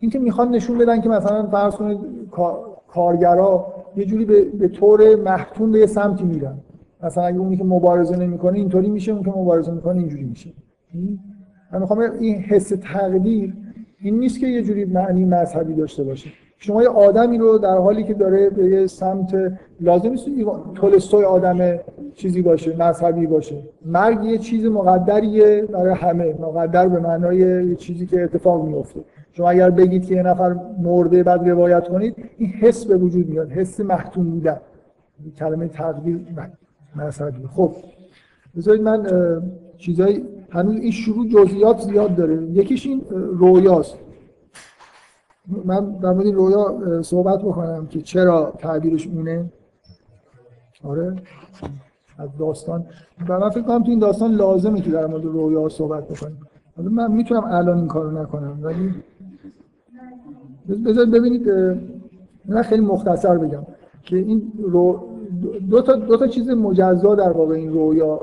اینکه 0.00 0.18
می‌خوان 0.18 0.48
نشون 0.48 0.78
بدن 0.78 1.00
که 1.00 1.08
مثلا 1.08 1.46
فرض 1.46 1.74
کنید 1.74 1.98
کارگرا 2.88 3.66
یه 3.96 4.04
جوری 4.04 4.24
به, 4.24 4.44
به 4.44 4.68
طور 4.68 5.16
محتوم 5.16 5.72
به 5.72 5.78
یه 5.78 5.86
سمتی 5.86 6.24
میرن. 6.24 6.58
مثلا 7.02 7.24
اگه 7.24 7.38
اونی 7.38 7.56
که 7.56 7.64
مبارزه 7.64 8.16
نمی‌کنه 8.16 8.58
اینطوری 8.58 8.90
میشه 8.90 9.12
اون 9.12 9.22
که 9.22 9.30
مبارزه 9.30 9.72
می‌کنه 9.72 9.98
اینجوری 9.98 10.24
میشه. 10.24 10.50
من 11.72 11.80
می‌خوام 11.80 12.00
این 12.20 12.34
حس 12.34 12.68
تقدیر 12.68 13.54
این 14.00 14.18
نیست 14.18 14.40
که 14.40 14.46
یه 14.46 14.62
جوری 14.62 14.84
معنی 14.84 15.24
مذهبی 15.24 15.74
داشته 15.74 16.04
باشه. 16.04 16.30
شما 16.58 16.82
یه 16.82 16.88
آدمی 16.88 17.38
رو 17.38 17.58
در 17.58 17.76
حالی 17.76 18.04
که 18.04 18.14
داره 18.14 18.50
به 18.50 18.64
یه 18.64 18.86
سمت 18.86 19.58
لازم 19.80 20.08
نیست 20.08 20.26
تولستوی 20.74 21.24
آدم 21.24 21.78
چیزی 22.14 22.42
باشه 22.42 22.76
مذهبی 22.76 23.26
باشه. 23.26 23.56
مرگ 23.86 24.24
یه 24.24 24.38
چیز 24.38 24.66
مقدریه 24.66 25.62
برای 25.62 25.94
همه. 25.94 26.34
مقدر 26.40 26.88
به 26.88 27.00
معنای 27.00 27.36
یه 27.68 27.74
چیزی 27.76 28.06
که 28.06 28.22
اتفاق 28.22 28.64
میفته 28.66 29.00
شما 29.32 29.50
اگر 29.50 29.70
بگید 29.70 30.06
که 30.06 30.14
یه 30.14 30.22
نفر 30.22 30.56
مرده 30.82 31.22
بعد 31.22 31.48
روایت 31.48 31.88
کنید 31.88 32.16
این 32.38 32.50
حس 32.50 32.84
به 32.84 32.96
وجود 32.96 33.28
میاد 33.28 33.50
حس 33.50 33.80
محتوم 33.80 34.30
بودن. 34.30 34.56
کلمه 35.38 35.68
تقدیر 35.68 36.20
مذهبی. 36.96 37.46
خب 37.46 37.72
بذارید 38.56 38.82
من 38.82 39.06
چیزای 39.78 40.22
هنوز 40.50 40.76
این 40.76 40.90
شروع 40.90 41.26
جزئیات 41.28 41.80
زیاد 41.80 42.16
داره. 42.16 42.42
یکیش 42.42 42.86
این 42.86 43.04
رویاست. 43.10 43.98
من 45.64 45.90
در 45.90 46.12
مورد 46.12 46.26
رویا 46.26 47.02
صحبت 47.02 47.38
بکنم 47.38 47.86
که 47.86 48.02
چرا 48.02 48.52
تعبیرش 48.58 49.06
اونه. 49.06 49.52
آره. 50.84 51.16
از 52.18 52.36
داستان. 52.38 52.86
و 53.28 53.38
من 53.38 53.50
فکر 53.50 53.62
کنم 53.62 53.82
تو 53.82 53.90
این 53.90 53.98
داستان 53.98 54.34
لازمه 54.34 54.80
که 54.80 54.90
در 54.90 55.06
مورد 55.06 55.24
رویا 55.24 55.68
صحبت 55.68 56.08
بکنیم 56.08 56.38
من 56.78 57.12
می‌تونم 57.12 57.44
الان 57.44 57.78
این 57.78 57.88
کارو 57.88 58.22
نکنم 58.22 58.58
ولی 58.62 58.94
بذارید 60.84 61.10
ببینید 61.10 61.48
من 62.44 62.62
خیلی 62.62 62.82
مختصر 62.82 63.38
بگم 63.38 63.66
که 64.02 64.16
این 64.16 64.52
رو 64.58 65.08
دو 65.70 65.82
تا, 65.82 65.96
دو 65.96 66.16
تا 66.16 66.26
چیز 66.26 66.50
مجزا 66.50 67.14
در 67.14 67.32
واقع 67.32 67.54
این 67.54 67.72
رویا 67.72 68.20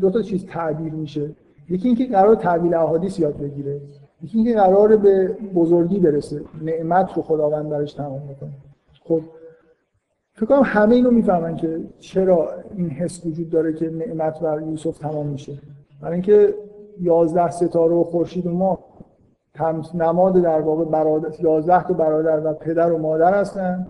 دو 0.00 0.10
تا 0.10 0.22
چیز 0.22 0.46
تعبیر 0.46 0.92
میشه. 0.92 1.30
یکی 1.68 1.88
اینکه 1.88 2.06
قرار 2.06 2.34
تعبیر 2.34 2.76
احادیث 2.76 3.18
یاد 3.18 3.36
بگیره. 3.36 3.80
یکی 4.22 4.38
اینکه 4.38 4.54
قرار 4.54 4.96
به 4.96 5.28
بزرگی 5.54 5.98
برسه. 5.98 6.40
نعمت 6.62 7.12
رو 7.16 7.22
خداوند 7.22 7.68
برش 7.68 7.92
تمام 7.92 8.22
می‌کنه. 8.28 8.50
خب 9.04 9.20
فکر 10.32 10.46
کنم 10.46 10.62
همه 10.64 10.94
اینو 10.94 11.10
می‌فهمن 11.10 11.56
که 11.56 11.80
چرا 11.98 12.48
این 12.76 12.90
حس 12.90 13.26
وجود 13.26 13.50
داره 13.50 13.72
که 13.72 13.90
نعمت 13.90 14.40
بر 14.40 14.62
یوسف 14.62 14.98
تمام 14.98 15.26
میشه. 15.26 15.52
برای 16.00 16.12
اینکه 16.12 16.54
11 17.00 17.50
ستاره 17.50 17.94
و 17.94 18.04
خورشید 18.04 18.46
و 18.46 18.50
ما 18.50 18.78
نماد 19.94 20.42
در 20.42 20.60
واقع 20.60 20.84
برادر 20.84 21.40
11 21.40 21.82
تا 21.82 21.94
برادر 21.94 22.46
و 22.46 22.52
پدر 22.52 22.92
و 22.92 22.98
مادر 22.98 23.34
هستن. 23.40 23.86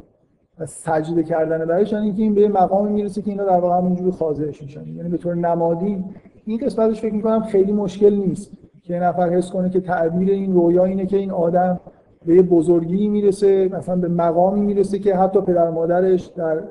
سجده 0.67 1.23
کردن 1.23 1.65
برایشان 1.65 2.03
اینکه 2.03 2.23
این 2.23 2.35
به 2.35 2.49
مقامی 2.49 2.93
می‌رسه 2.93 3.23
که 3.23 3.31
اینا 3.31 3.45
در 3.45 3.61
واقع 3.61 3.77
همونجوری 3.77 4.11
خاضعش 4.11 4.63
میشن. 4.63 4.89
یعنی 4.89 5.09
به 5.09 5.17
طور 5.17 5.35
نمادی 5.35 6.05
این 6.47 6.59
قسمتش 6.59 7.01
فکر 7.01 7.15
می‌کنم 7.15 7.43
خیلی 7.43 7.73
مشکل 7.73 8.15
نیست 8.15 8.51
که 8.83 8.99
نفر 8.99 9.29
حس 9.29 9.51
کنه 9.51 9.71
که 9.71 9.81
تعبیر 9.81 10.31
این 10.31 10.55
رویا 10.55 10.85
اینه 10.85 11.07
که 11.07 11.17
این 11.17 11.31
آدم 11.31 11.81
به 12.27 12.35
یه 12.35 12.43
بزرگی 12.43 13.09
می‌رسه 13.09 13.69
مثلا 13.73 13.97
به 13.97 14.09
مقامی 14.09 14.61
می‌رسه 14.61 14.99
که 14.99 15.17
حتی 15.17 15.41
پدر 15.41 15.71
مادرش 15.71 16.27
در 16.27 16.63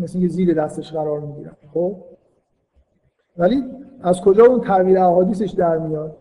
مثل 0.00 0.20
که 0.20 0.28
زیر 0.28 0.54
دستش 0.54 0.92
قرار 0.92 1.20
می‌گیرن. 1.20 1.52
خب؟ 1.74 1.96
ولی 3.38 3.64
از 4.02 4.20
کجا 4.20 4.44
اون 4.44 4.60
تعبیر 4.60 4.98
احادیثش 4.98 5.50
در 5.50 5.78
میاد؟ 5.78 6.16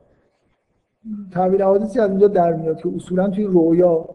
تعبیر 1.32 1.64
احادیثی 1.64 1.99
از 1.99 2.10
اینجا 2.10 2.27
در 2.27 2.53
میاد 2.53 2.77
که 2.77 2.90
اصولا 2.95 3.30
توی 3.30 3.44
رویا 3.44 4.06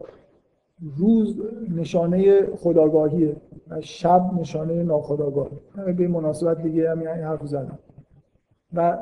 روز 0.97 1.41
نشانه 1.75 2.45
خداگاهیه 2.55 3.35
و 3.69 3.81
شب 3.81 4.31
نشانه 4.39 4.83
ناخداگاهی. 4.83 5.57
به 5.97 6.07
مناسبت 6.07 6.61
دیگه 6.61 6.91
هم 6.91 6.99
این 6.99 7.07
حرف 7.07 7.47
زدم. 7.47 7.79
و 8.73 8.97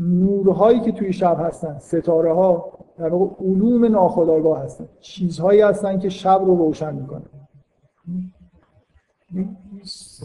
نورهایی 0.00 0.80
که 0.80 0.92
توی 0.92 1.12
شب 1.12 1.36
هستن 1.40 1.78
ستاره 1.78 2.32
ها 2.32 2.78
در 2.98 3.08
واقع 3.08 3.44
علوم 3.44 3.84
ناخداگاه 3.84 4.62
هستن. 4.62 4.88
چیزهایی 5.00 5.60
هستن 5.60 5.98
که 5.98 6.08
شب 6.08 6.42
رو 6.44 6.56
روشن 6.56 6.94
می‌کنن. 6.94 7.26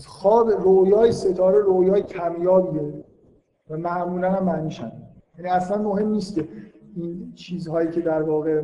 خواب 0.05 0.49
رویای 0.49 1.11
ستاره 1.11 1.59
رویای 1.59 2.01
کمیابیه 2.01 3.03
و 3.69 3.77
معمولا 3.77 4.31
هم 4.31 4.43
معنیش 4.43 4.81
یعنی 5.37 5.49
اصلا 5.49 5.81
مهم 5.81 6.09
نیست 6.09 6.35
که 6.35 6.47
این 6.95 7.33
چیزهایی 7.35 7.89
که 7.91 8.01
در 8.01 8.21
واقع 8.21 8.63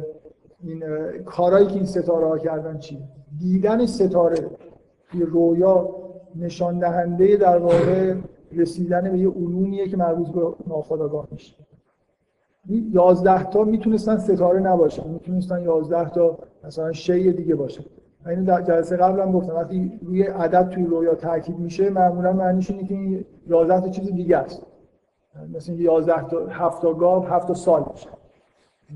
این 0.66 0.84
کارهایی 1.26 1.68
که 1.68 1.74
این 1.74 1.86
ستاره 1.86 2.28
ها 2.28 2.38
کردن 2.38 2.78
چی؟ 2.78 3.00
دیدن 3.40 3.86
ستاره. 3.86 4.50
توی 5.12 5.24
رویا 5.24 5.90
نشان 6.36 6.80
دهنده 6.80 7.38
در 7.38 7.58
واقع 7.58 8.16
رسیدن 8.52 9.12
به 9.12 9.18
یه 9.20 9.30
علومیه 9.30 9.88
که 9.88 9.98
مربوط 9.98 10.30
به 10.30 10.42
ناخودآگاه 10.68 11.28
میشه. 11.32 11.56
یازده 12.92 13.44
تا 13.44 13.64
می‌تونستن 13.64 14.18
ستاره 14.18 14.60
نباشن. 14.60 15.10
می‌تونستن 15.10 15.64
یازده 15.64 16.10
تا 16.10 16.38
مثلا 16.64 16.92
شی 16.92 17.34
دیگه 17.34 17.56
باشه 17.56 17.86
اینو 18.28 18.46
در 18.46 18.62
جلسه 18.62 18.98
قبلم 18.98 19.32
گفتم. 19.32 19.56
وقتی 19.56 20.00
روی 20.04 20.24
عدد 20.24 20.70
توی 20.70 20.86
رویا 20.86 21.16
تاکید 21.16 21.60
میشه 21.60 21.90
معمولا 21.90 22.34
معنیش 22.34 22.72
اینه 22.72 22.88
که 22.88 22.94
این 22.94 23.26
11 23.48 23.82
تا 23.82 23.90
چیز 23.90 24.12
دیگه 24.12 24.38
است. 24.38 24.62
مثل 25.54 25.72
اینکه 25.72 25.84
11 25.84 26.28
تا 26.28 26.48
7 26.48 26.82
تا 26.82 26.94
گاو 26.94 27.26
7 27.26 27.48
تا 27.48 27.54
سال 27.54 27.86
میشه. 27.92 28.10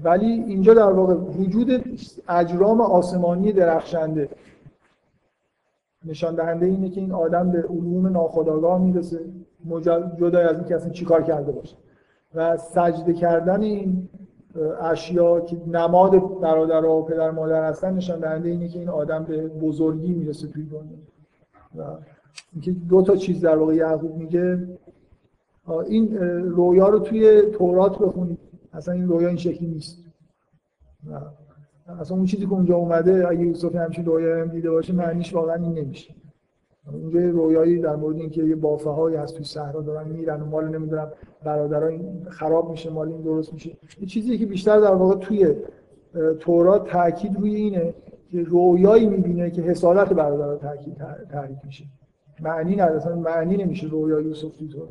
ولی 0.04 0.26
اینجا 0.26 0.74
در 0.74 0.92
واقع 0.92 1.14
وجود 1.14 1.84
اجرام 2.30 2.82
آسمانی 2.82 3.52
درخشنده 3.52 4.30
نشان 6.06 6.36
دهنده 6.36 6.66
اینه 6.66 6.90
که 6.90 7.02
این 7.02 7.12
آدم 7.12 7.52
به 7.52 7.64
علوم 7.64 8.08
ناخودآگاه 8.08 8.82
می‌رسه 8.82 9.20
جدا 10.20 10.40
از 10.40 10.56
اینکه 10.56 10.76
اصلا 10.76 10.90
چیکار 10.90 11.24
کرده 11.24 11.52
باشه. 11.52 11.76
و 12.36 12.58
سجده 12.58 13.14
کردن 13.14 13.62
این 13.62 14.10
اشیا 14.82 15.40
که 15.40 15.58
نماد 15.68 16.40
برادر 16.40 16.86
و 16.86 17.02
پدر 17.02 17.32
مادر 17.32 17.70
هستن 17.70 17.94
نشان 17.94 18.20
دهنده 18.20 18.50
اینه 18.50 18.68
که 18.68 18.80
این 18.80 18.90
آدم 18.90 19.24
به 19.24 19.48
بزرگی 19.48 20.14
می‌رسه 20.14 20.48
توی 20.48 20.64
دنیا. 20.64 20.98
و 21.76 21.98
اینکه 22.54 22.72
دو 22.72 23.02
تا 23.02 23.16
چیز 23.16 23.42
در 23.42 23.58
واقع 23.58 23.76
یعقوب 23.76 24.18
میگه. 24.18 24.68
این 25.88 26.18
رویا 26.44 26.90
رو 26.90 27.00
توی 27.00 27.42
تورات 27.42 28.00
بخونید. 28.00 28.40
اصلا 28.74 28.94
این 28.94 29.08
رویا 29.08 29.28
این 29.28 29.38
شکلی 29.38 29.68
نیست. 29.68 30.04
اصلا 32.00 32.18
اون 32.18 32.26
چیزی 32.26 32.46
که 32.46 32.52
اونجا 32.52 32.76
اومده 32.76 33.28
اگه 33.30 33.42
یوسف 33.42 33.76
همچین 33.76 34.06
رویا 34.06 34.42
هم 34.42 34.48
دیده 34.48 34.72
باشه 34.72 34.94
معنیش 34.94 35.34
واقعا 35.34 35.56
این 35.56 35.74
نمیشه. 35.74 36.16
اونجا 36.94 37.20
رویایی 37.20 37.80
در 37.80 37.96
مورد 37.96 38.18
اینکه 38.18 38.44
یه 38.44 38.56
بافه 38.56 38.90
هایی 38.90 39.16
هست 39.16 39.36
توی 39.36 39.46
صحرا 39.46 39.82
دارن 39.82 40.08
میرن 40.08 40.42
و 40.42 40.46
مال 40.46 40.68
نمی‌دونم 40.68 41.12
برادرها 41.44 41.98
خراب 42.30 42.72
میشه 42.72 42.90
مال 42.90 43.08
این 43.12 43.22
درست 43.22 43.54
میشه. 43.54 43.78
یه 44.00 44.08
چیزی 44.08 44.38
که 44.38 44.46
بیشتر 44.46 44.80
در 44.80 44.94
واقع 44.94 45.16
توی 45.16 45.56
تورات 46.40 46.90
تاکید 46.90 47.40
روی 47.40 47.56
اینه 47.56 47.94
که 48.32 48.44
رویایی 48.44 49.08
می‌بینه 49.08 49.52
که 49.52 49.62
حسادت 49.62 50.14
برادرها 50.14 50.56
تاکید 50.56 50.98
تحریک 51.32 51.58
میشه. 51.66 51.86
معنی 52.40 52.76
نداره 52.76 53.16
معنی 53.16 53.58
نمیشه 53.58 53.88
رویای 53.88 54.24
یوسف 54.24 54.58
توی 54.58 54.68
تورات. 54.68 54.90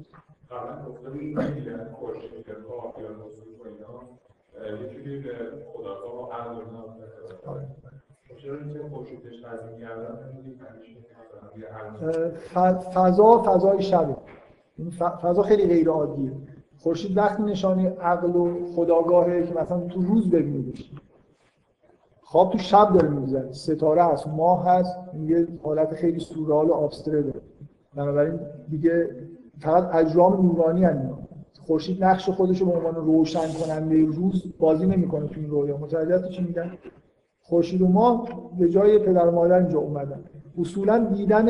یه 11.56 11.66
به 12.54 12.78
فضا 12.78 13.42
فضای 13.42 13.82
شبه. 13.82 14.16
فضا 14.98 15.42
خیلی 15.42 15.66
غیر 15.66 15.88
عادیه. 15.88 16.32
خورشید 16.78 17.16
وقتی 17.16 17.42
نشانی 17.42 17.86
عقل 17.86 18.36
و 18.36 18.66
خداگاهه 18.76 19.46
که 19.46 19.54
مثلا 19.54 19.80
تو 19.80 20.02
روز 20.02 20.30
ببینیدش 20.30 20.90
خواب 22.20 22.52
تو 22.52 22.58
شب 22.58 22.92
داره 22.92 23.08
میگذره. 23.08 23.52
ستاره 23.52 24.04
هست 24.04 24.28
ماه 24.28 24.66
هست 24.66 24.98
یه 25.26 25.48
حالت 25.62 25.94
خیلی 25.94 26.20
سورال 26.20 26.66
و 26.66 26.72
آبستره 26.72 27.22
داره. 27.22 27.40
بنابراین 27.94 28.40
دیگه 28.68 29.08
فقط 29.60 29.94
اجرام 29.94 30.46
نورانی 30.46 30.84
هست. 30.84 31.27
خورشید 31.68 32.04
نقش 32.04 32.30
خودش 32.30 32.60
رو 32.60 32.66
به 32.66 32.72
عنوان 32.72 32.94
روشن 32.94 33.48
کننده 33.48 34.04
روز 34.04 34.44
بازی 34.58 34.86
نمی‌کنه 34.86 35.26
تو 35.26 35.40
این 35.40 35.50
رویا 35.50 35.76
متوجه 35.76 36.28
چی 36.28 36.42
میگن؟ 36.42 36.70
خورشید 37.40 37.82
و 37.82 37.88
ما 37.88 38.28
به 38.58 38.68
جای 38.68 38.98
پدر 38.98 39.26
و 39.26 39.30
مادر 39.30 39.58
اینجا 39.58 39.78
اومدن. 39.78 40.24
اصولا 40.58 40.98
دیدن 40.98 41.46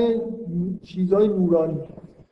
چیزای 0.82 1.28
نورانی 1.28 1.81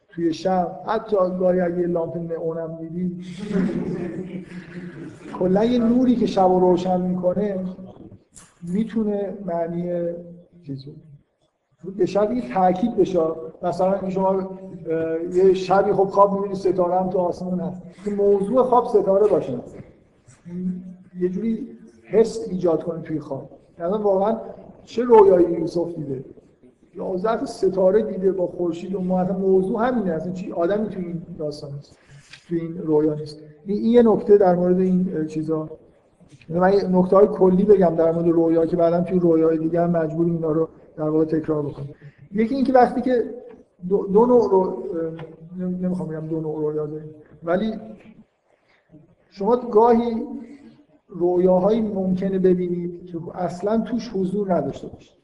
توی 0.08 0.34
شب 0.34 0.80
حتی 0.86 1.16
گاهی 1.16 1.60
اگه 1.60 1.86
لامپ 1.86 2.16
نئونم 2.16 2.78
دیدی 2.80 3.24
کلا 5.38 5.64
یه 5.64 5.78
نوری 5.78 6.16
که 6.16 6.26
شب 6.26 6.48
رو 6.48 6.60
روشن 6.60 7.00
می‌کنه 7.00 7.64
می‌تونه 8.62 9.34
معنی 9.44 10.12
چیزی 10.66 10.94
به 11.84 12.06
شب 12.06 12.28
تاکید 12.54 12.96
بشه. 12.96 13.20
مثلا 13.62 14.10
شما 14.10 14.58
یه 15.32 15.54
شبی 15.54 15.92
خب 15.92 16.04
خواب 16.04 16.32
می‌بینید 16.32 16.56
ستاره 16.56 17.00
هم 17.00 17.10
تو 17.10 17.18
آسمون 17.18 17.60
هست. 17.60 17.82
که 18.04 18.10
موضوع 18.10 18.62
خواب 18.62 18.86
ستاره 18.86 19.28
باشه. 19.28 19.58
یه 21.20 21.28
جوری 21.28 21.68
حس 22.04 22.48
ایجاد 22.50 22.82
کنه 22.82 23.02
توی 23.02 23.20
خواب. 23.20 23.50
یعنی 23.78 23.92
واقعا 23.92 24.36
چه 24.84 25.04
رویایی 25.04 25.60
یوسف 25.60 25.94
دیده؟ 25.94 26.24
یازده 26.94 27.46
ستاره 27.46 28.02
دیده 28.02 28.32
با 28.32 28.46
خورشید 28.46 28.94
و 28.94 29.00
ما 29.00 29.24
موضوع 29.24 29.86
همینه. 29.86 30.12
اصلا 30.12 30.32
چی 30.32 30.52
آدمی 30.52 30.88
توی 30.88 31.04
این 31.04 31.22
داستان 31.38 31.70
نیست. 31.72 31.98
توی 32.48 32.60
این 32.60 32.78
رویا 32.78 33.14
نیست. 33.14 33.38
این 33.66 33.84
یه 33.84 34.02
نکته 34.02 34.36
در 34.36 34.54
مورد 34.54 34.80
این 34.80 35.26
چیزا. 35.26 35.68
من 36.48 36.72
نکته 36.92 37.16
های 37.16 37.26
کلی 37.26 37.64
بگم 37.64 37.94
در 37.96 38.12
مورد 38.12 38.28
رویا 38.28 38.66
که 38.66 38.76
بعدا 38.76 39.00
توی 39.00 39.18
رویای 39.18 39.58
دیگه 39.58 39.86
مجبور 39.86 40.26
اینا 40.26 40.52
رو 40.52 40.68
در 40.96 41.08
واقع 41.08 41.24
تکرار 41.24 41.62
بکنیم 41.62 41.94
یکی 42.32 42.54
اینکه 42.54 42.72
وقتی 42.72 43.00
که 43.00 43.34
دو, 43.88 44.06
دو 44.06 44.26
نوع 44.26 44.50
رو 44.50 44.82
نمی‌خوام 45.58 46.08
بگم 46.08 46.26
دو 46.26 46.40
نوع 46.40 46.56
رویا 46.56 46.86
داریم 46.86 47.14
ولی 47.42 47.74
شما 49.30 49.56
گاهی 49.56 50.26
رویاهایی 51.08 51.80
ممکنه 51.80 52.38
ببینید 52.38 53.06
که 53.06 53.18
اصلا 53.34 53.80
توش 53.80 54.10
حضور 54.14 54.54
نداشته 54.54 54.88
باشید. 54.88 55.16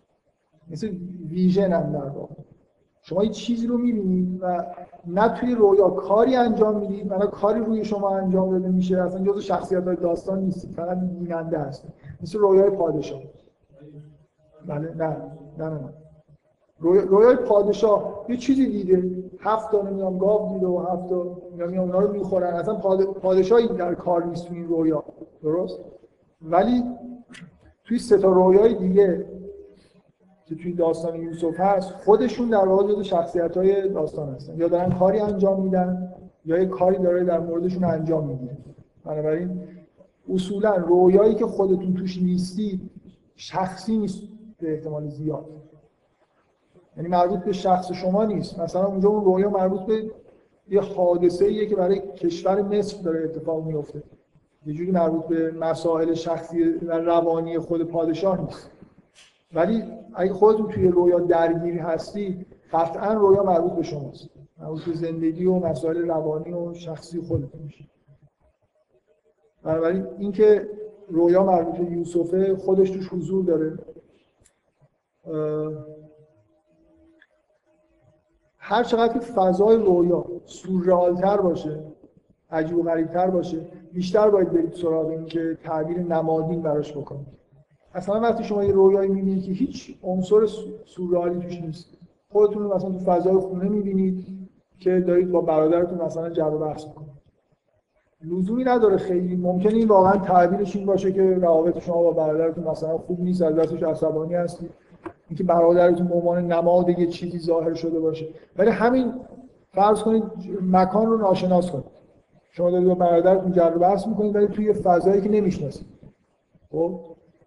مثل 0.70 0.90
ویژن 1.30 1.72
هم 1.72 1.92
در 1.92 2.08
واقع. 2.08 2.34
شما 3.02 3.24
یه 3.24 3.30
چیزی 3.30 3.66
رو 3.66 3.78
می‌بینید 3.78 4.38
و 4.42 4.66
نه 5.06 5.28
توی 5.28 5.54
رویا 5.54 5.90
کاری 5.90 6.36
انجام 6.36 6.78
می‌دید 6.78 7.12
نه 7.12 7.26
کاری 7.26 7.60
روی 7.60 7.84
شما 7.84 8.16
انجام 8.16 8.50
داده 8.50 8.68
میشه. 8.68 9.02
اصلا 9.02 9.24
جزو 9.24 9.40
شخصیت 9.40 9.84
های 9.84 9.96
داستان 9.96 10.38
نیستید 10.38 10.70
فقط 10.70 10.98
بیننده 11.00 11.58
هست 11.58 11.84
مثل 12.22 12.38
رویای 12.38 12.70
پادشاه. 12.70 13.20
بله 14.66 14.94
نه 14.94 15.16
نه 15.59 15.68
نه. 15.68 15.93
رویای 16.78 17.36
پادشاه 17.36 18.24
یه 18.28 18.36
چیزی 18.36 18.66
دیده. 18.66 19.22
هفت 19.40 19.70
تا 19.72 19.82
نمی‌دونم 19.82 20.18
گاو 20.18 20.52
دیده 20.52 20.66
و 20.66 20.78
هفت 20.78 21.09
تا 21.09 21.36
نمی‌دونم 21.59 21.80
اونا 21.80 21.98
رو 21.98 22.12
می‌خورن. 22.12 22.55
اصلا 22.55 22.74
پادشاهی 23.22 23.68
در 23.68 23.94
کار 23.94 24.24
نیست 24.24 24.48
تو 24.48 24.55
این 24.55 24.68
رویا. 24.68 25.05
درست؟ 25.43 25.80
ولی 26.43 26.82
توی 27.84 27.98
سه 27.98 28.18
تا 28.18 28.32
رویای 28.32 28.74
دیگه 28.74 29.26
که 30.47 30.55
توی 30.55 30.72
داستان 30.72 31.22
یوسف 31.22 31.60
هست 31.60 31.90
خودشون 31.90 32.48
در 32.48 32.68
واقع 32.68 32.93
جزو 32.93 33.02
شخصیت 33.02 33.56
های 33.56 33.89
داستان 33.89 34.34
هستن. 34.34 34.56
یا 34.56 34.68
دارن 34.68 34.93
کاری 34.98 35.20
انجام 35.20 35.62
میدن 35.62 36.12
یا 36.44 36.59
یه 36.59 36.66
کاری 36.66 36.98
داره 36.98 37.24
در 37.24 37.40
موردشون 37.40 37.84
انجام 37.84 38.26
میده. 38.26 38.56
بنابراین 39.05 39.60
اصولا 40.32 40.76
رویایی 40.76 41.34
که 41.34 41.47
خودتون 41.47 41.94
توش 41.94 42.22
نیستید 42.22 42.90
شخصی 43.36 43.98
نیست. 43.98 44.22
به 44.62 44.72
احتمال 44.72 45.09
زیاد. 45.09 45.47
یعنی 46.97 47.09
مربوط 47.09 47.40
به 47.40 47.52
شخص 47.52 47.93
شما 47.93 48.24
نیست. 48.24 48.59
مثلا 48.59 48.86
اونجا 48.86 49.09
اون 49.09 49.24
رویا 49.24 49.51
مربوط 49.51 49.80
به 49.80 50.10
یه 50.68 50.80
حادثه 50.80 51.44
ایه 51.44 51.66
که 51.66 51.76
برای 51.76 52.02
کشور 52.16 52.62
مصر 52.62 53.02
داره 53.02 53.24
اتفاق 53.24 53.66
میفته 53.66 54.02
یه 54.66 54.74
جوری 54.74 54.90
مربوط 54.90 55.24
به 55.24 55.51
مسائل 55.51 56.14
شخصی 56.14 56.62
و 56.62 56.98
روانی 56.98 57.59
خود 57.59 57.82
پادشاه 57.82 58.40
نیست. 58.40 58.70
ولی 59.55 59.84
اگه 60.14 60.32
خودتون 60.32 60.68
توی 60.68 60.89
رویا 60.89 61.18
درگیر 61.18 61.78
هستی 61.78 62.47
قطعا 62.72 63.14
رویا 63.14 63.43
مربوط 63.43 63.72
به 63.72 63.82
شماست. 63.82 64.30
مربوط 64.59 64.84
به 64.84 64.93
زندگی 64.94 65.47
و 65.47 65.55
مسائل 65.55 65.97
روانی 66.09 66.52
و 66.52 66.74
شخصی 66.74 67.20
خودتون 67.20 67.62
میشه 67.62 67.84
بنابراین 69.62 70.06
اینکه 70.18 70.68
رویا 71.09 71.44
مربوط 71.44 71.76
به 71.76 71.93
یوسفه 71.93 72.56
خودش 72.56 72.90
توش 72.90 73.09
حضور 73.09 73.44
داره. 73.44 73.78
هر 78.58 78.84
چقدر 78.84 79.12
که 79.12 79.20
فضای 79.20 79.76
رویا 79.76 80.24
سورئالتر 80.44 81.36
باشه 81.36 81.78
عجیب 82.50 82.78
و 82.78 82.82
غریبتر 82.82 83.30
باشه 83.30 83.66
بیشتر 83.92 84.30
باید 84.30 84.52
برید 84.52 84.72
سراغ 84.72 85.06
این 85.06 85.26
که 85.26 85.58
تعبیر 85.64 85.98
نمادین 85.98 86.62
براش 86.62 86.96
بکنید. 86.96 87.26
اصلا 87.94 88.20
وقتی 88.20 88.44
شما 88.44 88.64
یه 88.64 88.72
رویایی 88.72 89.08
می‌بینید 89.08 89.44
که 89.44 89.52
هیچ 89.52 89.98
عنصر 90.02 90.46
سورئالی 90.84 91.40
توش 91.40 91.60
نیست. 91.60 91.86
خودتون 92.32 92.62
مثلا 92.62 92.90
تو 92.90 92.98
فضای 92.98 93.36
خونه 93.36 93.68
می‌بینید 93.68 94.26
که 94.78 95.00
دارید 95.00 95.30
با 95.30 95.40
برادرتون 95.40 95.98
مثلا 95.98 96.30
جر 96.30 96.54
و 96.54 96.58
بحث 96.58 96.86
می‌کنید. 96.86 97.12
لزومی 98.24 98.64
نداره 98.64 98.96
خیلی. 98.96 99.36
ممکنه 99.36 99.72
این 99.72 99.88
واقعا 99.88 100.16
تعبیرش 100.16 100.76
این 100.76 100.86
باشه 100.86 101.12
که 101.12 101.34
روابط 101.34 101.78
شما 101.78 102.02
با 102.02 102.10
برادرتون 102.10 102.64
مثلا 102.64 102.98
خوب 102.98 103.20
نیست 103.20 103.42
از 103.42 103.54
دستش 103.54 103.82
عصبانی 103.82 104.34
هستید. 104.34 104.70
اینکه 105.28 105.44
برادرتون 105.44 106.06
به 106.06 106.14
عنوان 106.14 106.52
نماد 106.52 106.98
یه 106.98 107.06
چیزی 107.06 107.38
ظاهر 107.38 107.74
شده 107.74 108.00
باشه. 108.00 108.28
ولی 108.56 108.70
همین 108.70 109.12
فرض 109.70 110.02
کنید 110.02 110.22
مکان 110.62 111.06
رو 111.06 111.18
ناشناس 111.18 111.70
کنید. 111.70 111.84
شما 112.50 112.70
دارید 112.70 112.88
با 112.88 112.94
برادرتون 112.94 113.52
جر 113.52 113.70
بحث 113.70 114.06
می‌کنید 114.06 114.36
ولی 114.36 114.46
توی 114.46 114.72
فضایی 114.72 115.20
که 115.20 115.28
نمی‌شناسید. 115.28 115.86
خب؟ 116.70 117.00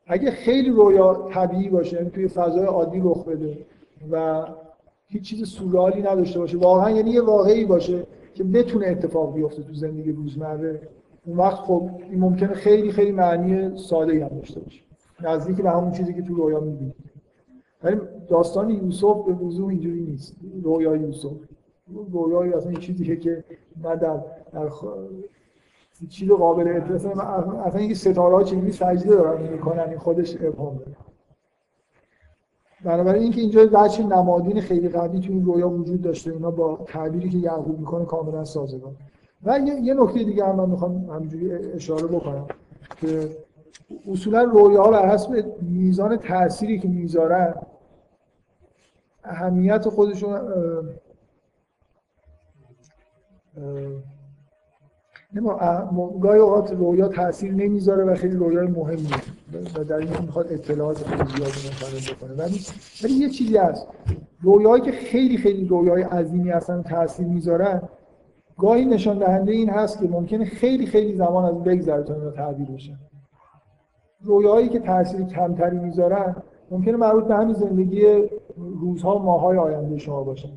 اگه 0.07 0.31
خیلی 0.31 0.69
رویا 0.69 1.27
طبیعی 1.31 1.69
باشه 1.69 1.97
یعنی 1.97 2.09
توی 2.09 2.27
فضای 2.27 2.65
عادی 2.65 3.01
رخ 3.03 3.25
بده 3.25 3.57
و 4.11 4.45
هیچ 5.07 5.23
چیز 5.23 5.47
سورالی 5.47 6.01
نداشته 6.01 6.39
باشه 6.39 6.57
واقعا 6.57 6.91
یعنی 6.91 7.09
یه 7.11 7.21
واقعی 7.21 7.65
باشه 7.65 8.07
که 8.33 8.43
بتونه 8.43 8.87
اتفاق 8.87 9.33
بیفته 9.33 9.63
تو 9.63 9.73
زندگی 9.73 10.11
روزمره 10.11 10.81
اون 11.25 11.37
وقت 11.37 11.57
خب 11.57 11.89
این 12.09 12.19
ممکنه 12.19 12.53
خیلی 12.53 12.91
خیلی 12.91 13.11
معنی 13.11 13.77
ساده 13.77 14.25
هم 14.25 14.37
داشته 14.37 14.59
باشه. 14.59 14.81
نزدیک 15.21 15.61
به 15.61 15.69
همون 15.69 15.91
چیزی 15.91 16.13
که 16.13 16.21
تو 16.21 16.33
رویا 16.33 16.59
می‌بینید. 16.59 16.95
ولی 17.85 17.97
داستان 18.27 18.69
یوسف 18.69 19.25
به 19.25 19.33
وضوح 19.33 19.69
اینجوری 19.69 20.01
نیست. 20.01 20.35
رویای 20.63 20.99
یوسف. 20.99 21.31
رویای 22.11 22.53
اصلا 22.53 22.69
این 22.69 22.79
چیزیه 22.79 23.15
که 23.15 23.43
نه 23.83 23.95
در, 23.95 24.19
در 24.53 24.69
چیز 26.09 26.31
قابل 26.31 26.67
اتصال 26.67 27.21
اصلا 27.21 27.79
اینکه 27.79 27.95
ستاره 27.95 28.35
ها 28.35 28.43
چجوری 28.43 28.71
سجده 28.71 29.09
دارن 29.09 29.51
می‌کنن 29.51 29.83
این 29.89 29.97
خودش 29.97 30.35
ابهام 30.41 30.77
داره 30.77 30.95
بنابراین 32.85 33.23
اینکه 33.23 33.41
اینجا 33.41 33.65
بچه 33.65 34.03
نمادین 34.03 34.61
خیلی 34.61 34.89
قوی 34.89 35.19
تو 35.19 35.31
این 35.31 35.45
رویا 35.45 35.69
وجود 35.69 36.01
داشته 36.01 36.31
اینا 36.31 36.51
با 36.51 36.79
تعبیری 36.85 37.29
که 37.29 37.37
یعقوب 37.37 37.79
می‌کنه 37.79 38.05
کاملا 38.05 38.45
سازگار. 38.45 38.91
و 39.43 39.59
یه 39.59 39.93
نکته 39.93 40.23
دیگه 40.23 40.45
هم 40.45 40.55
من 40.55 40.69
می‌خوام 40.69 41.09
همینجوری 41.09 41.53
اشاره 41.53 42.07
بکنم 42.07 42.45
که 43.01 43.29
اصولا 44.11 44.43
رویاها 44.43 44.91
بر 44.91 45.09
حسب 45.09 45.45
میزان 45.61 46.17
تأثیری 46.17 46.79
که 46.79 46.87
می‌ذارن 46.87 47.53
اهمیت 49.25 49.89
خودشون 49.89 50.39
گاهی 56.21 56.39
اوقات 56.39 56.71
رویا 56.71 57.07
تاثیر 57.07 57.53
نمی‌ذاره 57.53 58.03
و 58.03 58.15
خیلی 58.15 58.35
رویای 58.35 58.67
مهمی 58.67 59.09
و 59.75 59.83
در 59.83 59.95
این 59.95 60.09
می‌خواد 60.21 60.53
اطلاعات 60.53 60.97
خیلی 60.97 61.23
زیادی 61.23 61.41
منتقل 61.41 62.15
بکنه. 62.15 62.33
ولی 62.43 62.59
ولی 63.03 63.13
یه 63.13 63.29
چیزی 63.29 63.57
هست. 63.57 63.87
رویایی 64.41 64.83
که 64.83 64.91
خیلی 64.91 65.37
خیلی 65.37 65.67
رویای 65.67 66.01
عظیمی 66.01 66.49
هستن 66.49 66.81
تاثیر 66.81 67.27
می‌ذارن 67.27 67.81
گاهی 68.57 68.85
نشان 68.85 69.19
دهنده 69.19 69.51
این 69.51 69.69
هست 69.69 69.99
که 69.99 70.07
ممکنه 70.07 70.45
خیلی 70.45 70.85
خیلی 70.85 71.15
زمان 71.15 71.45
از 71.45 71.63
بگذره 71.63 72.03
تا 72.03 72.13
اینا 72.13 72.31
تعبیر 72.31 72.71
بشن 72.71 72.99
رویایی 74.21 74.69
که 74.69 74.79
تاثیر 74.79 75.25
کمتری 75.25 75.79
می‌ذارن 75.79 76.35
ممکنه 76.71 76.97
مربوط 76.97 77.23
به 77.23 77.35
همین 77.35 77.53
زندگی 77.53 78.29
روزها 78.79 79.15
و 79.15 79.19
ماهای 79.19 79.57
آینده 79.57 79.97
شما 79.97 80.23
باشن 80.23 80.49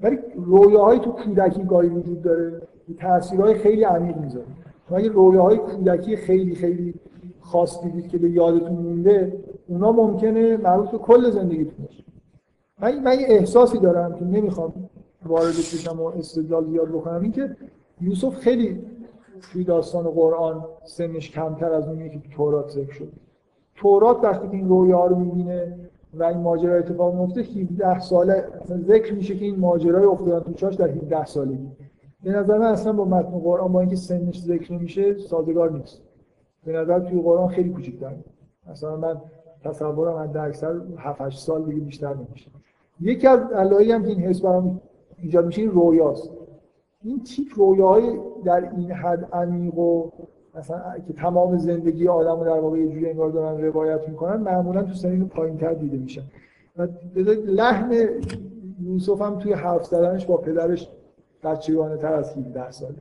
ولی 0.00 0.18
رویاهایی 0.36 1.00
تو 1.00 1.10
کودکی 1.10 1.64
گاهی 1.64 1.88
وجود 1.88 2.22
داره. 2.22 2.62
تاثیرهای 2.98 3.54
خیلی 3.54 3.84
عمیق 3.84 4.16
می‌ذاره. 4.16 4.46
شما 4.88 4.98
اگه 4.98 5.08
رویاهای 5.08 5.56
کودکی 5.58 6.16
خیلی 6.16 6.54
خیلی 6.54 6.94
خاص 7.40 7.82
دیدید 7.82 8.08
که 8.08 8.18
به 8.18 8.30
یادتون 8.30 8.72
مونده 8.72 9.44
اونا 9.68 9.92
ممکنه 9.92 10.56
مربوط 10.56 10.90
به 10.90 10.98
کل 10.98 11.30
زندگیتون 11.30 11.84
باشه. 11.86 12.04
من 12.80 13.02
من 13.02 13.20
یه 13.20 13.26
احساسی 13.28 13.78
دارم 13.78 14.14
که 14.14 14.24
نمی‌خوام 14.24 14.72
وارد 15.26 15.46
بشم 15.46 16.00
و 16.00 16.04
استدلال 16.04 16.64
زیاد 16.64 16.88
بکنم. 16.88 17.22
اینکه 17.22 17.56
یوسف 18.00 18.36
خیلی 18.36 18.82
توی 19.52 19.64
داستان 19.64 20.10
قرآن 20.10 20.64
سنش 20.84 21.30
کمتر 21.30 21.72
از 21.72 21.88
اونیه 21.88 22.08
که 22.08 22.20
تورات 22.36 22.70
ذکر 22.70 22.92
شد. 22.92 23.12
تورات 23.76 24.24
وقتی 24.24 24.48
که 24.48 24.56
این 24.56 24.68
رویا 24.68 25.06
رو 25.06 25.16
می‌بینه 25.16 25.78
و 26.14 26.24
این 26.24 26.38
ماجرا 26.38 26.74
اتفاق 26.74 27.14
میفته 27.14 27.40
17 27.40 28.00
ساله 28.00 28.44
ذکر 28.66 29.14
میشه 29.14 29.36
که 29.36 29.44
این 29.44 29.58
ماجرای 29.58 30.04
افتادن 30.04 30.52
چاش 30.52 30.74
در 30.74 30.88
17 30.88 31.24
سالگی 31.24 31.68
به 32.24 32.30
نظر 32.30 32.58
من 32.58 32.66
اصلا 32.66 32.92
با 32.92 33.04
متن 33.04 33.38
قرآن 33.38 33.72
با 33.72 33.80
اینکه 33.80 33.96
سنش 33.96 34.40
ذکر 34.40 34.72
نمیشه 34.72 35.18
سازگار 35.18 35.72
نیست. 35.72 36.02
به 36.64 36.72
نظر 36.72 37.00
توی 37.00 37.20
قرآن 37.20 37.48
خیلی 37.48 37.70
کوچیک‌تر 37.70 38.14
مثلا 38.70 38.96
من 38.96 39.20
تصورم 39.64 40.16
حد 40.16 40.36
اکثر 40.36 40.80
7 40.98 41.20
8 41.20 41.38
سال 41.38 41.64
دیگه 41.64 41.80
بیشتر 41.80 42.14
نمیشه. 42.14 42.50
یکی 43.00 43.26
از 43.26 43.40
علایلی 43.52 43.92
هم 43.92 44.02
که 44.02 44.08
این 44.08 44.20
حس 44.20 44.40
برام 44.40 44.80
ایجاد 45.18 45.46
میشه 45.46 45.62
این 45.62 45.70
رویاست. 45.70 46.30
این 47.02 47.22
تیپ 47.22 47.46
رویاهای 47.54 48.18
در 48.44 48.70
این 48.76 48.90
حد 48.90 49.28
عمیق 49.32 49.78
و 49.78 50.10
مثلا 50.56 50.98
که 51.06 51.12
تمام 51.12 51.56
زندگی 51.56 52.08
آدم 52.08 52.40
رو 52.40 52.44
در 52.44 52.60
واقع 52.60 52.78
یه 52.78 52.88
جوری 52.88 53.10
انگار 53.10 53.30
دارن 53.30 53.64
روایت 53.64 54.08
می‌کنن 54.08 54.36
معمولا 54.36 54.82
تو 54.82 54.94
سنین 54.94 55.28
پایینتر 55.28 55.74
دیده 55.74 55.96
میشن 55.96 56.22
و 56.76 56.86
لحن 57.46 57.92
یوسف 58.80 59.22
هم 59.22 59.38
توی 59.38 59.52
حرف 59.52 59.84
زدنش 59.84 60.26
با 60.26 60.36
پدرش 60.36 60.90
بچگانه 61.42 61.96
تر 61.96 62.12
از 62.12 62.36
17 62.36 62.70
ساله. 62.70 62.94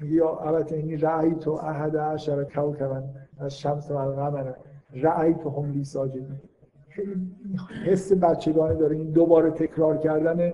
میگه 0.00 0.14
یا 0.14 0.36
البته 0.36 0.76
اینی 0.76 0.96
رعی 0.96 1.34
تو 1.34 1.50
احد 1.50 1.96
عشر 1.96 2.44
کوکبن 2.44 3.04
از 3.38 3.58
شمس 3.58 3.90
و 3.90 3.94
القمر 3.94 4.52
رعی 4.92 5.34
تو 5.34 5.50
هم 5.50 5.72
لی 5.72 5.84
حس 7.84 8.12
بچگانه 8.12 8.74
داره 8.74 8.96
این 8.96 9.10
دوباره 9.10 9.50
تکرار 9.50 9.98
کردن. 9.98 10.52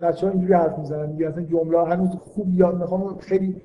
بچه 0.00 0.26
ها 0.26 0.32
اینجوری 0.32 0.54
حرف 0.54 0.78
می‌زنن 0.78 1.08
میگه 1.08 1.28
اصلا 1.28 1.42
جمله 1.42 1.84
هنوز 1.84 2.10
خوب 2.10 2.54
یاد 2.54 2.80
می‌خوام 2.80 3.18
خیلی 3.18 3.62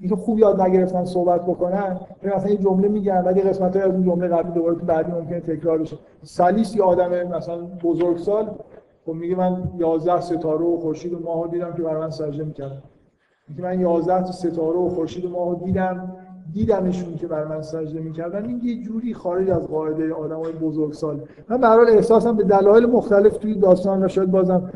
اینکه 0.00 0.16
خوب 0.16 0.38
یاد 0.38 0.60
نگرفتن 0.60 1.04
صحبت 1.04 1.42
بکنن 1.42 2.00
مثلا 2.22 2.50
یه 2.50 2.56
جمله 2.56 2.88
میگن 2.88 3.22
ولی 3.24 3.40
قسمت 3.40 3.76
از 3.76 3.90
اون 3.90 4.04
جمله 4.04 4.28
قبلی 4.28 4.52
دوباره 4.52 4.74
تو 4.74 4.86
بعدی 4.86 5.12
ممکنه 5.12 5.40
تکرار 5.40 5.78
بشه. 5.78 5.96
سالیس 6.22 6.76
یه 6.76 6.82
آدم 6.82 7.36
مثلا 7.36 7.56
بزرگسال 7.82 8.50
خب 9.06 9.12
میگه 9.12 9.36
من 9.36 9.62
11 9.78 10.20
ستاره 10.20 10.64
و 10.64 10.76
خورشید 10.76 11.12
و 11.12 11.18
ماهو 11.18 11.46
دیدم 11.46 11.72
که 11.72 11.82
برای 11.82 12.00
من 12.00 12.10
سجده 12.10 12.44
می‌کردن. 12.44 12.82
میگه 13.48 13.62
من 13.62 13.80
11 13.80 14.22
تا 14.22 14.32
ستاره 14.32 14.78
و 14.78 14.88
خورشید 14.88 15.24
و 15.24 15.28
ماهو 15.28 15.64
دیدم 15.64 16.16
دیدمشون 16.52 17.16
که 17.16 17.26
برای 17.26 17.48
من 17.48 17.62
سجده 17.62 18.00
می‌کردن. 18.00 18.44
این 18.44 18.60
یه 18.64 18.82
جوری 18.82 19.14
خارج 19.14 19.50
از 19.50 19.66
قاعده 19.68 20.14
آدمای 20.14 20.52
بزرگسال 20.52 21.20
من 21.48 21.60
به 21.60 21.66
احساسم 21.66 22.36
به 22.36 22.44
دلایل 22.44 22.86
مختلف 22.86 23.36
توی 23.36 23.54
داستان 23.54 24.04
و 24.04 24.08
شاید 24.08 24.30
بازم 24.30 24.70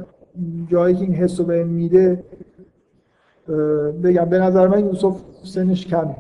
جایی 0.69 0.95
که 0.95 1.05
این 1.05 1.15
حسو 1.15 1.45
به 1.45 1.65
میده 1.65 2.25
بگم 4.03 4.25
به 4.25 4.39
نظر 4.39 4.67
من 4.67 4.87
یوسف 4.87 5.21
سنش 5.45 5.87
کمه. 5.87 6.17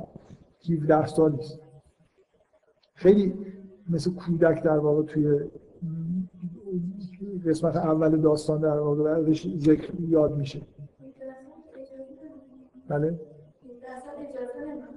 17 0.70 1.06
سال 1.06 1.40
خیلی 2.94 3.34
مثل 3.90 4.10
کودک 4.10 4.62
در 4.62 4.78
واقع 4.78 5.02
توی 5.02 5.40
قسمت 7.46 7.76
اول 7.76 8.16
داستان 8.16 8.60
در 8.60 8.78
واقع 8.78 9.22
ذکر 9.59 9.92
یاد 10.00 10.36
میشه. 10.36 10.60
بله؟ 12.88 13.20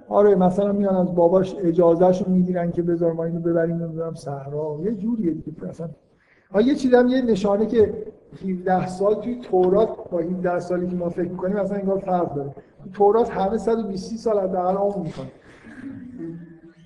آره 0.08 0.34
مثلا 0.34 0.72
میان 0.72 0.96
از 0.96 1.14
باباش 1.14 1.56
اجازهشو 1.58 2.30
می‌گیرن 2.30 2.70
که 2.70 2.82
بذار 2.82 3.12
ما 3.12 3.24
اینو 3.24 3.40
ببریم 3.40 3.76
نمی‌دونم 3.76 4.14
صحرا. 4.14 4.80
یه 4.82 4.94
جوریه 4.94 5.30
دیگه 5.32 5.64
مثلا 5.68 5.90
یه 6.60 6.74
چیزی 6.74 6.96
هم 6.96 7.08
یه 7.08 7.22
نشانه 7.22 7.66
که 7.66 7.94
17 8.42 8.86
سال 8.86 9.14
توی 9.14 9.40
تورات 9.40 9.88
با 10.10 10.18
17 10.18 10.60
سالی 10.60 10.86
که 10.86 10.96
ما 10.96 11.08
فکر 11.08 11.28
می‌کنیم 11.28 11.56
مثلا 11.56 11.76
انگار 11.76 11.98
فرق 11.98 12.34
داره. 12.34 12.54
تورات 12.94 13.30
همه 13.30 13.58
120 13.58 14.16
سال 14.16 14.40
حداقل 14.40 14.76
عمر 14.76 14.96
می‌کنه 14.96 15.30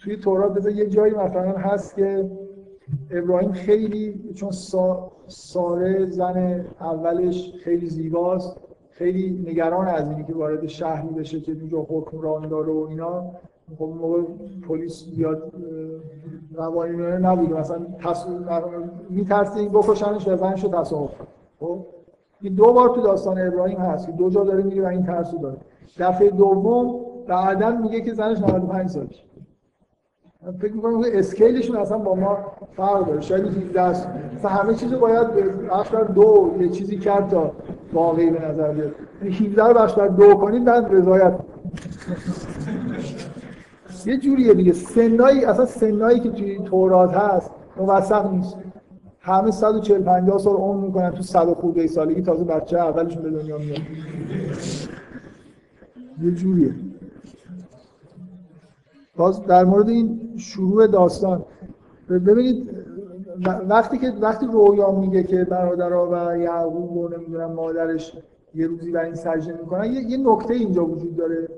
توی 0.02 0.16
تورات 0.16 0.54
بذار 0.54 0.72
یه 0.72 0.86
جایی 0.86 1.14
مثلا 1.14 1.52
هست 1.52 1.96
که 1.96 2.30
ابراهیم 3.10 3.52
خیلی 3.52 4.32
چون 4.34 4.50
سا... 4.50 5.12
ساره 5.26 6.06
زن 6.10 6.64
اولش 6.80 7.52
خیلی 7.64 7.86
زیباست 7.86 8.56
خیلی 8.90 9.44
نگران 9.46 9.88
از 9.88 10.10
اینی 10.10 10.24
که 10.24 10.34
وارد 10.34 10.66
شهری 10.66 11.08
بشه 11.08 11.40
که 11.40 11.52
اونجا 11.52 11.86
حکمران 11.90 12.48
داره 12.48 12.72
و 12.72 12.86
اینا. 12.90 13.32
خب 13.78 13.84
موقع 14.00 14.22
پلیس 14.68 15.04
بیاد 15.04 15.52
روانی 16.54 16.96
نبوده 16.96 17.54
مثلا 17.60 17.86
این 19.56 19.68
بکشنش 19.68 20.28
و 20.28 20.36
زنش 20.36 20.64
رو 20.64 20.70
تصاحب 20.70 21.10
خب؟ 21.60 21.86
این 22.40 22.54
دو 22.54 22.72
بار 22.72 22.88
تو 22.88 23.00
داستان 23.00 23.46
ابراهیم 23.46 23.78
هست 23.78 24.06
که 24.06 24.12
دو 24.12 24.30
جا 24.30 24.44
داره 24.44 24.62
میگه 24.62 24.82
و 24.82 24.86
این 24.86 25.02
ترسو 25.02 25.38
داره. 25.38 25.56
دفعه 25.98 26.30
دوم 26.30 27.00
بعدا 27.26 27.70
میگه 27.70 28.00
که 28.00 28.14
زنش 28.14 28.38
95 28.38 28.90
سالشه 28.90 29.22
فکر 30.58 30.72
می‌کنم 30.72 31.02
اسکیلشون 31.12 31.76
اصلا 31.76 31.98
با 31.98 32.14
ما 32.14 32.38
فرق 32.76 33.06
داره. 33.06 33.20
شاید 33.20 33.46
17 33.46 33.80
است 33.80 34.08
مثلا 34.34 34.50
همه 34.50 34.74
چیز 34.74 34.94
باید 34.94 35.34
به 35.34 35.42
دو 36.14 36.54
یه 36.60 36.68
چیزی 36.68 36.98
کرد 36.98 37.28
تا 37.28 37.52
واقعی 37.92 38.30
به 38.30 38.48
نظر 38.48 38.72
بیاد. 38.72 38.94
17 39.22 39.42
یعنی 39.42 39.56
رو 39.56 39.74
بخش 39.74 39.98
دو 39.98 40.34
کنید 40.34 40.64
بعد 40.64 40.94
رضایت. 40.94 41.34
یه 44.06 44.18
جوریه 44.18 44.54
دیگه. 44.54 44.72
سنایی 44.72 45.44
اصلا 45.44 45.66
سنایی 45.66 46.20
که 46.20 46.30
توی 46.30 46.58
تورات 46.58 47.14
هست 47.14 47.50
موثق 47.76 48.32
نیست. 48.32 48.56
همه 49.20 49.50
140 49.50 50.02
50 50.02 50.38
سال 50.38 50.56
عمر 50.56 50.86
می‌کنن 50.86 51.10
تو 51.10 51.22
100 51.22 51.52
خورده 51.52 51.86
سالگی 51.86 52.22
تازه 52.22 52.44
بچه 52.44 52.78
اولشون 52.78 53.22
به 53.22 53.30
دنیا 53.30 53.58
میاد. 53.58 53.78
یه 56.22 56.30
جوریه. 56.30 56.74
باز 59.16 59.46
در 59.46 59.64
مورد 59.64 59.88
این 59.88 60.20
شروع 60.36 60.86
داستان 60.86 61.44
ببینید 62.10 62.70
وقتی 63.68 63.98
که 63.98 64.12
وقتی 64.20 64.46
رویا 64.46 64.90
میگه 64.90 65.22
که 65.22 65.44
برادرها 65.44 66.08
و 66.12 66.38
یعقوب 66.38 66.96
و 66.96 67.08
نمی‌دونم 67.08 67.52
مادرش 67.52 68.12
یه 68.54 68.66
روزی 68.66 68.90
بر 68.90 69.04
این 69.04 69.14
سجده 69.14 69.58
می‌کنن 69.60 69.92
یه, 69.92 70.00
یه 70.02 70.16
نکته 70.16 70.54
اینجا 70.54 70.84
وجود 70.84 71.16
داره. 71.16 71.48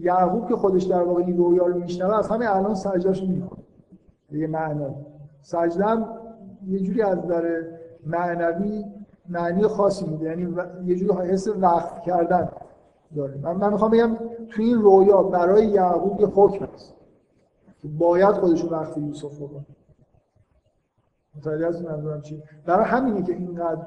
یعقوب 0.00 0.48
که 0.48 0.56
خودش 0.56 0.82
در 0.82 1.02
واقع 1.02 1.22
این 1.22 1.36
رویا 1.36 1.66
رو 1.66 1.78
میشنوه 1.78 2.18
از 2.18 2.28
همه 2.28 2.56
الان 2.56 2.74
سجدهش 2.74 3.22
می‌کنه 3.22 3.58
یه 4.32 4.46
معنا 4.46 4.94
سجده 5.42 5.84
هم 5.84 6.08
یه 6.68 6.80
جوری 6.80 7.02
از 7.02 7.26
داره 7.26 7.80
معنوی 8.06 8.84
معنی 9.28 9.66
خاصی 9.66 10.06
میده. 10.06 10.24
یعنی 10.24 10.56
یه 10.84 10.96
جوری 10.96 11.30
حس 11.30 11.48
وقت 11.48 12.02
کردن 12.02 12.48
داره. 13.16 13.38
من, 13.42 13.52
من 13.52 13.72
می‌خوام 13.72 13.90
بگم 13.90 14.16
تو 14.50 14.62
این 14.62 14.82
رویا 14.82 15.22
برای 15.22 15.66
یعقوب 15.66 16.20
یه 16.20 16.26
حکم 16.26 16.64
هست. 16.64 16.94
باید 17.98 18.32
خودش 18.32 18.64
وقت 18.64 18.98
یوسف 18.98 19.42
بکنه. 19.42 19.66
متوجه 21.36 21.66
از 21.66 21.82
منظورم 21.82 22.22
چی 22.22 22.42
برای 22.66 22.84
همینه 22.84 23.22
که 23.22 23.32
اینقدر 23.32 23.86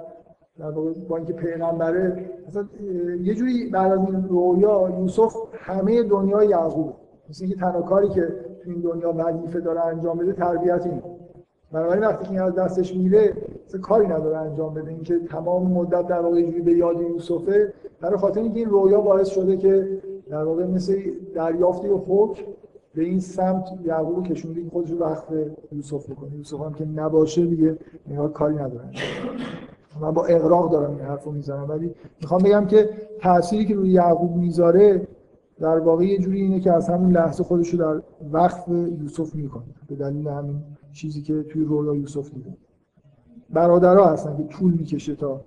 در 0.60 0.70
واقع 0.70 0.94
با 1.10 1.18
اینکه 1.18 1.34
پیغمبره 1.34 2.30
مثلا 2.48 2.66
یه 3.22 3.36
جوری 3.36 3.70
بعد 3.70 3.92
از 3.92 4.00
این 4.00 4.28
رویا 4.28 4.90
یوسف 5.00 5.36
همه 5.54 6.04
دنیا 6.04 6.44
یعقوب 6.44 6.94
مثل 7.30 7.44
اینکه 7.44 7.60
تنها 7.60 7.82
کاری 7.82 8.10
که 8.10 8.22
تو 8.64 8.70
این 8.70 8.82
دنیا 8.82 9.14
وظیفه 9.18 9.60
داره 9.60 9.86
انجام 9.86 10.18
بده 10.18 10.34
تربیت 10.34 10.86
این 10.86 11.02
بنابراین 11.72 12.04
وقتی 12.04 12.30
این 12.30 12.42
از 12.42 12.56
دستش 12.56 12.96
میره 12.96 13.34
کاری 13.82 14.08
نداره 14.08 14.38
انجام 14.38 14.74
بده. 14.74 14.90
اینکه 14.90 15.20
تمام 15.20 15.72
مدت 15.72 16.08
در 16.08 16.20
واقع 16.20 16.62
به 16.62 16.72
یاد 16.74 17.02
یوسفه 17.02 17.74
برای 18.02 18.18
خاطر 18.18 18.42
اینکه 18.42 18.60
این 18.60 18.70
رویا 18.70 19.02
باعث 19.02 19.28
شده 19.28 19.58
که 19.58 20.02
در 20.30 20.44
واقع 20.44 20.66
مثل 20.66 21.02
دریافتی 21.36 21.88
و 21.88 21.98
حکم 21.98 22.44
به 22.96 23.04
این 23.04 23.20
سمت 23.20 23.66
یعقوب 23.84 24.28
کشونده 24.28 24.60
این 24.60 24.70
خودش 24.70 24.92
رو 24.92 24.98
وقت 24.98 25.28
یوسف 25.72 26.10
بکنه. 26.10 26.36
یوسف 26.36 26.62
هم 26.62 26.74
که 26.74 26.86
نباشه 26.86 27.46
دیگه 27.46 27.78
نگاه 28.08 28.34
کاری 28.34 28.56
نداره. 28.56 28.90
من 30.02 30.12
با 30.12 30.26
اقراق 30.26 30.72
دارم 30.72 30.92
این 30.92 31.02
حرف 31.02 31.24
رو 31.24 31.32
می‌زنم 31.32 31.70
ولی 31.70 31.96
می‌خوام 32.22 32.44
بگم 32.44 32.66
که 32.66 32.90
تأثیری 33.20 33.66
که 33.66 33.76
روی 33.76 33.90
یعقوب 33.90 34.36
می‌ذاره 34.36 35.08
در 35.60 35.80
واقع 35.80 36.04
یه 36.04 36.18
جوری 36.18 36.42
اینه 36.42 36.60
که 36.60 36.74
از 36.74 36.90
همون 36.90 37.12
لحظه 37.12 37.44
خودش 37.44 37.70
رو 37.70 37.80
در 37.80 38.02
وقت 38.32 38.68
یوسف 38.68 39.36
می‌کنه 39.36 39.64
به 39.88 39.96
دلیل 39.96 40.28
همین 40.28 40.64
چیزی 40.94 41.22
که 41.22 41.44
توی 41.44 41.64
رویا 41.64 41.96
یوسف 41.96 42.32
دیده 42.34 42.58
برادرها 43.50 44.10
هستن 44.10 44.38
که 44.38 44.44
طول 44.44 44.74
می‌کشه 44.74 45.16
تا 45.16 45.42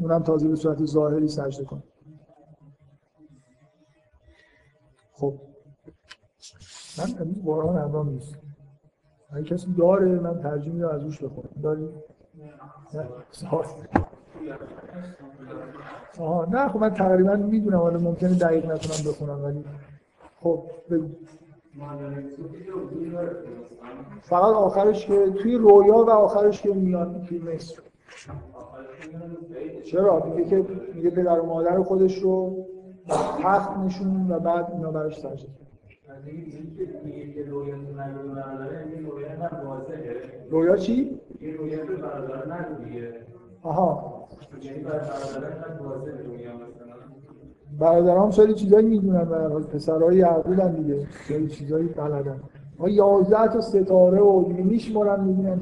اونم 0.00 0.22
تازه 0.22 0.48
به 0.48 0.56
صورت 0.56 0.84
ظاهری 0.84 1.28
سجده 1.28 1.64
کنه 1.64 1.82
خب. 5.12 5.34
من 6.98 7.20
امروز 7.20 7.42
قرآن 7.44 7.76
اندام 7.76 8.08
نیست. 8.08 8.34
اگه 9.30 9.44
کسی 9.44 9.72
داره 9.78 10.20
من 10.20 10.38
ترجیح 10.38 10.72
میدم 10.72 10.88
از 10.88 11.02
روش 11.02 11.22
بخونم. 11.22 11.48
داری؟ 11.62 11.88
آها 16.18 16.46
نه 16.50 16.68
خب 16.68 16.78
من 16.80 16.94
تقریبا 16.94 17.36
می‌دونم 17.36 17.78
حالا 17.78 17.98
ممکنه 17.98 18.34
دقیق 18.34 18.66
نتونم 18.66 19.10
بخونم 19.12 19.44
ولی 19.44 19.64
خب 20.40 20.62
بگو. 20.90 21.08
فقط 24.22 24.54
آخرش 24.54 25.06
که 25.06 25.30
توی 25.30 25.54
رویا 25.54 25.94
و 25.94 26.10
آخرش 26.10 26.62
که 26.62 26.68
میان 26.74 27.24
توی 27.24 27.38
مصر. 27.38 27.82
چرا؟ 29.84 30.24
میگه 30.26 30.50
که 30.50 30.64
میگه 30.94 31.10
پدر 31.10 31.40
و 31.40 31.46
مادر 31.46 31.82
خودش 31.82 32.18
رو 32.18 32.66
تخت 33.42 33.76
نشون 33.78 34.30
و 34.30 34.38
بعد 34.40 34.70
اینا 34.72 34.90
براش 34.90 35.18
سجده 35.20 35.48
رویا 40.50 40.76
چی؟ 40.76 41.20
آها. 43.62 44.14
برادرام 47.78 48.30
خیلی 48.30 48.54
چیزایی 48.54 48.86
می‌دونن 48.86 49.24
به 49.24 49.36
حال 49.36 49.62
پسرای 49.62 50.16
یعقوب 50.16 50.76
دیگه. 50.76 51.06
خیلی 51.10 51.48
چیزایی 51.48 51.86
بلدن. 51.86 52.40
ما 52.78 52.88
11 52.88 53.48
تا 53.48 53.60
ستاره 53.60 54.20
و 54.20 54.44
دیگه 54.48 54.62
میشمارن 54.62 55.24
می‌بینن 55.24 55.60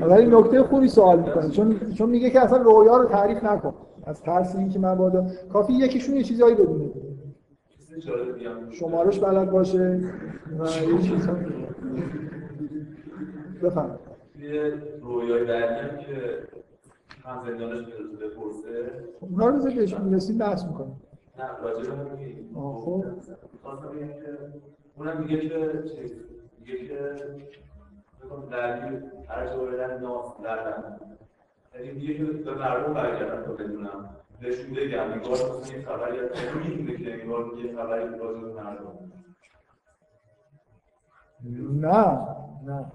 ولی 0.00 0.26
نکته 0.26 0.62
خوبی 0.62 0.88
سوال 0.88 1.18
می‌کنه. 1.18 1.48
چون 1.48 1.80
چون 1.94 2.10
میگه 2.10 2.30
که 2.30 2.40
اصلا 2.40 2.58
رویا 2.58 2.96
رو 2.96 3.04
تعریف 3.04 3.44
نکن. 3.44 3.74
از 4.06 4.22
ترس 4.22 4.56
اینکه 4.56 4.78
من 4.78 4.94
بادا 4.94 5.26
کافی 5.52 5.72
یکیشون 5.72 6.16
یه 6.16 6.22
چیزایی 6.22 6.54
بدونه. 6.54 6.90
شمارش 8.70 9.18
بلد 9.18 9.50
باشه. 9.50 10.00
و 10.58 10.66
بفهم 13.62 13.98
یه 14.38 14.74
رویای 15.02 15.44
بعدی 15.44 16.04
که 16.04 16.48
هم 17.24 17.44
زندانش 17.46 17.86
بپرسه. 18.20 18.90
اونا 19.20 19.46
رو 19.46 19.62
بهش 19.62 19.94
می‌رسیم 19.94 20.38
بحث 20.38 20.64
می‌کنیم. 20.64 21.00
نه 21.38 21.44
راجع 21.62 21.90
به 21.90 21.96
خب. 22.54 23.04
خواستم 23.62 23.88
که 23.98 24.38
اونم 24.96 25.20
میگه 25.20 25.48
که 25.48 25.82
چیز 25.82 26.12
میگه 26.60 26.88
که 26.88 27.16
بکنم 28.24 28.50
درگیر 28.50 29.02
هر 29.28 29.46
جا 29.46 29.56
بردن 29.56 30.00
ناس 30.00 30.40
دردن 30.44 30.96
یعنی 31.74 31.92
میگه 31.92 32.14
که 32.14 32.24
به 32.24 32.54
مردم 32.54 32.94
برگردن 32.94 33.42
تا 33.42 33.52
بدونم. 33.52 34.16
بهشون 34.42 34.74
بگم 34.74 35.12
انگار 35.12 35.32
مثلا 35.32 35.76
یه 35.78 35.82
خبری 35.86 36.18
از 36.18 36.30
می‌دونه 36.68 36.98
که 36.98 37.22
انگار 37.22 37.44
یه 37.64 37.76
خبری 37.76 38.18
راجع 38.18 38.40
به 38.40 38.52
مردم 38.52 39.12
نه 41.80 42.18
نه. 42.66 42.86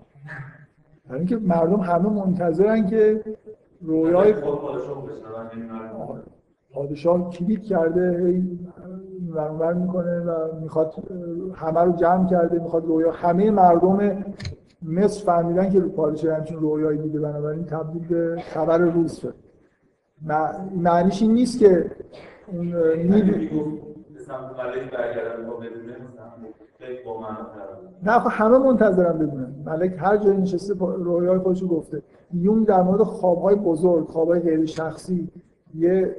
برای 1.08 1.20
اینکه 1.20 1.38
مردم 1.38 1.80
همه 1.80 2.10
منتظرن 2.10 2.88
که 2.88 3.24
رویای 3.82 4.34
خود 4.34 4.60
پادشاه 6.74 7.30
کلیک 7.30 7.64
کرده 7.68 8.26
هی 8.26 8.60
ورانور 9.30 9.74
می‌کنه 9.74 10.20
و 10.20 10.60
می‌خواد 10.62 10.94
همه 11.56 11.82
رو 11.82 11.92
جمع 11.92 12.30
کرده 12.30 12.60
می‌خواد 12.60 12.86
رویا. 12.86 13.12
همه 13.12 13.52
مردم 13.52 14.26
مصر 14.82 15.26
فهمیدن 15.26 15.70
که 15.70 15.80
پادشاه 15.80 16.36
همچین 16.36 16.58
رویایی 16.58 16.98
دیده 16.98 17.20
بنابراین 17.20 17.66
تبدیل 17.66 18.08
به 18.08 18.42
خبر 18.42 18.78
روز 18.78 19.16
شد 19.16 19.36
معنیش 20.76 21.22
این 21.22 21.34
نیست 21.34 21.60
که 21.60 21.92
اون 22.48 22.68
من 27.22 27.38
نه 28.04 28.20
خب 28.20 28.30
همه 28.32 28.58
منتظرم 28.58 29.18
بدونن 29.18 29.56
ملک 29.66 29.96
هر 29.98 30.18
جایی 30.18 30.38
نشسته 30.38 30.74
رویای 30.80 31.40
خودش 31.40 31.64
گفته. 31.70 32.02
یونگ 32.34 32.68
در 32.68 32.82
مورد 32.82 33.04
خوابهای 33.04 33.56
بزرگ 33.56 34.06
خوابهای 34.06 34.40
غیر 34.40 34.66
شخصی 34.66 35.30
یه 35.76 36.16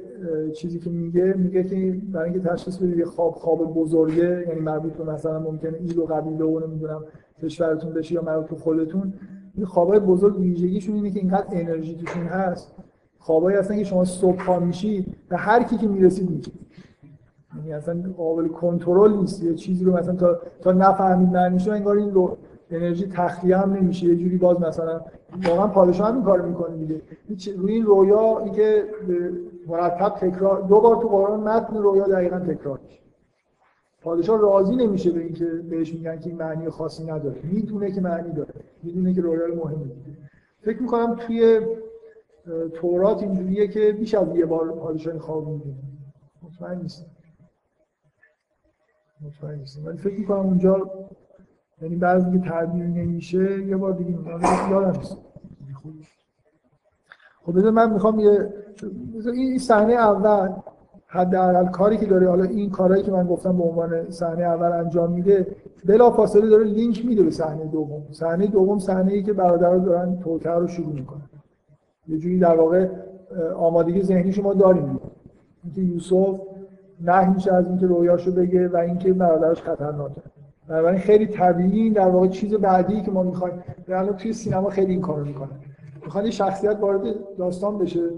چیزی 0.53 0.79
که 0.79 0.89
میگه 0.89 1.33
میگه 1.37 1.63
که 1.63 2.01
برای 2.11 2.31
اینکه 2.31 2.49
تشخیص 2.49 2.77
بدید 2.77 2.97
یه 2.97 3.05
خواب 3.05 3.31
خواب 3.31 3.73
بزرگه 3.73 4.45
یعنی 4.47 4.61
مربوط 4.61 4.93
به 4.93 5.03
مثلا 5.03 5.39
ممکنه 5.39 5.77
ایل 5.79 5.99
و 5.99 6.05
قبیله 6.05 6.45
و 6.45 6.67
نمی‌دونم 6.67 7.05
کشورتون 7.43 7.93
بشه 7.93 8.15
یا 8.15 8.21
مربوط 8.21 8.49
به 8.49 8.55
خودتون 8.55 9.13
این 9.55 9.65
خوابهای 9.65 9.99
بزرگ 9.99 10.39
ویژگیشون 10.39 10.95
اینه 10.95 11.11
که 11.11 11.19
اینقدر 11.19 11.47
انرژی 11.51 11.95
توشون 11.95 12.23
هست 12.23 12.75
خوابایی 13.29 13.57
هستن 13.57 13.77
که 13.77 13.83
شما 13.83 14.05
صبح 14.05 14.45
پا 14.45 14.59
میشی 14.59 15.05
و 15.31 15.37
هر 15.37 15.63
کی 15.63 15.77
که 15.77 15.87
می‌رسید 15.87 16.29
میگید 16.29 16.53
یعنی 17.57 17.73
اصلا 17.73 18.03
قابل 18.17 18.47
کنترل 18.47 19.13
نیست. 19.13 19.43
یه 19.43 19.53
چیزی 19.53 19.85
رو 19.85 19.97
مثلا 19.97 20.15
تا 20.15 20.39
تا 20.61 20.71
نفهمید 20.71 21.29
معنیش 21.29 21.67
رو 21.67 21.73
انگار 21.73 21.97
این 21.97 22.29
انرژی 22.71 23.07
تخلیه 23.07 23.57
هم 23.57 23.73
نمیشه. 23.73 24.05
یه 24.05 24.15
جوری 24.15 24.37
باز 24.37 24.59
مثلا 24.59 25.01
واقعا 25.47 25.67
پادشاه 25.67 26.07
هم 26.07 26.15
این 26.15 26.23
کارو 26.23 26.49
می‌کنه 26.49 26.77
دیگه. 26.77 27.01
روی 27.57 27.73
این 27.73 27.85
رویا 27.85 28.39
اینکه 28.39 28.83
به 29.07 29.31
مرتب 29.67 30.09
تکرار 30.09 30.61
دو 30.61 30.81
بار 30.81 30.95
تو 30.95 31.07
قرآن 31.07 31.39
متن 31.39 31.77
رویا 31.77 32.07
دقیقا 32.07 32.39
تکرار 32.39 32.79
میشه. 32.83 32.99
پادشاه 34.01 34.41
راضی 34.41 34.75
نمیشه 34.75 35.11
به 35.11 35.19
اینکه 35.19 35.45
بهش 35.45 35.93
میگن 35.93 36.19
که 36.19 36.29
این 36.29 36.37
معنی 36.37 36.69
خاصی 36.69 37.03
نداره. 37.03 37.35
می‌دونه 37.43 37.91
که 37.91 38.01
معنی 38.01 38.31
داره. 38.31 38.53
می‌دونه 38.83 39.13
که 39.13 39.21
رویای 39.21 39.51
مهمی 39.51 39.91
فکر 40.61 40.81
می‌کنم 40.81 41.15
توی 41.15 41.61
تورات 42.73 43.23
اینجوریه 43.23 43.67
که 43.67 43.91
بیش 43.91 44.13
از 44.13 44.35
یه 44.35 44.45
بار 44.45 44.71
پادشاه 44.71 45.13
این 45.13 45.21
خواب 45.21 45.47
می‌بینه. 45.47 45.75
مطمئن 46.43 46.81
نیستم. 46.81 47.05
مطمئن 49.21 49.59
نیستم. 49.59 49.85
ولی 49.85 49.97
فکر 49.97 50.19
می‌کنم 50.19 50.39
اونجا 50.39 50.91
یعنی 51.81 51.95
بعضی 51.95 52.31
که 52.31 52.49
تعبیر 52.49 52.83
نمیشه 52.83 53.63
یه 53.65 53.77
بار 53.77 53.93
دیگه 53.93 54.17
یادم 54.69 54.97
نیست. 54.97 55.17
خب 57.45 57.57
بذار 57.57 57.71
من 57.71 57.93
می‌خوام 57.93 58.19
یه 58.19 58.53
این 59.33 59.57
صحنه 59.57 59.93
اول 59.93 60.53
حداقل 61.07 61.67
کاری 61.67 61.97
که 61.97 62.05
داره 62.05 62.29
حالا 62.29 62.43
این 62.43 62.69
کارهایی 62.69 63.03
که 63.03 63.11
من 63.11 63.27
گفتم 63.27 63.57
به 63.57 63.63
عنوان 63.63 64.09
صحنه 64.09 64.43
اول 64.43 64.71
انجام 64.71 65.11
میده 65.11 65.55
بلا 65.85 66.11
فاصله 66.11 66.49
داره 66.49 66.63
لینک 66.63 67.05
میده 67.05 67.23
به 67.23 67.31
صحنه 67.31 67.65
دوم. 67.65 68.03
صحنه 68.11 68.47
دوم 68.47 68.79
صحنه 68.79 69.13
ای 69.13 69.23
که 69.23 69.33
برادرها 69.33 69.77
دارن 69.77 70.19
توتر 70.19 70.59
رو 70.59 70.67
شروع 70.67 70.93
می‌کنن. 70.93 71.29
یه 72.09 72.17
جوری 72.17 72.39
در 72.39 72.55
واقع 72.55 72.87
آمادگی 73.55 74.01
ذهنی 74.01 74.31
شما 74.31 74.53
داریم. 74.53 74.99
اینکه 75.63 75.81
یوسف 75.81 76.39
نه 77.01 77.33
میشه 77.33 77.53
از 77.53 77.67
اینکه 77.67 77.87
رویاشو 77.87 78.31
بگه 78.31 78.67
و 78.67 78.77
اینکه 78.77 79.13
برادرش 79.13 79.61
خطرناکه. 79.61 80.21
بنابراین 80.67 80.99
خیلی 80.99 81.27
طبیعی 81.27 81.89
در 81.89 82.07
واقع 82.07 82.27
چیز 82.27 82.53
بعدی 82.53 83.01
که 83.01 83.11
ما 83.11 83.23
می‌خوایم. 83.23 83.63
الان 83.87 84.15
توی 84.15 84.33
سینما 84.33 84.69
خیلی 84.69 84.91
این 84.91 85.01
کارو 85.01 85.25
می‌کنه. 85.25 85.49
می‌خواد 86.03 86.25
یه 86.25 86.31
شخصیت 86.31 86.77
وارد 86.81 87.15
داستان 87.37 87.77
بشه. 87.77 88.09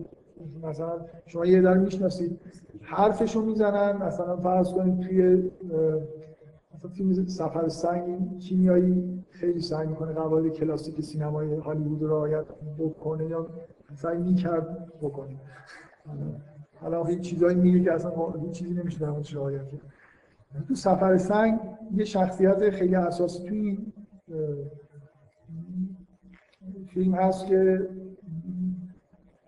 مثلا 0.63 0.91
شما 1.26 1.45
یه 1.45 1.61
در 1.61 1.77
می‌شناسید. 1.77 2.39
حرفشو 2.81 3.41
می‌زنن. 3.41 3.97
مثلا 3.97 4.38
فرض 4.38 4.73
کنید 4.73 4.99
توی 4.99 5.51
مثلا 6.76 6.91
فیلم 6.91 7.27
سفر 7.27 7.68
سنگ 7.68 8.38
کیمیایی 8.38 9.23
خیلی 9.30 9.61
سعی 9.61 9.88
می‌کنه 9.88 10.13
قواعد 10.13 10.47
کلاسیک 10.47 11.01
سینمای 11.01 11.55
هالیوود 11.55 12.01
رو 12.01 12.07
رعایت 12.09 12.45
بکنه 12.80 13.26
یا 13.26 13.47
سعی 13.95 14.18
می‌کرد 14.18 14.93
بکنه 15.01 15.39
حالا 16.81 17.03
هیچ 17.03 17.22
چیزایی 17.22 17.57
میگه 17.57 17.84
که 17.84 17.93
اصلا 17.93 18.31
هیچ 18.31 18.51
چیزی 18.51 18.73
نمیشه 18.73 18.99
در 18.99 19.09
موردش 19.09 19.35
رعایت 19.35 19.69
کرد 19.69 19.81
تو 20.68 20.76
سفر 20.76 21.18
سنگ 21.18 21.59
یه 21.95 22.05
شخصیت 22.05 22.69
خیلی 22.69 22.95
اساسی 22.95 23.47
توی 23.47 23.77
فیلم 26.88 27.15
هست 27.15 27.45
که 27.45 27.89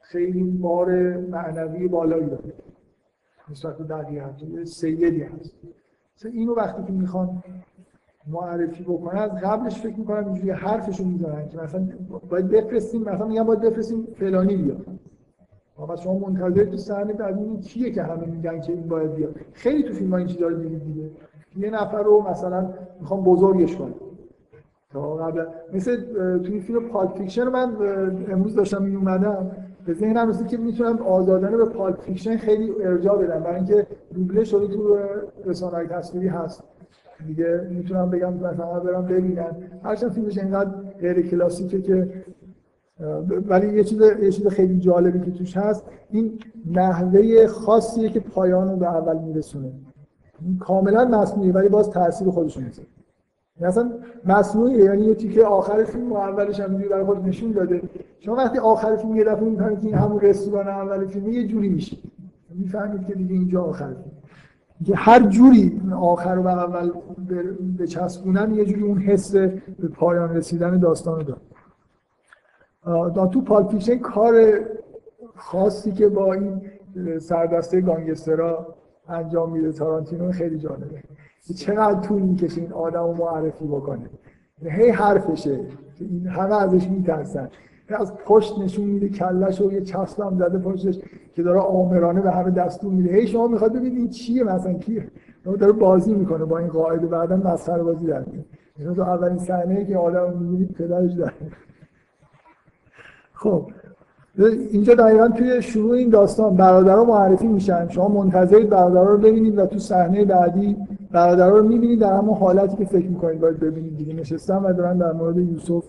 خیلی 0.02 0.44
بار 0.44 1.18
معنوی 1.18 1.88
بالایی 1.88 2.30
داره. 2.30 2.54
نسبت 3.50 3.78
به 3.78 3.84
بقیه 3.84 4.24
هست 4.24 4.64
سیدی 4.64 5.24
هست. 5.24 5.56
اینو 6.26 6.56
وقتی 6.56 6.84
که 6.84 6.92
می‌خوان 6.92 7.44
معرفی 8.28 8.84
بکنه 8.84 9.20
از 9.22 9.32
قبلش 9.32 9.82
فکر 9.82 9.96
می‌کنم 9.98 10.26
اینجوری 10.26 10.52
حرفشو 10.52 11.04
می‌زنن 11.04 11.50
که 11.50 11.58
مثلا 11.58 11.88
باید 12.30 12.50
بفرستیم 12.50 13.02
مثلا 13.02 13.28
میگن 13.28 13.44
باید 13.44 13.62
بفرستیم 13.62 14.08
فلانی 14.16 14.56
بیاد. 14.56 14.86
آقا 15.78 15.96
شما 15.96 16.14
منتظر 16.14 16.66
تو 16.66 16.78
صحنه 16.78 17.14
بعد 17.14 17.62
کیه 17.62 17.92
که 17.92 18.04
همه 18.04 18.26
میگن 18.26 18.62
که 18.62 18.74
این 18.74 18.88
باید 18.88 19.16
بیاد؟ 19.16 19.36
خیلی 19.54 19.84
تو 19.84 19.94
فیلم 19.94 20.12
ها 20.12 20.18
این 20.18 20.28
چیزا 20.28 20.48
رو 20.48 20.56
دیدید 20.56 20.84
دیگه. 20.84 21.10
یه 21.58 21.70
نفر 21.70 22.04
رو 22.04 22.22
مثلا 22.30 22.70
می‌خوام 23.00 23.24
بزرگش 23.24 23.76
کنم. 23.76 23.94
تا 24.94 25.16
قبل 25.16 25.46
مثل 25.74 25.98
توی 26.38 26.60
فیلم 26.60 26.88
Pulp 26.88 27.18
Fiction 27.18 27.44
من 27.44 27.76
امروز 28.30 28.56
داشتم 28.56 28.84
می 28.84 28.96
اومدم 28.96 29.52
به 29.86 29.94
ذهنم 29.94 30.30
رسید 30.30 30.48
که 30.48 30.58
می‌تونم 30.58 30.98
آزادانه 30.98 31.58
به 31.58 31.66
Pulp 31.66 32.00
Fiction 32.00 32.38
خیلی 32.38 32.72
ارجاع 32.84 33.18
بدم. 33.18 33.40
برای 33.40 33.56
اینکه 33.56 33.88
دوبله 34.14 34.44
شده 34.44 34.68
تو 34.68 34.98
رسانه‌های 35.46 35.88
تصویری 35.88 36.28
هست. 36.28 36.64
دیگه 37.28 37.68
می‌تونم 37.72 38.10
بگم 38.10 38.34
مثلا 38.34 38.80
برم 38.80 39.06
ببینن 39.06 39.56
هرچند 39.84 40.12
فیلمش 40.12 40.38
اینقدر 40.38 40.70
غیر 41.02 41.22
کلاسیکه 41.22 41.82
که 41.82 42.24
ولی 43.48 43.78
یه 43.78 43.84
چیز 43.84 44.02
یه 44.22 44.32
چیز 44.32 44.48
خیلی 44.48 44.80
جالبی 44.80 45.20
که 45.20 45.32
توش 45.32 45.58
هست 45.58 45.86
این 46.10 46.40
نحوه 46.72 47.48
خاصیه 47.48 48.10
که 48.10 48.20
پایان 48.20 48.70
رو 48.70 48.76
به 48.76 48.96
اول 48.96 49.18
میرسونه. 49.18 49.72
کاملا 50.60 51.06
مصنوعی 51.06 51.52
ولی 51.52 51.70
باز 51.70 51.90
تاثیر 51.90 52.30
خودش 52.30 52.58
می‌ذاره. 52.58 52.88
مثلا 53.62 53.92
مصنوعی 54.26 54.84
یعنی 54.84 55.06
یه 55.06 55.16
تیکه 55.16 55.46
آخر 55.46 55.84
فیلم 55.84 56.12
و 56.12 56.16
اولش 56.16 56.60
هم 56.60 56.78
برای 56.78 57.04
خود 57.04 57.28
نشون 57.28 57.52
داده. 57.52 57.82
شما 58.20 58.36
وقتی 58.36 58.60
آخر 58.60 58.96
فیلم 58.96 59.16
یه 59.16 59.24
دفعه 59.24 59.44
می‌فهمید 59.44 59.80
که 59.80 59.86
این 59.86 59.96
همون 59.96 60.22
رستوران 60.22 60.68
اول 60.68 61.06
فیلم 61.06 61.28
یه 61.28 61.48
جوری 61.48 61.70
میشه. 61.70 61.98
می‌فهمید 62.56 63.08
که 63.08 63.14
دیگه 63.14 63.34
اینجا 63.34 63.64
آخر 63.64 63.88
فیلم 63.88 64.16
هر 64.96 65.28
جوری 65.28 65.82
آخر 66.02 66.40
به 66.40 66.50
اول 66.50 66.92
به 67.78 67.88
چسبونن 67.88 68.56
یه 68.56 68.66
جوری 68.66 68.82
اون 68.82 68.98
حس 68.98 69.36
به 69.36 69.88
پایان 69.94 70.36
رسیدن 70.36 70.80
داستان 70.80 71.16
رو 71.16 71.24
داره 71.24 71.40
تو 73.30 73.42
پالپیشن 73.42 73.98
کار 73.98 74.60
خاصی 75.36 75.92
که 75.92 76.10
با 76.10 76.34
این 76.34 76.62
سردسته 77.20 77.82
گانگسترا 77.82 78.76
انجام 79.10 79.52
میده 79.52 79.72
تارانتینو 79.72 80.32
خیلی 80.32 80.58
جالبه. 80.58 81.04
چقدر 81.56 82.00
طول 82.00 82.22
می‌کشه 82.22 82.62
این 82.62 82.74
آدم 82.74 83.04
رو 83.04 83.14
معرفی 83.14 83.66
بکنه. 83.66 84.10
هی 84.62 84.90
حرفشه. 84.90 85.60
این 86.00 86.28
همه 86.28 86.62
ازش 86.62 86.88
میترسن. 86.88 87.50
از 87.88 88.14
پشت 88.26 88.60
نشون 88.60 88.86
میده 88.86 89.10
کلش 89.10 89.62
و 89.62 89.74
یه 89.74 89.82
چسبم 89.82 90.38
زده 90.38 90.58
پشتش 90.58 91.00
که 91.36 91.44
داره 91.44 91.60
آمرانه 91.60 92.22
به 92.22 92.32
همه 92.32 92.52
دستور 92.52 92.94
میده. 92.94 93.14
هی 93.14 93.28
شما 93.28 93.48
می‌خواد 93.48 93.74
ببینید 93.74 93.98
این 93.98 94.10
چیه 94.10 94.44
مثلا 94.44 94.74
کیه 94.74 95.08
داره 95.60 95.72
بازی 95.72 96.14
می‌کنه 96.14 96.46
با 96.46 96.58
این 96.58 96.68
قاعده. 96.68 97.08
بعدا 97.08 97.36
مسخره 97.36 97.84
بازی 97.84 98.06
در 98.06 98.24
میاد. 98.78 98.96
تو 98.96 99.02
اولین 99.02 99.38
صحنه 99.38 99.86
که 99.86 99.98
آدم 99.98 100.38
می‌بینید 100.40 100.72
پدرش 100.72 101.14
داره 101.14 101.34
خب. 103.34 103.72
اینجا 104.72 104.96
دقیقا 104.96 105.28
توی 105.28 105.62
شروع 105.62 105.92
این 105.92 106.10
داستان 106.10 106.56
برادرها 106.56 107.04
معرفی 107.04 107.48
میشن. 107.48 107.90
شما 107.90 108.08
منتظرید 108.08 108.70
برادرها 108.70 109.04
رو 109.04 109.18
ببینید 109.18 109.58
و 109.58 109.66
تو 109.66 109.80
صحنه 109.80 110.26
بعدی 110.26 110.78
برادرها 111.12 111.58
رو 111.58 111.68
می‌بینید. 111.68 112.00
در 112.00 112.14
همون 112.14 112.38
حالتی 112.38 112.78
که 112.78 112.86
فکر 112.86 113.08
می‌کنید 113.08 113.40
باید 113.40 113.60
ببینید. 113.60 113.98
دیگه 113.98 114.14
نشستن 114.14 114.58
و 114.58 114.74
دارن 114.74 114.98
در 114.98 115.14
مورد 115.14 115.38
یوسف 115.38 115.84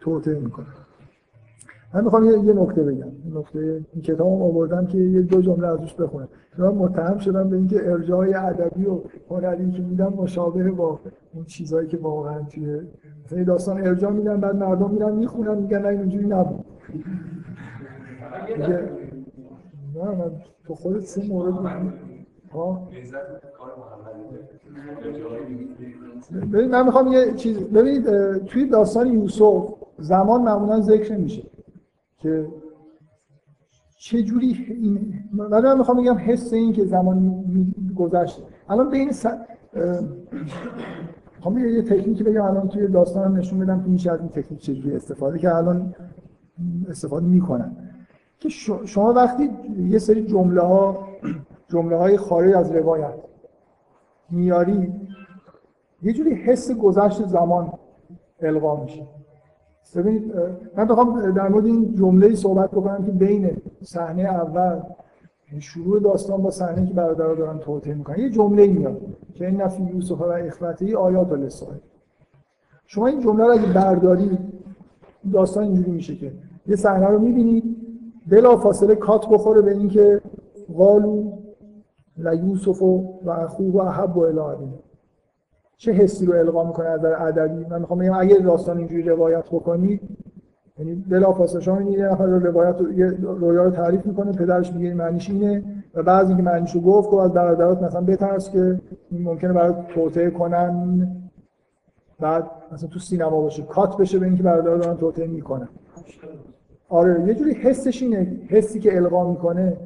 توطئه 0.00 0.38
می‌کنن. 0.38 0.66
من 1.94 2.04
می‌خوام 2.04 2.24
یه, 2.24 2.38
یه 2.38 2.52
نکته 2.52 2.82
بگم. 2.82 3.12
نکته 3.34 3.84
این 3.92 4.02
کتاب 4.02 4.42
آوردم 4.42 4.86
که 4.86 4.98
یه 4.98 5.22
دو 5.22 5.40
جمله 5.40 5.68
ازش 5.68 5.94
بخونم. 5.94 6.28
من 6.58 6.68
متهم 6.68 7.18
شدم 7.18 7.50
به 7.50 7.56
اینکه 7.56 7.90
ارجاع 7.90 8.46
ادبی 8.46 8.86
و 8.86 8.98
هنری 9.30 9.70
که 9.70 9.82
میدم 9.82 10.12
مشابه 10.16 10.70
با 10.70 11.00
اون 11.34 11.44
چیزهایی 11.44 11.88
که 11.88 11.96
واقعا 11.96 12.42
توی 12.42 12.80
مثلا 13.24 13.44
داستان 13.44 13.86
ارجاع 13.86 14.12
میدن 14.12 14.40
بعد 14.40 14.56
مردم 14.56 14.90
میرن 14.90 15.12
می‌خونن 15.12 15.58
میگن 15.58 15.82
نه 15.82 15.88
اینجوری 15.88 16.26
نبود. 16.26 16.64
نه 19.94 20.04
من 20.04 20.30
تو 20.66 20.74
خودت 20.74 21.00
سه 21.00 21.28
مورد 21.28 21.54
ها 22.52 22.88
من 26.70 26.84
می‌خوام 26.84 27.12
یه 27.12 27.32
چیز 27.32 27.58
ببینید 27.58 28.06
توی 28.46 28.66
داستان 28.66 29.06
یوسف 29.06 29.74
زمان 29.98 30.42
معمولا 30.42 30.80
ذکر 30.80 31.14
نمیشه. 31.14 31.42
که 32.18 32.46
چه 33.96 34.22
جوری 34.22 34.66
این 34.68 35.24
من 35.32 35.78
می‌خوام 35.78 36.02
بگم 36.02 36.18
حس 36.18 36.52
این 36.52 36.72
که 36.72 36.84
زمان 36.84 37.44
گذشت 37.96 38.42
الان 38.68 38.90
بین 38.90 39.12
س... 39.12 39.26
می‌خوام 41.36 41.58
یه 41.58 41.82
تکنیکی 41.82 42.24
بگم. 42.24 42.44
الان 42.44 42.68
توی 42.68 42.88
داستانم 42.88 43.36
نشون 43.36 43.58
بدم 43.58 43.82
که 43.82 43.88
میشه 43.88 44.12
از 44.12 44.20
این 44.20 44.28
تکنیک 44.28 44.60
چجوری 44.60 44.96
استفاده 44.96 45.38
که 45.38 45.54
الان 45.54 45.94
استفاده 46.88 47.26
می‌کنن. 47.26 47.76
که 48.38 48.48
شما 48.84 49.12
وقتی 49.12 49.50
یه 49.78 49.98
سری 49.98 50.26
جمله 50.26 50.60
ها 50.60 51.08
جمله 51.68 51.96
های 51.96 52.16
خارج 52.16 52.54
از 52.54 52.72
روایت 52.72 53.14
میاری 54.30 54.92
یه 56.02 56.12
جوری 56.12 56.34
حس 56.34 56.72
گذشت 56.72 57.26
زمان 57.26 57.72
القا 58.40 58.84
میشه. 58.84 59.06
ببینید 59.96 60.32
من 60.76 60.84
بخوام 60.84 61.30
در 61.30 61.48
مورد 61.48 61.66
این 61.66 61.94
جمله 61.94 62.34
صحبت 62.34 62.70
بکنم 62.70 63.04
که 63.04 63.12
بین 63.12 63.50
صحنه 63.82 64.22
اول 64.22 64.80
یعنی 65.48 65.60
شروع 65.60 66.00
داستان 66.00 66.42
با 66.42 66.50
صحنه 66.50 66.86
که 66.86 66.94
برادرها 66.94 67.34
دارن 67.34 67.58
توطئه 67.58 67.94
می‌کنن 67.94 68.18
یه 68.18 68.30
جمله 68.30 68.66
میاد 68.66 69.00
که 69.34 69.46
این 69.46 69.60
نفی 69.62 69.82
یوسف 69.82 70.20
و 70.20 70.24
اخوته 70.24 70.96
آیات 70.96 71.32
لسائل 71.32 71.76
شما 72.86 73.06
این 73.06 73.20
جمله 73.20 73.44
رو 73.44 73.52
اگه 73.52 73.72
برداری 73.72 74.38
داستان 75.32 75.64
اینجوری 75.64 75.90
میشه 75.90 76.16
که 76.16 76.32
یه 76.66 76.76
صحنه 76.76 77.06
رو 77.06 77.18
می‌بینید 77.18 77.76
بلا 78.26 78.56
فاصله 78.56 78.94
کات 78.94 79.28
بخوره 79.28 79.62
به 79.62 79.70
اینکه 79.70 80.20
قالو 80.76 81.32
لا 82.18 82.34
یوسف 82.34 82.82
و 82.82 83.30
اخوه 83.30 83.72
و 83.72 83.78
احب 83.78 84.16
و 84.16 84.20
الی 84.40 84.68
چه 85.78 85.92
حسی 85.92 86.26
رو 86.26 86.34
القا 86.34 86.64
می‌کنه 86.64 86.86
از 86.86 87.00
نظر 87.00 87.22
ادبی؟ 87.22 87.64
من 87.64 87.80
می‌خوام 87.80 87.98
بگم 87.98 88.14
اگه 88.14 88.36
داستان 88.36 88.78
اینجوری 88.78 89.02
روایت 89.02 89.44
بکنید 89.46 90.00
یعنی 90.78 90.94
بلافاصله 90.94 91.60
شما 91.60 91.82
یه 91.82 92.04
نفر 92.04 92.26
رو 92.26 92.38
روایت 92.38 92.76
یه 92.96 93.06
رویا 93.20 93.64
رو 93.64 93.70
تعریف 93.70 94.06
می‌کنه 94.06 94.32
پدرش 94.32 94.72
میگه 94.72 94.94
معنیش 94.94 95.30
اینه 95.30 95.64
و 95.94 96.02
بعضی 96.02 96.36
که 96.36 96.42
معنیش 96.42 96.74
رو 96.74 96.80
گفت 96.80 97.12
و 97.12 97.16
از 97.16 97.32
برادرات 97.32 97.82
مثلا 97.82 98.00
بترس 98.00 98.50
که 98.50 98.80
این 99.10 99.22
ممکنه 99.22 99.52
برای 99.52 99.74
توطئه 99.94 100.30
کنن 100.30 101.08
بعد 102.20 102.44
مثلا 102.72 102.88
تو 102.88 102.98
سینما 102.98 103.40
باشه 103.40 103.62
کات 103.62 103.96
بشه 103.96 104.18
به 104.18 104.26
اینکه 104.26 104.42
برادرها 104.42 104.76
دارن 104.76 104.96
توطئه 104.96 105.26
می‌کنن. 105.26 105.68
آره 106.88 107.24
یه 107.26 107.34
جوری 107.34 107.52
حسش 107.52 108.02
اینه 108.02 108.40
حسی 108.48 108.80
که 108.80 108.96
القا 108.96 109.30
می‌کنه 109.30 109.76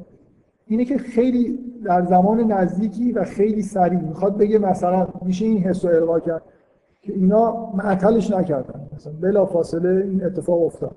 اینه 0.67 0.85
که 0.85 0.97
خیلی 0.97 1.59
در 1.83 2.05
زمان 2.05 2.51
نزدیکی 2.51 3.11
و 3.11 3.23
خیلی 3.23 3.61
سریع. 3.61 3.99
می‌خواد 3.99 4.37
بگه 4.37 4.59
مثلا 4.59 5.07
میشه 5.21 5.45
این 5.45 5.57
حس 5.57 5.85
رو 5.85 5.95
القا 5.95 6.19
کرد 6.19 6.43
که 7.01 7.13
اینا 7.13 7.71
معطلش 7.73 8.31
نکردن. 8.31 8.89
مثلا 8.95 9.13
بلا 9.21 9.45
فاصله 9.45 10.05
این 10.05 10.23
اتفاق 10.23 10.63
افتاد. 10.63 10.95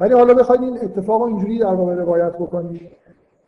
ولی 0.00 0.14
حالا 0.14 0.34
بخواید 0.34 0.62
این 0.62 0.78
اتفاق 0.82 1.22
اینجوری 1.22 1.58
در 1.58 1.74
واقع 1.74 1.94
روایت 1.94 2.32
بکنید 2.32 2.80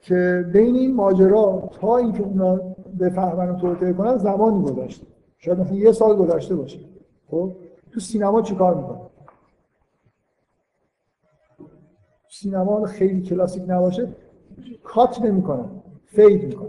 که 0.01 0.45
بین 0.53 0.75
این 0.75 0.95
ماجرا 0.95 1.71
تا 1.81 1.97
اینکه 1.97 2.23
اونا 2.23 2.61
بفهمن 3.01 3.51
و 3.51 3.57
توطئه 3.57 3.93
کنن 3.93 4.17
زمانی 4.17 4.63
گذشته. 4.63 5.07
شاید 5.39 5.59
مثلا 5.61 5.77
یه 5.77 5.93
سال 5.93 6.17
گذشته 6.17 6.57
باشه. 6.57 6.79
خب؟ 7.31 7.53
تو 7.93 8.01
سینما 8.01 8.43
چیکار 8.43 8.75
می‌کنه؟ 8.75 8.99
سینما 12.31 12.85
خیلی 12.85 13.23
کلاسیک 13.23 13.63
نباشه. 13.67 14.09
cut 14.85 15.23
نمی‌کنن 15.23 15.69
fade 16.05 16.45
می‌کنن 16.45 16.69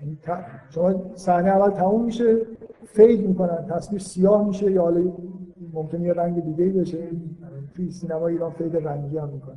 یعنی 0.00 0.18
شما 0.70 0.94
صحنه 1.14 1.50
اول 1.50 1.70
تموم 1.70 2.04
میشه 2.04 2.36
fade 2.86 3.28
می‌کنن 3.28 3.66
تصویر 3.70 4.00
سیاه 4.00 4.46
میشه 4.46 4.70
یا 4.70 4.82
حالا 4.82 5.12
ممکنه 5.72 6.00
یه 6.00 6.12
رنگ 6.12 6.44
دیگه 6.44 6.80
بشه. 6.80 7.08
توی 7.76 7.90
سینما 7.90 8.26
ایران 8.26 8.50
fade 8.50 8.76
رنگی 8.76 9.18
هم 9.18 9.28
می‌کنه 9.28 9.56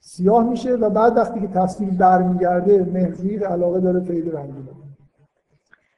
سیاه 0.00 0.50
میشه 0.50 0.74
و 0.74 0.90
بعد 0.90 1.16
وقتی 1.16 1.40
که 1.40 1.46
تصویر 1.46 1.90
برمیگرده 1.90 2.84
مهرجویی 2.84 3.46
علاقه 3.46 3.80
داره 3.80 4.00
fade 4.00 4.36
رنگی 4.36 4.62
بکنه 4.62 4.82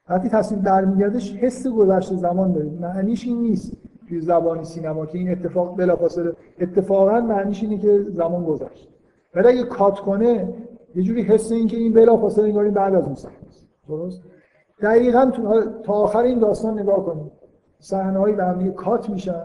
وقتی 0.09 0.29
تصویر 0.29 0.61
برمیگرده 0.61 1.19
حس 1.19 1.67
گذشته 1.67 2.17
زمان 2.17 2.53
داره. 2.53 2.67
معنیش 2.67 3.27
این 3.27 3.43
نیست 3.43 3.73
توی 4.09 4.21
زبان 4.21 4.65
سینما 4.65 5.07
که 5.07 5.19
این 5.19 5.31
اتفاق 5.31 5.77
بلافاصله. 5.77 6.33
اتفاقا 6.61 7.21
معنیش 7.21 7.63
اینه 7.63 7.79
که 7.79 8.07
زمان 8.11 8.45
گذشت. 8.45 8.94
ولی 9.35 9.49
اگه 9.49 9.63
کات 9.63 9.99
کنه 9.99 10.55
یه 10.95 11.03
جوری 11.03 11.23
حس 11.23 11.53
این 11.53 11.67
که 11.67 11.77
این 11.77 11.93
بلافاصله 11.93 12.45
انگار 12.45 12.71
بعد 12.71 12.95
از 12.95 13.05
اون 13.05 13.17
درست؟ 13.89 14.23
دقیقا 14.83 15.33
تا 15.85 15.93
آخر 15.93 16.19
این 16.19 16.39
داستان 16.39 16.79
نگاه 16.79 17.05
کنید 17.05 17.33
صحنه 17.79 18.19
هایی 18.19 18.35
به 18.35 18.71
کات 18.77 19.11
میشن 19.11 19.43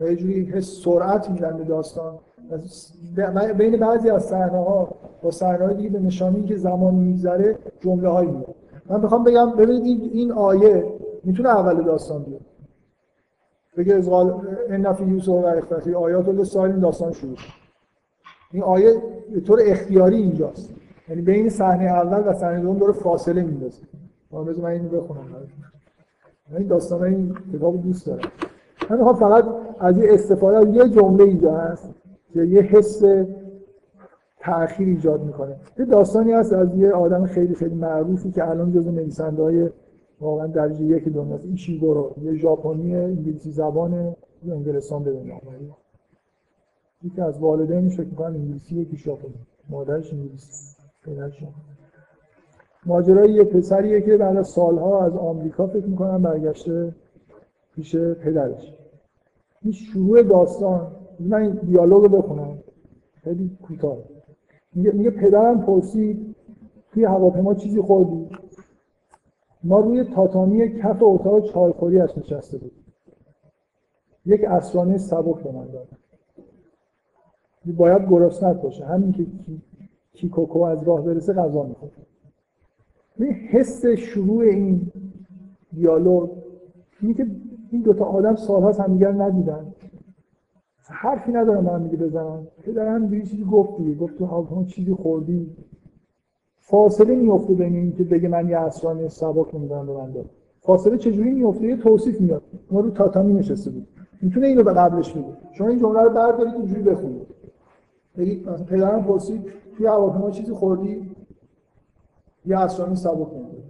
و 0.00 0.06
یه 0.06 0.16
جوری 0.16 0.44
حس 0.44 0.82
سرعت 0.84 1.30
میدن 1.30 1.56
به 1.56 1.64
داستان. 1.64 2.18
بین 3.58 3.76
بعضی 3.76 4.10
از 4.10 4.24
صحنه 4.24 4.58
ها 4.58 4.88
با 5.22 5.30
صحنه 5.30 5.64
های 5.64 5.74
دیگه 5.74 5.88
به 5.88 6.00
نشانی 6.00 6.44
که 6.44 6.56
زمان 6.56 6.94
میگذره 6.94 7.58
جمله 7.80 8.08
هایی 8.08 8.30
میاد 8.30 8.54
من 8.86 9.00
می‌خوام 9.00 9.24
بگم 9.24 9.50
ببینید 9.50 10.10
این 10.12 10.32
آیه 10.32 10.92
می‌تونه 11.24 11.48
اول 11.48 11.82
داستان 11.82 12.22
بیاد. 12.22 12.40
بگه 13.76 13.94
از 13.94 14.10
قال 14.10 14.40
ان 14.68 14.92
فی 14.92 15.04
یوسف 15.04 15.28
و 15.28 15.46
اخوته 15.46 15.96
آیات 15.96 16.28
الله 16.28 16.72
داستان 16.72 17.12
شروع. 17.12 17.36
این 18.52 18.62
آیه 18.62 19.02
به 19.34 19.40
طور 19.40 19.58
اختیاری 19.66 20.16
اینجاست. 20.16 20.74
یعنی 21.08 21.22
بین 21.22 21.48
صحنه 21.48 21.84
اول 21.84 22.28
و 22.28 22.34
صحنه 22.34 22.60
دوم 22.60 22.78
داره 22.78 22.92
فاصله 22.92 23.42
میندازه. 23.42 23.82
من 24.32 24.40
من 24.40 24.70
اینو 24.70 24.88
بخونم 24.88 25.20
این 26.58 26.66
داستان 26.66 27.02
این 27.02 27.34
کتاب 27.52 27.82
دوست 27.82 28.06
دارم. 28.06 28.30
من 28.90 28.96
می‌خوام 28.96 29.16
فقط 29.16 29.44
از 29.78 29.98
یه 29.98 30.14
استفاده 30.14 30.70
یه 30.70 30.88
جمله 30.88 31.24
اینجا 31.24 31.54
هست 31.54 31.90
که 32.32 32.42
یه 32.42 32.62
حس 32.62 33.02
تأخیر 34.38 34.88
ایجاد 34.88 35.22
می‌کنه. 35.22 35.56
یه 35.78 35.84
داستانی 35.84 36.32
هست 36.32 36.52
از 36.52 36.76
یه 36.76 36.90
آدم 36.92 37.26
خیلی 37.26 37.54
خیلی 37.54 37.74
معروفی 37.74 38.30
که 38.30 38.50
الان 38.50 38.72
جزو 38.72 38.90
نویسنده 38.90 39.42
های 39.42 39.70
واقعا 40.20 40.46
درجه 40.46 40.84
یک 40.84 41.08
دنیاست. 41.08 41.44
این 41.44 41.56
شیگورو 41.56 42.14
یه 42.22 42.34
ژاپنی 42.34 42.96
انگلیسی 42.96 43.50
زبان 43.50 44.16
انگلستان 44.50 45.04
به 45.04 45.12
دنیا 45.12 45.40
یکی 47.04 47.20
از 47.20 47.38
والدینش 47.38 47.96
فکر 47.96 48.06
می‌کنم 48.06 48.34
انگلیسی 48.34 48.76
یکی 48.76 48.96
ژاپنی. 48.96 49.34
مادرش 49.68 50.12
انگلیسی 50.12 50.76
پدرش 51.02 51.44
ماجرای 52.86 53.32
یه 53.32 53.44
پسریه 53.44 54.00
که 54.00 54.16
بعد 54.16 54.36
از 54.36 54.48
سالها 54.48 55.04
از 55.04 55.16
آمریکا 55.16 55.66
فکر 55.66 55.86
می‌کنم 55.86 56.22
برگشته 56.22 56.94
پیش 57.74 57.96
پدرش. 57.96 58.74
این 59.62 59.72
شروع 59.72 60.22
داستان 60.22 60.96
من 61.20 61.42
این 61.42 61.50
دیالوگ 61.52 62.12
بخونم. 62.12 62.58
خیلی 63.24 63.58
کوتاه. 63.62 63.96
میگه, 64.74 64.92
میگه 64.92 65.10
پدرم 65.10 65.60
پرسید 65.60 66.36
توی 66.92 67.04
هواپیما 67.04 67.54
چیزی 67.54 67.80
خوردی؟ 67.80 68.28
ما 69.64 69.80
روی 69.80 70.04
تاتامی 70.04 70.78
کف 70.78 71.02
اتاق 71.02 71.52
چایخوری 71.52 72.00
از 72.00 72.18
نشسته 72.18 72.58
بود 72.58 72.72
یک 74.26 74.44
اسرانه 74.44 74.98
سبک 74.98 75.42
به 75.42 75.52
من 75.52 75.66
داد. 75.66 75.88
باید 77.66 78.08
گرسنت 78.08 78.62
باشه. 78.62 78.86
همین 78.86 79.12
که 79.12 79.26
کیکوکو 80.12 80.58
از 80.58 80.82
راه 80.82 81.02
برسه 81.02 81.32
غذا 81.32 81.62
می‌خوره. 81.62 81.92
این 83.18 83.32
حس 83.32 83.86
شروع 83.86 84.42
این 84.42 84.92
دیالوگ 85.72 86.30
اینه 87.00 87.14
که 87.14 87.26
این 87.70 87.82
دوتا 87.82 88.04
آدم 88.04 88.36
سالهاست 88.36 88.80
همدیگر 88.80 89.12
ندیدن. 89.12 89.66
حرفی 90.82 91.32
ندارم 91.32 91.64
من 91.64 91.82
میگه 91.82 91.96
بزنم 91.96 92.46
پدرم 92.62 93.14
یه 93.14 93.22
چیزی 93.22 93.44
گفت 93.44 93.76
دیگه. 93.76 93.94
گفت 93.94 94.18
تو 94.18 94.64
چیزی 94.64 94.94
خوردی. 94.94 95.56
فاصله 96.56 97.14
میفته 97.14 97.54
بین 97.54 97.74
این 97.74 97.92
که 97.96 98.04
بگه 98.04 98.28
من 98.28 98.48
یه 98.48 98.58
اسرانه 98.58 99.08
سبک 99.08 99.54
نمی‌دونم 99.54 99.86
به 99.86 99.92
من 99.92 100.10
داد. 100.10 100.30
فاصله 100.60 100.98
چجوری 100.98 101.30
میفته 101.30 101.66
یه 101.66 101.76
توصیف 101.76 102.20
میاد 102.20 102.42
ما 102.70 102.80
رو 102.80 102.90
تاتامی 102.90 103.32
نشسته 103.32 103.70
بود. 103.70 103.88
می‌تونه 104.22 104.46
اینو 104.46 104.62
به 104.62 104.72
قبلش 104.72 105.12
بگه. 105.12 105.24
شما 105.52 105.68
این 105.68 105.78
جمله 105.78 106.02
رو 106.02 106.10
بردارید 106.10 106.54
اینجوری 106.54 106.82
بخونید. 106.82 107.26
پدرم 108.68 109.04
پرسید 109.04 109.44
توی 109.76 109.86
هواپیما 109.86 110.30
چیزی 110.30 110.52
خوردی؟ 110.52 111.10
یه 112.46 112.58
اسرانه 112.58 112.94
سبک 112.94 113.28
نمی‌دونم 113.32 113.60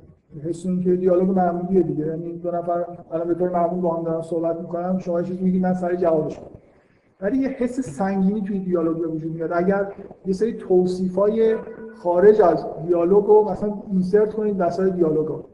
حس 0.45 0.62
که 0.85 0.97
دیالوگ 0.97 1.31
معمولیه 1.31 1.83
دیگه. 1.83 2.07
یعنی 2.07 2.33
دو 2.33 2.51
نفر 2.51 2.85
الان 3.12 3.29
به 3.29 3.35
طور 3.35 3.49
معمول 3.49 3.81
با 3.81 3.97
هم 3.97 4.05
دارن 4.05 4.23
صحبت 4.23 4.61
می‌کنم 4.61 4.99
شما 4.99 5.23
چیزی 5.23 5.45
میگید 5.45 5.62
من 5.62 5.75
سری 5.75 5.97
جوابش 5.97 6.41
ولی 7.21 7.39
یه 7.39 7.49
حس 7.49 7.81
سنگینی 7.81 8.43
توی 8.43 8.59
دیالوگ 8.59 8.99
به 8.99 9.07
وجود 9.07 9.33
میاد. 9.33 9.51
اگر 9.53 9.93
یه 10.27 10.33
سری 10.33 10.53
توصیفای 10.53 11.57
خارج 11.95 12.41
از 12.41 12.67
دیالوگ 12.87 13.25
رو 13.25 13.51
مثلا 13.51 13.83
اینسرت 13.91 14.35
کنید 14.35 14.57
وسط 14.59 14.93
دیالوگ 14.93 15.27
رو 15.27 15.45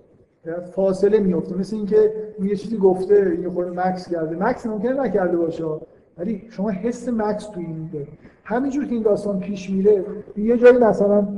فاصله 0.73 1.19
میفته 1.19 1.59
مثل 1.59 1.77
اینکه 1.77 2.13
یه 2.43 2.57
چیزی 2.57 2.77
گفته 2.77 3.39
یه 3.43 3.51
خورده 3.51 3.89
مکس 3.89 4.09
کرده. 4.09 4.37
مکس 4.37 4.67
ممکنه 4.67 5.01
نکرده 5.01 5.37
باشه. 5.37 5.65
ولی 6.19 6.43
شما 6.51 6.71
حس 6.71 7.09
مکس 7.09 7.47
توی 7.47 7.65
این 7.65 7.91
داره 7.93 8.07
همینجور 8.45 8.85
که 8.85 8.93
این 8.93 9.03
داستان 9.03 9.41
پیش 9.41 9.71
میره 9.71 10.05
یه 10.37 10.59
جایی 10.59 10.79
مثلا 10.79 11.29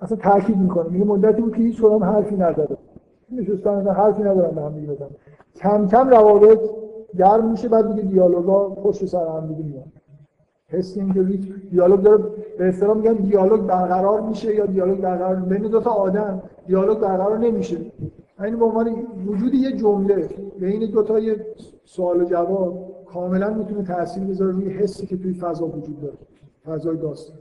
اصلا 0.00 0.16
تاکید 0.16 0.56
می‌کنه. 0.56 0.88
میگه 0.88 1.04
مدتی 1.04 1.42
بود 1.42 1.56
که 1.56 1.62
هیچ 1.62 1.82
کدام 1.82 2.04
حرفی 2.04 2.36
نزده. 2.36 2.76
نشستن 3.32 3.88
حرفی 3.88 4.22
ندارن 4.22 4.54
به 4.54 4.62
هم 4.62 4.72
دیگه 4.72 4.96
کم 5.56 5.88
کم 5.88 6.08
روابط 6.08 6.60
گرم 7.18 7.50
میشه 7.50 7.68
بعد 7.68 7.94
دیگه 7.94 8.08
دیالوگا 8.08 8.68
پشت 8.68 9.06
سر 9.06 9.26
هم 9.26 9.46
دیگه 9.46 9.62
میاد. 9.62 9.84
حس 10.68 10.96
این 10.96 11.38
دیالوگ 11.70 12.00
داره 12.00 12.24
به 12.58 12.68
اصطلاح 12.68 12.96
میگن 12.96 13.12
دیالوگ 13.12 13.60
برقرار 13.60 14.20
میشه 14.20 14.54
یا 14.54 14.66
دیالوگ 14.66 15.00
برقرار 15.00 15.36
بین 15.36 15.62
دو 15.62 15.80
تا 15.80 15.90
آدم 15.90 16.42
دیالوگ 16.66 16.98
برقرار 16.98 17.38
نمیشه. 17.38 17.76
یعنی 18.40 18.56
به 18.56 18.64
عنوان 18.64 18.96
وجود 19.26 19.54
یه 19.54 19.72
جمله 19.72 20.28
بین 20.60 20.90
دو 20.90 21.02
تا 21.02 21.18
یه 21.18 21.46
سوال 21.84 22.22
و 22.22 22.24
جواب 22.24 22.93
کاملا 23.14 23.50
می‌تونه 23.50 23.82
تاثیر 23.82 24.24
بذاره 24.24 24.52
روی 24.52 24.68
حسی 24.68 25.06
که 25.06 25.16
توی 25.16 25.34
فضا 25.34 25.66
وجود 25.66 26.00
داره 26.00 26.14
فضای 26.64 26.96
داستان. 26.96 27.36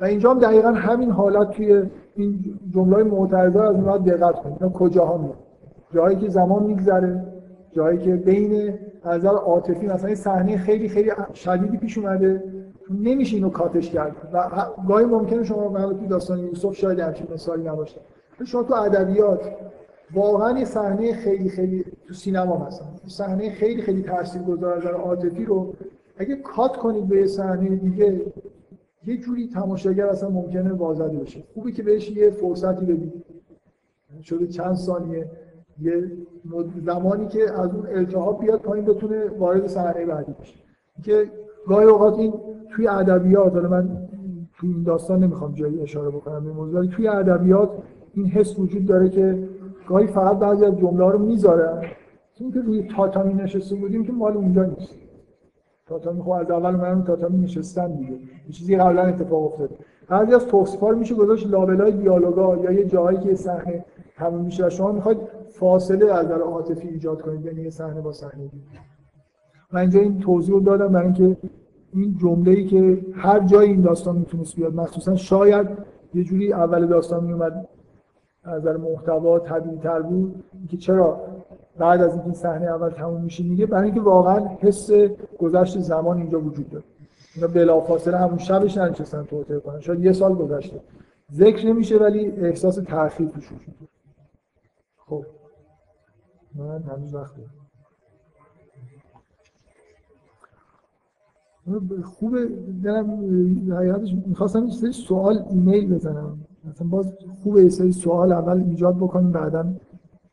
و 0.00 0.04
اینجا 0.04 0.30
هم 0.30 0.38
دقیقا 0.38 0.68
همین 0.68 1.10
حالت 1.10 1.50
توی 1.50 1.82
این 2.14 2.58
جمله 2.74 3.02
معترضه 3.02 3.62
از 3.62 3.74
اونها 3.74 3.98
دقت 3.98 4.42
کنید. 4.42 4.72
کجاها 4.72 5.16
میاد 5.18 5.38
جایی 5.94 6.16
که 6.16 6.28
زمان 6.28 6.62
میگذره 6.62 7.24
جایی 7.72 7.98
که 7.98 8.14
بین 8.16 8.78
نظر 9.04 9.28
عاطفی 9.28 9.86
مثلا 9.86 10.14
صحنه 10.14 10.56
خیلی 10.56 10.88
خیلی 10.88 11.10
شدیدی 11.34 11.76
پیش 11.76 11.98
اومده 11.98 12.44
نمیشه 12.90 13.36
اینو 13.36 13.50
کاتش 13.50 13.90
کرد. 13.90 14.16
و 14.32 14.48
گاهی 14.88 15.04
ممکنه 15.04 15.44
شما 15.44 15.68
مثلا 15.68 15.92
تو 15.92 16.06
داستان 16.06 16.38
یوسف 16.38 16.72
شاید 16.72 17.00
همچین 17.00 17.26
مثالی 17.34 17.62
نباشه. 17.62 18.00
شما 18.46 18.62
تو 18.62 18.74
ادبیات 18.74 19.50
واقعا 20.14 20.58
یه 20.58 20.64
صحنه 20.64 21.14
خیلی 21.14 21.48
خیلی 21.48 21.84
تو 22.06 22.14
سینما 22.14 22.66
مثلا. 22.66 22.86
صحنه 23.06 23.50
خیلی 23.50 23.82
خیلی 23.82 24.02
تاثیرگذار 24.02 24.74
از 24.74 24.84
عاطفی 24.84 25.44
رو 25.44 25.74
اگه 26.16 26.36
کات 26.36 26.76
کنید 26.76 27.08
به 27.08 27.26
صحنه 27.26 27.76
دیگه 27.76 28.20
یه 29.06 29.16
جوری 29.16 29.48
تماشاگر 29.48 30.06
اصلا 30.06 30.28
ممکنه 30.28 30.72
وازده 30.72 31.18
بشه. 31.18 31.42
خوبه 31.54 31.72
که 31.72 31.82
بهش 31.82 32.10
یه 32.10 32.30
فرصتی 32.30 32.86
بدید. 32.86 33.24
شده 34.22 34.46
چند 34.46 34.74
ثانیه. 34.74 35.30
یه 35.82 36.12
زمانی 36.86 37.28
که 37.28 37.52
از 37.52 37.74
اون 37.74 37.86
التهاب 37.86 38.40
بیاد 38.40 38.60
پایین 38.60 38.84
بتونه 38.84 39.24
وارد 39.38 39.66
صحنه 39.66 40.06
بعدی 40.06 40.34
بشه. 40.40 40.54
که 41.02 41.30
گاهی 41.66 41.86
اوقات 41.86 42.18
این 42.18 42.32
توی 42.70 42.88
ادبیات 42.88 43.52
حالا 43.52 43.68
من 43.68 44.08
توی 44.58 44.70
این 44.70 44.82
داستان 44.82 45.24
نمی‌خوام 45.24 45.54
جایی 45.54 45.80
اشاره 45.80 46.08
بکنم 46.08 46.44
به 46.44 46.52
موضوع 46.52 46.86
توی 46.86 47.08
ادبیات 47.08 47.70
این 48.14 48.26
حس 48.26 48.58
وجود 48.58 48.86
داره 48.86 49.08
که 49.08 49.48
گاهی 49.88 50.06
فقط 50.06 50.38
بعضی 50.38 50.64
از 50.64 50.76
جمله 50.78 51.10
رو 51.10 51.18
می‌ذارن 51.18 51.82
چون 52.34 52.52
که 52.52 52.60
روی 52.60 52.88
تاتامی 52.96 53.34
نشسته 53.34 53.76
بودیم 53.76 54.04
که 54.04 54.12
مال 54.12 54.36
اونجا 54.36 54.64
نیست. 54.64 54.94
تاتامی 55.86 56.22
خب 56.22 56.30
از 56.30 56.50
اول 56.50 56.70
من 56.70 57.04
تاتامی 57.04 57.38
نشستن 57.38 57.96
دیگه. 57.96 58.12
یه 58.12 58.52
چیزی 58.52 58.76
قبلا 58.76 59.02
اتفاق 59.02 59.44
افتاده 59.44 59.74
بعضی 60.08 60.34
از 60.34 60.46
توصیفا 60.46 60.90
میشه 60.90 61.14
گذاشت 61.14 61.46
لابلای 61.46 61.92
دیالوگا 61.92 62.56
یا 62.56 62.72
یه 62.72 62.84
جایی 62.84 63.18
که 63.18 63.34
صحنه 63.34 63.84
تموم 64.16 64.44
میشه 64.44 64.66
و 64.66 64.70
شما 64.70 64.92
می‌خواید 64.92 65.18
فاصله 65.48 66.14
از 66.14 66.28
در 66.28 66.40
عاطفی 66.40 66.88
ایجاد 66.88 67.22
کنید 67.22 67.42
بین 67.42 67.58
یه 67.58 67.70
صحنه 67.70 68.00
با 68.00 68.12
صحنه 68.12 68.50
من 69.72 69.80
اینجا 69.80 70.00
این 70.00 70.18
توضیح 70.18 70.54
رو 70.54 70.60
دادم 70.60 70.88
برای 70.88 71.04
اینکه 71.04 71.36
این 71.94 72.16
جمله 72.20 72.50
ای 72.50 72.66
که 72.66 73.04
هر 73.14 73.40
جای 73.40 73.68
این 73.68 73.80
داستان 73.80 74.16
می‌تونست 74.16 74.56
بیاد 74.56 74.74
مخصوصا 74.74 75.16
شاید 75.16 75.68
یه 76.14 76.24
جوری 76.24 76.52
اول 76.52 76.86
داستان 76.86 77.24
میومد 77.24 77.68
نظر 78.48 78.76
محتوا 78.76 79.38
طبیعی 79.38 79.78
تر 79.78 80.02
بود. 80.02 80.44
که 80.68 80.76
چرا 80.76 81.20
بعد 81.78 82.02
از 82.02 82.14
اینکه 82.14 82.32
صحنه 82.32 82.66
اول 82.66 82.90
تموم 82.90 83.22
میشه 83.22 83.44
میگه 83.44 83.66
برای 83.66 83.84
اینکه 83.84 84.00
واقعا 84.00 84.48
حس 84.60 84.90
گذشت 85.38 85.78
زمان 85.78 86.16
اینجا 86.16 86.40
وجود 86.40 86.70
داره. 86.70 86.84
اینا 87.34 87.48
بلافاصله 87.48 88.18
همون 88.18 88.38
شبش 88.38 88.78
ننشستن 88.78 89.24
توطئه 89.24 89.58
کنن 89.58 89.80
شاید 89.80 90.04
یه 90.04 90.12
سال 90.12 90.34
گذشته. 90.34 90.80
ذکر 91.32 91.66
نمیشه 91.66 91.98
ولی 91.98 92.26
احساس 92.26 92.74
تأخیر 92.74 93.28
توش 93.28 93.52
وجود 93.52 93.88
خب. 94.96 95.24
من 96.54 96.82
هنوز 96.82 97.14
وقت 97.14 97.34
خوبه. 102.04 102.46
دلم 102.84 103.10
حقیقتش 103.72 104.14
می‌خواستم 104.26 104.68
یه 104.82 104.90
سوال 104.90 105.44
ایمیل 105.50 105.94
بزنم. 105.94 106.47
مثلا 106.64 106.88
باز 106.88 107.12
خوبه 107.42 107.62
یه 107.62 107.68
سوال 107.90 108.32
اول 108.32 108.62
ایجاد 108.62 108.96
بکنیم 108.96 109.32
بعدا 109.32 109.74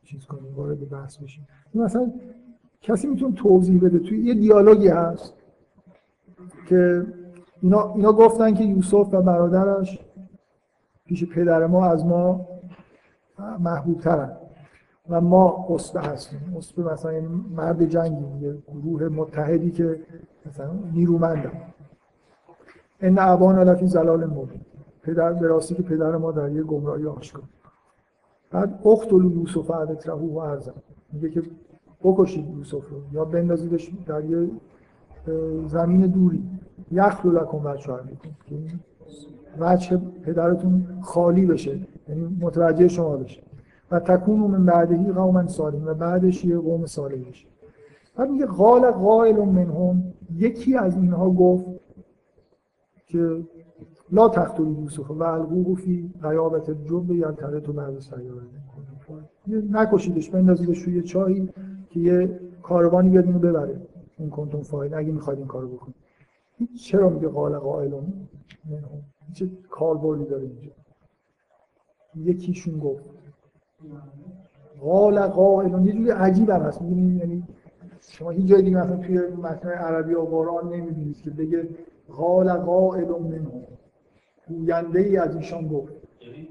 چیز 0.04 0.26
کنیم 0.26 0.54
وارد 0.56 0.88
بحث 0.88 1.16
بشیم. 1.16 1.48
مثلا 1.74 2.12
کسی 2.80 3.06
می‌تونه 3.06 3.34
توضیح 3.34 3.80
بده؟ 3.80 3.98
توی 3.98 4.24
یه 4.24 4.34
دیالوگی 4.34 4.88
هست 4.88 5.34
که 6.68 7.06
اینا, 7.62 7.92
اینا 7.94 8.12
گفتن 8.12 8.54
که 8.54 8.64
یوسف 8.64 9.08
و 9.14 9.22
برادرش 9.22 9.98
پیش 11.06 11.24
پدر 11.24 11.66
ما 11.66 11.86
از 11.86 12.06
ما 12.06 12.48
محبوب 13.60 14.00
ترن 14.00 14.36
و 15.08 15.20
ما 15.20 15.66
اصبه 15.70 16.00
هستیم. 16.00 16.54
اصبه 16.56 16.82
مثلا 16.92 17.12
یعنی 17.12 17.26
مرد 17.56 17.84
جنگی 17.84 18.46
یه 18.46 18.56
گروه 18.82 19.08
متحدی 19.08 19.70
که 19.70 20.00
مثلا 20.46 20.72
نیرومندن. 20.92 21.52
ان 23.00 23.18
ابانا 23.18 23.62
لفی 23.62 23.86
زلال 23.86 24.26
مبین. 24.26 24.60
پدر 25.06 25.32
به 25.32 25.46
راستی 25.46 25.74
که 25.74 25.82
پدر 25.82 26.16
ما 26.16 26.32
در 26.32 26.52
یه 26.52 26.62
گمراهی 26.62 27.06
آشکار 27.06 27.42
بعد 28.50 28.80
اختلو 28.86 29.32
یوسف 29.32 29.70
رهو 30.06 30.34
و 30.34 30.38
ارزم 30.38 30.74
میگه 31.12 31.30
که 31.30 31.42
بکشید 32.02 32.50
یوسف 32.50 32.88
رو. 32.88 32.96
یا 33.12 33.24
بندازیدش 33.24 33.90
در 34.06 34.24
یه 34.24 34.50
زمین 35.66 36.06
دوری. 36.06 36.44
یخلو 36.90 37.32
لکن 37.32 37.62
بچه 37.62 37.92
که 38.46 38.56
وجه 39.58 39.96
پدرتون 39.96 40.86
خالی 41.02 41.46
بشه. 41.46 41.80
یعنی 42.08 42.38
متوجه 42.40 42.88
شما 42.88 43.16
بشه. 43.16 43.42
و 43.90 44.00
تکون 44.00 44.40
من 44.40 44.64
بعدهی 44.64 45.12
قوما 45.12 45.46
سالم 45.46 45.86
و 45.86 45.94
بعدش 45.94 46.44
یه 46.44 46.58
قوم 46.58 46.86
صالح 46.86 47.28
بشه 47.28 47.48
بعد 48.16 48.30
میگه 48.30 48.46
قال 48.46 48.90
قائل 48.90 49.36
منهم. 49.36 50.12
یکی 50.36 50.76
از 50.76 50.96
اینها 50.96 51.30
گفت 51.30 51.64
که 53.06 53.44
لا 54.10 54.28
تقتلوا 54.28 54.80
یوسف. 54.80 55.10
و 55.10 55.22
القوه 55.22 55.76
فی 55.76 56.10
غیابت 56.22 56.68
الجب 56.68 57.10
یلتقط 57.10 57.62
تو 57.62 57.72
بعد 57.72 57.98
سیاره. 58.00 58.46
نکشیدش 59.70 60.30
بندازیدش 60.30 60.82
توی 60.82 61.02
چاهی 61.02 61.48
که 61.90 62.00
یه 62.00 62.40
کاروانی 62.62 63.10
بیاد 63.10 63.26
اینو 63.26 63.38
ببره. 63.38 63.80
این 64.18 64.30
کنتون 64.30 64.62
فایل. 64.62 64.94
اگه 64.94 65.12
می‌خواید 65.12 65.38
این 65.38 65.48
کارو 65.48 65.68
بکنید. 65.68 65.94
چرا 66.80 67.08
میگه 67.08 67.28
قال 67.28 67.58
قائل 67.58 67.90
منهم 67.90 69.02
چه 69.32 69.50
کاربردی 69.70 70.24
داره 70.24 70.42
اینجا؟ 70.42 70.70
یکیشون 72.16 72.78
گفت. 72.78 73.10
قال 74.80 75.26
قائل 75.26 75.86
یه 75.86 75.92
جوری 75.92 76.10
عجیب 76.10 76.50
هم 76.50 76.60
هست. 76.60 76.82
یعنی 76.82 77.42
شما 78.00 78.30
هیچ 78.30 78.46
جای 78.46 78.62
دیگه 78.62 78.76
مثلا 78.76 78.96
توی 78.96 79.18
متن 79.18 79.68
عربی 79.68 80.14
و 80.14 80.20
قرآن 80.20 80.72
نمی‌بینید 80.72 81.22
که 81.22 81.30
بگه 81.30 81.68
قال 82.16 82.52
قائل 82.52 83.08
منهم 83.08 83.62
گوینده 84.48 85.00
ای 85.00 85.16
از 85.16 85.36
ایشان 85.36 85.68
گفت. 85.68 85.92
یعنی 86.20 86.48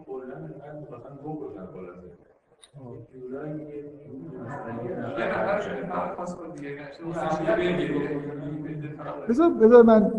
بذار 9.29 9.49
بذار 9.49 9.83
من 9.83 10.11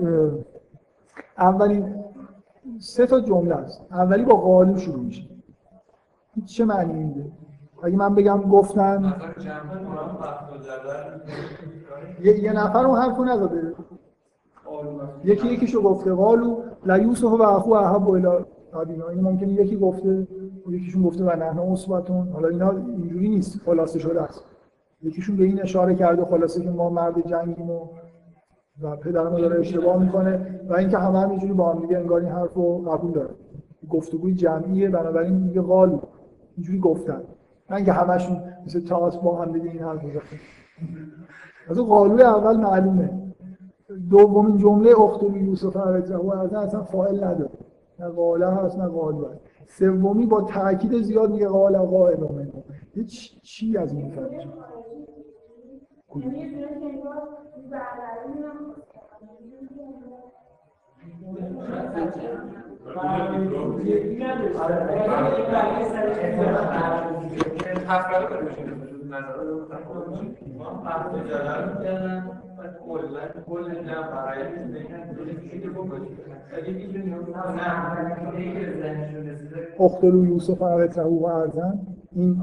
اولین 1.39 2.05
سه 2.79 3.07
تا 3.07 3.21
جمله 3.21 3.55
است. 3.55 3.87
اولی 3.91 4.25
با 4.25 4.35
قالو 4.35 4.77
شروع 4.79 5.03
میشه. 5.03 5.29
چه 6.47 6.65
معنی 6.65 7.05
میده؟ 7.05 7.31
اگه 7.83 7.97
من 7.97 8.15
بگم 8.15 8.41
گفتن 8.41 9.15
یه, 12.23 12.43
یه 12.43 12.53
نفر 12.53 12.87
اون 12.87 12.99
حرفو 12.99 13.25
نزده. 13.25 13.75
یکی 15.25 15.49
یکیشو 15.49 15.83
گفته 15.83 16.13
قالو. 16.13 16.63
لا 16.87 16.99
یوسف 16.99 17.25
و 17.25 17.43
اخو 17.43 17.73
احب 17.73 18.09
الی 18.09 18.27
این 19.13 19.21
ممکنه 19.21 19.53
یکی 19.53 19.77
گفته 19.77 20.27
یکیشون 20.69 21.03
گفته 21.03 21.25
و 21.25 21.31
نحنا 21.31 21.63
اصبتون. 21.73 22.29
حالا 22.29 22.49
اینا 22.49 22.71
اینجوری 22.71 23.29
نیست 23.29 23.61
خلاصه 23.67 23.99
شده 23.99 24.23
است. 24.23 24.45
یکیشون 25.03 25.37
به 25.37 25.45
این 25.45 25.63
اشاره 25.63 25.95
کرده 25.95 26.25
خلاصه 26.25 26.63
که 26.63 26.71
ما 26.71 26.91
مرد 26.91 27.29
جنگیم 27.29 27.71
و 27.71 27.81
و 28.83 28.97
پدرم 28.97 29.37
داره 29.37 29.61
اشتباه 29.61 30.03
می‌کنه 30.03 30.61
و 30.69 30.75
اینکه 30.75 30.99
همه 30.99 31.19
هم 31.19 31.31
اینجوری 31.31 31.53
با 31.53 31.73
هم 31.73 31.81
دیگه 31.81 31.99
انگار 31.99 32.21
این 32.21 32.29
حرفو 32.29 32.79
قبول 32.79 33.13
داره 33.13 33.35
گفتگوی 33.91 34.35
جمعیه 34.35 34.89
بنابراین 34.91 35.33
میگه 35.33 35.61
قالو 35.61 35.99
اینجوری 36.57 36.79
گفتن. 36.79 37.23
نه 37.71 37.77
اینکه 37.77 37.93
همشون 37.93 38.43
مثل 38.67 38.81
تاس 38.81 39.17
با 39.17 39.43
هم 39.43 39.53
دیگه 39.53 39.71
این 39.71 39.83
حرف 39.83 40.03
زدن. 40.03 40.21
از 41.69 41.79
قالوی 41.79 42.23
اول 42.23 42.57
معلومه. 42.57 43.26
دومین 44.11 44.57
جمله 44.57 45.01
اختو 45.01 45.37
یوسف 45.37 45.77
علیه 45.77 46.17
و 46.17 46.31
اصلا 46.57 46.83
فاعل 46.83 47.25
نداره. 47.25 47.51
نه 47.99 48.09
قاله 48.09 48.47
هست 48.47 48.79
نه 48.79 48.89
قالو 48.89 49.27
هست 49.27 49.41
سومی 49.69 50.27
با 50.27 50.43
تاکید 50.43 51.03
زیاد 51.03 51.31
میگه 51.31 51.49
قال 51.49 51.79
قائل 51.79 52.21
منه 52.21 52.65
هیچ 52.95 53.41
چی 53.43 53.77
از 53.79 53.95
این 53.95 54.11
فرق؟ 54.11 54.47
اختلو 79.81 80.27
یوسف 80.27 80.63
علیه 80.63 81.03
و 81.03 81.25
ارزن 81.25 81.79
این 82.13 82.43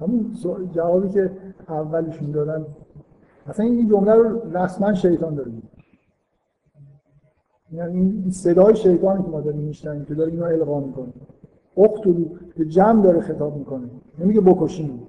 همون 0.00 0.36
جوابی 0.74 1.08
که 1.08 1.30
اولشون 1.68 2.30
دادن 2.30 2.66
اصلا 3.48 3.66
این 3.66 3.88
جمله 3.88 4.12
رو 4.12 4.56
رسما 4.56 4.94
شیطان 4.94 5.34
داره 5.34 5.52
یعنی 7.72 7.98
این 7.98 8.30
صدای 8.30 8.76
شیطانی 8.76 9.22
که 9.22 9.28
ما 9.28 9.40
داریم 9.40 9.60
میشنیم 9.60 10.04
که 10.04 10.14
داره 10.14 10.32
اینو 10.32 10.44
القا 10.44 10.80
می‌کنه. 10.80 11.12
اقتلو 11.76 12.24
به 12.56 12.64
جمع 12.64 13.02
داره 13.02 13.20
خطاب 13.20 13.56
می‌کنه. 13.56 13.88
نمیگه 14.18 14.40
بکشیم. 14.40 15.02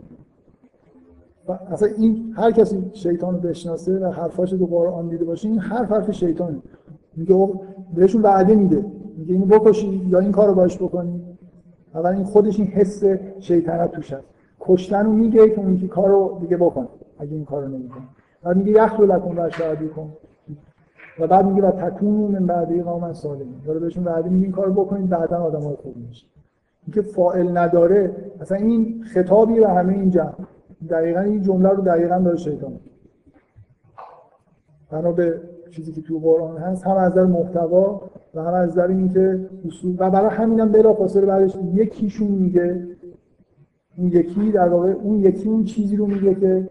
اصلا 1.72 1.90
این 1.98 2.34
هر 2.38 2.52
کسی 2.52 2.90
شیطان 2.94 3.34
رو 3.34 3.40
بشناسه 3.40 3.99
و 3.99 4.11
حرفاش 4.11 4.53
رو 4.53 4.66
قرآن 4.66 5.07
دیده 5.07 5.26
باشه 5.26 5.49
این 5.49 5.60
هر 5.60 5.84
حرف 5.84 6.11
شیطانه. 6.11 6.61
میگه 7.16 7.49
بهشون 7.95 8.22
وعده 8.22 8.56
میده. 8.56 8.86
میگه 9.18 9.34
اینو 9.34 9.45
بکشی 9.45 10.06
یا 10.10 10.20
این 10.20 10.32
کارو 10.32 10.53
باش 10.53 10.78
بکنی. 10.78 11.22
اول 11.95 12.10
این 12.10 12.24
خودش 12.24 12.60
این 12.60 12.68
حس 12.68 13.03
شیطنت 13.40 13.91
توش 13.91 14.14
هست. 14.14 14.24
کشتن 14.60 15.06
رو 15.06 15.11
میگه 15.11 15.49
که 15.49 15.60
اون 15.60 15.88
کارو 15.88 16.38
دیگه 16.41 16.57
بکن 16.57 16.88
اگه 17.20 17.34
این 17.34 17.45
کارو 17.45 17.68
نمی‌کنه. 17.68 18.03
بعد 18.44 18.57
میگه 18.57 18.72
یخلو 18.72 19.06
لکن 19.06 19.40
و 19.40 19.49
شهادی 19.49 19.88
کن 19.88 20.14
و 21.20 21.28
بعد 21.28 21.45
میگه 21.45 21.68
و 21.68 21.72
تکون 21.72 22.32
من 22.32 22.45
بعدی 22.45 22.82
قوم 22.82 23.14
سالمی 23.14 23.61
داره 23.66 23.80
بهشون 23.80 24.03
وعده 24.03 24.30
میگه 24.30 24.44
این 24.44 24.52
کارو 24.52 24.74
بکنید 24.74 25.10
بعدا 25.10 25.38
آدمای 25.38 25.76
خوب 25.76 25.98
میشه. 25.98 26.26
اینکه 26.88 27.02
فاعل 27.02 27.57
نداره 27.57 28.16
اصلا 28.41 28.57
این 28.57 29.03
خطابی 29.14 29.60
به 29.60 29.70
همه 29.70 29.94
این 29.94 30.10
جمع. 30.10 30.34
دقیقا 30.90 31.20
این 31.20 31.41
جمله 31.41 31.70
رو 31.70 31.84
دقیقا 31.84 32.18
داره 32.20 32.38
شیطان 32.38 32.80
بنا 34.91 35.11
به 35.11 35.41
چیزی 35.72 35.91
که 35.91 36.02
تو 36.02 36.20
قرآن 36.20 36.57
هست 36.57 36.88
هم 36.88 36.98
از 36.98 37.11
نظر 37.11 37.26
محتوا 37.26 38.02
و 38.36 38.41
هم 38.41 38.53
از 38.53 38.70
نظر 38.70 38.88
اینکه 38.88 39.49
اصول. 39.68 39.95
و 39.99 40.10
برای 40.10 40.30
همینم 40.30 40.72
بلا 40.72 40.94
فاصله 40.94 41.26
بعدش 41.26 41.57
یکیشون 41.74 42.28
میگه. 42.28 42.88
اون 43.98 44.07
یکی 44.07 44.52
در 44.52 44.70
واقع 44.70 44.90
اون 44.90 45.20
یکی 45.20 45.49
اون 45.49 45.64
چیزی 45.64 45.95
رو 45.95 46.06
میگه 46.06 46.36
که 46.36 46.70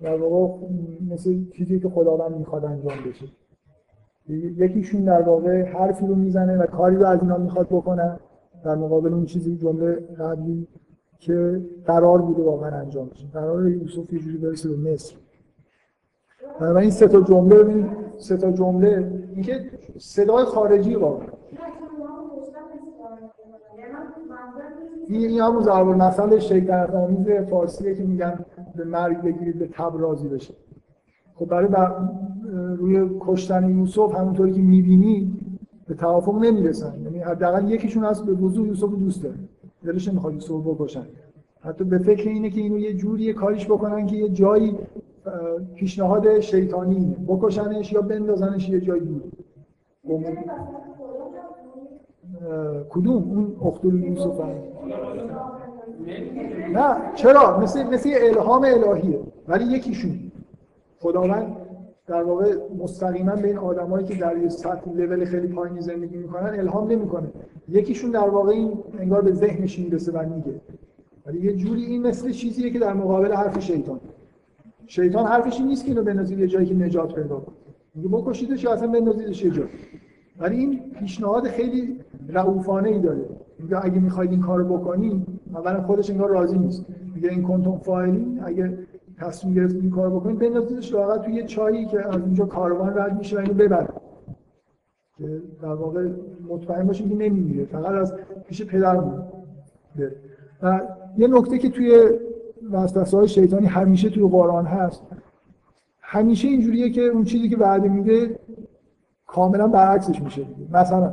در 0.00 0.16
واقع 0.16 0.66
مثل 1.10 1.50
چیزی 1.50 1.80
که 1.80 1.88
خداوند 1.88 2.36
می‌خواد 2.36 2.64
انجام 2.64 2.94
بشه. 3.08 3.26
یکیشون 4.56 5.04
در 5.04 5.22
واقع 5.22 5.62
حرفی 5.62 6.06
رو 6.06 6.14
می‌زنه 6.14 6.56
و 6.58 6.66
کاری 6.66 6.96
رو 6.96 7.06
از 7.06 7.22
اینا 7.22 7.36
می‌خواد 7.36 7.66
بکنه. 7.66 8.18
در 8.64 8.74
مقابل 8.74 9.14
اون 9.14 9.24
چیزی 9.24 9.56
جمله 9.56 9.92
قبلی 9.94 10.68
که 11.18 11.62
قرار 11.86 12.22
بوده 12.22 12.42
واقعا 12.42 12.70
انجام 12.70 13.08
بشه. 13.08 13.26
قرار 13.32 13.68
یوسف 13.68 14.12
یه 14.12 14.18
جوری 14.18 14.36
برسه 14.36 14.68
به 14.68 14.92
مصر. 14.92 15.16
و 16.60 16.76
این 16.76 16.90
سه 16.90 17.08
تا 17.08 17.20
جمله 17.20 17.56
ببین 17.56 17.90
سه 18.18 18.36
تا 18.36 18.52
جمله. 18.52 19.12
اینکه 19.34 19.70
صدای 19.98 20.44
خارجی 20.44 20.94
واقعا. 20.94 21.26
این 25.08 25.20
این 25.24 25.40
همون 25.40 25.62
ضرب 25.62 25.88
المثل 25.88 26.38
شیطنت 26.38 26.90
آمیز 26.90 27.30
فارسیه 27.30 27.94
که 27.94 28.02
میگن 28.02 28.44
به 28.76 28.84
مرگ 28.84 29.22
بگیرید 29.22 29.58
به 29.58 29.66
تب 29.66 29.92
راضی 29.98 30.28
بشه. 30.28 30.54
خب 31.34 31.46
برای 31.46 31.68
بر... 31.68 32.08
روی 32.76 33.10
کشتن 33.20 33.78
یوسف 33.78 34.14
همونطوری 34.14 34.52
که 34.52 34.60
می‌بینی 34.60 35.36
به 35.86 35.94
توافق 35.94 36.34
نمی‌رسن. 36.44 36.94
یعنی 37.04 37.18
حداقل 37.18 37.70
یکیشون 37.70 38.04
هست 38.04 38.26
به 38.26 38.32
وضوح 38.32 38.66
یوسف 38.66 38.90
دوست 38.90 39.22
داره. 39.22 39.36
دلش 39.84 40.08
نمی‌خواد 40.08 40.34
یوسف 40.34 40.52
بکشن. 40.52 41.06
حتی 41.60 41.84
به 41.84 41.98
فکر 41.98 42.28
اینه 42.28 42.50
که 42.50 42.60
اینو 42.60 42.78
یه 42.78 42.94
جوری 42.94 43.32
کاریش 43.32 43.66
بکنن 43.66 44.06
که 44.06 44.16
یه 44.16 44.28
جایی 44.28 44.78
پیشنهاد 45.74 46.40
شیطانی 46.40 47.16
بکشنش 47.28 47.92
یا 47.92 48.00
بندازنش 48.00 48.68
یه 48.68 48.80
جایی 48.80 49.00
دور. 49.00 49.22
کدوم 52.90 53.22
اون 53.22 53.56
اختول 53.64 54.04
یوسف 54.04 54.40
هم. 54.40 54.50
نه 56.72 56.96
چرا؟ 57.14 57.60
مثل 57.60 57.82
مثل 57.82 58.10
الهام 58.14 58.64
الهیه 58.64 59.20
ولی 59.48 59.64
یکیشون. 59.64 60.32
خداوند 61.00 61.56
در 62.06 62.22
واقع 62.22 62.54
مستقیما 62.78 63.36
به 63.36 63.48
این 63.48 63.58
آدمایی 63.58 64.06
که 64.06 64.14
در 64.14 64.38
یه 64.38 64.48
سطح 64.48 64.90
لول 64.90 65.24
خیلی 65.24 65.46
پایینی 65.46 65.80
زندگی 65.80 66.16
می‌کنن 66.16 66.58
الهام 66.58 66.90
نمی‌کنه. 66.90 67.28
یکیشون 67.68 68.10
در 68.10 68.28
واقع 68.28 68.50
این 68.50 68.72
انگار 68.98 69.20
به 69.20 69.32
ذهنش 69.32 69.78
می‌رسه 69.78 70.12
و 70.12 70.34
میگه. 70.34 70.60
ولی 71.26 71.40
یه 71.40 71.52
جوری 71.52 71.84
این 71.84 72.06
مثل 72.06 72.30
چیزیه 72.30 72.70
که 72.70 72.78
در 72.78 72.92
مقابل 72.92 73.32
حرف 73.32 73.58
شیطان. 73.60 74.00
شیطان 74.86 75.26
حرفش 75.26 75.58
این 75.58 75.68
نیست 75.68 75.84
که 75.84 75.90
اینو 75.90 76.02
بندازید 76.02 76.38
یه 76.38 76.46
جایی 76.46 76.66
که 76.66 76.74
نجات 76.74 77.14
پیدا 77.14 77.36
کنه. 77.36 77.56
میگه 77.94 78.08
بکشیدش 78.08 78.64
یا 78.64 78.72
اصلا 78.72 78.88
بندازیدش 78.88 79.44
یه 79.44 79.50
جایی 79.50 79.68
ولی 80.38 80.58
این 80.58 80.80
پیشنهاد 80.98 81.48
خیلی 81.48 82.00
رعوفانه 82.28 82.88
ای 82.88 82.98
داره. 82.98 83.24
میگه 83.58 83.84
اگه 83.84 83.98
می‌خواید 83.98 84.30
این 84.30 84.40
کارو 84.40 84.78
بکنی 84.78 85.26
اولا 85.54 85.82
خودش 85.82 86.10
انگار 86.10 86.28
راضی 86.28 86.58
نیست. 86.58 86.86
میگه 87.14 87.28
این 87.28 87.42
کنتون 87.42 87.78
فایلی 87.78 88.40
اگه 88.44 88.78
تصمیم 89.18 89.54
گرفتید 89.54 89.82
این 89.82 89.90
کارو 89.90 90.20
بکنید 90.20 90.38
بندازیدش 90.38 90.94
واقعا 90.94 91.18
توی 91.18 91.34
یه 91.34 91.44
چایی 91.44 91.86
که 91.86 92.08
از 92.08 92.20
اونجا 92.20 92.44
کاروان 92.44 92.98
رد 92.98 93.18
میشه 93.18 93.36
و 93.36 93.40
اینو 93.40 93.54
ببره. 93.54 93.88
که 95.18 95.42
در 95.62 95.74
واقع 95.74 96.08
مطمئن 96.48 96.86
باشید 96.86 97.08
که 97.08 97.14
نمیمیره 97.14 97.64
فقط 97.64 97.92
از 97.92 98.14
پیش 98.48 98.62
پدر 98.62 98.96
بره 98.96 99.22
و 100.62 100.80
یه 101.18 101.28
نکته 101.28 101.58
که 101.58 101.70
توی 101.70 102.10
وسوسه 102.72 103.16
های 103.16 103.28
شیطانی 103.28 103.66
همیشه 103.66 104.10
توی 104.10 104.28
قرآن 104.28 104.66
هست 104.66 105.02
همیشه 106.00 106.48
اینجوریه 106.48 106.90
که 106.90 107.02
اون 107.02 107.24
چیزی 107.24 107.48
که 107.48 107.56
وعده 107.56 107.88
میده 107.88 108.38
کاملا 109.26 109.68
برعکسش 109.68 110.22
میشه 110.22 110.46
مثلا 110.72 111.12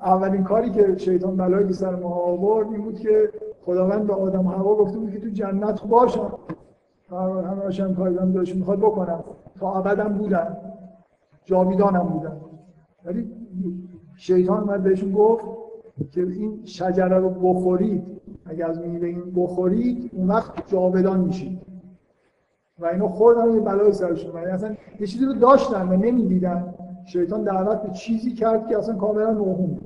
اولین 0.00 0.44
کاری 0.44 0.70
که 0.70 0.96
شیطان 0.96 1.36
بلایی 1.36 1.72
سر 1.72 1.94
ما 1.94 2.08
آورد 2.08 2.72
این 2.72 2.82
بود 2.82 2.98
که 2.98 3.30
خداوند 3.64 4.06
به 4.06 4.14
آدم 4.14 4.46
هوا 4.46 4.74
گفته 4.74 4.98
بود 4.98 5.12
که 5.12 5.20
تو 5.20 5.28
جنت 5.28 5.82
باشن 5.82 6.28
همه 7.10 7.62
هاشم 7.62 7.94
کاری 7.94 8.32
داشت 8.32 8.56
می‌خواد 8.56 8.78
بکنم. 8.78 9.24
تا 9.60 9.72
ابدم 9.74 10.08
بودن 10.08 10.56
جاویدانم 11.44 12.08
بودن 12.08 12.36
ولی 13.04 13.30
شیطان 14.16 14.60
اومد 14.60 14.82
بهشون 14.82 15.12
گفت 15.12 15.44
که 16.10 16.20
این 16.20 16.64
شجره 16.64 17.18
رو 17.18 17.30
بخورید. 17.30 18.02
اگر 18.46 18.66
از 18.66 18.80
میوه 18.80 19.06
این 19.06 19.32
بخورید 19.36 20.10
اون 20.14 20.28
وقت 20.28 20.70
جاودان 20.70 21.20
میشید. 21.20 21.60
و 22.78 22.86
اینو 22.86 23.08
خوردن 23.08 23.54
یه 23.54 23.60
بلای 23.60 23.92
سرشون. 23.92 24.34
یعنی 24.34 24.50
اصلا 24.50 24.76
یه 25.00 25.06
چیزی 25.06 25.24
رو 25.24 25.32
داشتن 25.32 25.88
و 25.88 25.96
نمی‌دیدن. 25.96 26.74
شیطان 27.04 27.44
دعوت 27.44 27.82
به 27.82 27.90
چیزی 27.90 28.32
کرد 28.32 28.68
که 28.68 28.78
اصلا 28.78 28.96
کاملا 28.96 29.30
نوهوم 29.30 29.78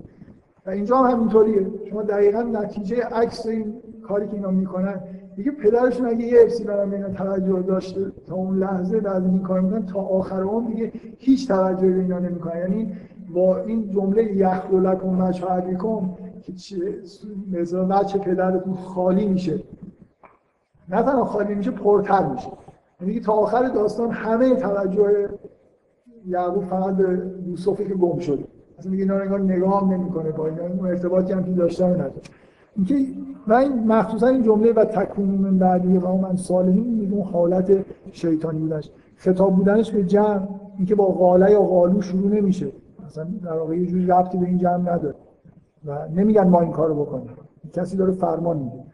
و 0.66 0.70
اینجا 0.70 0.96
هم 0.96 1.16
همینطوریه. 1.16 1.66
شما 1.90 2.02
دقیقا 2.02 2.42
نتیجه 2.42 3.02
عکس 3.02 3.46
این 3.46 3.74
کاری 4.02 4.26
که 4.28 4.34
اینا 4.34 4.50
می‌کنن 4.50 5.00
دیگه 5.36 5.50
پدرشون 5.50 6.06
اگه 6.06 6.26
یه 6.26 6.42
اپسیلون 6.42 6.78
هم 6.78 6.92
اینا 6.92 7.08
توجه 7.08 7.62
داشته 7.62 8.12
تا 8.26 8.34
اون 8.34 8.58
لحظه 8.58 9.00
بعد 9.00 9.24
این 9.24 9.42
کار 9.42 9.60
می‌کنن 9.60 9.86
تا 9.86 10.00
آخر 10.00 10.42
اون 10.42 10.64
دیگه 10.64 10.92
هیچ 11.18 11.48
توجه 11.48 11.90
به 11.90 12.00
اینا 12.00 12.18
نمی‌کنن. 12.18 12.58
یعنی 12.58 12.92
با 13.34 13.58
این 13.58 13.90
جمله 13.90 14.22
یخلو 14.22 14.80
لکم 14.80 15.08
مشهدیکم 15.08 16.10
که 16.42 16.52
مثلا 17.52 17.84
بچه 17.84 18.18
پدرتون 18.18 18.74
خالی 18.74 19.26
میشه. 19.26 19.62
نه 20.88 21.02
تنها 21.02 21.24
خالی 21.24 21.54
میشه 21.54 21.70
پرتر 21.70 22.26
میشه. 22.26 22.48
یعنی 23.00 23.20
تا 23.20 23.32
آخر 23.32 23.68
داستان 23.68 24.10
همه 24.10 24.54
توجه 24.54 25.28
یعقوب 26.26 26.64
فقط 26.64 26.96
به 26.96 27.22
یوسفی 27.46 27.84
که 27.84 27.94
گم 27.94 28.18
شده 28.18 28.44
اصلا 28.78 28.90
میگه 28.92 29.02
اینا 29.02 29.36
نگاه 29.38 29.82
هم 29.82 29.92
نمی‌کنه 29.92 30.30
با 30.30 30.46
اینا. 30.46 30.62
اون 30.62 30.86
ارتباطی 30.86 31.32
هم 31.32 31.44
که 31.44 31.50
داشتن 31.50 31.90
نداره. 31.90 32.12
اینکه 32.76 32.94
این 32.94 33.86
مخصوصا 33.86 34.26
این 34.26 34.42
جمله 34.42 34.72
و 34.72 34.84
تکون 34.84 35.24
من 35.24 35.58
بعدی 35.58 35.98
و 35.98 36.12
من 36.12 36.36
صالحین 36.36 36.94
میگه 36.94 37.14
اون 37.14 37.24
حالت 37.24 37.84
شیطانی 38.12 38.58
بودنش. 38.58 38.90
خطاب 39.16 39.56
بودنش 39.56 39.90
به 39.90 40.04
جمع 40.04 40.48
اینکه 40.76 40.94
با 40.94 41.04
قاله 41.04 41.50
یا 41.50 41.60
قالو 41.62 42.02
شروع 42.02 42.30
نمیشه. 42.30 42.66
مثلا 43.06 43.26
در 43.44 43.52
واقع 43.52 43.76
یه 43.76 43.86
جوری 43.86 44.06
ربطی 44.06 44.38
به 44.38 44.46
این 44.46 44.58
جمع 44.58 44.92
نداره. 44.92 45.14
و 45.84 46.08
نمیگن 46.14 46.48
ما 46.48 46.60
این 46.60 46.72
کارو 46.72 47.04
بکنیم. 47.04 47.30
کسی 47.72 47.96
داره 47.96 48.12
فرمان 48.12 48.56
میده. 48.56 48.84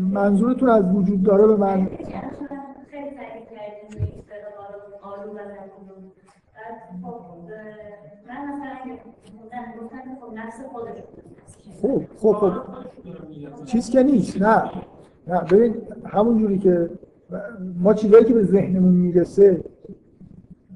منظورتون 0.00 0.68
از 0.68 0.84
وجود 0.94 1.22
داره 1.22 1.46
به 1.46 1.56
من؟ 1.56 1.88
خب 11.82 12.02
خب 12.18 12.32
خب. 12.32 12.52
چیز 13.64 13.90
که 13.90 14.02
نیست 14.02 14.42
نه 14.42 14.70
نه. 15.26 15.40
ببین 15.40 15.74
همون 16.04 16.38
جوری 16.38 16.58
که 16.58 16.90
ما 17.80 17.94
چیزایی 17.94 18.24
که 18.24 18.34
به 18.34 18.44
ذهنمون 18.44 18.94
می‌رسه 18.94 19.64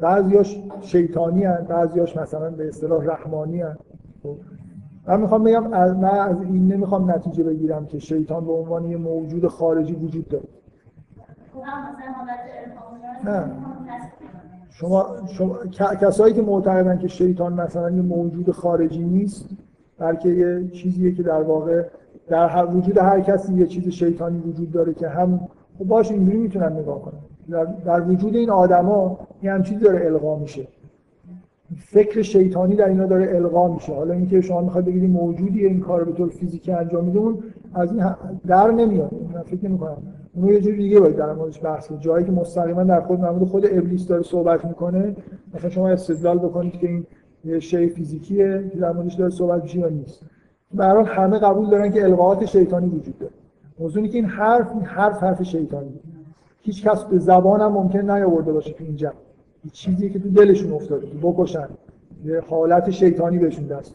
بعضیاش 0.01 0.63
شیطانی 0.81 1.45
هن 1.45 1.67
بعضیاش 1.69 2.17
مثلا 2.17 2.51
به 2.51 2.69
اصطلاح 2.69 3.05
رحمانی 3.05 3.65
خب. 4.23 4.37
من 5.09 5.21
می‌خوام 5.21 5.45
بگم 5.45 5.73
از 5.73 5.97
من 5.97 6.19
از 6.19 6.43
این 6.43 6.73
نمی‌خوام 6.73 7.11
نتیجه 7.11 7.43
بگیرم 7.43 7.87
که 7.87 7.99
شیطان 7.99 8.45
به 8.45 8.53
عنوان 8.53 8.85
یه 8.85 8.97
موجود 8.97 9.47
خارجی 9.47 9.95
وجود 9.95 10.29
داره. 10.29 10.49
نه. 13.25 13.51
شما, 14.71 15.07
شما 15.27 15.57
کسایی 16.01 16.35
که 16.35 16.43
معتقدن 16.43 16.99
که 16.99 17.09
شیطان 17.09 17.53
مثلا 17.53 17.91
یه 17.91 18.03
موجود 18.03 18.51
خارجی 18.51 19.05
نیست 19.05 19.49
بلکه 19.99 20.29
یه 20.29 20.69
چیزیه 20.69 21.15
که 21.15 21.23
در 21.23 21.43
واقع 21.43 21.83
در 22.29 22.49
هر 22.49 22.67
وجود 22.67 22.99
هر 22.99 23.21
کسی 23.21 23.55
یه 23.55 23.67
چیز 23.67 23.89
شیطانی 23.89 24.39
وجود 24.39 24.73
داره 24.73 24.95
که 24.95 25.09
هم 25.09 25.49
خب 25.79 25.85
باشه 25.85 26.15
اینجوری 26.15 26.39
می‌تونن 26.39 26.73
نگاه 26.73 27.03
کنن. 27.03 27.19
در, 27.51 27.65
در 27.65 28.01
وجود 28.01 28.37
این 28.37 28.51
آدما 28.51 29.19
یه 29.43 29.53
هم 29.53 29.63
چیزی 29.63 29.81
داره 29.81 30.07
القا 30.07 30.37
میشه. 30.37 30.69
فکر 31.75 32.23
شیطانی 32.23 32.77
در 32.77 32.89
اینا 32.89 33.07
داره 33.07 33.37
القا 33.37 33.75
میشه. 33.75 33.95
حالا 33.95 34.15
اینکه 34.15 34.41
شما 34.41 34.61
می‌خواد 34.61 34.85
بگید 34.85 35.11
موجودی 35.11 35.67
این 35.67 35.81
کار 35.81 36.05
به 36.05 36.13
طور 36.13 36.29
فیزیکی 36.29 36.73
انجام 36.73 37.05
میده 37.05 37.19
اون 37.19 37.39
از 37.75 37.93
این 37.93 38.05
در 38.47 38.71
نمیاد. 38.71 39.11
من 39.35 39.43
فکر 39.43 39.69
نمی‌کنم. 39.69 39.97
اون 40.35 40.49
یه 40.49 40.61
جوری 40.61 40.77
دیگه 40.77 41.01
باید 41.01 41.17
در 41.17 41.33
موردش 41.33 41.65
بحث 41.65 41.93
جایی 41.93 42.25
که 42.25 42.33
مستقیما 42.33 42.85
در 42.85 43.01
خود 43.01 43.21
مورد 43.21 43.45
خود 43.45 43.67
ابلیس 43.67 44.07
داره 44.07 44.23
صحبت 44.23 44.65
می‌کنه 44.65 45.17
مثلا 45.55 45.71
شما 45.71 45.89
استدلال 45.89 46.39
بکنید 46.39 46.73
که 46.73 46.89
این 46.89 47.07
یه 47.45 47.61
شی 47.61 47.89
فیزیکیه 47.89 48.71
که 48.73 48.79
در 48.79 48.93
موردش 48.93 49.15
داره 49.15 49.31
صحبت 49.31 49.63
میشه 49.63 49.79
یا 49.79 49.89
نیست. 49.89 50.23
به 50.75 50.85
همه 50.85 51.39
قبول 51.39 51.71
دارن 51.71 51.91
که 51.91 52.05
القاءات 52.05 52.45
شیطانی 52.45 52.89
وجود 52.89 53.19
داره. 53.19 53.33
موضوعی 53.79 54.09
که 54.09 54.19
این 54.19 54.25
حرف 54.25 54.73
این 54.73 54.83
حرف 54.83 55.23
حرف 55.23 55.43
شیطانی. 55.43 56.01
هیچ 56.61 56.87
کس 56.89 57.05
به 57.05 57.19
زبانم 57.19 57.73
ممکن 57.73 58.11
نیاورده 58.11 58.53
باشه 58.53 58.73
تو 58.73 58.85
این 58.85 58.97
چیزی 59.73 60.11
که 60.11 60.19
تو 60.19 60.31
دلشون 60.31 60.73
افتاده 60.73 61.07
که 61.07 61.17
بکشن. 61.23 61.69
یه 62.25 62.41
حالت 62.41 62.91
شیطانی 62.91 63.39
بهشون 63.39 63.67
دست 63.67 63.95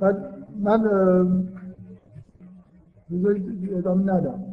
بعد 0.00 0.34
من 0.60 0.84
ادامه 3.76 4.12
ندم. 4.12 4.44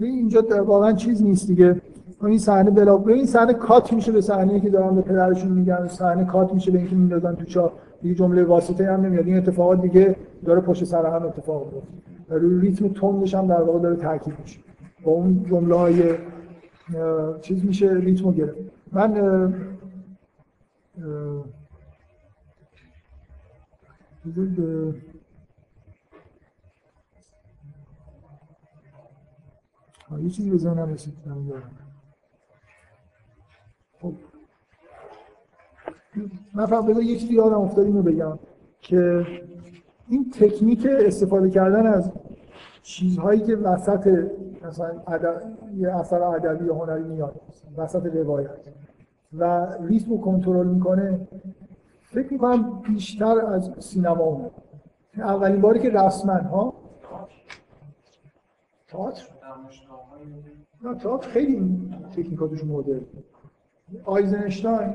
اینجا 0.00 0.64
واقعا 0.64 0.92
چیز 0.92 1.22
نیست 1.22 1.46
دیگه. 1.46 1.80
این 2.26 2.38
صحنه 2.38 2.70
بلا 2.70 3.04
این 3.06 3.26
صحنه 3.26 3.54
کات 3.54 3.92
میشه 3.92 4.12
به 4.12 4.20
صحنه 4.20 4.60
که 4.60 4.70
دارن 4.70 4.94
به 4.94 5.02
پدرشون 5.02 5.52
میگن. 5.52 5.88
صحنه 5.88 6.24
کات 6.24 6.54
میشه 6.54 6.70
به 6.70 6.78
اینکه 6.78 6.96
میندازن 6.96 7.34
تو 7.34 7.44
چا. 7.44 7.72
دیگه 8.02 8.14
جمله 8.14 8.44
واسطه 8.44 8.92
هم 8.92 9.00
نمیاد. 9.00 9.26
این 9.26 9.36
اتفاقات 9.36 9.82
دیگه 9.82 10.16
داره 10.44 10.60
پشت 10.60 10.84
سر 10.84 11.06
هم 11.06 11.26
اتفاق 11.26 11.72
میفته 11.72 11.92
روی 12.28 12.60
ریتم 12.60 12.88
تندش 12.88 13.34
هم 13.34 13.46
در 13.46 13.62
واقع 13.62 13.78
داره 13.78 13.96
تاکید 13.96 14.34
میشه. 14.42 14.60
با 15.04 15.12
اون 15.12 15.44
جمله 15.50 15.74
های 15.74 16.02
چیز 17.40 17.64
میشه 17.64 17.94
ریتمو 17.94 18.32
گرفت. 18.32 18.58
من 18.90 19.16
یه 30.22 30.30
چیزی 30.30 30.50
به 30.50 30.56
ذهنم 30.56 30.92
رسید 30.92 31.14
خب. 34.00 34.14
من 36.54 36.66
فقط 36.66 36.84
بذار 36.84 37.02
یه 37.02 37.18
چیزی 37.18 37.34
یادم 37.34 37.60
افتاد 37.60 37.86
اینو 37.86 38.02
بگم 38.02 38.38
که 38.80 39.26
این 40.08 40.30
تکنیک 40.30 40.86
استفاده 40.90 41.50
کردن 41.50 41.86
از 41.86 42.12
چیزهایی 42.86 43.40
که 43.40 43.56
وسط 43.56 44.30
مثلا 44.66 44.92
یه 45.76 45.96
اثر 45.96 46.22
ادبی 46.22 46.64
یا 46.64 46.74
هنری 46.74 47.02
میاد 47.02 47.40
وسط 47.76 48.06
روایت. 48.06 48.50
و 49.38 49.66
ریتم 49.80 50.10
رو 50.10 50.20
کنترل 50.20 50.66
می‌کنه. 50.66 51.28
فکر 52.02 52.32
می‌کنم 52.32 52.82
بیشتر 52.82 53.40
از 53.46 53.70
سینما 53.78 54.24
اومد. 54.24 54.50
اولین 55.16 55.60
باری 55.60 55.80
که 55.80 55.90
رسما 55.90 56.32
ها 56.32 56.74
تئاتر؟ 58.88 59.22
نه 60.84 60.94
تئاتر 60.94 61.28
خیلی 61.28 61.90
تکنیکاتش 62.16 62.64
مدرن. 62.64 63.00
آیزنشتاین 64.04 64.94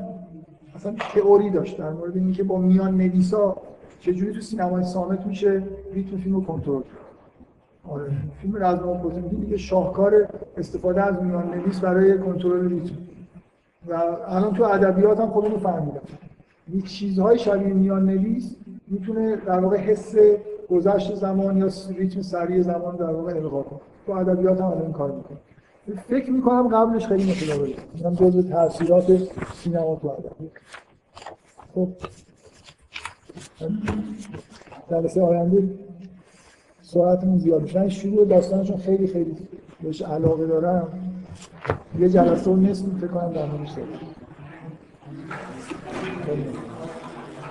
مثلا 0.75 0.95
تئوری 1.13 1.49
داشت 1.49 1.77
در 1.77 1.89
مورد 1.89 2.17
اینکه 2.17 2.43
با 2.43 2.57
میان 2.57 2.97
نویسا 2.97 3.57
چجوری 3.99 4.33
تو 4.33 4.41
سینمای 4.41 4.83
صامت 4.83 5.25
میشه 5.25 5.63
ریتم 5.93 6.17
فیلم 6.17 6.35
رو 6.35 6.43
کنترل 6.43 6.81
آره. 7.89 8.11
فیلم 8.41 8.55
رزمناو 8.55 8.97
پوتمکین 8.97 9.35
دیگه 9.35 9.57
شاهکار 9.57 10.27
استفاده 10.57 11.03
از 11.03 11.23
میان 11.23 11.53
نویس 11.53 11.79
برای 11.79 12.17
کنترل 12.19 12.69
ریتم. 12.69 12.95
و 13.87 13.93
الان 14.27 14.53
تو 14.53 14.63
ادبیات 14.63 15.19
هم 15.19 15.29
خودمون 15.29 15.59
فهمیدم. 15.59 16.01
این 16.67 16.81
چیزهای 16.81 17.39
شبیه 17.39 17.73
میان 17.73 18.05
نویس 18.05 18.55
می‌تونه 18.87 19.35
در 19.35 19.59
واقع 19.59 19.77
حس 19.77 20.15
گذشت 20.69 21.15
زمان 21.15 21.57
یا 21.57 21.69
ریتم 21.97 22.21
سریع 22.21 22.61
زمان 22.61 22.95
در 22.95 23.09
واقع 23.09 23.35
القا 23.35 23.61
کنه. 23.61 23.79
تو 24.05 24.11
ادبیات 24.11 24.61
هم 24.61 24.67
الان 24.67 24.93
کار 24.93 25.11
می‌کنه. 25.11 25.37
فکر 26.07 26.31
می‌کنم 26.31 26.67
قبلش 26.67 27.07
خیلی 27.07 27.31
متداوله 27.31 27.75
اینم 27.95 28.13
جزء 28.13 28.41
تاثیرات 28.41 29.05
سینما 29.53 29.95
تو 29.95 30.07
ادبیات. 30.07 30.51
خب. 31.75 31.89
جلسه 34.89 35.21
آینده. 35.21 35.69
سرعتمون 36.93 37.39
زیاد 37.39 37.61
میشه. 37.61 37.75
یعنی 37.75 37.89
شروع 37.89 38.25
داستانشون 38.25 38.77
خیلی 38.77 39.07
خیلی 39.07 39.35
بهش 39.83 40.01
علاقه 40.01 40.47
دارم. 40.47 40.87
یه 41.99 42.09
جلسه 42.09 42.51
و 42.51 42.55
نصف 42.55 42.85
فکر 42.99 43.07
کنم 43.07 43.33
در 43.33 43.45
موردش 43.45 43.69